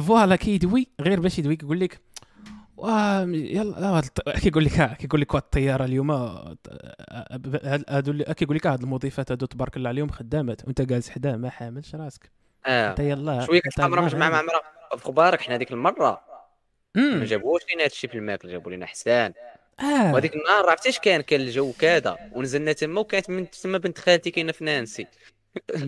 فوالا 0.00 0.36
كيدوي 0.36 0.86
غير 1.00 1.20
باش 1.20 1.38
يدوي 1.38 1.56
كيقول 1.56 1.80
لك 1.80 2.00
يلا 2.78 3.78
آه، 3.88 3.98
الط- 3.98 4.28
كيقول 4.30 4.64
لك 4.64 4.96
كيقول 4.96 5.20
لك 5.20 5.34
واه 5.34 5.40
الطيارة 5.40 5.84
اليوم 5.84 6.10
آه، 6.10 6.56
هاد- 7.10 7.84
هادو 7.88 8.10
اللي- 8.10 8.24
كيقول 8.24 8.56
لك 8.56 8.66
هاد 8.66 8.82
المضيفات 8.82 9.30
هادو 9.32 9.46
تبارك 9.46 9.76
الله 9.76 9.88
عليهم 9.88 10.08
خدامات 10.08 10.64
وأنت 10.64 10.80
جالس 10.82 11.10
حداه 11.10 11.36
ما 11.36 11.50
حاملش 11.50 11.94
راسك. 11.94 12.30
أنت 12.66 13.00
يلا 13.00 13.46
شوية 13.46 13.60
يلا 13.78 13.88
مجمع 13.88 14.30
مع. 14.30 14.42
مرة 14.42 14.96
في 14.98 15.04
خبارك 15.04 15.40
حنا 15.40 15.56
ديك 15.56 15.72
المرة. 15.72 16.20
ما. 16.94 17.24
جابوش 17.24 17.60
لينا 17.70 17.84
هادشي 17.84 18.08
في 18.08 18.14
الماكل 18.14 18.48
جابوا 18.48 18.70
لينا 18.70 18.86
حسان. 18.86 19.32
آه. 19.80 20.12
وهذيك 20.14 20.34
النهار 20.36 20.70
عرفتي 20.70 20.88
اش 20.88 20.98
كان 20.98 21.20
كان 21.20 21.40
الجو 21.40 21.72
كذا 21.78 22.16
ونزلنا 22.32 22.72
تما 22.72 23.00
وكانت 23.00 23.30
من 23.30 23.50
تما 23.50 23.78
بنت 23.78 23.98
خالتي 23.98 24.30
كاينة 24.30 24.52
في 24.52 24.64
نانسي. 24.64 25.06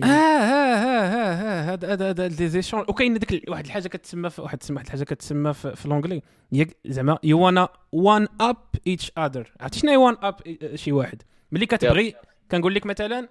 آه 0.03 0.05
آه 0.05 0.07
آه 0.07 1.33
آه 1.33 1.73
هذا 1.73 1.93
هذا 1.93 2.09
هذا 2.09 2.27
des 2.27 2.47
échanges. 2.47 2.79
وكاين 2.79 3.13
ديك 3.13 3.49
واحد 3.49 3.65
الحاجة 3.65 3.87
كتسمى 3.87 4.29
واحد 4.37 4.59
واحد 4.69 4.85
الحاجة 4.85 5.03
كتسمى 5.03 5.53
في, 5.53 5.75
في 5.75 5.87
l'anglais 5.87 6.21
هي 6.53 6.67
زعما 6.85 7.19
you 7.23 7.39
wanna 7.39 7.69
one 7.91 8.27
up 8.41 8.57
each 8.87 9.11
other 9.17 9.51
عرفتي 9.59 9.79
شنو 9.79 9.91
هي 9.91 9.97
one 9.97 10.17
up 10.21 10.35
شي 10.75 10.91
واحد؟ 10.91 11.21
ملي 11.51 11.65
كتبغي 11.65 12.15
كنقول 12.51 12.75
لك 12.75 12.85
مثلا 12.85 13.29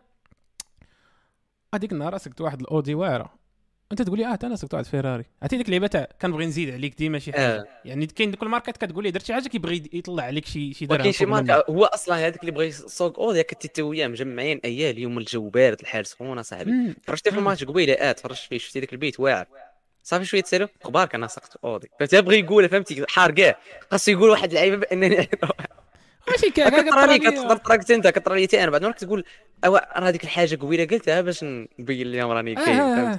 هذيك 1.74 1.92
النهار 1.92 2.18
سقت 2.18 2.40
واحد 2.40 2.60
الأودي 2.60 2.94
واعرة. 2.94 3.35
أنت 3.92 4.02
تقول 4.02 4.18
لي 4.18 4.26
آه 4.26 4.38
أنا 4.44 4.56
سكت 4.56 4.74
واحد 4.74 4.84
فيراري. 4.84 5.24
عرفتي 5.42 5.56
ديك 5.56 5.66
اللعبه 5.66 5.86
تاع 5.86 6.08
كنبغي 6.22 6.46
نزيد 6.46 6.70
عليك 6.70 6.98
ديما 6.98 7.18
شي 7.18 7.32
حاجة. 7.32 7.42
آه. 7.42 7.66
يعني 7.84 8.06
كاين 8.06 8.30
دوك 8.30 8.42
الماركات 8.42 8.76
كتقول 8.76 9.04
لي 9.04 9.10
درت 9.10 9.24
شي 9.24 9.34
حاجة 9.34 9.48
كيبغي 9.48 9.90
يطلع 9.92 10.22
عليك 10.22 10.46
شي 10.46 10.74
شي 10.74 10.84
وكاين 10.84 11.12
شي 11.12 11.18
فوق 11.18 11.28
منها. 11.28 11.40
ماركة 11.56 11.72
هو 11.72 11.84
أصلا 11.84 12.26
هذاك 12.26 12.40
اللي 12.40 12.50
بغى 12.50 12.66
يسوق 12.66 13.20
اوديا 13.20 13.42
كنتي 13.42 13.68
تا 13.68 13.82
وياه 13.82 14.08
مجمعين 14.08 14.60
اياه 14.64 14.90
اليوم 14.90 15.18
الجو 15.18 15.48
بارد 15.48 15.80
الحال 15.80 16.06
سخونة 16.06 16.42
صاحبي. 16.42 16.94
فرجتي 17.02 17.30
في 17.30 17.38
الماتش 17.38 17.64
قبيلة 17.64 17.92
آه 17.92 18.12
تفرجت 18.12 18.48
فيه 18.48 18.58
شفتي 18.58 18.80
داك 18.80 18.92
البيت 18.92 19.20
واعر. 19.20 19.46
صافي 20.02 20.24
شوية 20.24 20.40
تسالو 20.40 20.68
أخبارك 20.82 21.14
أنا 21.14 21.26
سقت 21.26 21.56
اودي 21.64 21.90
فهمتي؟ 21.98 22.20
بغى 22.20 22.38
يقول 22.38 22.68
فهمتي؟ 22.68 23.04
حار 23.08 23.30
كاع 23.30 23.58
خاصو 23.90 24.10
يقول 24.10 24.30
واحد 24.30 24.48
اللعيبة 24.48 24.76
بأنني 24.76 25.16
ماشي 26.30 26.50
كاع 26.50 26.68
كطرى 26.68 27.18
لي 27.18 27.30
طرقت 27.56 27.90
أنت 27.90 28.08
كطرى 28.08 28.46
لي 28.46 28.62
أنا 28.62 28.70
بعد 28.70 28.82
مرات 28.82 29.04
تقول 29.04 29.24
راه 29.64 30.08
هذيك 30.08 30.24
الحاجة 30.24 30.56
قبيلة؟ 30.56 30.84
قلتها 30.84 31.20
باش 31.20 31.44
نبين 31.78 32.12
لهم 32.12 32.30
راني 32.30 32.54
كاين 32.54 33.18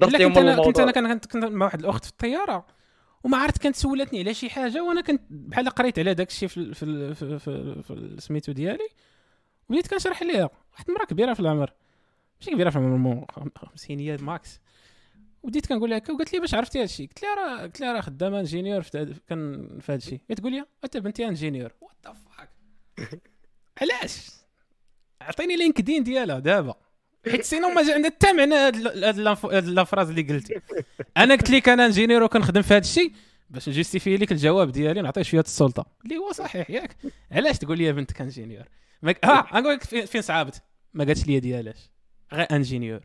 ضفت 0.00 0.12
لا 0.12 0.18
لهم 0.18 0.28
كنت 0.28 0.38
أنا 0.38 0.56
كنت 0.56 0.78
الموضوع 0.78 1.14
كنت 1.16 1.36
مع 1.36 1.64
واحد 1.66 1.80
الأخت 1.80 2.04
في 2.04 2.10
الطيارة 2.10 2.66
وما 3.24 3.38
عرفت 3.38 3.58
كانت 3.58 3.76
سولتني 3.76 4.18
على 4.20 4.34
شي 4.34 4.50
حاجة 4.50 4.82
وأنا 4.82 5.00
كنت 5.00 5.22
بحال 5.30 5.70
قريت 5.70 5.98
على 5.98 6.14
داك 6.14 6.28
الشيء 6.28 6.48
في 6.48 6.74
في 6.74 7.14
في, 7.14 7.38
في, 7.38 7.82
في 7.82 8.16
سميتو 8.18 8.52
ديالي 8.52 8.88
وبديت 9.68 9.86
كنشرح 9.86 10.22
ليها. 10.22 10.50
واحد 10.72 10.84
المراه 10.88 11.04
كبيرة 11.04 11.34
في 11.34 11.40
العمر 11.40 11.72
ماشي 12.40 12.50
كبيرة 12.50 12.70
في 12.70 12.76
العمر 12.76 13.26
خمسينيات 13.56 14.22
max. 14.22 14.60
وبديت 15.42 15.66
كنقول 15.66 15.90
لها 15.90 15.98
هكا 15.98 16.12
وقالت 16.12 16.32
لي 16.32 16.40
باش 16.40 16.54
عرفتي 16.54 16.78
هذا 16.78 16.84
الشيء 16.84 17.08
قلت 17.08 17.22
لها 17.22 17.34
راه 17.34 17.62
قلت 17.62 17.80
لها 17.80 17.92
راه 17.92 18.00
خدامة 18.00 18.40
ingénieur 18.40 18.82
في 18.82 19.14
كان 19.28 19.68
في 19.80 19.92
هذا 19.92 19.98
الشيء 19.98 20.20
تقول 20.36 20.52
لي 20.52 20.64
أنت 20.84 20.96
بنتي 20.96 21.28
ingénieur. 21.28 21.72
what 21.80 21.96
the 22.04 22.12
fuck 22.12 22.50
علاش؟ 23.80 24.30
عطيني 25.20 25.56
LinkedIn 25.56 26.02
ديالها 26.02 26.38
دابا. 26.38 26.74
حيت 27.30 27.44
sinon 27.44 27.68
ما 27.68 27.82
جا 27.82 27.94
عندها 27.94 28.10
حتى 28.10 28.32
معنى 28.32 28.54
هاد 28.54 28.76
la 29.68 29.78
phrase 29.78 30.08
اللي 30.08 30.22
قلتي. 30.22 30.60
أنا 31.16 31.34
قلت 31.34 31.50
لك 31.50 31.68
أنا 31.68 31.86
ingénieur 31.86 32.22
وكنخدم 32.22 32.62
في 32.62 32.74
هذا 32.74 32.78
الشيء 32.80 33.12
باش 33.50 33.68
نjustifier 33.68 34.16
لك 34.16 34.32
الجواب 34.32 34.72
ديالي 34.72 35.02
نعطيه 35.02 35.22
شوية 35.22 35.40
السلطة. 35.40 35.86
اللي 36.04 36.16
هو 36.16 36.32
صحيح 36.32 36.70
ياك. 36.70 36.96
علاش 37.32 37.58
تقول 37.58 37.78
لي 37.78 37.92
بنتك 37.92 38.20
ingénieur 38.20 38.64
ما 39.02 39.12
ك- 39.12 39.24
ها 39.24 39.60
نقول 39.60 39.74
لك 39.74 39.84
فين- 40.06 40.22
صعبت 40.22 40.62
ما 40.94 41.04
قالتش 41.04 41.26
لي 41.26 41.40
ديالاش 41.40 41.90
غير 42.32 42.46
ingénieur 42.50 43.00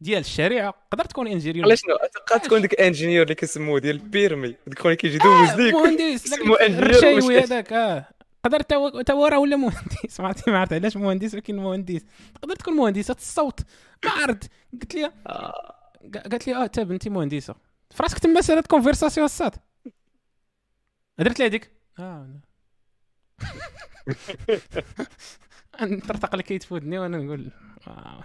ديال 0.00 0.20
الشريعة 0.20 0.74
تقدر 0.90 1.04
تكون 1.04 1.26
ingénieur 1.26 1.64
علاش 1.64 1.80
تبقى 1.80 2.40
تكون 2.40 2.60
ديك 2.62 2.80
ingénieur 2.80 3.22
اللي 3.22 3.34
كيسموه 3.34 3.78
ديال 3.80 3.96
ال 3.96 4.03
permis؟ 4.03 4.54
ديك 4.66 4.78
خويا 4.78 4.94
كيجي 4.94 5.14
يدوز 5.14 5.50
ليك. 5.60 5.74
مهندس 5.74 6.32
اسمه 6.32 6.56
ingénieur 6.56 7.38
هذاك 7.44 7.72
آه. 7.72 8.08
تو 9.06 9.26
راه 9.26 9.38
ولا 9.38 9.56
مهندس؟ 9.56 10.20
ما 10.20 10.26
عرفتي 10.26 10.50
ما 10.50 10.58
عرفت 10.58 10.72
علاش 10.72 10.96
مهندس 10.96 11.34
ولكن 11.34 11.56
مهندس. 11.56 12.04
تقدر 12.42 12.54
تكون 12.56 12.74
مهندسة 12.76 13.14
الصوت 13.18 13.60
ما 14.04 14.10
عرفت. 14.10 14.50
قلت 14.72 14.94
لي 14.94 15.04
آه. 15.26 15.74
قا- 16.16 16.18
قالت 16.28 16.46
لي 16.46 16.54
آه 16.56 16.66
تا 16.66 16.82
بنتي 16.82 17.10
مهندسة. 17.10 17.54
في 17.90 18.02
راسك 18.02 18.18
تما 18.18 18.40
سالت 18.40 18.66
conversation 18.66 19.24
السات 19.24 19.54
درت 21.18 21.38
لها 21.40 21.48
ديك 21.48 21.70
آه 21.98 22.40
نطرطق 25.80 26.34
لك 26.36 26.62
في 26.62 26.74
ودني 26.74 26.98
وأنا 26.98 27.18
نقول 27.18 27.50
آه. 27.88 28.24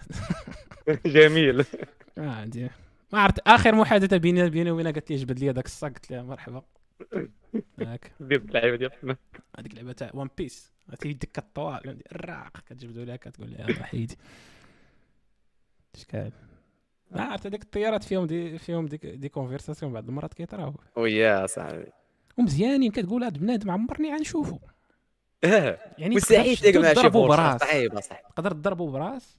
جميل. 1.06 1.66
ما 2.18 3.20
عرفت. 3.22 3.40
آخر 3.48 3.76
محادثة 3.76 4.18
بيني 4.18 4.50
بيني 4.50 4.72
وبينها 4.72 4.92
قالت 4.92 5.10
لي 5.12 5.16
جبد 5.18 5.40
لي 5.40 5.54
داك 5.54 5.66
الصاك 5.66 5.94
قلت 5.96 6.12
لها 6.12 6.24
مرحبا. 6.24 6.62
هاك. 7.80 8.12
دير 8.20 8.42
اللعيبة 8.42 8.76
ديال. 8.76 9.18
هذيك 9.60 9.72
اللعبه 9.72 9.92
تاع 9.92 10.12
ون 10.14 10.30
بيس 10.38 10.72
يدك 11.06 11.38
الطوال 11.38 11.90
عندي 11.90 12.04
الراق 12.12 12.58
كتجبدوا 12.58 13.06
لها 13.06 13.16
كتقول 13.16 13.52
لها 13.52 13.70
يلا 13.70 13.84
حيدي 13.84 14.18
اشكال 15.96 16.32
ما 17.12 17.22
عرفت 17.22 17.48
هذيك 17.48 17.64
الطيارات 17.64 18.04
فيهم 18.04 18.28
دي 18.28 18.58
فيهم 18.58 18.86
ديك 18.86 19.06
دي 19.06 19.30
كونفرساسيون 19.30 19.94
بعض 19.94 20.08
المرات 20.08 20.34
كيطراو. 20.34 20.76
ويا 20.96 21.46
صاحبي. 21.46 21.86
ومزيانين. 22.38 22.92
كتقول 22.92 23.24
هذا 23.24 23.38
بنادم 23.38 23.72
عمرني 23.72 24.16
غنشوفو. 24.16 24.60
آه 25.44 25.80
يعني 25.98 26.20
تقدر 26.20 26.82
ماشي 26.82 26.94
تضربو 26.94 27.22
بورصة. 27.22 27.36
براس. 27.36 27.62
صعيبه 27.62 28.02
صح 28.02 28.22
تقدر 28.36 28.52
تضربو 28.52 28.92
براس 28.92 29.38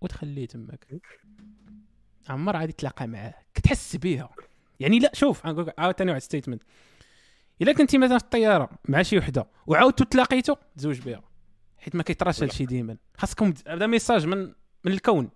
وتخليه 0.00 0.46
تماك. 0.46 0.86
عمر 2.28 2.56
غادي 2.56 2.72
تلاقى 2.72 3.06
معاه. 3.06 3.34
كتحس 3.54 3.96
بيها. 3.96 4.30
يعني 4.80 4.98
لا 4.98 5.10
شوف 5.14 5.46
غنقول 5.46 5.66
لك 5.66 5.74
عاوتاني 5.78 6.10
واحد 6.10 6.22
statement 6.22 6.62
إلا 7.62 7.72
كنتي 7.72 7.98
مثلا 7.98 8.18
في 8.18 8.24
الطيارة 8.24 8.70
مع 8.88 9.02
شي 9.02 9.18
وحدة 9.18 9.46
وعاودتو 9.66 10.04
تلاقيتو 10.04 10.56
تزوج 10.76 11.00
بها. 11.00 11.22
حيت 11.78 11.96
ما 11.96 12.02
كيطراش 12.02 12.42
هادشي 12.42 12.66
ديما. 12.66 12.96
خاصكم 13.16 13.54
هذا 13.68 13.86
message 13.86 14.26
من 14.26 14.52
من 14.84 14.92
الكون. 14.92 15.30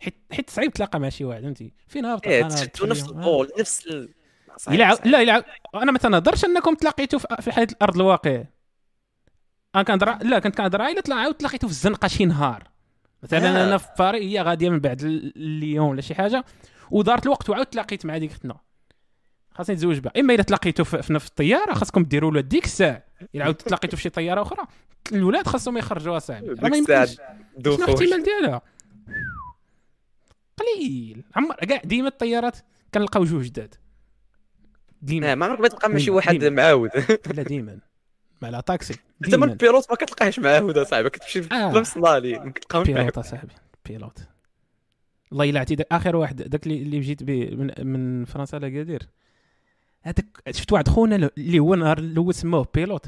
حيت 0.00 0.14
حيت 0.32 0.50
صعيب 0.50 0.72
تلاقى 0.72 1.00
مع 1.00 1.08
شي 1.08 1.24
واحد 1.24 1.42
فهمتي؟ 1.42 1.72
فين 1.88 2.04
هابط 2.04 2.26
إيه 2.26 2.42
تشدوا 2.42 2.86
نفس. 2.86 3.08
ال 3.08 3.16
bull 3.16 3.50
نفس 3.58 3.86
ال... 3.86 4.14
صعيب. 4.56 4.80
لا 5.04 5.44
أنا 5.74 5.92
ما 5.92 5.98
تنهضرش 5.98 6.44
أنكم 6.44 6.74
تلاقيتوا 6.74 7.18
في 7.18 7.52
حياه 7.52 7.68
الأرض 7.72 7.96
الواقع. 7.96 8.44
أنا 9.74 9.82
كنهضر 9.82 10.18
لا 10.24 10.38
كنت 10.38 10.56
كنهضر 10.56 10.86
إلا 10.86 11.00
طلع 11.00 11.16
عاود 11.16 11.34
تلاقيتوا 11.34 11.68
في 11.68 11.74
الزنقة 11.74 12.08
شي 12.08 12.24
نهار. 12.24 12.70
مثلا 13.22 13.62
آه. 13.62 13.68
أنا 13.68 13.78
في 13.78 13.88
باري 13.98 14.30
هي 14.30 14.42
غادية 14.42 14.70
من 14.70 14.78
بعد 14.78 15.02
اليوم 15.36 15.88
ولا 15.88 16.00
شي 16.00 16.14
حاجة 16.14 16.44
ودارت 16.90 17.26
الوقت 17.26 17.50
وعاود 17.50 17.66
تلاقيت 17.66 18.06
مع 18.06 18.18
ديك 18.18 18.30
اختنا 18.30 18.60
خاصني 19.58 19.74
نتزوج 19.76 19.98
بها. 19.98 20.12
إما 20.16 20.34
إلا 20.34 20.42
تلاقيتوا 20.42 20.84
في 20.84 21.12
نفس 21.12 21.28
الطيارة 21.28 21.74
خاصكم 21.74 22.02
ديروا 22.04 22.30
له 22.30 22.40
ديك 22.40 22.64
الساعة. 22.64 23.04
إلا 23.34 23.44
عاود 23.44 23.54
تلاقيتوا 23.54 23.96
في 23.96 24.02
شي 24.02 24.10
طيارة 24.10 24.42
أخرى 24.42 24.66
الولاد 25.12 25.46
خاصهم 25.46 25.78
يخرجوها 25.78 26.18
صاحبي 26.18 26.48
راه 26.48 26.54
ما 26.62 26.68
ديك 26.68 26.78
يمكنش 26.88 27.16
شنو 27.64 27.74
الاحتمال 27.74 28.22
ديالها. 28.22 28.62
قليل. 30.56 31.24
عمر 31.36 31.54
كاع 31.54 31.82
ديما 31.84 32.08
الطيارات 32.08 32.58
كنلقاو 32.94 33.24
جوج 33.24 33.44
جداد. 33.44 33.74
ديما. 35.02 35.32
آه، 35.32 35.34
ما 35.34 35.46
عمرك 35.46 35.60
ما 35.60 35.68
تلقى 35.68 35.88
مع 35.90 35.98
شي 35.98 36.10
واحد. 36.10 36.44
معاود. 36.44 36.90
لا 37.34 37.42
ديما. 37.42 37.78
مع 38.42 38.48
لا 38.48 38.60
طاكسي. 38.60 38.96
أنت 39.24 39.34
من 39.34 39.50
البيلوت 39.50 39.90
ما 39.90 39.96
كتلقاهش 39.96 40.38
معاود 40.38 40.78
صاحبي 40.78 41.10
كتمشي 41.10 41.38
آه. 41.38 41.70
في 41.70 41.78
نفس 41.78 41.96
النالي 41.96 42.38
ما 42.38 42.50
كتلقاهمش 42.50 42.88
معاود. 42.88 43.00
بيلوت 43.00 43.18
اصاحبي 43.18 43.52
بيلوت. 43.86 44.18
الله 45.32 45.44
يلا 45.44 45.60
عتي 45.60 45.76
آخر 45.92 46.16
واحد 46.16 46.42
داك 46.42 46.66
اللي 46.66 46.82
اللي 46.82 47.00
جيت 47.00 47.22
به 47.22 47.50
من, 47.56 47.70
من 47.86 48.24
فرنسا 48.24 48.56
لاكادير 48.56 49.08
هذاك 50.02 50.50
شفت 50.50 50.72
واحد 50.72 50.88
خونا 50.88 51.30
اللي 51.38 51.58
هو 51.58 51.74
نهار 51.74 51.98
الأول 51.98 52.34
سموه 52.34 52.68
بيلوت. 52.74 53.06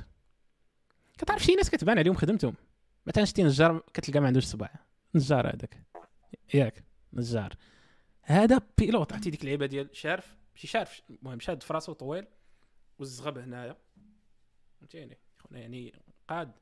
كتعرف 1.19 1.43
شي 1.43 1.55
ناس 1.55 1.71
كتبان 1.71 1.99
عليهم 1.99 2.15
خدمتهم؟ 2.15 2.55
مثلا 3.07 3.25
شتي 3.25 3.43
نجار 3.43 3.83
كتلقى 3.95 4.21
ما 4.21 4.27
عندوش 4.27 4.45
صباع. 4.45 4.75
نجار 5.15 5.47
هذاك. 5.47 5.87
ياك 6.55 6.85
نجار. 7.13 7.55
هذا 8.23 8.61
بيلوت. 8.79 9.13
عرفتي 9.13 9.31
ديك 9.31 9.41
اللعيبة 9.41 9.67
ديال 9.67 9.97
شارف؟ 9.97 10.37
ماشي 10.55 10.67
شارف. 10.67 11.03
المهم 11.11 11.41
شاد 11.41 11.63
في 11.63 11.73
راسو 11.73 11.93
طويل 11.93 12.27
والزغب 12.99 13.39
هنايا. 13.39 13.77
فهمتيني؟ 14.81 15.19
خونا 15.39 15.61
يعني 15.61 15.95
قاد. 16.29 16.53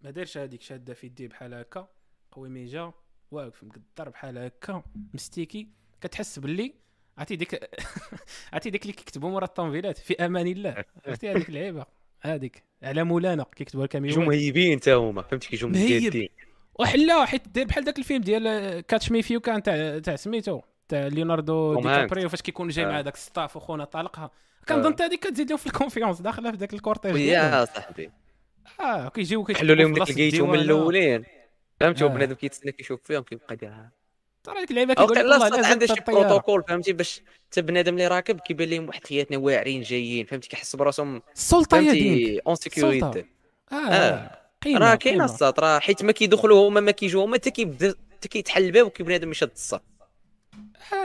ما 0.00 0.10
دارش 0.10 0.38
هذيك 0.38 0.62
شادة 0.62 0.94
في 0.94 1.06
يديه 1.06 1.28
بحال 1.28 1.54
هكا. 1.54 1.88
قوي 2.30 2.48
ميجا. 2.48 2.92
واقف 3.30 3.64
مقدر 3.64 4.08
بحال 4.08 4.38
هكا. 4.38 4.82
مستيكي. 5.14 5.68
كتحس 6.00 6.38
باللي 6.38 6.74
عرفتي 7.18 7.36
ديك 7.36 7.70
عرفتي 8.52 8.70
ديك 8.70 8.82
اللي 8.82 8.92
كيكتبوا 8.92 9.30
مورا 9.30 9.44
الطوموبيلات 9.44 9.98
في 9.98 10.14
أمان 10.14 10.46
الله. 10.46 10.84
عرفتي 11.06 11.30
هذيك 11.30 11.48
اللعيبة؟ 11.48 11.86
هذيك. 12.20 12.62
على 12.82 13.04
مولانا 13.04 13.42
كيكتبوا 13.42 13.86
كيجوا 13.86 14.12
الكاميوات 14.12 14.28
مهيبين 14.28 14.78
حتى 14.80 14.92
هما. 14.92 15.22
فهمتي 15.22 15.48
كيجوا 15.48 15.70
مهيب. 15.70 15.84
مزيادين 15.84 16.28
وحلا 16.74 17.24
حيت 17.24 17.48
دير 17.48 17.66
بحال 17.66 17.84
داك 17.84 17.98
الفيلم 17.98 18.22
ديال 18.22 18.80
Catch 18.80 19.10
Me 19.10 19.22
If 19.22 19.40
You 19.40 19.51
Can 19.51 19.62
تاع 19.62 19.98
تاع 19.98 20.16
سميتو. 20.16 20.60
تاع 20.88 21.06
ليوناردو 21.06 21.74
دي 21.74 21.82
كابريو 21.82 22.28
فاش 22.28 22.42
كيكون 22.42 22.68
جاي 22.68 22.84
آه. 22.84 22.88
مع 22.88 23.00
داك 23.00 23.14
ال 23.14 23.21
staff 23.21 23.56
وخونا 23.56 23.84
طالقها. 23.84 24.30
كنظن 24.68 24.92
حتى 24.92 25.02
هذيك 25.02 25.20
كتزيد 25.20 25.48
لهم 25.48 25.58
في 25.58 25.66
ال 25.66 25.71
confiance 25.71 26.20
داخلة 26.20 26.50
في 26.50 26.56
داك 26.56 26.74
ال 26.74 26.78
cortège. 26.78 27.14
ويا 27.14 27.64
صاحبي. 27.64 28.10
آه 28.80 29.08
كيجيو 29.08 29.44
كيحطوا 29.44 29.66
حلوا 29.66 29.76
لهم 29.76 29.94
ديك 29.94 30.10
من 30.18 30.24
الديوانة. 30.24 30.62
الأولين. 30.62 31.24
فهمتي؟ 31.80 32.04
آه. 32.04 32.06
وبنادم 32.06 32.34
كيتسنى 32.34 32.72
كيشوف 32.72 33.00
فيهم 33.04 33.22
كيبقى 33.22 33.56
ترى 34.46 34.60
ديك 34.60 34.70
اللعيبة 34.70 34.94
كيقول 34.94 35.16
لك 35.16 35.24
والله 35.24 35.66
عنده 35.66 35.86
شي. 35.86 35.94
بروتوكول 36.08 36.62
فهمتي؟ 36.68 36.92
باش 36.92 37.22
حتى 37.50 37.62
بنادم 37.62 37.92
اللي 37.92 38.06
راكب 38.08 38.40
كيبان 38.40 38.68
لهم 38.68 38.88
واحد 38.88 39.04
خياتنا 39.06 39.38
واعرين 39.38 39.82
جايين 39.82 40.26
فهمتي؟ 40.26 40.48
كيحس 40.48 40.76
براسهم 40.76 41.22
السلطه 41.34 41.76
يا 41.76 41.82
فهمتي؟ 41.82 42.40
en 42.46 42.54
sécurité 42.56 43.24
آه, 43.72 43.74
آه. 43.74 44.30
راه 44.66 44.94
قيمة. 44.94 45.24
الصاد 45.24 45.60
راه 45.60 45.78
حيت 45.78 46.04
ما 46.04 46.12
كيدخلوا 46.12 46.68
هما 46.68 46.80
ما 46.80 46.90
كيجوا 46.90 47.24
هما 47.24 47.34
حتى 47.34 47.50
كيبدا 47.50 47.94
حتى 48.12 48.28
كيتحل 48.28 48.64
الباب 48.64 48.86
وكيبنادم 48.86 49.30
يشد 49.30 49.50
الصاد 49.54 49.80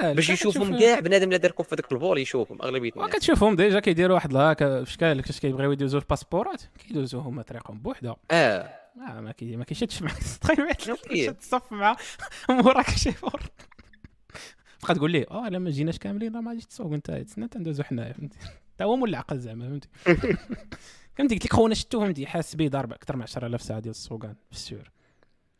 آه. 0.01 0.13
باش 0.13 0.29
يشوفهم 0.29 0.79
كاع 0.79 0.99
بنادم 0.99 1.25
اللي 1.25 1.37
دار 1.37 1.53
في 1.63 1.75
داك 1.75 1.91
الفول 1.91 2.17
يشوفهم 2.17 2.61
أغلبية 2.61 2.91
الناس. 2.95 3.09
وكتشوفهم 3.09 3.55
ديجا 3.55 3.79
كيديروا 3.79 4.15
واحد 4.15 4.31
الهاكا 4.31 4.83
في 4.83 4.97
كاش 4.97 5.39
كيبغيو 5.39 5.71
يدوزوا 5.71 5.99
الباسبورات 5.99 6.61
كيدوزوا 6.87 7.21
هما 7.21 7.41
طريقهم 7.41 7.79
بوحدها 7.79 8.15
آه. 8.31 8.80
آه 8.97 9.21
ما 9.21 9.31
كي 9.31 9.55
ما 9.55 9.63
كيشدش 9.63 10.01
معاك 10.01 10.17
تخيل 10.41 11.29
الصف 11.29 11.71
مع 11.71 11.97
موراك 12.49 12.89
شي 12.89 13.11
فور. 13.11 13.41
بقى 14.83 14.95
تقول 14.95 15.11
ليه 15.11 15.25
آه 15.31 15.49
لا 15.49 15.59
ما 15.59 15.69
جيناش 15.69 15.97
كاملين 15.97 16.35
راه 16.35 16.41
ما 16.41 16.49
غاديش 16.51 16.65
تسوق. 16.65 16.93
انت 16.93 17.11
تسنى 17.11 17.47
تندوزو 17.47 17.83
حنايا 17.83 18.13
فهمتي؟ 18.13 18.37
تا 18.77 18.85
هو 18.85 18.95
مول 18.95 19.09
العقل 19.09 19.39
زعما 19.39 19.69
فهمتي؟ 19.69 19.89
فهمتي؟ 21.15 21.35
قلت 21.35 21.45
لك 21.45 21.53
خونا 21.53 21.73
شتو 21.75 21.99
فهمتي؟ 21.99 22.25
حاس 22.27 22.55
بيه 22.55 22.69
ضارب 22.69 22.93
أكثر 22.93 23.15
من 23.15 23.21
10000 23.21 23.61
ساعة 23.61 23.79
ديال 23.79 23.91
السوقان 23.91 24.33
في 24.33 24.51
السيور. 24.51 24.91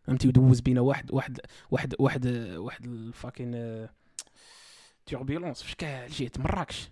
فهمتي؟ 0.03 0.28
ودوز 0.28 0.60
بينا 0.60 0.82
واحد 0.82 1.12
واحد 1.12 1.40
واحد 1.72 1.95
واحد 1.99 2.26
واحد 2.58 2.86
الفاكين 2.86 3.88
توربيلونس 5.06 5.64
في 5.64 5.72
شكال 5.72 6.10
جهه 6.12 6.32
مراكش. 6.40 6.90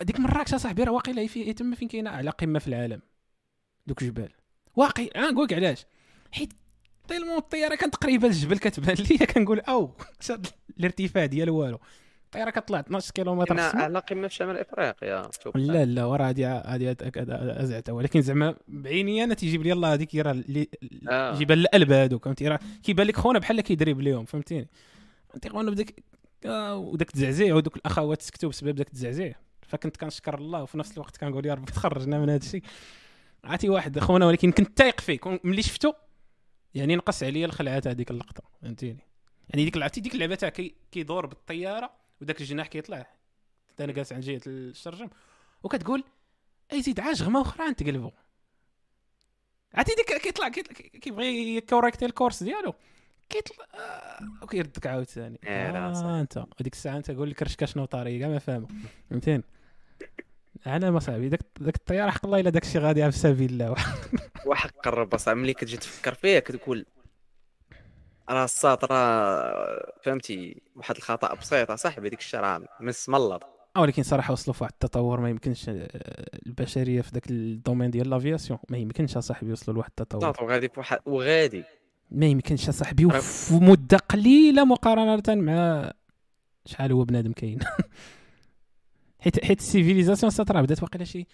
هذيك 0.00 0.20
مراكش 0.20 0.54
اصاحبي 0.54 0.82
راه 0.84 0.92
واقيلا 0.92 1.22
هي 1.22 1.28
في 1.28 1.52
تما 1.52 1.76
فين 1.76 1.88
كاينة 1.88 2.10
أعلى 2.10 2.30
قمة 2.30 2.58
في 2.58 2.68
العالم. 2.68 3.00
دوك 3.86 4.02
الجبال 4.02 4.32
واقي 4.78 5.06
أنا 5.06 5.30
نقول 5.30 5.44
لك 5.44 5.52
علاش. 5.52 5.86
حيت 6.32 6.52
طيلمون 7.08 7.36
الطيارة 7.36 7.74
كانت 7.74 7.96
قريبة 7.96 8.28
للجبل 8.28 8.58
كتبان 8.58 8.96
ليا 8.96 9.26
كنقول 9.34 9.60
أو 9.60 9.94
الارتفاع 10.78 11.26
ديال 11.26 11.50
والو. 11.50 11.78
الطيارة 12.24 12.50
كطلع 12.50 12.80
12 12.80 13.12
كيلومتر 13.12 13.56
في 13.56 13.66
السماء 13.66 13.84
على 13.84 13.98
قمه 13.98 14.28
في 14.28 14.34
شمال 14.34 14.56
افريقيا. 14.56 15.30
لا 15.54 15.84
لا 15.84 16.04
ورا 16.04 16.28
هادي 16.28 16.46
هادي 16.46 16.96
ازعتها 17.02 17.92
ولكن 17.92 18.22
زعما 18.22 18.54
بعيني 18.68 19.24
أنا 19.24 19.34
تيجيب 19.34 19.62
لي 19.62 19.72
الله 19.72 19.92
هذيك 19.92 20.14
راه 20.14 20.30
اللي 20.30 20.68
آه. 21.08 21.34
جبال 21.38 21.60
القلب 21.60 21.92
هادوك 21.92 22.24
فهمتي؟ 22.24 22.48
راه 22.48 22.58
كيبان 22.82 23.06
لك 23.06 23.16
خونا 23.16 23.38
بحال 23.38 23.60
كيدريب 23.60 24.00
ليهم 24.00 24.24
فهمتيني؟ 24.24 24.68
فهمتي 25.28 25.48
خونا 25.48 25.70
بداك 25.70 25.94
آه، 26.46 26.76
وداك 26.76 27.08
التزعزيع 27.08 27.54
ودوك 27.54 27.76
الأخوات 27.76 28.22
سكتوا 28.22 28.48
بسبب 28.48 28.74
داك 28.74 28.86
التزعزيع 28.86 29.34
فكنت 29.68 29.96
كنشكر 29.96 30.38
الله 30.38 30.62
وفي 30.62 30.78
نفس 30.78 30.92
الوقت 30.92 31.16
كنقول 31.16 31.46
يا 31.46 31.54
ربي 31.54 31.72
تخرجنا 31.72 32.18
من 32.18 32.30
هذا 32.30 32.44
الشيء 32.44 32.62
عرفتي 33.44 33.68
واحد 33.68 33.98
خونا 33.98 34.26
ولكن 34.26 34.52
كنت 34.52 34.78
تايق 34.78 35.00
فيه 35.00 35.20
ملي 35.44 35.62
شفتو 35.62 35.92
يعني 36.74 36.96
نقص 36.96 37.22
عليا 37.22 37.46
الخلعات 37.46 37.86
هذيك 37.86 38.10
اللقطة 38.10 38.42
فهمتيني؟ 38.62 39.08
يعني 39.48 39.64
ديك 39.64 39.76
عرفتي 39.76 40.00
ديك 40.00 40.14
اللعبة 40.14 40.34
تاع 40.34 40.48
كي 40.48 40.74
كيدور 40.92 41.26
بالطيارة 41.26 41.90
وداك 42.20 42.40
الجناح 42.40 42.66
كيطلع. 42.66 43.06
أنا 43.80 43.92
جالس 43.92 44.12
عند 44.12 44.22
جهة 44.22 44.40
الشرجم 44.46 45.08
وكتقول 45.62 46.04
أي 46.72 46.82
زيد 46.82 47.00
عاج 47.00 47.22
غما 47.22 47.40
أخرى 47.40 47.74
تقلبوا 47.74 48.10
عرفتي 49.74 49.94
ديك 49.94 50.22
كيطلع 50.22 50.48
كيبغي 50.48 51.56
يكوريكتي 51.56 52.06
الكورس 52.06 52.42
ديالو. 52.42 52.74
كيطلع 53.28 53.66
آه، 53.74 54.18
وكيردك 54.42 54.86
عاوتاني. 54.86 55.38
إيه،. 55.44 55.70
آه 55.70 56.20
أنت. 56.20 56.44
وديك 56.60 56.72
الساعة 56.72 56.96
أنت 56.96 57.10
قول 57.10 57.30
لك 57.30 57.42
رشكا 57.42 57.66
شنو 57.66 57.84
طاري 57.84 58.18
كاع 58.18 58.28
ما 58.28 58.38
فاهمه 58.38 58.68
فهمتيني؟ 59.10 59.44
أنا 60.66 60.90
ما 60.90 60.98
صاحبي 60.98 61.28
داك 61.28 61.40
داك 61.60 61.76
الطيارة 61.76 62.10
حق 62.10 62.24
الله 62.24 62.40
إلا 62.40 62.50
داك 62.50 62.62
الشيء 62.62 62.80
غادي 62.80 63.10
في 63.10 63.18
سبيل 63.18 63.50
الله 63.50 63.74
وحق 64.46 64.70
قرب 64.84 65.14
اصاحبي 65.14 65.40
ملي 65.40 65.54
كتجي 65.54 65.76
تفكر 65.76 66.14
فيه 66.14 66.38
كتقول 66.38 66.86
راه 68.30 68.44
الساط 68.44 68.84
راه 68.84 69.92
فهمتي 70.02 70.62
واحد 70.76 70.96
الخطأ 70.96 71.34
بسيط 71.34 71.72
صاحبي. 71.72 72.08
ديك 72.08 72.18
الشيء 72.18 72.40
راه 72.40 72.64
آه، 73.76 73.80
ولكن 73.80 74.02
صراحة 74.02 74.32
وصلوا 74.32 74.54
في 74.54 74.64
واحد 74.64 74.72
التطور. 74.72 75.20
ما 75.20 75.30
يمكنش 75.30 75.68
آه، 75.68 75.88
البشرية 76.46 77.00
في 77.00 77.10
ذاك 77.14 77.30
ال 77.30 77.38
domaine 77.38 77.90
ديال 77.90 78.10
l'aviation 78.10 78.58
ما 78.68 78.78
يمكنش 78.78 79.16
اصاحبي 79.16 79.50
يوصلوا 79.50 79.74
لواحد 79.74 79.90
التطور. 80.00 80.44
وغادي 80.44 80.68
بواحد 80.68 80.98
وغادي. 81.06 81.64
ما 82.10 82.26
يمكنش 82.26 82.68
اصاحبي 82.68 83.04
وفي 83.06 83.54
مده 83.54 83.98
قليلة 83.98 84.64
مقارنة 84.64 85.22
مع 85.28 85.90
شحال 86.64 86.92
هو 86.92 87.04
بنادم 87.04 87.32
كاين. 87.32 87.58
حيت 89.28 89.44
حيت 89.44 89.58
ال 89.58 89.64
civilisation 89.64 90.30
ساط 90.30 90.50
راه 90.50 90.60
بدات 90.60 90.82
واقيلا 90.82 91.04
شي 91.04 91.26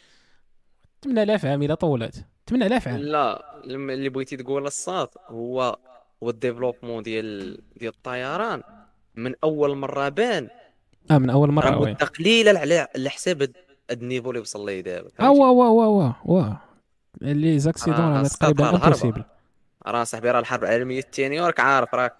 8000 1.04 1.44
عام 1.46 1.62
إلى 1.62 1.76
طولت. 1.76 2.24
8000 2.46 2.88
عام 2.88 2.96
لا 2.96 3.54
اللي 3.64 4.08
بغيتي 4.08 4.36
تقول 4.36 4.66
الساط 4.66 5.14
هو 5.28 5.78
هو 6.22 6.30
ال 6.30 6.35
développement 6.35 7.02
ديال 7.02 7.58
ديال 7.76 7.92
الطيران. 7.92 8.62
من 9.14 9.34
أول 9.44 9.76
مرة 9.76 10.08
بان. 10.08 10.48
آه 11.10 11.18
من 11.18 11.30
أول 11.30 11.50
مرة 11.52 11.80
مده 11.80 12.06
قليله 12.06 12.60
على 12.60 12.88
على 12.96 13.10
حساب 13.10 13.42
هاد 13.42 13.52
ال 13.90 13.96
niveau 13.96 14.30
اللي 14.30 14.40
وصل 14.40 14.66
ليه 14.66 14.80
دابا 14.80 15.08
آه 15.20 15.30
وا 15.30 15.48
وا 15.48 15.68
وا 15.68 15.86
وا 15.86 16.12
وا. 16.24 16.54
les 17.22 17.58
accidents 17.58 18.00
راه 18.00 18.22
راه 18.22 18.28
تقريبا. 18.28 18.70
impossible 18.70 19.24
راه 19.86 20.04
صاحبي 20.04 20.30
راه 20.30 20.40
الحرب 20.40 20.64
العالمية 20.64 20.98
الثانية 20.98 21.42
وراك 21.42 21.60
عارف 21.60 21.94
راه 21.94 22.12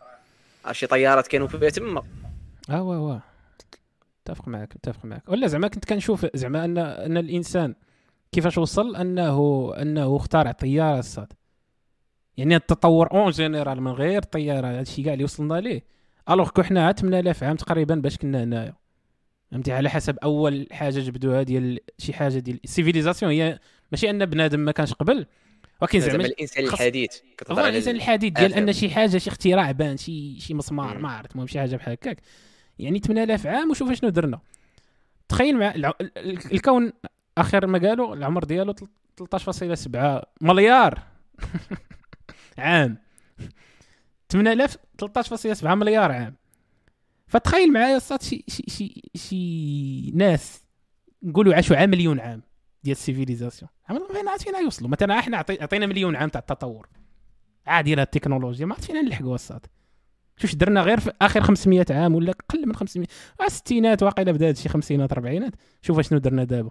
شي 0.73 0.87
طيارات 0.87 1.27
كانوا 1.27 1.47
فيها 1.49 1.71
تما. 1.71 2.03
آه 2.71 2.83
وا 2.83 2.97
وا. 2.97 3.19
متفق 4.29 4.49
معك 4.49 4.77
متفق 4.77 5.05
معك. 5.05 5.29
ولا 5.29 5.47
زعما 5.47 5.69
كنت 5.69 5.85
كنشوف 5.85 6.27
زعما 6.35 6.65
أن 6.65 6.79
أن 6.79 7.17
الإنسان 7.17 7.75
كيفاش 8.33 8.59
وصل؟ 8.59 8.97
أنه 8.97 9.71
أنه 9.83 10.17
اخترع 10.17 10.53
طياره 10.53 10.99
الساط. 10.99 11.33
يعني 12.37 12.57
التطور 12.57 13.13
en 13.13 13.31
général 13.31 13.81
من 13.81 13.91
غير 13.93 14.23
طياره 14.23 14.67
هادشي 14.79 15.03
كاع 15.03 15.13
اللي 15.13 15.25
وصلنا 15.25 15.55
ليه. 15.61 15.85
الوغ 16.31 16.49
كو 16.49 16.63
حنا 16.63 16.93
8000 16.93 17.45
عام 17.45 17.57
تقريبا 17.57 17.95
باش 17.95 18.17
كنا 18.17 18.43
هنايا. 18.45 18.75
فهمتي؟ 19.51 19.73
على 19.73 19.91
حسب 19.91 20.19
أول 20.19 20.69
حاجة 20.73 21.01
جبدوها 21.01 21.43
ديال 21.43 21.79
شي 21.99 22.13
حاجة 22.13 22.39
ديال 22.39 22.61
ال 22.65 22.70
civilisation 22.70 23.33
هي 23.33 23.59
ماشي 23.93 24.11
أن 24.11 24.27
بنادم 24.27 24.61
ما 24.61 24.73
كانش 24.73 24.93
قبل 24.95 25.27
ولكن 25.83 26.01
زعما 26.01 26.25
الإنسان 26.25 26.65
الحديث 26.65 27.11
كتهضر 27.39 27.61
هو 27.61 27.65
على 27.65 27.71
الإنسان 27.71 27.95
ال- 27.95 28.01
الحديث 28.01 28.33
ديال. 28.33 28.55
أن 28.55 28.73
شي 28.73 28.91
حاجة 28.91 29.19
شي 29.19 29.31
اختراع 29.31 29.71
بان 29.71 29.97
شي 29.97 30.41
شي 30.41 30.55
مسمار. 30.55 30.99
ما 30.99 31.09
عرفت 31.11 31.33
المهم 31.33 31.47
شي 31.47 31.59
حاجة 31.61 31.77
بحال 31.77 31.93
هكاك. 31.93 32.21
يعني 32.79 32.99
8000 32.99 33.47
عام 33.47 33.71
وشوف 33.71 33.93
شنو 33.93 34.11
درنا. 34.11 34.41
تخيل 35.29 35.59
مع 35.59 35.75
الكون 36.53 36.93
آخر 37.39 37.67
ما 37.67 37.79
قالوا 37.79 38.15
العمر 38.15 38.45
ديالو 38.45 38.73
تل- 38.73 38.89
13.7 39.21 40.23
مليار 40.41 41.03
عام. 42.59 42.99
8000 44.29 44.77
13.7 45.63 45.65
مليار 45.65 46.13
عام. 46.13 46.37
فتخيل 47.27 47.73
معايا 47.73 47.99
صات 47.99 48.23
شي 48.23 48.45
شي 48.49 48.63
شي, 48.69 49.03
شي 49.17 50.11
ناس 50.11 50.65
نقولوا 51.23 51.55
عاشوا 51.55 51.77
عام 51.77 51.91
مليون 51.91 52.21
عام 52.21 52.43
ديال 52.85 52.97
السيفيليزاسيون. 52.97 53.71
عمرنا 53.89 54.23
ما 54.23 54.31
عرفنا 54.31 54.53
فين 54.53 54.65
يوصلوا. 54.65 54.91
مثلا 54.91 55.19
إحنا 55.19 55.37
عطي- 55.37 55.63
عطينا 55.63 55.87
مليون 55.87 56.17
عام 56.17 56.29
تاع 56.29 56.41
التطور. 56.41 56.89
عادي 57.67 57.95
لا 57.95 58.03
التكنولوجيا 58.03 58.67
ما 58.67 58.75
عرفت 58.75 58.85
فين 58.85 58.97
نلحقوا 59.05 59.35
الصاد 59.35 59.67
شوف 60.37 60.55
درنا 60.55 60.83
غير 60.83 61.01
في 61.01 61.13
آخر 61.23 61.41
500 61.43 61.87
عام 61.91 62.15
ولا 62.15 62.31
أقل 62.31 62.67
من 62.67 62.75
500 62.75 63.07
آه، 63.41 63.45
الستينات 63.45 64.03
واقيلا 64.03 64.33
بدا 64.33 64.49
هادشي 64.49 64.69
خمسينات 64.69 65.13
اربعينات 65.13 65.53
شوف 65.83 66.01
شنو 66.01 66.19
درنا 66.19 66.45
دابا. 66.45 66.71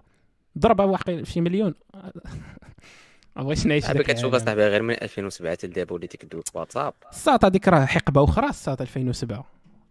ضربه 0.58 0.84
واقيلا 0.84 1.24
شي 1.24 1.40
مليون. 1.40 1.74
ما 3.36 3.42
بغيتش 3.42 3.66
نعيش 3.66 3.86
داك 3.86 4.02
كتشوف. 4.02 4.34
اصاحبي 4.34 4.66
غير 4.66 4.82
من 4.82 4.94
2007 5.02 5.52
حتى 5.52 5.66
لدابا 5.66 5.94
وليتي 5.94 6.18
كدوي 6.18 6.42
في 6.42 6.58
واتساب. 6.58 6.94
الساط 7.10 7.44
هذيك 7.44 7.68
راه 7.68 7.84
حقبة 7.84 8.24
أخرى 8.24 8.48
الساط 8.48 8.80
2007 8.80 9.44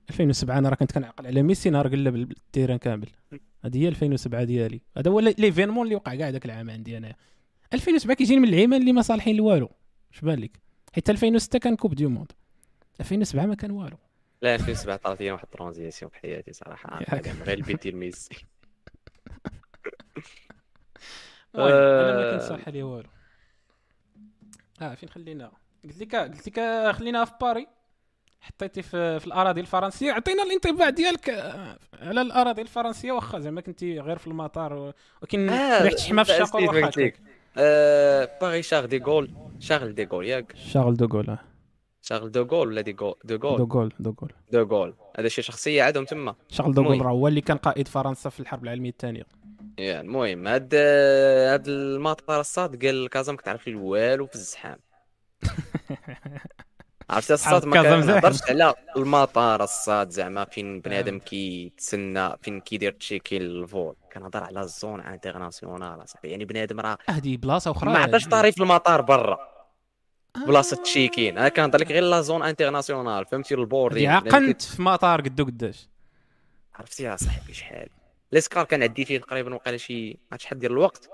2007 0.10 0.58
أنا 0.58 0.70
راه 0.70 0.76
كنت 0.76 0.92
كنعقل 0.92 1.28
على 1.28 1.42
ميسي 1.44 1.70
نهار 1.70 1.88
قلب 1.88 2.16
التيران 2.32 2.78
كامل. 2.78 3.10
هذه 3.66 3.78
هي 3.84 3.88
2007 3.88 4.44
ديالي. 4.44 4.82
هذا 4.98 5.12
هو 5.12 5.20
l'événement 5.20 5.84
اللي 5.86 5.96
وقع 5.96 6.16
كاع 6.16 6.30
ذاك 6.30 6.46
العام 6.46 6.70
عندي 6.70 6.98
أنا. 6.98 7.16
2007 7.74 8.16
كيجيني 8.16 8.40
من 8.40 8.48
العيمان 8.48 8.82
اللي 8.82 8.94
ما 8.94 9.02
صالحين 9.02 9.36
لوالو. 9.36 9.70
اش 10.14 10.22
بان 10.22 10.40
لك؟ 10.40 10.60
حيت 10.94 11.10
2006 11.10 11.60
كان 11.60 11.76
coupe 11.76 11.96
du 11.96 12.06
monde. 12.06 12.32
2007 13.00 13.46
ما 13.46 13.56
كان 13.56 13.72
والو. 13.72 13.98
لا 14.42 14.56
2007 14.56 14.96
طرات 14.98 15.22
لي 15.22 15.32
واحد 15.32 15.44
الـ 15.44 15.50
transition 15.50 16.12
في 16.12 16.18
حياتي 16.20 16.54
صراحة. 16.54 17.00
غير 17.44 17.58
البيت 17.58 17.84
ديال 17.84 17.96
ميسي 17.96 18.46
أنا 21.56 21.64
ما 21.66 21.70
آه. 21.70 22.32
كنت 22.38 22.42
صالحه 22.42 22.72
لي 22.72 22.84
والو. 22.84 23.10
آه 24.82 24.96
فين 24.96 25.10
خلينا؟ 25.10 25.52
قلت 25.84 25.98
لك 26.02 26.16
قلت 26.16 26.48
لك 26.48 26.92
خليناها 26.96 27.26
في 27.26 27.34
باري 27.42 27.68
حطيتي 28.42 28.82
في, 28.82 29.20
في 29.20 29.28
الأراضي 29.28 29.62
الفرنسية. 29.62 30.12
عطينا 30.12 30.44
الانطباع 30.44 30.90
ديالك 30.90 31.30
آه، 31.30 31.78
على 32.02 32.22
الأراضي 32.22 32.62
الفرنسية. 32.62 33.12
واخا 33.12 33.40
زعما 33.40 33.62
كنتي 33.62 34.00
غير 34.00 34.18
في 34.18 34.28
المطار 34.28 34.94
ولكن 35.22 35.50
آه، 35.50 35.84
ريحت 35.84 35.98
شحمه 35.98 36.24
في 36.24 36.32
الشاقور 36.32 36.82
ما. 36.82 36.92
آه، 37.58 38.30
باغي 38.42 38.62
شارل 38.64 38.88
دي 38.88 38.98
غول. 38.98 39.32
شارل 39.60 39.96
دي 39.96 40.06
غول 40.06 40.26
ياك. 40.26 40.56
شارل 40.56 40.94
دوغول 40.96 41.30
آه. 41.30 41.40
شارل 42.06 42.32
دو 42.32 42.44
غول 42.44 42.68
ولا 42.68 42.82
دي 42.82 42.96
غول 43.02 43.16
دو 43.24 43.36
غول 43.36 43.58
دوغول 43.58 43.94
دوغول 44.00 44.32
دو 44.52 44.64
غول 44.64 44.94
هذا 45.20 45.28
شي 45.28 45.42
شخصية 45.42 45.84
عندهم 45.84 46.06
تما. 46.06 46.36
شارل 46.50 46.74
دوغول 46.74 46.94
المهم. 46.94 47.08
راه 47.08 47.14
هو 47.14 47.28
اللي 47.28 47.42
كان 47.42 47.58
قائد 47.58 47.88
فرنسا 47.88 48.30
في 48.30 48.40
الحرب 48.40 48.64
العالمية 48.64 48.90
الثانية. 48.90 49.24
يا 49.80 50.02
المهم 50.02 50.48
هاد 50.48 50.76
هاد 50.76 51.68
المطار 51.68 52.40
الصاد 52.40 52.86
قال 52.86 53.10
كازا 53.10 53.32
ما 53.32 53.38
كتعرف 53.38 53.68
لي 53.68 53.76
والو 53.76 54.26
في 54.26 54.36
الزحام. 54.36 54.78
عرفتي 57.10 57.34
الصاد 57.34 57.66
ما. 57.66 57.82
كنهضرش 57.82 58.40
على 58.50 58.74
المطار 58.98 59.64
الصاد 59.64 60.10
زعما 60.10 60.46
فين 60.46 60.82
بنادم 60.82 61.20
كيتسنى 61.20 62.30
فين 62.42 62.60
كيدير 62.60 62.92
تشيكي 62.92 63.38
الفول 63.38 63.96
كنهضر 64.14 64.44
على 64.44 64.62
الزون 64.62 65.02
انترناسيونال 65.02 66.04
أصاحبي. 66.04 66.30
يعني 66.30 66.46
بنادم 66.46 66.80
راه 66.80 66.98
هذه 67.10 67.38
بلاصة 67.38 67.72
أخرى. 67.72 67.90
ما 67.94 68.00
عطاش. 68.00 68.28
طاري 68.28 68.52
في 68.52 68.62
المطار 68.62 69.02
برا. 69.02 69.34
آه. 69.34 69.53
بلاصة 70.38 70.84
تشيكين 70.84 71.38
أنا 71.38 71.50
كنهضر 71.50 71.80
لك 71.80 71.92
غير 71.92 72.04
لا 72.04 72.22
زون 72.22 72.44
انترناسيونال. 72.44 73.26
فهمتي 73.26 73.56
البوردين 73.56 74.10
بنادم 74.10 74.28
عقنت 74.36 74.62
في 74.62 74.82
مطار 74.82 75.22
قدو 75.22 75.46
قداش 75.46 75.88
عرفتي 76.76 77.04
يا 77.04 77.16
صاحبي 77.16 77.54
شحال. 77.54 77.90
ليسكار 78.32 78.66
كان 78.66 78.84
عندي 78.84 79.06
فيه 79.06 79.18
تقريبا 79.18 79.54
وقال 79.56 79.80
شي 79.80 80.18
ما 80.32 80.38
شحال 80.38 80.60
ديال 80.60 80.72
الوقت. 80.72 81.10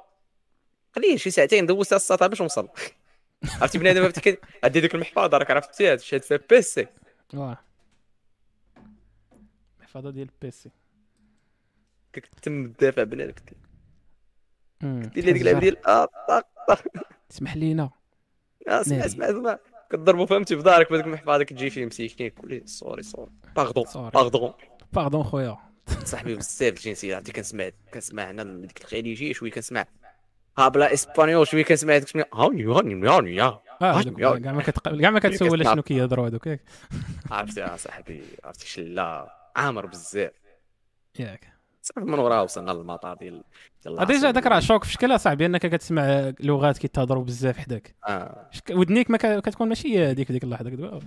قليل 0.95 1.19
شي 1.19 1.31
ساعتين 1.31 1.65
دوزت 1.65 1.93
الساطع 1.93 2.27
باش 2.27 2.41
نوصل. 2.41 2.69
عرفتي 3.61 3.77
بنادم 3.77 4.11
عندي 4.63 4.81
ديك 4.81 4.95
المحفظة 4.95 5.37
راك 5.37 5.51
عرفتي 5.51 5.97
شاد 5.97 6.21
فيها 6.23 6.39
بيسي. 6.49 6.87
واه. 7.33 7.57
المحفظة 9.77 10.09
ديال 10.09 10.29
البيسي 10.41 10.69
كنت 12.15 12.49
مدافع 12.49 13.03
بنادم 13.03 13.33
كنت 14.81 15.17
لي 15.17 15.31
ديك 15.31 15.41
اللعبة 15.41 15.59
ديال 15.59 15.85
آه 15.87 16.05
طق 16.05 16.47
طق. 16.67 16.83
اسمح 17.31 17.55
لينا. 17.55 17.83
آه، 17.83 17.98
اسمع. 18.69 19.05
اسمع 19.05 19.29
اسمع 19.29 19.59
كتضربوا 19.91 20.25
فهمتي؟ 20.25 20.55
في 20.57 20.63
دارك 20.63 20.89
بهذيك 20.91 21.05
المحفظه 21.05 21.43
كتجي 21.43 21.69
فيه 21.69 21.85
مسكين 21.85 22.29
كل 22.29 22.61
sorry 22.65 23.03
sorry. 23.03 23.31
pardon 23.55 23.85
sorry. 23.85 24.11
pardon 24.11 24.53
pardon 24.93 25.23
خويا. 25.23 25.57
صاحبي 26.05 26.35
بزاف 26.35 26.73
الجنسية 26.73 27.15
عرفتي؟ 27.15 27.31
كنسمع 27.31 27.69
كنسمع 27.93 28.31
هنا 28.31 28.43
ديك 28.43 28.81
الخليجية 28.81 29.33
شوية 29.33 29.51
كنسمع. 29.51 29.85
ها 30.57 30.67
بلا 30.67 30.93
español 30.93 31.47
شوية 31.47 31.63
كنسمع 31.63 31.97
ديك 31.97 32.07
سميه 32.07 32.29
هاني 32.33 32.65
هاني 32.65 33.07
هاني 33.09 33.41
آه 33.41 33.61
كاع 33.81 34.51
ما. 34.51 34.61
كاع 35.01 35.09
ما 35.11 35.19
كتسول. 35.19 35.65
شنو 35.65 35.81
كيهضروا 35.81 36.27
هذوك 36.27 36.47
ياك 36.47 36.61
عرفتي 37.31 37.59
يا 37.59 37.75
صاحبي؟ 37.77 38.21
عرفتي 38.43 38.67
شلا. 38.67 39.35
عامر 39.55 39.85
بزاف. 39.85 40.31
ياك. 41.19 41.58
صافي 41.81 41.99
من 41.99 42.19
وراه 42.19 42.43
وصلنا 42.43 42.71
للمطار 42.71 43.17
ديال 43.17 43.43
ديال 43.83 43.99
آه، 43.99 44.03
ديجا 44.03 44.31
داك 44.31 44.45
راه 44.47 44.59
شوك 44.59 44.83
في 44.83 44.91
شكل 44.93 45.19
صاحبي 45.19 45.45
أنك 45.45 45.65
كتسمع 45.65 46.33
لغات 46.39 46.77
كيتهضروا 46.77 47.23
بزاف 47.23 47.57
حداك. 47.57 47.95
شك- 48.51 48.69
ودنيك 48.71 49.11
ما 49.11 49.17
ك- 49.17 49.39
كتكون 49.39 49.69
ماشي 49.69 50.05
هذيك 50.05 50.31
ديك 50.31 50.43
اللحظة 50.43 50.69
كتقول 50.69 51.03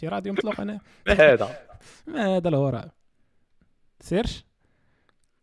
شي 0.00 0.08
راديو 0.08 0.32
مطلق 0.32 0.60
أنا. 0.60 0.80
هذا. 1.08 1.58
ما 2.06 2.36
هذا 2.36 2.48
الوراء 2.48 2.88
سيرش. 4.00 4.44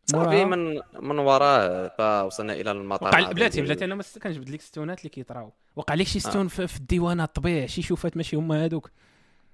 صافي. 0.05 0.45
من 0.45 0.81
من 0.99 1.19
وراه 1.19 1.87
فوصلنا 1.97 2.53
إلى 2.53 2.71
المطار 2.71 3.07
وقع 3.21 3.31
بلاتي 3.31 3.61
بلاتي 3.61 3.85
أنا 3.85 3.95
ما 3.95 4.03
كنجبد 4.23 4.49
لك 4.49 4.61
ستونات 4.61 4.99
اللي 4.99 5.09
كيطراو. 5.09 5.53
وقع 5.75 5.93
لك 5.93 6.05
آه. 6.05 6.09
شي 6.09 6.19
ستون 6.19 6.47
في 6.47 6.67
في 6.67 6.77
الديوانات 6.77 7.35
طبيع 7.35 7.65
شي 7.65 7.81
شوفات 7.81 8.17
ماشي 8.17 8.35
هما 8.35 8.65
هذوك 8.65 8.91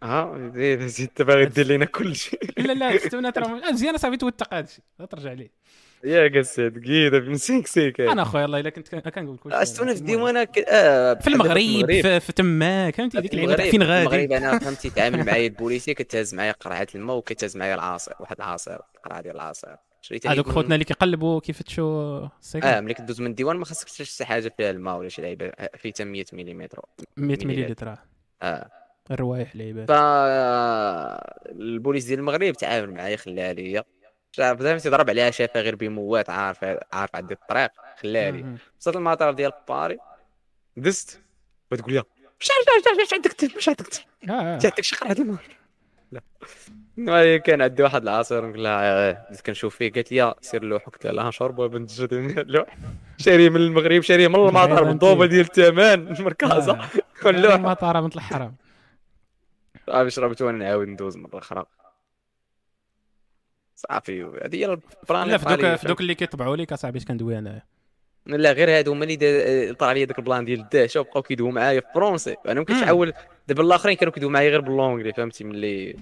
ها 0.04 0.52
زيد 0.56 0.80
زيد 0.82 1.08
انت 1.10 1.22
باغي 1.22 1.46
دير 1.46 1.66
لينا 1.66 1.86
كل 1.86 2.16
شيء. 2.16 2.40
لا 2.58 2.74
لا 2.74 2.90
راه 3.38 3.46
آه، 3.68 3.72
مزيان 3.72 3.98
صافي 3.98 4.18
توثق 4.18 4.54
هذا 4.54 4.64
الشيء 4.66 4.84
ترجع 5.10 5.34
ليه 5.34 5.52
يا 6.04 6.40
قسد 6.40 6.84
قيده 6.86 7.20
من 7.20 7.36
سيك 7.38 7.68
سيك. 7.68 8.02
أنا 8.02 8.22
اخويا 8.22 8.46
الله 8.46 8.60
إلا 8.60 8.70
كنت 8.70 8.88
كن- 8.88 9.00
كنقول 9.00 9.36
لك 9.36 9.46
واش- 9.46 9.54
استونا 9.54 9.94
في 9.94 10.00
الديوانه 10.00 10.44
ك- 10.44 10.66
آه، 10.68 11.14
في 11.14 11.30
بحال 11.30 11.48
دابا 11.48 11.60
المغرب. 11.60 12.02
في, 12.02 12.20
في 12.20 12.34
تماك. 12.34 12.96
فهمتي؟ 12.96 13.22
ديك 13.22 13.34
المغرب- 13.34 13.62
فين 13.62 13.84
غادي. 13.84 14.02
المغرب 14.24 14.32
أنا 14.32 14.60
فهمتي 14.64 14.90
تعامل 14.90 15.26
معايا 15.26 15.48
البوليسي 15.48 15.94
كتهز 15.94 16.36
معايا 16.36 16.52
قرعة 16.52 16.88
الماء 16.96 17.16
وكتهز 17.18 17.58
معايا 17.58 17.76
العصير 17.76 18.14
واحد 18.20 18.36
العصير 18.38 18.78
قرعة 19.06 19.22
ديال 19.22 19.36
العصير 19.36 19.76
هذوك 20.26 20.50
خوتنا 20.50 20.76
اللي 20.76 20.86
كيقلبوا 20.86 21.40
كيفتشوا 21.40 22.28
السيكل 22.42 22.68
آه 22.68 22.80
ملي 22.80 22.94
كدوز 22.94 23.22
من 23.22 23.28
الديوان 23.28 23.56
ما 23.58 23.66
خاصك 23.66 23.90
تشري 23.90 24.06
شي 24.06 24.26
حاجة 24.26 24.54
فيها 24.58 24.72
الماء 24.72 24.98
ولا 24.98 25.10
شي 25.10 25.22
لعيبة 25.22 25.52
فيها 25.78 26.06
100 26.06 26.26
ملم 26.34 26.58
100 26.58 26.70
مليلتر. 27.18 27.48
مليلتر 27.48 27.88
آه. 27.90 27.98
آه. 28.42 28.70
الروايح 29.12 29.56
لعيبات 29.56 29.88
ف 29.88 29.92
البوليس 31.52 32.06
ديال 32.06 32.20
المغرب 32.20 32.54
تعامل 32.54 32.94
معايا 32.94 33.18
خلاها 33.18 33.54
ليا 33.54 33.84
شاف 34.32 34.60
فهمتي 34.64 34.90
ضرب 34.90 35.10
عليها 35.10 35.32
شافها 35.32 35.62
غير 35.62 35.76
بموات 35.76 36.30
عارف 36.30 36.64
عارف 36.94 37.16
عندي 37.16 37.34
الطريق 37.34 37.70
خلاها 38.02 38.32
لي. 38.32 38.56
وصلت 38.80 38.96
المطار 38.96 39.34
ديال 39.34 39.52
باري 39.68 39.98
دزت 40.78 41.22
وتقول 41.72 41.94
لي 41.94 42.04
مش 42.40 42.50
عارف 42.52 43.02
مش 43.08 43.14
عندك 43.14 43.56
مش 43.58 43.70
عندك 43.70 43.88
آه. 44.30 44.58
مش 44.58 44.66
عندك 44.66 44.82
شي 44.82 44.96
قرعة 44.96 45.12
الماء 45.12 45.38
لا. 46.98 47.38
كان 47.38 47.62
عندي 47.62 47.84
واحد 47.84 48.02
العصير 48.02 48.46
نقول 48.46 48.64
لها 48.64 49.10
آه، 49.10 49.28
كنشوف 49.46 49.76
فيه. 49.76 49.92
قالت 49.92 50.12
لي 50.12 50.34
سير 50.42 50.64
اللوح. 50.64 50.84
قلت 50.86 51.08
لها 51.08 51.32
شربوا 51.32 51.68
بنت 51.68 52.02
من 52.14 52.40
اللوح. 52.40 52.78
شارية 53.18 53.50
من 53.50 53.56
المغرب 53.56 54.02
شارية 54.02 54.28
من 54.28 54.36
المطار 54.36 54.92
أنت. 54.92 55.06
ديال 55.06 55.40
الثمن 55.42 56.24
مركزه 56.24 56.72
آه. 56.74 56.90
واللوح. 57.26 57.54
المطار 57.54 58.02
مثل 58.02 58.16
الحرام. 58.16 58.56
صافي 59.94 60.10
شربت 60.10 60.42
وأنا 60.42 60.58
نعاود 60.58 60.88
ندوز 60.88 61.18
مرة 61.18 61.38
أخرى. 61.40 61.66
صافي. 63.76 64.24
هذه 64.44 64.56
هي 64.56 64.66
البلان 64.66 65.28
لا 65.28 65.38
في 65.38 65.88
دوك 65.88 65.98
في 65.98 66.02
اللي 66.02 66.16
كيطبعوا 66.16 66.56
لك 66.56 66.74
اصاحبي 66.74 66.98
اش 67.00 67.06
كندوي 67.06 67.38
انايا 67.40 67.62
لا 68.26 68.52
غير 68.52 68.70
هادو 68.70 68.92
هما 68.92 69.06
اللي 69.06 69.74
طلع 69.80 69.92
لي 69.92 70.06
داك 70.06 70.20
البلان 70.20 70.46
ديال 70.46 70.60
الدهشه 70.60 71.00
وبقاو 71.00 71.22
كيدويو 71.24 71.52
معايا 71.52 71.80
في 71.80 71.88
فرونسي. 71.94 72.36
أنا 72.46 72.60
ما 72.60 72.66
كنتش. 72.66 72.84
عاول 72.84 73.14
دابا 73.48 73.64
الآخرين 73.64 73.96
كانوا 73.96 74.14
كيدويو 74.14 74.32
معايا 74.32 74.50
غير 74.50 74.62
باللونجلي 74.62 75.14
فهمتي 75.14 75.44
ملي 75.44 75.96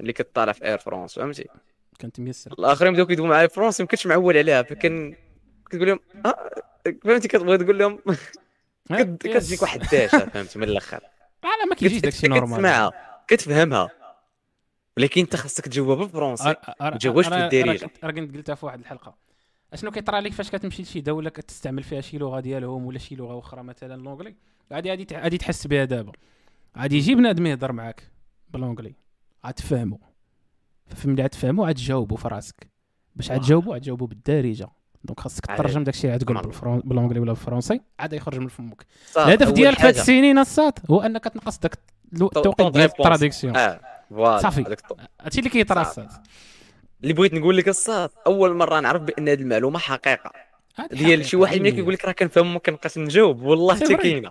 ملي 0.00 0.12
كطالع 0.12 0.52
في 0.52 0.64
اير 0.64 0.78
فرونس 0.78 1.14
فهمتي. 1.14 1.48
كانت 1.98 2.20
ميسر. 2.20 2.52
الآخرين 2.52 2.92
بداو 2.92 3.06
كيدويو 3.06 3.28
معايا 3.30 3.46
français 3.46 3.82
ما 3.82 3.88
كنتش 3.88 4.06
معول 4.06 4.38
عليها 4.38 4.62
فكان 4.62 5.14
كتقول 5.70 5.88
لهم 5.88 6.00
آه 6.26 6.50
فهمتي 7.04 7.28
كتبغي 7.28 7.58
تقول 7.58 7.78
لهم 7.78 7.98
كت- 8.98 9.26
كتجيك 9.26 9.62
واحد 9.62 9.82
الداشه 9.82 10.18
فهمتي 10.18 10.58
من 10.58 10.64
الأخر. 10.68 11.00
لا 11.44 11.64
ما 11.68 11.74
كيجيش 11.74 12.00
داكشي 12.00 12.28
normal. 12.28 12.90
كتفهمها 13.30 13.90
ولكن 14.96 15.20
انت 15.20 15.36
خاصك 15.36 15.64
تجاوبها 15.64 15.94
بالـ 15.96 16.08
français 16.08 16.54
ما 16.80 16.90
تجاوبش 16.90 17.26
في 17.28 17.34
الدارجة. 17.44 17.90
راه 18.04 18.10
كنت 18.10 18.36
قلتها 18.36 18.54
في 18.54 18.66
واحد 18.66 18.80
الحلقة. 18.80 19.14
أشنو 19.72 19.90
كيطرى 19.90 20.20
لك 20.20 20.32
فاش 20.32 20.50
كتمشي 20.50 20.82
لشي 20.82 21.00
دولة 21.00 21.30
كتستعمل 21.30 21.82
فيها 21.82 22.00
شي 22.00 22.18
لغة 22.18 22.40
ديالهم 22.40 22.86
ولا 22.86 22.98
شي 22.98 23.14
لغة 23.14 23.38
أخرى 23.38 23.62
مثلا 23.62 24.02
l'anglais 24.02 24.34
غادي 24.72 24.90
غادي 24.90 25.06
غادي 25.16 25.38
تحس 25.38 25.66
بها 25.66 25.84
دابا. 25.84 26.12
غادي 26.78 26.96
يجي 26.96 27.14
بنادم 27.14 27.46
يهضر 27.46 27.72
معاك 27.72 28.02
بـ 28.50 28.54
l'anglais 28.54 28.94
غتفهمو 29.46 30.00
فملي 30.86 31.22
غتفهمو 31.22 31.66
غتجاوبو 31.66 32.16
في 32.16 32.28
راسك. 32.28 32.70
باش 33.16 33.30
غتجاوبو 33.30 33.74
غتجاوبو 33.74 34.06
بالدارجة. 34.06 34.68
donc 35.04 35.20
خاصك 35.20 35.50
عاد- 35.50 35.58
تترجم 35.58 35.84
داكشي 35.84 36.06
اللي 36.06 36.16
غتقول. 36.16 36.42
بالفرون- 36.42 36.80
بـ 36.84 36.88
l'anglais 36.88 37.20
ولا 37.20 37.32
بالفرنسي 37.32 37.80
عاد 37.98 38.12
يخرج 38.12 38.38
من 38.38 38.48
فمك. 38.48 38.86
الهدف 39.16 39.50
ديالك 39.50 39.78
في 39.78 39.86
هاد. 39.86 39.94
السنين 39.96 40.38
الساط 40.38 40.90
هو 40.90 41.00
أنك 41.00 41.24
تنقص 41.24 41.58
داك 41.58 41.78
التوقيت 42.12 42.72
ديال. 42.72 42.84
الـ 42.84 42.91
traduction 42.91 43.56
آه 43.56 43.80
voilà 44.10 44.38
صافي. 44.38 44.76
هادشي 45.20 45.38
اللي 45.38 45.50
كيطرا. 45.50 45.82
الساط 45.82 46.08
اللي 47.02 47.12
بغيت 47.12 47.34
نقول 47.34 47.56
لك 47.56 47.68
الساط 47.68 48.10
أول 48.26 48.54
مرة 48.54 48.80
نعرف 48.80 49.02
بأن 49.02 49.28
هذه 49.28 49.40
المعلومة 49.40 49.78
حقيقة. 49.78 50.32
ديال 50.92 51.26
شي 51.26 51.36
واحد 51.36 51.60
ملي 51.60 51.72
كيقول 51.72 51.94
لك 51.94 52.04
راه 52.04 52.12
كنفهم 52.12 52.52
ما 52.52 52.58
كنبقاش 52.58 52.98
نجاوب 52.98 53.42
والله 53.42 53.74
حتى. 53.74 53.94
كاينة. 53.96 54.30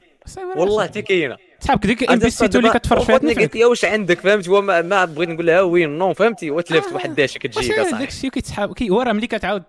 والله 0.56 0.84
حتى 0.84 1.02
كاينة. 1.02 1.38
صحابك 1.60 1.86
ديك 1.86 2.10
ام 2.10 2.16
بي 2.16 2.22
سي 2.22 2.28
الصاد 2.28 2.50
تو 2.50 2.60
اللي 2.60 2.70
كتفرج 2.70 3.02
فيها 3.02 3.18
قلت 3.18 3.56
لي 3.56 3.66
واش 3.66 3.86
عندك 3.86 4.20
فهمت؟ 4.20 4.50
هو 4.50 4.62
ما, 4.62 4.82
ما 4.82 5.06
بغيت 5.06 5.30
نقول 5.30 5.48
لها 5.48 5.62
وي 5.62 5.86
نو 5.86 6.14
فهمتي؟ 6.14 6.52
وتلفت. 6.52 6.94
واحد 6.94 7.10
الداشه 7.10 7.38
كتجيك 7.38 7.72
داك 7.72 7.80
أصاحبي. 7.88 8.04
الشيء 8.08 8.30
كيتسحاب 8.30 8.74
كي 8.74 8.92
ورا 8.92 9.14
ملي 9.14 9.28
كتعاود 9.28 9.64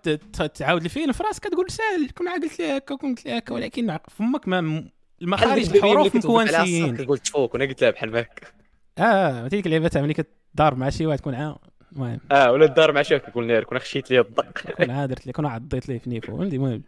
تعاود 0.55 0.85
الفيلم 0.85 1.13
في 1.13 1.23
راسك 1.23 1.43
كتقول 1.43 1.71
ساهل 1.71 2.11
كون 2.11 2.29
قلت 2.29 2.59
لي 2.61 2.77
هكا 2.77 2.95
كون 2.95 3.11
قلت 3.11 3.25
لي 3.25 3.39
هكا 3.39 3.55
ولكن 3.55 3.99
فمك 4.19 4.49
ما 4.49 4.85
المخارج 5.23 5.77
الحروف 5.77 6.17
مكونسيين 6.17 6.97
قلت 6.97 7.29
فوق 7.29 7.55
وأنا 7.55 7.65
قلت 7.65 7.83
لها 7.83 7.91
بحال 7.91 8.17
هكا 8.17 8.47
آه 8.99 9.49
ديك 9.49 9.67
اللعيبه 9.67 9.89
تاع 9.89 10.03
ملي 10.03 10.15
كتضارب 10.15 10.79
مع 10.79 10.91
شي 10.91 11.07
واحد 11.07 11.19
تكون 11.19 11.35
عا 11.35 11.59
المهم. 11.93 12.21
آه 12.33 12.53
ولا 12.53 12.65
الدار 12.65 12.93
مع 12.93 13.03
شاف 13.03 13.23
كيقول 13.25 13.47
نار 13.47 13.65
كون 13.65 13.79
خشيت 13.79 14.11
لي 14.11 14.21
الضق 14.21 14.61
كون 14.77 14.91
عا 14.91 15.07
درت 15.07 15.27
لي 15.27 15.33
كون 15.33 15.47
عضيت 15.47 15.89
ليه 15.89 15.99
في 15.99 16.11
نيفو 16.11 16.37
فهمتي 16.37 16.57
المهم 16.57 16.83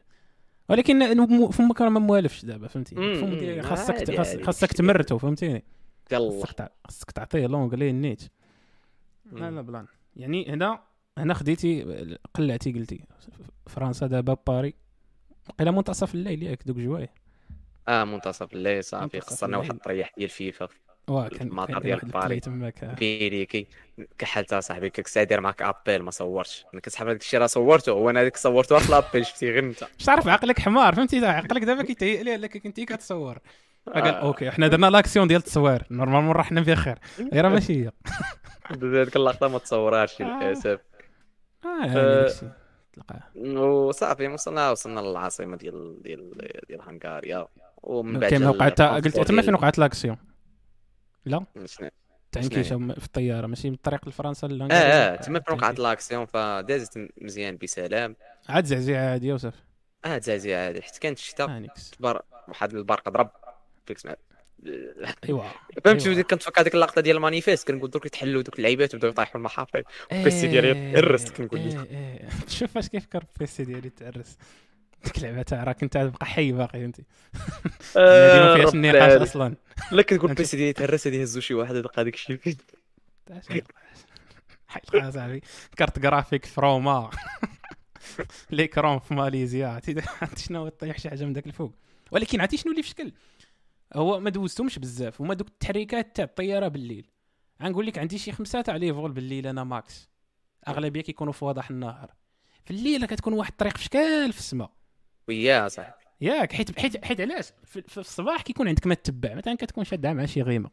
ولكن 0.68 1.26
فمك 1.50 1.80
راه 1.80 1.88
ما 1.88 2.00
موالفش 2.00 2.44
دابا 2.44 2.66
فهمتي 2.68 2.94
فمك 2.94 3.60
خاصك. 3.64 4.44
خاصك 4.44 4.72
تمرتو 4.72 5.18
فهمتيني؟ 5.18 5.64
يلا. 6.12 6.30
خاصك 6.30 6.52
تع- 6.52 6.68
خاصك 6.84 7.10
تعطيه 7.10 7.46
لونجلي 7.46 7.90
النيت. 7.90 8.22
لا 9.32 9.50
مم. 9.50 9.56
لا 9.56 9.62
بلان. 9.62 9.86
يعني 10.16 10.48
هنا 10.52 10.80
هنا 11.18 11.34
خديتي 11.34 11.84
قلعتي 12.34 12.72
قلتي. 12.72 13.00
فرنسا 13.66 14.06
دابا 14.06 14.36
باري 14.46 14.74
قيلا 15.58 15.70
منتصف 15.70 16.14
الليل 16.14 16.42
ياك 16.42 16.62
دوك 16.66 16.76
جوايه 16.76 17.10
آه 17.88 18.04
منتصف 18.04 18.52
الليل 18.52 18.84
صافي 18.84 19.20
خسرنا 19.20 19.56
واحد. 19.56 19.70
الطريح 19.70 20.12
ديال 20.16 20.28
فيفا 20.28 20.68
واه 21.08 21.28
كان 21.28 21.48
المطار 21.48 21.82
ديال 21.82 21.98
باري. 21.98 22.40
تماك 22.40 22.84
آه. 22.84 22.94
بيريكي 22.94 23.66
كحلتها 24.18 24.60
صاحبي 24.60 24.90
كنت 24.90 25.06
ساعه 25.06 25.24
داير 25.24 25.40
معاك 25.40 25.62
ابيل 25.62 26.02
ما 26.02 26.10
صورتش 26.10 26.64
أنا 26.72 26.80
كنسحب 26.80 27.06
هذاك 27.06 27.20
الشيء 27.20 27.40
راه 27.40 27.46
صورته 27.46 27.92
وأنا 27.92 28.20
هذيك 28.20 28.36
صورته 28.36 28.78
في 28.78 28.92
لابيل 28.92 29.26
شفتي 29.26 29.50
غير 29.50 29.64
أنت 29.64 29.84
مش 29.98 30.08
عارف 30.08 30.28
عقلك 30.28 30.60
حمار 30.60 30.94
فهمتي 30.94 31.26
عقلك 31.26 31.62
دابا 31.62 31.82
كيتهيأ 31.82 32.22
ليه 32.22 32.34
انك 32.34 32.58
كنتي 32.58 32.84
كتصور 32.84 33.38
آه. 33.88 34.10
أوكي 34.10 34.48
إحنا 34.48 34.68
درنا 34.68 34.86
لاكسيون 34.86 35.28
ديال 35.28 35.40
التصوير 35.40 35.82
نورمالمون 35.90 36.32
راه 36.36 36.42
حنا 36.42 36.62
فيها 36.62 36.74
خير 36.74 36.98
غير 37.32 37.48
ماشي 37.48 37.84
هي 37.84 37.90
هذيك 38.82 39.16
اللقطة 39.16 39.48
ما 39.48 39.58
تصورهاش 39.58 40.22
آه. 40.22 40.24
للأسف 40.24 40.80
آه 41.64 41.68
آه. 41.68 41.86
يعني 41.86 42.52
تلقاه 42.92 43.60
وصافي 43.60 44.28
وصلنا 44.28 44.70
وصلنا 44.70 45.00
للعاصمة 45.00 45.56
ديال 45.56 46.02
ديال 46.02 46.30
ديال 46.68 46.82
هنغاريا 46.82 47.46
ومن 47.82 48.20
بعد 48.20 48.30
كاين 48.30 48.44
وقعت 48.44 48.82
قلت 48.82 49.20
تما 49.20 49.42
فين 49.42 49.54
وقعت 49.54 49.78
لاكسيون 49.78 50.16
شنو؟ 51.26 51.46
كيشا 52.32 52.94
في 52.98 53.06
الطيارة 53.06 53.46
ماشي 53.46 53.68
من 53.68 53.74
الطريق 53.74 54.08
لفرنسا 54.08 54.46
آه 54.46 54.74
آه 54.74 55.16
تما 55.16 55.40
فين 55.40 55.54
وقعت 55.54 55.78
لاكسيون 55.78 56.26
فدازت 56.26 57.08
مزيان 57.20 57.56
بسلام. 57.56 58.16
عاد 58.48 58.64
زعزيعه 58.64 59.10
عاديه 59.10 59.34
وصافي 59.34 59.58
آه 60.04 60.18
تزازي 60.18 60.54
عادي 60.54 60.82
حيت 60.82 60.98
كانت 60.98 61.18
الشتاء 61.18 61.48
آه 61.48 61.58
نيكس 61.58 61.92
بر 62.00 62.22
واحد 62.48 62.74
البرق 62.74 63.08
ضرب. 63.08 63.30
فيك 63.86 63.98
سمعت. 63.98 64.18
ايوا 65.24 65.44
فهمتي 65.84 66.10
أيوة. 66.10 66.22
كنتفكر 66.30 66.60
هذيك 66.60 66.74
اللقطة 66.74 67.00
ديال 67.00 67.16
المانيفيست؟ 67.16 67.68
كنقول 67.68 67.90
دوك 67.90 68.06
يتحلوا 68.06 68.42
دوك 68.42 68.58
اللعيبات 68.58 68.94
وبداو 68.94 69.10
يطيحوا 69.10 69.36
المحافل. 69.36 69.82
بيسي 70.12 70.46
ديالي 70.46 70.92
تعرس 70.92 71.30
كنقول. 71.30 71.86
شوف 72.48 72.72
فاش 72.72 72.88
كيفكر 72.88 73.24
بيسي 73.40 73.64
ديالي 73.64 73.90
تعرس 73.90 74.38
ديك 75.04 75.18
اللعبه 75.18 75.42
تاع 75.42 75.64
راه 75.64 75.72
كنت 75.72 75.92
تبقى 75.98 76.26
حي 76.26 76.52
باقي 76.52 76.80
فهمتي 76.80 77.02
هذه 77.96 78.40
ما 78.40 78.54
فيهاش 78.56 78.74
النقاش. 78.74 79.12
أصلا. 79.22 79.54
لا 79.92 80.02
كنقول 80.02 80.30
أنت- 80.30 80.34
بيسي 80.38 80.56
ديالي 80.56 80.72
تهرس 80.72 81.06
هذه 81.06 81.22
هزو 81.22 81.40
شي 81.40 81.54
واحد 81.54 81.74
يلقى 81.76 82.04
داك 82.04 82.14
الشيء 82.14 82.36
فين 82.36 82.56
حيلقى 84.66 85.12
صاحبي 85.12 85.42
carte 85.76 85.98
graphique 85.98 86.44
في 86.44 86.60
روما 86.60 87.10
l'écran 88.50 88.98
في 88.98 89.14
ماليزيا. 89.14 89.66
عرفتي 89.68 90.02
شنو 90.36 90.68
طيح 90.68 90.98
شي 90.98 91.10
حاجة 91.10 91.24
من 91.24 91.32
داك 91.32 91.46
الفوق. 91.46 91.74
ولكن 92.10 92.40
عرفتي 92.40 92.56
شنو 92.56 92.72
اللي 92.72 92.82
في 92.82 92.88
شكل 92.88 93.12
هو 93.94 94.20
ما 94.20 94.30
دوزتهمش 94.30 94.78
بزاف. 94.78 95.20
هما 95.20 95.34
دوك 95.34 95.48
التحريكات 95.48 96.16
تاع 96.16 96.24
الطيارة 96.24 96.68
بالليل. 96.68 97.06
غنقول 97.62 97.86
لك 97.86 97.98
عندي 97.98 98.18
شي 98.18 98.32
خمسة 98.32 98.60
تاع 98.60 98.76
les 98.76 98.94
vols 98.94 99.12
بالليل 99.12 99.46
أنا 99.46 99.64
max. 99.64 100.08
أغلبية 100.68 101.00
كيكونوا 101.00 101.32
في 101.32 101.44
وضح 101.44 101.70
النهار. 101.70 102.14
في 102.64 102.70
الليل 102.70 103.06
كتكون 103.06 103.32
واحد 103.32 103.50
الطريق 103.50 103.76
في 103.76 103.84
شكال 103.84 104.32
في 104.32 104.38
السماء. 104.38 104.70
وياه 105.28 105.68
صاحبي 105.68 106.02
ياك 106.20 106.52
حيت 106.52 106.78
حيت 106.80 107.04
حيت 107.04 107.20
علاش؟ 107.20 107.52
في, 107.64 107.98
الصباح 108.00 108.42
كيكون 108.42 108.68
عندك 108.68 108.86
ما 108.86 108.94
تتبع 108.94 109.34
مثلا 109.34 109.54
كتكون 109.54 109.84
شادها 109.84 110.12
مع 110.12 110.26
شي 110.26 110.42
غيمة 110.42 110.70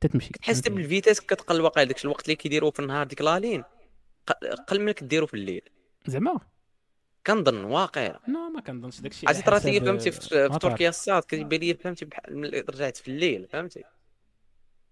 تتمشي. 0.00 0.30
حس 0.42 0.60
بالفيتاس 0.60 1.20
كتقل 1.20 1.60
واقع 1.60 1.82
داك 1.82 2.04
الوقت 2.04 2.24
اللي 2.24 2.36
كيديروا 2.36 2.70
في 2.70 2.80
النهار 2.80 3.06
ديك 3.06 3.20
لالين 3.20 3.64
قل 4.68 4.80
من 4.80 4.92
كديروا 4.92 5.26
في 5.26 5.34
الليل. 5.34 5.62
زعما؟ 6.06 6.40
كنظن 7.26 7.64
واقع. 7.64 8.18
لا 8.28 8.48
ما 8.48 8.60
كنظنش 8.60 9.00
داكشي. 9.00 9.26
عرفتي 9.26 9.42
طرات 9.42 9.64
لي 9.64 9.80
فهمتي 9.80 10.10
في. 10.10 10.58
تركيا 10.60 10.88
الصاد 10.88 11.22
كيبان 11.22 11.60
لي 11.60 11.74
فهمتي 11.74 12.06
رجعت 12.68 12.96
في 12.96 13.08
الليل 13.08 13.48
فهمتي. 13.48 13.84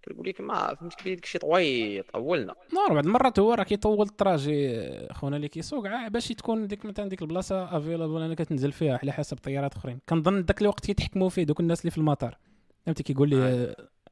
كنقول 0.09 0.29
لك 0.29 0.41
ما 0.41 0.75
فهمتي 0.75 0.97
كيبان 0.97 1.17
لك 1.17 1.25
شي 1.25 1.39
طويل 1.39 2.05
طولنا 2.13 2.55
نور 2.75 2.95
بعض 2.95 3.07
المرات 3.07 3.39
هو 3.39 3.55
راه 3.55 3.63
كيطول 3.65 4.07
التراجي 4.07 4.81
خونا 5.13 5.37
اللي 5.37 5.49
كيسوق 5.49 5.87
عا 5.87 6.09
باش 6.09 6.29
تكون 6.29 6.67
ديك 6.67 6.85
مثلا 6.87 7.09
ديك 7.09 7.23
البلاصة 7.23 7.77
افيلابل 7.77 8.23
أنا 8.23 8.35
كتنزل 8.35 8.73
فيها 8.73 8.99
على 9.03 9.13
حسب 9.13 9.37
طيارات 9.37 9.75
أخرين. 9.77 9.99
كنظن 10.09 10.45
داك 10.45 10.63
الوقت 10.63 10.87
كيتحكموا 10.87 11.29
فيه 11.29 11.45
دوك 11.45 11.61
الناس 11.61 11.81
اللي 11.81 11.91
في 11.91 11.99
المطار. 11.99 12.39
فهمتي؟ 12.87 13.03
كيقول 13.03 13.29
لي 13.29 13.37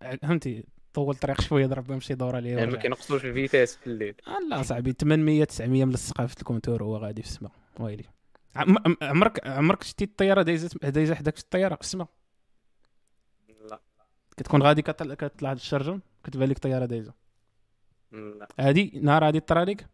آه، 0.03 0.17
فهمتي؟ 0.23 0.65
طول 0.95 1.15
الطريق 1.15 1.41
شوية 1.41 1.67
ضرب 1.67 1.87
بهم 1.87 2.01
شي 2.01 2.15
دورة 2.15 2.39
ليه 2.39 2.51
يعني 2.57 2.71
ما. 2.71 2.77
كينقصوش 2.77 3.25
ال 3.25 3.31
vitesse 3.31 3.77
في 3.77 3.87
الليل. 3.87 4.15
آه 4.29 4.39
لا 4.57 4.63
صاحبي 4.63 4.93
800 4.93 5.45
900 5.45 5.85
من 5.85 5.95
السقف 5.95 6.35
ال 6.39 6.44
compteur 6.44 6.83
هو 6.83 6.97
غادي 6.97 7.23
في 7.23 7.29
السماء. 7.29 7.53
ويلي. 7.81 8.05
عم- 8.57 8.79
عم- 8.87 8.97
عمرك 9.03 9.47
عمرك 9.47 9.83
شتي 9.83 10.05
الطيارة 10.05 10.43
دايزه 10.43 10.71
دايزة 10.83 11.15
حداك 11.15 11.37
في 11.37 11.43
الطيارة؟ 11.43 11.75
في 11.75 11.81
السماء. 11.81 12.09
كتكون 14.37 14.63
غادي 14.63 14.85
هاد 15.43 15.57
الشرجم 15.57 16.01
كتبان 16.25 16.49
لك 16.49 16.59
طيارة 16.59 16.87
دايزة. 16.87 17.13
هادي 18.61 19.01
نهار 19.03 19.27
هادي 19.27 19.41
طرا 19.41 19.65
لك 19.65 19.87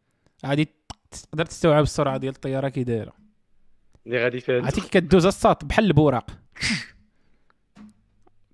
غادي 0.46 0.68
تقدر 1.10 1.46
تستوعب 1.46 1.82
السرعة 1.82 2.16
ديال 2.16 2.34
الطيارة 2.34 2.68
كي 2.68 2.84
دايرة. 2.84 3.12
اللي 4.06 4.24
غادي 4.24 4.40
فيها 4.40 4.62
عرفتي 4.62 4.80
كي 4.80 4.88
كدوز 4.88 5.26
الساط 5.26 5.64
بحال 5.64 5.84
البوراق. 5.84 6.30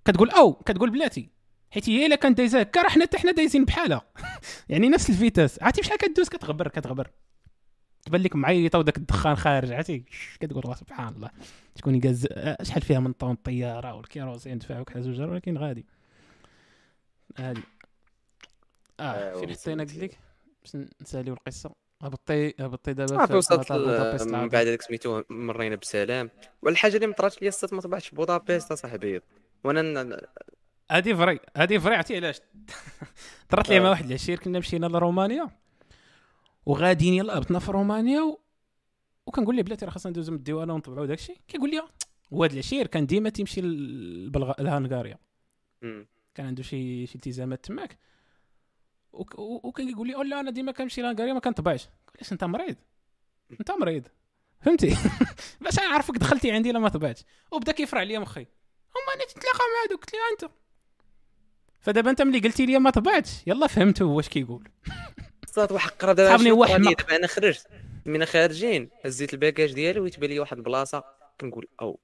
كتقول 0.04 0.30
أو 0.30 0.52
كتقول 0.52 0.90
بلاتي. 0.90 1.28
حيت 1.70 1.88
هي 1.88 2.06
إلا 2.06 2.16
كان 2.16 2.34
دايزة 2.34 2.60
هكا 2.60 2.82
راه 2.82 2.88
حنا 2.88 3.04
حتى 3.04 3.18
حنا 3.18 3.32
دايزين 3.32 3.64
بحالها. 3.64 4.02
يعني 4.68 4.88
نفس 4.88 5.10
ال 5.10 5.16
vitesse. 5.16 5.62
عرفتي 5.62 5.80
بشحال 5.80 5.98
كدوز؟ 5.98 6.28
كتغبر 6.28 6.68
كتغبر. 6.68 7.10
تبان 8.08 8.22
لك 8.22 8.36
معيطه 8.36 8.78
وداك 8.78 8.96
الدخان 8.96 9.36
خارج. 9.36 9.72
عرفتي؟ 9.72 10.04
كتقول 10.40 10.58
والله 10.58 10.74
سبحان 10.74 11.14
الله. 11.14 11.30
تكون 11.74 11.94
يقز 11.94 12.26
آه، 12.32 12.62
شحال 12.62 12.82
فيها 12.82 13.00
من 13.00 13.12
tonnes 13.12 13.32
الطياره 13.32 13.94
وال 13.94 14.07
kérosène 14.07 14.58
دفع 14.58 14.80
وكذا 14.80 15.00
زوج 15.00 15.20
ولكن 15.20 15.58
غادي. 15.58 15.86
هادي 17.38 17.60
آه 19.00 19.04
آه، 19.04 19.32
فين 19.32 19.48
ومزيان، 19.48 19.56
حطينا 19.56 19.82
قلت. 19.82 19.96
لك؟ 19.96 20.18
باش 20.62 20.86
نساليو 21.02 21.34
القصة. 21.34 21.70
هبطي 22.02 22.54
هبطي 22.60 22.92
دابا 22.92 23.16
صافي 23.16 23.34
وصلت 23.34 23.72
من. 23.72 24.48
بعد 24.48 24.54
هذاك 24.66 24.82
سميتو 24.82 25.22
مرينا 25.30 25.76
بسلام. 25.76 26.30
والحاجة 26.62 26.96
اللي 26.96 27.06
مطرات 27.06 27.42
لي 27.42 27.48
الصاط 27.48 27.72
ما 27.72 27.80
طبعتش 27.80 28.08
في 28.08 28.16
بودابست 28.16 28.72
أصاحبي. 28.72 29.20
وأنا 29.64 30.20
هادي 30.90 31.16
vrai 31.16 31.40
هادي 31.56 31.80
vrai 31.80 31.94
عرفتي 31.94 32.16
علاش؟ 32.16 32.40
طرات 33.50 33.68
لي 33.68 33.76
آه. 33.76 33.80
مع 33.80 33.90
واحد 33.90 34.04
العشير 34.04 34.38
كنا 34.38 34.58
مشينا 34.58 34.86
لرومانيا. 34.86 35.48
وغاديين 36.68 37.14
يلا 37.14 37.38
هبطنا 37.38 37.58
في 37.58 37.70
رومانيا 37.70 38.20
و... 38.22 38.40
وكنقول 39.26 39.56
ليه 39.56 39.62
بلاتي 39.62 39.84
راه 39.84 39.90
خاصنا 39.90 40.10
ندوزو 40.10 40.32
من 40.32 40.38
الديوانه 40.38 40.74
ونطبعوا 40.74 41.06
داكشي. 41.06 41.34
كيقول 41.48 41.70
لي 41.70 41.82
وهاد 42.30 42.52
العشير 42.52 42.86
كان 42.86 43.06
ديما 43.06 43.30
تيمشي 43.30 43.60
للبلغ... 43.60 44.52
لهنغاريا. 44.62 45.18
كان 46.34 46.46
عنده 46.46 46.62
شي 46.62 47.06
شي 47.06 47.14
التزامات 47.14 47.64
تماك. 47.64 47.98
وك... 49.12 49.38
وكان 49.38 49.88
كيقول 49.88 50.08
لي 50.08 50.14
"أو 50.14 50.22
لا 50.22 50.40
أنا 50.40 50.50
ديما 50.50 50.72
كنمشي 50.72 51.02
لهنغاريا 51.02 51.32
ما 51.32 51.40
كنطبعش. 51.40 51.88
علاش 52.16 52.32
أنت 52.32 52.44
مريض. 52.44 52.76
أنت 53.60 53.70
مريض. 53.70 54.06
فهمتي؟ 54.60 54.96
باش 55.60 55.78
نعرفك 55.78 56.14
دخلتي 56.18 56.52
عندي 56.52 56.72
لا 56.72 56.78
ما 56.78 56.88
طبعتش. 56.88 57.24
وبدا 57.52 57.72
كيفرع 57.72 58.00
عليا 58.00 58.18
مخي. 58.18 58.40
هما 58.96 59.14
أنا 59.14 59.24
تتلاقى 59.24 59.58
مع 59.58 59.90
دوك 59.90 60.00
قلت 60.04 60.14
له 60.14 60.20
أنت. 60.32 60.52
فدابا 61.80 62.10
أنت 62.10 62.22
ملي 62.22 62.38
قلتي 62.38 62.66
لي 62.66 62.78
ما 62.78 62.90
طبعتش 62.90 63.46
يلا 63.46 63.66
فهمت 63.66 64.02
هو 64.02 64.16
واش 64.16 64.28
كيقول. 64.28 64.68
صات 65.58 65.72
واحد 65.72 65.90
قرا 65.90 66.12
دابا 66.12 66.28
صحابني 66.28 66.50
حمق. 66.88 66.98
دابا 67.02 67.16
أنا 67.16 67.26
خرجت 67.26 67.66
من 68.06 68.24
خارجين 68.24 68.88
هزيت 69.04 69.34
الباكاج 69.34 69.72
ديالي 69.74 70.00
ويتبان 70.00 70.30
لي 70.30 70.40
واحد 70.40 70.56
البلاصة 70.56 71.04
كنقول 71.40 71.68
أو 71.80 71.98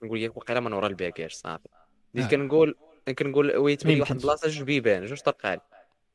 كنقول 0.00 0.20
ياك 0.22 0.36
وقيلا 0.36 0.60
من 0.60 0.72
ورا 0.72 0.86
ال 0.86 0.92
bagage 0.92 1.30
صافي 1.30 1.68
بديت 2.14 2.26
آه. 2.26 2.30
كنقول 2.30 2.74
كنقول 3.18 3.56
ويتبان 3.56 3.94
لي 3.94 4.00
واحد. 4.00 4.16
البلاصة 4.16 4.48
جوج 4.48 4.62
بيبان 4.62 5.04
جوج 5.06 5.20
طرقال 5.20 5.60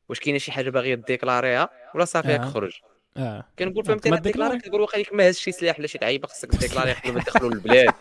واش 0.08 0.20
كاينة 0.20 0.38
شي 0.38 0.52
حاجة 0.52 0.70
باغية 0.70 0.94
déclarer 0.94 1.53
يها 1.53 1.68
ولا 1.94 2.04
صافي 2.04 2.34
آه. 2.34 2.50
خرج 2.50 2.80
آه 3.16 3.44
كنقول 3.58 3.84
فهمتي 3.84 4.08
أنا 4.08 4.16
déclarer 4.18 4.48
déclarer. 4.48 4.58
كنقول 4.60 4.80
واخا 4.80 4.98
ليك 4.98 5.12
ما 5.12 5.28
هز 5.28 5.36
شي 5.38 5.52
سلاح 5.52 5.78
ولا 5.78 5.86
شي 5.86 5.98
لعيبه 6.02 6.28
خصك 6.28 6.48
déclarer 6.56 6.92
قبل 6.92 7.12
ما 7.14 7.20
تدخلوا 7.22 7.50
للبلاد 7.54 7.94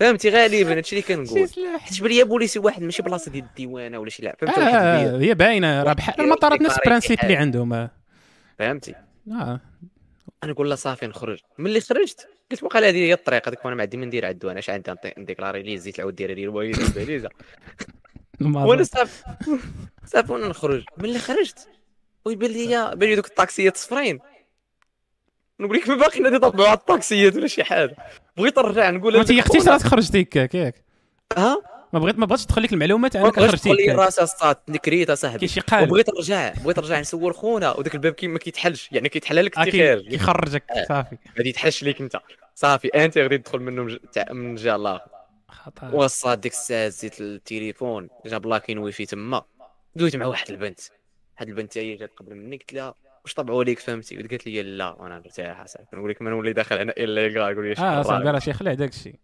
فهمتي؟ 0.00 0.30
غالبا 0.30 0.76
هادشي 0.76 0.96
اللي 0.96 1.02
كنقول. 1.08 1.48
حيت 1.78 2.00
بان 2.02 2.10
لي 2.10 2.24
بوليسي 2.24 2.58
واحد 2.58 2.82
ماشي 2.82 3.02
بلاصة 3.02 3.30
ديال 3.30 3.44
الديوانه 3.44 3.98
ولا 3.98 4.10
شي 4.10 4.22
لعب 4.22 4.34
فهمتي؟ 4.38 4.60
واحد 4.60 4.74
آه 4.74 5.18
هي 5.20 5.34
باينة 5.34 5.82
راه 5.82 5.92
بحال 5.92 6.20
المطارات 6.24 6.60
نفس 6.62 6.78
ال 6.78 6.82
principe 6.82 7.10
اللي 7.22 7.34
حاجة. 7.34 7.38
عندهم. 7.38 7.72
آه. 7.72 7.90
فهمتي؟ 8.58 8.94
آه. 9.30 9.60
أنا 10.44 10.52
نقول 10.52 10.70
لا 10.70 10.74
صافي 10.74 11.06
نخرج. 11.06 11.38
ملي 11.58 11.80
خرجت؟ 11.80 12.28
قلت 12.50 12.62
وقال 12.62 12.84
هذه 12.84 12.96
هي 12.96 13.12
الطريق 13.12 13.48
هذيك 13.48 13.64
وأنا 13.64 13.76
ما 13.76 13.82
عندي 13.82 13.96
ما 13.96 14.06
ندير 14.06 14.26
عندو 14.26 14.50
أنا 14.50 14.58
اش 14.58 14.70
عندي 14.70 14.94
نديكلاري 15.18 15.62
ليه 15.62 15.76
زيت 15.76 15.98
العود 15.98 16.14
ديال 16.14 16.30
الوالد 16.38 16.78
الباليزه 16.80 17.28
وأنا. 18.40 18.82
صافي 18.82 19.22
صافي 20.06 20.32
وأنا 20.32 20.48
نخرج. 20.48 20.84
ملي 20.98 21.18
خرجت؟ 21.18 21.68
ويبان 22.24 22.50
لي 22.50 22.94
بان 22.96 23.08
لي 23.08 23.14
دوك 23.16 23.26
الطاكسيات 23.26 23.76
صفرين. 23.76 24.18
نقول 25.60 25.76
لك 25.76 25.88
ما 25.88 25.94
باقي 25.94 26.20
نادي 26.20 26.38
طبعوا 26.38 26.68
على 26.68 26.78
الطاكسيات 26.78 27.36
ولا 27.36 27.46
شي 27.46 27.64
حاجة. 27.64 27.96
بغيت 28.36 28.58
نرجع 28.58 28.90
نقول 28.90 29.16
ما 29.16 29.24
تيختيش 29.24 29.64
لها 29.64 29.72
راسك 29.72 29.86
خرجتي 29.86 30.20
هكاك 30.22 30.54
ياك 30.54 30.84
ها؟ 31.36 31.62
ما 31.92 31.98
بغيت 31.98 32.18
ما 32.18 32.26
بغاتش 32.26 32.44
تدخل 32.46 32.62
لك 32.62 32.72
المعلومات 32.72 33.16
بغيتش 33.16 33.38
خرجتي 33.38 33.56
تقول 33.64 33.76
لي 33.76 33.84
هكاك 33.86 33.98
راسها 33.98 34.24
صات 34.24 34.70
كريت 34.84 35.10
اصاحبي 35.10 35.38
كاين 35.38 35.48
شي 35.48 35.60
قال. 35.60 35.82
وبغيت 35.84 36.10
نرجع 36.14 36.52
بغيت 36.64 36.78
نرجع 36.78 37.00
نسول 37.00 37.34
خونا 37.34 37.70
وداك 37.72 37.94
الباب 37.94 38.12
كي 38.12 38.26
ما 38.26 38.38
كيتحلش 38.38 38.88
يعني 38.92 39.08
كيتحل 39.08 39.44
لك 39.44 39.58
آه، 39.58 39.62
انت 39.62 39.70
كي- 39.70 39.78
خارج 39.88 40.08
كيخرجك 40.08 40.62
آه. 40.70 40.84
صافي. 40.88 41.16
غادي 41.38 41.48
يتحش 41.48 41.82
ليك 41.82 42.00
انت. 42.00 42.16
صافي 42.54 42.88
انت 42.88 43.18
غادي 43.18 43.38
تدخل 43.38 43.58
منه 43.58 43.82
من 43.82 43.88
ج- 43.94 43.98
تاع- 44.12 44.32
من 44.32 44.54
جهة 44.54 44.76
الآخر 44.76 45.06
خطر. 45.48 45.96
وصات 45.96 46.38
ديك 46.38 46.52
الساعة 46.52 46.88
زيت 46.88 47.20
التليفون 47.20 48.08
جاب 48.26 48.46
لاكين 48.46 48.78
ويفي 48.78 49.06
تما. 49.06 49.42
دويت 49.96 50.16
مع 50.16 50.26
واحد 50.26 50.50
البنت. 50.50 50.80
هاد 51.38 51.48
البنت 51.48 51.78
هي 51.78 51.94
جات 51.96 52.10
قبل 52.16 52.34
مني 52.34 52.56
قلت 52.56 52.72
لها 52.72 52.94
واش 53.24 53.34
طبعوا 53.34 53.64
ليك 53.64 53.78
فهمتي؟ 53.78 54.16
قالت 54.16 54.46
لي 54.46 54.62
لا 54.62 54.88
وأنا 54.90 55.18
مرتاح 55.18 55.66
صافي 55.66 55.96
نقول 55.96 56.10
لك 56.10 56.22
ما 56.22 56.30
نولي 56.30 56.52
داخل 56.52 56.78
هنا 56.78 56.92
إلا 56.96 57.24
يلقى 57.26 57.52
يقول 57.52 57.64
لي 57.66 57.72
آه. 57.72 58.02
صاحبي 58.02 58.30
راه 58.30 58.38
شيخلع 58.38 58.74
داك 58.74 58.88
الشيء 58.92 59.14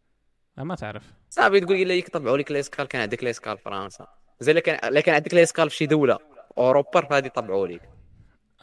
آه، 0.58 0.62
ما 0.62 0.74
تعرف. 0.74 1.12
صافي 1.30 1.60
تقول 1.60 1.86
لي 1.86 2.02
طبعوا 2.02 2.36
لك 2.38 2.52
ليسكال 2.52 2.84
كان 2.88 3.02
عندك 3.02 3.24
ليسكال 3.24 3.58
فرنسا. 3.58 4.06
زي 4.40 4.52
الا 4.52 4.60
كان 4.60 4.88
الا 4.88 5.00
كان 5.00 5.14
عندك 5.14 5.34
ليسكال 5.34 5.70
في 5.70 5.76
شي 5.76 5.86
دولة؟ 5.86 6.18
أوروبا 6.58 7.00
فهادي 7.00 7.28
طبعوا 7.28 7.66
لك 7.66 7.88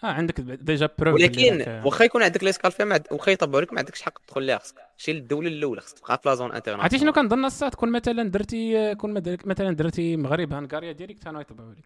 آه 0.04 0.08
عندك 0.08 0.40
ديجا 0.42 0.90
بروف 1.00 1.14
ولكن 1.14 1.82
واخا 1.86 2.04
يكون 2.06 2.24
عندك 2.24 2.44
ليسكال 2.44 2.72
فيها 2.72 3.00
واخا 3.12 3.32
يطبعوا 3.32 3.62
لك 3.62 3.74
ما 3.74 3.80
عندكش 3.80 4.02
حق 4.02 4.20
تدخل 4.26 4.44
ليها 4.44 4.58
خصك 4.58 4.76
شي 4.98 5.14
للدوله 5.14 5.48
الأولى 5.48 5.82
خصك 5.82 5.98
تبقى 6.00 6.18
في 6.24 6.30
لا 6.30 6.36
زون 6.36 6.46
انترناسيونال 6.52 6.82
عرفتي 6.82 7.00
شنو 7.00 7.12
كنظن 7.12 7.46
الساعة؟ 7.46 7.72
تكون 7.72 7.92
مثلا 7.92 8.24
درتي 8.30 8.96
كون 8.96 9.14
مثلا 9.46 9.72
درتي 9.76 10.18
مغرب 10.18 10.54
هنغاريا 10.54 10.92
ديريكت 10.92 11.28
أنا 11.28 11.42
يطبعوا 11.42 11.74
لك 11.74 11.86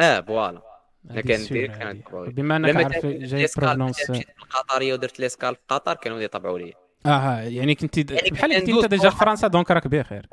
آه 0.00 0.20
فوالا. 0.20 0.62
هذه 1.10 1.20
كان 1.20 1.44
ديريكت 1.44 1.76
كان 1.76 1.86
هذه. 1.88 1.96
يطبعوا 1.96 2.26
لك. 2.26 2.34
بما 2.34 2.56
أنك 2.56 2.76
عارف 2.76 3.06
جاي 3.06 3.48
مشيت 3.64 4.26
القطريه 4.42 4.94
ودرت 4.94 5.20
ليسكال 5.20 5.54
في 5.54 5.60
قطر 5.68 5.94
كانوا 5.94 6.20
يطبعوا 6.20 6.58
لي. 6.58 6.74
آه 7.06 7.08
آه 7.08 7.40
يعني 7.40 7.74
كنتي 7.74 8.06
يعني 8.10 8.30
بحال 8.30 8.50
ندوز 8.50 8.84
أنت 8.84 8.94
déjà 8.94 9.10
في 9.10 9.16
فرنسا 9.16 9.46
donc 9.46 9.70
راك 9.70 9.86
بخير. 9.86 10.26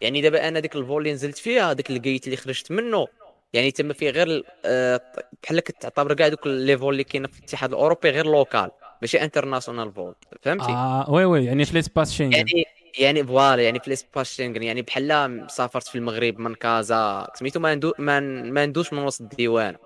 يعني 0.00 0.20
دابا 0.20 0.48
أنا 0.48 0.60
ديك 0.60 0.76
ال 0.76 0.82
vol 0.82 1.02
اللي 1.02 1.12
نزلت 1.12 1.38
فيها 1.38 1.72
ديك 1.72 1.90
الكيت 1.90 2.24
اللي 2.24 2.36
خرجت 2.36 2.72
منه 2.72 3.06
يعني 3.52 3.70
تما 3.70 3.92
فيه 3.92 4.10
غير 4.10 4.44
آه، 4.64 5.00
بحال 5.42 5.60
كتعتبر 5.60 6.14
كاع 6.14 6.28
دوك 6.28 6.46
les 6.46 6.78
vols 6.78 6.92
اللي 6.92 7.04
كاين 7.04 7.26
في 7.26 7.38
الاتحاد 7.38 7.70
الأوروبي 7.70 8.10
غير 8.10 8.26
local 8.26 8.70
ماشي 9.02 9.22
international 9.22 9.92
vol 9.92 10.14
فهمتي؟ 10.42 10.72
آه 10.72 11.10
oui 11.10 11.24
oui 11.24 11.44
يعني 11.44 11.64
في 11.64 11.74
l'espace 11.74 12.12
Schengen 12.12 12.32
يعني 12.32 12.64
يعني 12.98 13.24
voilà 13.24 13.62
يعني 13.62 13.80
في 13.80 13.90
l'espace 13.90 14.34
Schengen 14.34 14.62
يعني 14.62 14.82
بحال 14.82 15.46
سافرت 15.50 15.88
في 15.88 15.98
المغرب 15.98 16.38
من 16.38 16.54
كازا 16.54 17.28
سميتو 17.34 17.60
ما 17.60 17.74
ندو 17.74 17.92
ما, 17.98 18.66
ندوش 18.66 18.92
من 18.92 19.02
وسط 19.02 19.20
الديوان. 19.20 19.76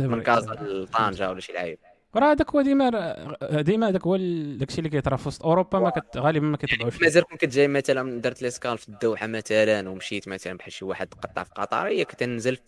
من. 0.00 0.22
كازا 0.22 0.52
لطنجه 0.52 1.30
ولا 1.30 1.40
شي 1.40 1.52
لعيب. 1.52 1.78
راه 2.16 2.32
هذاك 2.32 2.50
هو 2.50 2.60
ديما 2.60 3.36
ديما 3.52 3.88
هذاك 3.88 4.06
هو 4.06 4.14
ال- 4.14 4.58
داكشي 4.58 4.78
اللي 4.78 4.90
كيطرا 4.90 5.16
في 5.16 5.28
وسط 5.28 5.44
أوروبا 5.44 5.78
ما 5.78 5.90
كت... 5.90 6.16
غالبا 6.16 6.46
ما 6.46 6.56
كيطبعوش. 6.56 7.02
مازال 7.02 7.24
كنت 7.24 7.44
جاي 7.44 7.68
مثلا 7.68 8.20
درت 8.20 8.42
ليسكال 8.42 8.78
في 8.78 8.88
الدوحة 8.88 9.26
مثلا 9.26 9.88
ومشيت 9.88 10.28
مثلا 10.28 10.56
بحال 10.56 10.72
شي 10.72 10.84
واحد 10.84 11.14
قطع 11.14 11.42
في 11.42 11.50
قطر 11.54 11.86
هي 11.86 12.04
كنت 12.04 12.22
ننزل 12.22 12.56
في 12.56 12.62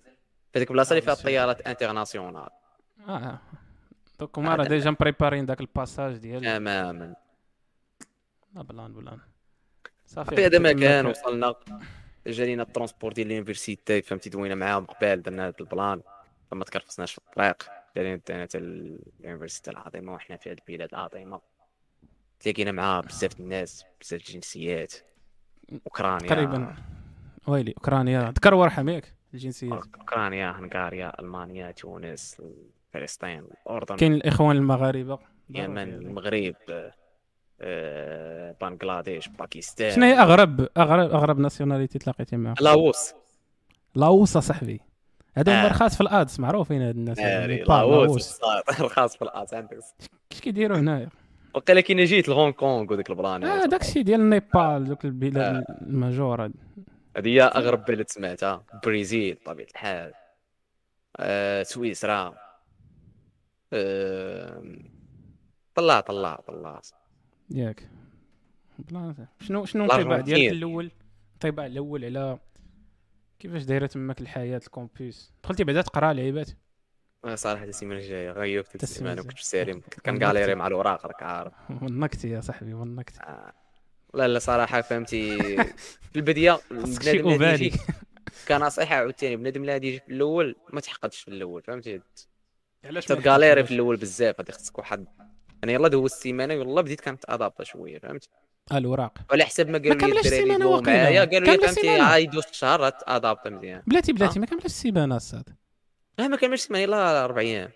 هذيك 0.56 0.70
البلاصه 0.70 0.90
اللي 0.90 1.02
فيها 1.02 1.12
الطيارات 1.12 1.60
انترناسيونال. 1.60 2.48
آه. 3.08 3.38
دوك 4.20 4.38
هما 4.38 4.54
راه 4.54 4.64
ديجا 4.64 4.90
مبريبارين 4.90 5.46
داك 5.46 5.60
الباساج 5.60 6.16
ديال 6.16 6.40
تماما. 6.40 7.14
آه، 8.56 8.62
بلان 8.62 8.92
بلان 8.92 9.18
صافي 10.06 10.36
في 10.36 10.46
هذا 10.46 10.58
مكان 10.58 10.78
كان. 10.78 11.06
وصلنا 11.06 11.54
جالينا 12.26 12.62
الترونسبور 12.62 13.12
ديال 13.12 13.26
اليونيفرسيتي 13.26 14.02
فهمتي 14.02 14.30
دوينا 14.30 14.54
معاهم 14.54 14.84
قبال 14.84 15.22
درنا 15.22 15.46
هذا 15.46 15.54
البلان. 15.60 16.00
فما 16.50 16.64
تكرفسناش 16.64 17.12
في 17.12 17.18
الطريق. 17.18 17.66
جالينا 17.96 18.20
دينا 18.26 18.42
حتى 18.42 18.58
université 18.58 19.70
العظيمة 19.70 20.14
وحنا 20.14 20.36
في 20.36 20.50
هذه 20.50 20.58
البلاد 20.68 20.88
العظيمة. 20.92 21.40
تلاقينا 22.40 22.72
مع 22.72 23.00
بزاف 23.00 23.40
الناس 23.40 23.84
بزاف 24.00 24.20
الجنسيات. 24.20 24.94
أوكرانيا. 25.86 26.28
تقريبا. 26.28 26.76
ويلي 27.46 27.74
أوكرانيا. 27.76 28.30
ذكر 28.30 28.54
وارحم 28.54 28.88
ياك 28.88 29.14
الجنسيات. 29.34 29.72
أوكرانيا 29.72 30.50
هنغاريا 30.50 31.20
ألمانيا 31.20 31.70
تونس 31.70 32.42
فلسطين 32.92 33.46
الأردن. 33.66 33.96
كاين 33.96 34.12
الإخوان 34.12 34.56
المغاربة. 34.56 35.18
اليمن 35.50 35.78
المغرب 35.78 36.54
آه، 37.60 38.56
بنغلاديش 38.60 39.28
باكستان. 39.28 39.90
شنو 39.90 40.04
هي 40.04 40.12
أغرب 40.12 40.68
أغرب 40.76 41.10
أغرب 41.10 41.38
nationalité 41.38 41.98
تلاقيتي 41.98 42.36
معها 42.36 42.54
لاوس. 42.60 43.14
لاوس 43.94 44.38
صاحبي 44.38 44.80
هما 45.38 45.64
آه. 45.64 45.68
رخاص 45.68 45.94
في 45.94 46.00
الآدس 46.00 46.40
معروفين 46.40 46.82
هاد 46.82 46.96
الناس 46.96 47.18
لاوس 47.18 48.40
الخاص 48.80 49.16
في 49.18 49.22
الاس 49.22 49.54
عندك. 49.54 49.78
كيش 50.30 50.40
كيديروا 50.40 50.78
هنايا 50.78 51.08
وقيلا 51.54 51.80
كي 51.80 52.04
جيت 52.04 52.28
لهونغ 52.28 52.50
كونغ 52.50 52.92
وديك 52.92 53.10
البلان 53.10 53.44
آه 53.44 53.64
داكشي 53.64 54.02
ديال 54.02 54.30
نيبال 54.30 54.84
دوك 54.84 55.04
البلاد 55.04 55.36
آه. 55.68 55.76
المجور 55.82 56.44
هاد. 56.44 56.52
هذه 57.16 57.28
هي 57.28 57.42
أغرب 57.42 57.84
بلد 57.84 58.08
سمعتها 58.08 58.64
بريزيل 58.84 59.34
بطبيعه 59.34 59.66
الحال. 59.70 60.12
آه، 61.16 61.62
سويسرا. 61.62 62.34
آه، 63.72 64.62
طلع 65.74 66.00
طلع 66.00 66.36
طلع. 66.46 66.80
ياك. 67.50 67.88
شنو 69.40 69.64
شنو 69.64 69.84
الانطباع 69.84 70.20
ديالك. 70.20 70.52
الأول؟ 70.52 70.90
الانطباع 71.44 71.66
الأول 71.66 72.04
على 72.04 72.38
كيفاش 73.38 73.62
دايرة 73.62 73.86
تماك 73.86 74.20
الحياة 74.20 74.56
الكومبيوس 74.56 75.32
دخلتي 75.44 75.64
بعدا 75.64 75.82
تقرأ 75.82 76.12
لعيبات 76.12 76.50
صراحة 77.34 77.64
السيمانة 77.64 78.00
الجاية 78.00 78.30
غيبت 78.30 78.82
السيمانة 78.82 79.12
الجاية. 79.12 79.28
كنت 79.28 79.38
سالم 79.38 79.80
كنت 79.80 80.00
كنقاليري 80.00 80.54
مع 80.54 80.66
الأوراق 80.66 81.06
راك 81.06 81.22
عارف. 81.22 81.52
ونكتي 81.82 82.30
يا 82.30 82.40
صاحبي 82.40 82.74
ونكتي 82.74 83.20
آه. 83.20 83.52
لا 84.14 84.28
لا 84.28 84.38
صراحة 84.38 84.80
فهمتي. 84.80 85.38
في 86.12 86.16
البداية 86.16 86.58
بنادم. 87.04 87.42
يجيك. 87.42 87.74
كنصيحه 88.48 88.94
عاوتاني 88.96 89.36
بنادم 89.36 89.60
اللي 89.60 89.72
غادي 89.72 89.88
يجي 89.88 90.00
في 90.00 90.08
الأول 90.08 90.56
ما 90.72 90.80
تحقدش 90.80 91.20
في 91.20 91.28
الأول 91.28 91.62
فهمتي؟ 91.62 92.00
علاش 92.84 93.04
تتغاليري 93.04 93.64
في 93.64 93.74
الأول 93.74 93.96
بزاف 93.96 94.38
غادي 94.38 94.52
خصك 94.52 94.78
واحد. 94.78 95.06
أنا 95.64 95.72
يلا 95.72 95.88
دوز 95.88 96.12
السيمانة 96.12 96.54
يلا 96.54 96.80
بديت 96.80 97.00
كان 97.00 97.24
adapta 97.28 97.64
شوية 97.64 97.98
فهمتي؟ 97.98 98.28
الاوراق 98.72 99.18
على 99.30 99.44
حسب 99.44 99.68
ما 99.68 99.78
قالوا 99.78 99.94
لي 99.94 100.64
واقيلا. 100.64 100.80
معايا 100.80 101.24
قالوا 101.24 101.40
لي 101.40 101.46
فهمتي 101.46 101.66
السيمانة. 101.66 102.04
عاد 102.04 102.30
دوز 102.30 102.44
شهر 102.52 102.92
adapta 103.02 103.50
مزيان 103.50 103.82
بلاتي 103.86 104.12
بلاتي 104.12 104.40
ما 104.40 104.46
كاملاش 104.46 104.64
السيمانة 104.64 105.16
الصاد 105.16 105.48
آه 106.18 106.28
ما 106.28 106.36
كملش 106.36 106.60
سيمانه 106.60 106.82
يلا 106.82 107.24
أربع 107.24 107.40
أيام 107.40 107.70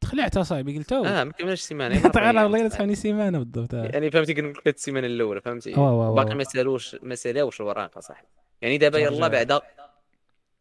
تخلعت 0.00 0.36
اصاحبي 0.36 0.78
قلت 0.78 0.92
آه 0.92 1.24
ما 1.24 1.32
كملش 1.32 1.60
سيمانه 1.60 1.94
يلا 1.94 2.06
أربع 2.06 2.20
تعال. 2.20 2.38
والله 2.38 2.60
الا 2.60 2.68
تفهمني 2.68 2.94
سيمانه 2.94 3.38
بالضبط. 3.38 3.74
يعني 3.74 4.10
فهمتي 4.10 4.34
كنقول 4.34 4.62
لك 4.66 4.74
السيمانة 4.74 5.06
الأولى 5.06 5.40
فهمتي؟ 5.40 5.72
باقي. 5.72 6.34
ما 6.34 6.44
سالوش 6.44 6.96
ما 7.02 7.14
سالاوش 7.14 7.60
الوراق 7.60 7.98
صاحبي 7.98 8.28
يعني 8.62 8.78
دابا. 8.78 8.98
يلا 8.98 9.28
بعدا 9.28 9.60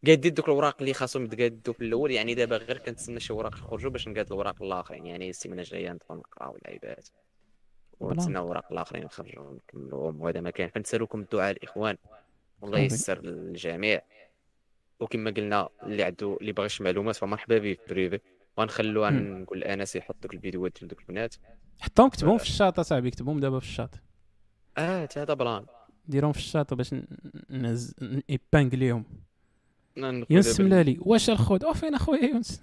قادين 0.07 0.33
دوك 0.33 0.47
الوراق 0.47 0.75
اللي 0.79 0.93
خاصهم 0.93 1.25
يتقادوا 1.25 1.73
في 1.73 1.83
الأول. 1.83 2.11
يعني 2.11 2.33
دابا 2.33 2.57
غير 2.57 2.77
كنتسنى 2.77 3.19
شي 3.19 3.33
وراق 3.33 3.55
يخرجوا 3.55 3.91
باش 3.91 4.07
نقاد 4.07 4.31
الوراق 4.31 4.63
الآخرين. 4.63 5.05
يعني 5.05 5.29
السيمانة 5.29 5.61
الجاية 5.61 5.91
ندخل 5.91 6.15
نقراو 6.15 6.55
اللعيبات 6.55 7.07
ونتسنى 7.99 8.37
الوراق 8.39 8.71
الاخرين 8.71 9.03
نخرجوا 9.05 9.53
نكملوهم 9.53 10.21
وهذا 10.21 10.41
ما 10.41 10.49
كان. 10.49 10.69
فنسالوكم 10.69 11.19
الدعاء 11.21 11.51
الاخوان. 11.51 11.97
والله 12.61 12.77
صافي. 12.77 12.93
ييسر 12.93 13.21
للجميع. 13.21 14.01
وكما 14.99 15.31
قلنا 15.31 15.69
اللي 15.83 16.03
عنده 16.03 16.37
اللي 16.41 16.51
باغي 16.51 16.69
شي 16.69 16.83
معلومات 16.83 17.15
فمرحبا 17.15 17.57
به 17.57 17.73
في 17.73 17.79
بريفي 17.89 18.19
وغنخلو 18.57 19.09
مم. 19.09 19.41
نقول 19.41 19.59
لانس 19.59 19.95
يحط 19.95 20.15
دوك 20.23 20.33
الفيديوهات 20.33 20.77
ديال 20.79 20.87
دوك 20.87 20.99
البنات. 21.01 21.35
حطهم 21.79 22.09
كتبهم 22.09 22.37
في 22.37 22.43
الشاط 22.43 22.79
أصاحبي 22.79 23.11
كتبهم 23.11 23.39
دابا 23.39 23.59
في 23.59 23.65
الشاط 23.65 23.89
آه 24.77 25.01
حتى 25.05 25.19
هذا 25.19 25.33
بلان. 25.33 25.65
ديرهم 26.07 26.31
في 26.31 26.37
الشاط 26.37 26.73
باش 26.73 26.95
نهز 27.49 27.95
ايبانغليهم 28.29 29.03
نقول 29.97 30.25
يونس 30.29 30.59
ملالي 30.59 30.97
واش 31.01 31.29
الخوت 31.29 31.63
أو 31.63 31.73
فين 31.73 31.95
اخويا 31.95 32.23
يونس. 32.23 32.61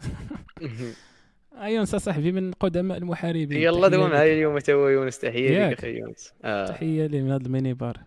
آه 0.63 0.93
يونس 1.61 1.95
اصاحبي 1.95 2.33
من 2.33 2.53
قدماء 2.53 2.99
المحاربين. 2.99 3.63
يلا 3.63 3.89
دابا. 3.89 4.09
معايا 4.09 4.35
اليوم 4.35 4.59
حتى 4.59 4.73
هو 4.73 4.89
يونس 4.89 5.19
تحية 5.19 5.51
ياك. 5.51 5.79
أخي 5.79 5.99
يونس. 5.99 6.33
آه. 6.45 6.67
تحية 6.67 7.07
لي 7.07 7.23
من 7.23 7.31
هذا 7.31 7.47
الميني 7.47 7.75
بار. 7.75 8.01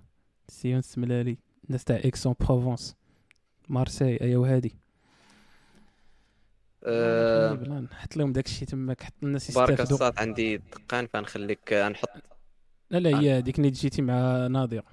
سي 0.48 0.70
يونس 0.70 0.98
ملالي. 0.98 1.38
الناس 1.66 1.84
تاع 1.84 1.96
إكسون 2.06 2.36
بروفونس. 2.40 2.96
مارسي 3.70 4.18
آه، 6.88 7.54
بلان 7.54 7.88
حط 7.92 8.18
لهم 8.18 8.34
داك 8.34 8.46
الشيء 8.46 8.68
تماك. 8.68 9.04
حط 9.04 9.14
الناس 9.24 9.52
بارك 9.52 9.70
يستافدوا 9.70 9.96
الصاد 9.96 10.14
عندي 10.18 10.58
دقان 10.58 11.08
فنخليك 11.08 11.74
آه، 11.74 11.90
نحط. 11.90 12.10
لا 12.90 12.98
لا 12.98 13.20
هي 13.20 13.38
هذيك 13.38 13.58
اللي 13.60 13.70
جيتي 13.70 14.02
مع 14.02 14.48
ناظر. 14.48 14.84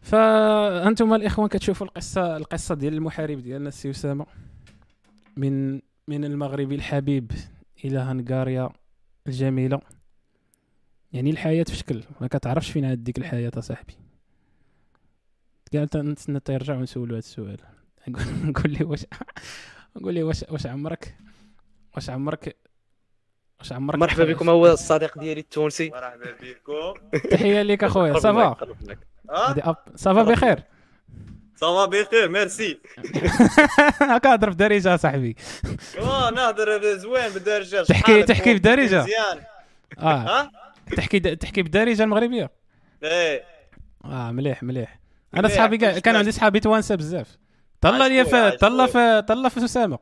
فانتم 0.00 1.14
الإخوان 1.14 1.48
كتشوفوا 1.48 1.86
القصة 1.86 2.36
القصة 2.36 2.74
ديال 2.74 2.94
المحارب 2.94 3.38
ديالنا 3.38 3.68
السي 3.68 3.90
أسامة 3.90 4.26
من 5.36 5.80
من 6.08 6.24
المغربي 6.24 6.74
الحبيب 6.74 7.32
إلى 7.84 7.98
هنغاريا 7.98 8.70
الجميلة. 9.26 9.80
يعني 11.12 11.30
الحياة 11.30 11.64
في 11.64 11.76
شكل 11.76 12.04
ما 12.20 12.26
كتعرفش 12.26 12.70
فين 12.70 12.84
عاد 12.84 13.04
ديك 13.04 13.18
الحياة 13.18 13.50
اصاحبي 13.56 13.94
قال 15.72 15.88
نتسنى 16.08 16.36
حتى 16.36 16.52
يرجع 16.54 16.76
ونسولو 16.76 17.08
هذا 17.14 17.18
السؤال. 17.18 17.58
نقول- 18.44 18.72
لي 18.72 18.84
واش 18.84 19.06
نقول 19.96 20.14
لي 20.14 20.22
واش 20.22 20.44
واش 20.50 20.66
عمرك؟ 20.66 21.16
واش 21.94 22.10
عمرك 22.10 22.56
واش 23.58 23.72
عمرك 23.72 23.98
مرحبا 23.98 24.24
بكم 24.24 24.48
هو 24.48 24.66
الصديق 24.72 25.18
ديالي 25.18 25.40
التونسي. 25.40 25.90
مرحبا 25.90 26.24
بكم. 26.42 27.18
تحية 27.30 27.62
ليك 27.62 27.84
أخويا 27.84 28.18
صافا؟ 28.18 28.56
هادي 29.30 29.60
اب 29.60 29.76
صافا 29.96 30.22
بخير. 30.22 30.62
صافا 31.62 31.84
بخير 31.84 32.28
ميرسي 32.28 32.78
هكا 34.00 34.34
هضر 34.34 34.50
بدارجه 34.50 34.96
صاحبي. 34.96 35.36
آه 35.98 36.30
نهضر 36.30 36.96
زوين 36.96 37.28
بالدارجه 37.28 37.82
تحكي- 37.82 38.22
تحكي 38.22 38.52
كنت 38.54 38.60
بدارجة؟ 38.60 39.02
مزيان. 39.02 39.40
آه. 39.98 40.02
ها؟ 40.40 40.50
تحكي 40.96 41.20
تحكي 41.20 41.62
بالدارجه 41.62 42.02
المغربية؟ 42.02 42.50
إيه. 43.02 43.44
آه 44.04 44.30
مليح 44.32 44.62
مليح. 44.62 44.98
أنا 45.36 45.48
صحابي 45.48 45.78
كاع 45.78 45.90
مليح. 45.92 46.08
عندي 46.08 46.32
صحابي 46.32 46.60
توانسة 46.60 46.94
بزاف. 46.94 47.26
طلع 47.80 48.06
لي 48.06 48.24
في 48.24 48.50
طلع. 48.50 48.86
في 48.86 49.22
طلع 49.28 49.48
في 49.48 49.64
أسامة. 49.64 49.98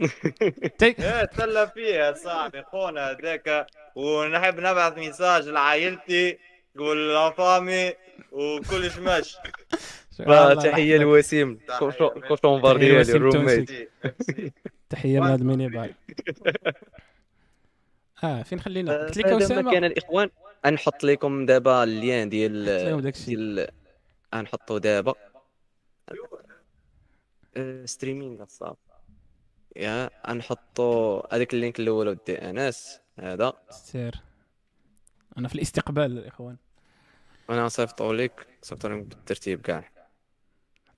إيه 0.82 1.24
تسلى 1.24 1.70
فيها 1.74 2.12
صاحبي 2.12 2.62
خونا 2.62 3.10
هذاك. 3.10 3.66
ونحب 3.96 4.60
نبعث 4.60 4.98
ميساج 4.98 5.48
لعائلتي 5.48 6.38
والفامي 6.76 7.92
وكلش 8.32 8.96
ماشي 8.96 9.36
تحية. 10.18 10.98
لوسيم. 10.98 11.58
تحية 11.68 12.76
ديالي 12.76 13.12
الروميت. 13.12 13.90
تحية 14.88 15.20
من 15.20 15.26
هذا 15.26 15.42
الميني 15.42 15.68
بار 15.68 15.94
آه 18.24 18.42
فين 18.42 18.60
خلينا؟ 18.60 19.04
قلت 19.04 19.18
لك 19.18 19.26
أسامة. 19.26 19.72
كان 19.72 19.84
الإخوان 19.84 20.30
نحط 20.66 21.04
لكم 21.04 21.46
دابا 21.46 21.84
اللين 21.84 22.28
ديال. 22.28 22.64
ديال 23.12 23.68
غنحطو 24.34 24.78
دابا 24.78 25.14
آه، 27.56 27.84
ستريمينغ 27.84 28.44
صافي 28.48 28.76
يا 29.76 30.10
غنحطو 30.28 31.22
هذاك 31.32 31.54
اللينك 31.54 31.80
الأول 31.80 32.08
ودي 32.08 32.34
انس 32.38 33.00
هذا. 33.18 33.52
سير 33.70 34.14
أنا 35.38 35.48
في 35.48 35.54
الاستقبال 35.54 36.18
الإخوان. 36.18 36.56
وأنا 37.48 37.68
صيفطو 37.68 38.12
لك 38.12 38.46
صيفطو 38.62 38.88
لك 38.88 39.04
بالترتيب 39.04 39.60
كاع. 39.60 39.91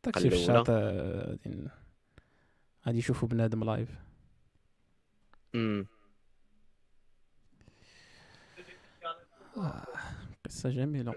الشيء 0.09 0.31
في 0.31 0.37
الأولى. 0.37 0.61
الشاط 0.61 0.71
آه، 0.71 1.31
غادي 1.45 1.69
غادي 2.87 2.99
يشوفوا 2.99 3.29
بنادم 3.29 3.65
لايف 3.65 3.89
امم 5.55 5.87
قصة 10.45 10.71
جميلة. 10.71 11.15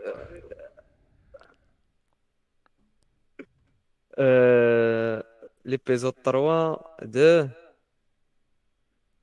Euh, 4.19 5.23
ليبيزود 5.65 6.13
3 6.23 6.79
2 7.03 7.49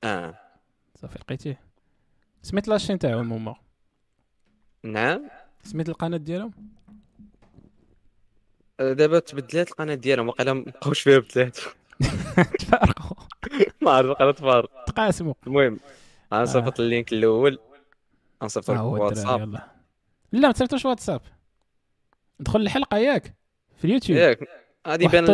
آه 0.03 0.39
صافي 0.95 1.19
لقيتيه. 1.19 1.59
سميت 2.41 2.67
la 2.67 2.75
chaîne 2.75 2.99
تاعهم 2.99 3.33
هما 3.33 3.55
نعم. 4.83 5.29
سميت 5.63 5.89
القناة 5.89 6.17
ديالهم 6.17 6.51
آه، 6.84 6.84
دابا 8.79 9.19
تبدلات 9.19 9.71
القناة 9.71 9.95
ديالهم 9.95 10.27
واقيلا 10.27 10.53
مبقاوش 10.53 11.01
فيها 11.01 11.19
بثلاثه 11.19 11.71
تفارقوا. 12.59 13.17
ما 13.81 13.91
عرفت 13.91 14.09
القناه 14.09 14.31
تفارق 14.31 14.83
تقاسموا. 14.85 15.33
المهم 15.47 15.79
غنصيفط 16.33 16.79
ال 16.79 16.86
link 16.86 17.13
الأول. 17.13 17.59
غنصيفط 18.43 18.69
ها 18.69 18.75
لك 18.75 19.01
واتساب. 19.01 19.53
لا 20.31 20.47
ما 20.47 20.51
تصيفطوش 20.51 20.85
واتساب. 20.85 21.21
دخل 22.39 22.61
الحلقة 22.61 22.97
ياك 22.97 23.35
في 23.77 23.85
اليوتيوب. 23.85 24.19
ياك. 24.19 24.39
غادي 24.87 25.05
يبان 25.05 25.25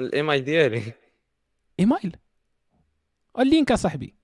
الإيميل 0.00 0.44
ديالي. 0.44 0.92
email؟ 1.80 2.16
ال 3.38 3.45
link 3.45 3.72
اصاحبي 3.72 4.14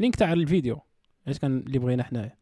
link 0.00 0.16
تاع 0.16 0.32
الفيديو. 0.32 0.80
علاش 1.26 1.38
كان 1.38 1.58
اللي 1.58 1.78
بغينا 1.78 2.02
حنايا؟ 2.02 2.36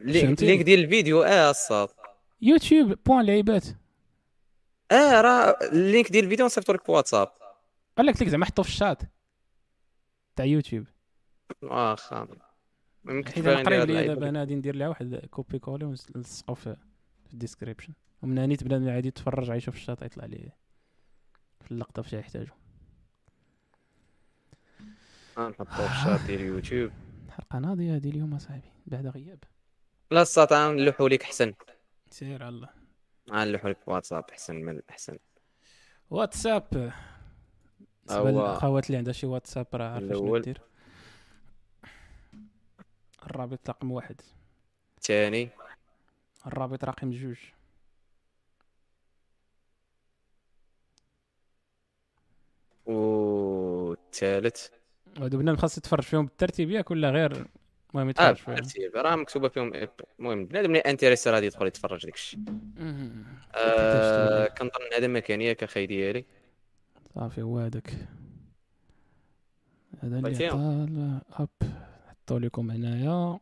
ال 0.00 0.12
link 0.12 0.62
ديال 0.62 0.84
الفيديو. 0.84 1.22
آه 1.22 1.50
الصاد 1.50 1.88
يوتيوب 2.44 2.98
point 3.06 3.26
لعيبات 3.26 3.64
آه 4.92 5.20
راه 5.20 5.58
ال 5.72 5.80
link 5.80 6.12
ديال 6.12 6.24
الفيديو 6.24 6.46
نصيفطو 6.46 6.72
لك 6.72 6.84
في 6.84 6.92
واتساب. 6.92 7.32
قال 7.98 8.06
لك 8.06 8.22
لك 8.22 8.28
زعما 8.28 8.44
حطو 8.44 8.62
في 8.62 8.68
الشات 8.68 9.02
تاع 10.36 10.44
يوتيوب. 10.44 10.86
واخا. 11.62 12.28
حيت 13.06 13.38
باغي 13.38 13.54
أنا 13.54 13.64
قريب 13.64 13.80
هاد 13.80 13.86
لي 13.86 13.92
اللعيبة 13.92 14.14
دابا 14.14 14.28
أنا 14.28 14.40
غادي 14.40 14.54
ندير 14.54 14.76
لها 14.76 14.88
واحد 14.88 15.16
copier 15.30 15.58
coller 15.58 15.84
ونلصقو 15.84 16.54
في 16.54 16.76
في 17.26 17.32
ال 17.32 17.37
description 17.37 17.92
ومن 18.22 18.38
هنا 18.38 18.56
بنادم 18.62 18.88
عادي 18.88 19.08
يتفرج 19.08 19.48
يشوف 19.56 19.74
الشاط 19.74 20.02
يطلع 20.02 20.24
ليه 20.24 20.56
في 21.60 21.70
اللقطة 21.72 22.02
فاش 22.02 22.12
يحتاجو. 22.12 22.52
غنحطو 25.38 25.64
في 25.64 25.92
الشات 25.92 26.20
ديال 26.20 26.40
اليوتيوب 26.40 26.90
الحلقة 27.26 27.58
ناضيه 27.58 27.96
هذه 27.96 28.10
اليوم 28.10 28.34
أصاحبي 28.34 28.72
بعد 28.86 29.06
غياب. 29.06 29.44
لا 30.10 30.22
الصاد 30.22 30.52
غنلوحو 30.52 31.06
لك 31.06 31.22
أحسن. 31.22 31.54
سير 32.14 32.42
على 32.42 32.48
الله 32.48 32.68
غنلوحو 33.30 33.68
لك 33.68 33.78
في 33.78 33.90
واتساب 33.90 34.24
أحسن 34.30 34.56
من 34.56 34.82
أحسن. 34.90 35.18
واتساب. 36.10 36.92
بالنسبة 38.06 38.30
للاخوات 38.30 38.86
اللي 38.86 38.98
عندها 38.98 39.12
شي 39.12 39.26
واتساب 39.26 39.66
راه 39.74 39.88
عارفة 39.88 40.14
شنو. 40.14 40.38
دير. 40.38 40.60
الرابط 43.22 43.70
رقم 43.70 43.92
واحد. 43.92 44.20
الثاني. 44.96 45.48
الرابط 46.46 46.84
رقم 46.84 47.10
جوج. 47.10 47.38
والثالث 52.86 54.68
وهادو 55.18 55.38
بنادم 55.38 55.58
خاص 55.58 55.78
يتفرج 55.78 56.02
فيهم 56.02 56.26
بالترتيب 56.26 56.70
ياك 56.70 56.90
ولا 56.90 57.10
غير 57.10 57.46
المهم 57.94 58.08
يتفرج 58.08 58.36
فيهم 58.36 58.54
بالترتيب 58.54 58.96
راه 58.96 59.16
مكتوبة 59.16 59.48
فيهم 59.48 59.72
المهم 60.18 60.44
بنادم 60.46 60.66
اللي 60.66 60.78
انتريسي 60.78 61.30
غادي 61.30 61.46
يدخل 61.46 61.66
يتفرج 61.66 62.04
داك 62.06 62.14
الشيء. 62.14 62.40
آه 63.54 64.46
كنظن 64.46 64.92
هذا 64.96 65.06
ما 65.06 65.20
كان 65.20 65.40
ياك 65.40 65.62
أخي 65.62 65.86
ديالي 65.86 66.24
صافي 67.14 67.42
هو 67.42 67.58
هذاك. 67.58 67.90
هذا 70.02 70.18
اللي 70.18 70.20
بغيتيهم؟ 70.22 70.50
طال. 70.50 71.20
اب 71.32 71.48
حطوا 72.08 72.38
لكم 72.38 72.70
هنايا. 72.70 73.38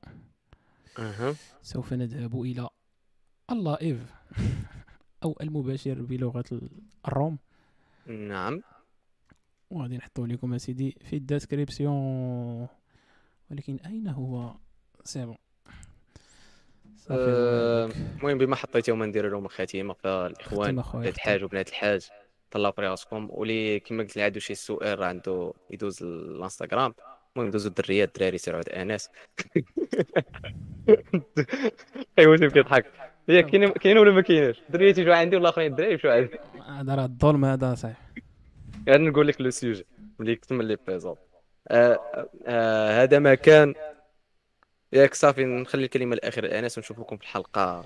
أها. 0.98 1.34
سوف 1.62 1.92
نذهب 1.92 2.42
إلى 2.42 2.68
اللايف 3.50 3.98
أو 5.24 5.36
المباشر 5.40 6.02
بلغة 6.02 6.44
ال- 6.52 6.70
الروم. 7.08 7.38
نعم. 8.06 8.62
وغادي 9.70 9.96
نحطو 9.96 10.26
لكم 10.26 10.54
اسيدي 10.54 10.96
في 11.04 11.16
الديسكريبسيون. 11.16 12.68
ولكن 13.52 13.78
أين 13.86 14.08
هو؟ 14.08 14.54
سي 15.04 15.24
بون 15.24 15.36
صافي 16.96 17.14
هو 17.14 17.26
آه،. 17.26 17.90
المهم 18.18 18.38
بما 18.38 18.56
حطيتهم 18.56 19.04
ندير 19.04 19.28
لهم 19.28 19.44
الخاتمه 19.44 19.94
فالاخوان 19.94 20.74
ولاد 20.74 20.84
ختم. 20.84 21.02
الحاج 21.02 21.44
وبنات 21.44 21.68
الحاج 21.68 22.08
طلعوا 22.50 22.72
في 22.72 22.80
راسكم. 22.80 23.28
واللي 23.30 23.80
كما 23.80 24.02
قلت 24.02 24.16
لي 24.16 24.22
عنده 24.22 24.40
شي 24.40 24.54
سؤال 24.54 24.98
راه 24.98 25.06
عنده 25.06 25.52
يدوز 25.70 26.02
الانستغرام. 26.02 26.94
المهم 27.36 27.50
دوزو 27.50 27.68
الدريات 27.68 28.08
الدراري 28.08 28.38
سيروا 28.38 28.58
عند 28.58 28.68
انس 28.68 29.08
أيوا 32.18 32.36
سيف 32.36 32.52
كيضحك. 32.52 32.86
هي 33.28 33.42
كاينة 33.42 33.70
كاينة 33.70 34.00
ولا 34.00 34.12
ما 34.12 34.20
كايناش؟ 34.20 34.62
الدريات 34.68 34.98
يجوا 34.98 35.14
عندي 35.14 35.36
ولا 35.36 35.44
الاخرين 35.44 35.70
الدراري 35.70 35.92
يمشوا 35.92 36.12
عندي؟ 36.12 36.38
هذا 36.68 36.94
راه 36.94 37.04
الظلم 37.04 37.44
هذا 37.44 37.74
صحيح. 37.74 37.96
غادي 38.88 39.04
نقول 39.04 39.28
لك 39.28 39.40
le 39.40 39.50
sujet 39.50 39.86
ملي 40.18 40.36
كتم 40.36 40.62
لي 40.62 40.76
آه 40.88 41.31
هذا 43.00 43.18
ما 43.18 43.34
كان. 43.34 43.74
ياك 44.92 45.14
صافي 45.14 45.44
نخلي 45.44 45.84
الكلمة 45.84 46.14
الأخيرة. 46.14 46.46
لانس 46.46 46.78
ونشوفكم 46.78 47.16
في 47.16 47.22
الحلقة 47.22 47.84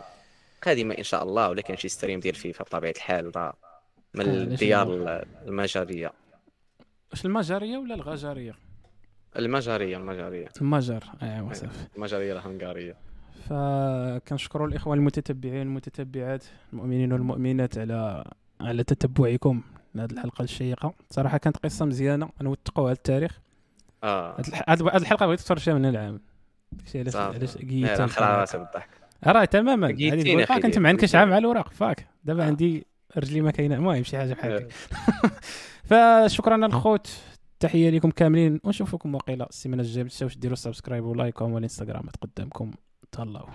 قادمه 0.62 0.94
إن 0.98 1.02
شاء 1.02 1.22
الله 1.22 1.48
ولا 1.48 1.62
كان 1.62 1.76
شي 1.76 1.88
stream 1.88 2.20
ديال 2.20 2.34
فيفا 2.34 2.64
بطبيعة 2.64 2.90
الحال 2.90 3.26
ولا 3.26 3.56
من 4.14 4.28
آه، 4.28 4.32
الديار 4.32 5.22
المجريه 5.46 6.12
واش 7.10 7.24
المجريه 7.24 7.78
ولا 7.78 7.94
الغجريه 7.94 8.54
المجريه 9.36 9.96
المجريه 9.96 10.48
المجر 10.60 11.04
ايوا 11.22 11.52
صافي 11.52 11.86
المجريه 11.96 12.32
الهنغاريه 12.32 12.96
فكنشكروا 13.48 14.68
الإخوان 14.68 14.98
المتتبعين 14.98 15.66
والمتتبعات 15.66 16.44
المؤمنين 16.72 17.12
والمؤمنات 17.12 17.78
على 17.78 18.24
على 18.60 18.84
تتبعكم. 18.84 19.62
لهذه 19.94 20.12
الحلقة 20.12 20.42
الشيقة. 20.42 20.94
صراحة 21.10 21.38
كانت 21.38 21.56
قصة 21.56 21.84
مزيانة 21.84 22.28
نوثقوا 22.40 22.84
هذا 22.84 22.92
التاريخ. 22.92 23.40
آه. 24.06 24.36
هاد 24.68 24.82
هاد 24.82 25.00
الحلقة 25.00 25.26
بغيت 25.26 25.40
تفرجها 25.40 25.74
من 25.74 25.86
العام. 25.86 26.20
داكشي 26.72 26.98
علاش. 26.98 27.16
علاش 27.16 27.56
قيت 27.56 28.00
راسي 28.00 28.58
بالضحك 28.58 28.88
راه 29.26 29.44
تماما. 29.44 29.86
آه، 29.86 30.58
كنت 30.58 30.78
معنكش. 30.78 31.14
عام 31.14 31.28
مع 31.28 31.38
الوراق 31.38 31.72
فاك. 31.72 32.06
دابا 32.24 32.42
آه. 32.42 32.46
عندي 32.46 32.86
رجلي 33.16 33.40
ما 33.40 33.50
كاينة. 33.50 33.74
المهم 33.74 34.02
شي 34.02 34.18
حاجة 34.18 34.34
بحال 34.34 34.52
آه. 34.52 34.68
هكا 35.86 36.28
فشكرا 36.28 36.66
الخوت. 36.66 37.10
تحية 37.60 37.90
لكم 37.90 38.10
كاملين. 38.10 38.60
ونشوفكم 38.64 39.14
وقيلا 39.14 39.48
السيمانه 39.48 39.82
الجايه 39.82 40.04
ما 40.04 40.08
تنساوش 40.08 40.36
ديروا 40.36 40.56
سبسكرايب 40.56 41.04
ولايك 41.04 41.40
والانستغرام 41.40 42.08
قدامكم 42.22 42.70
تهلاو. 43.12 43.46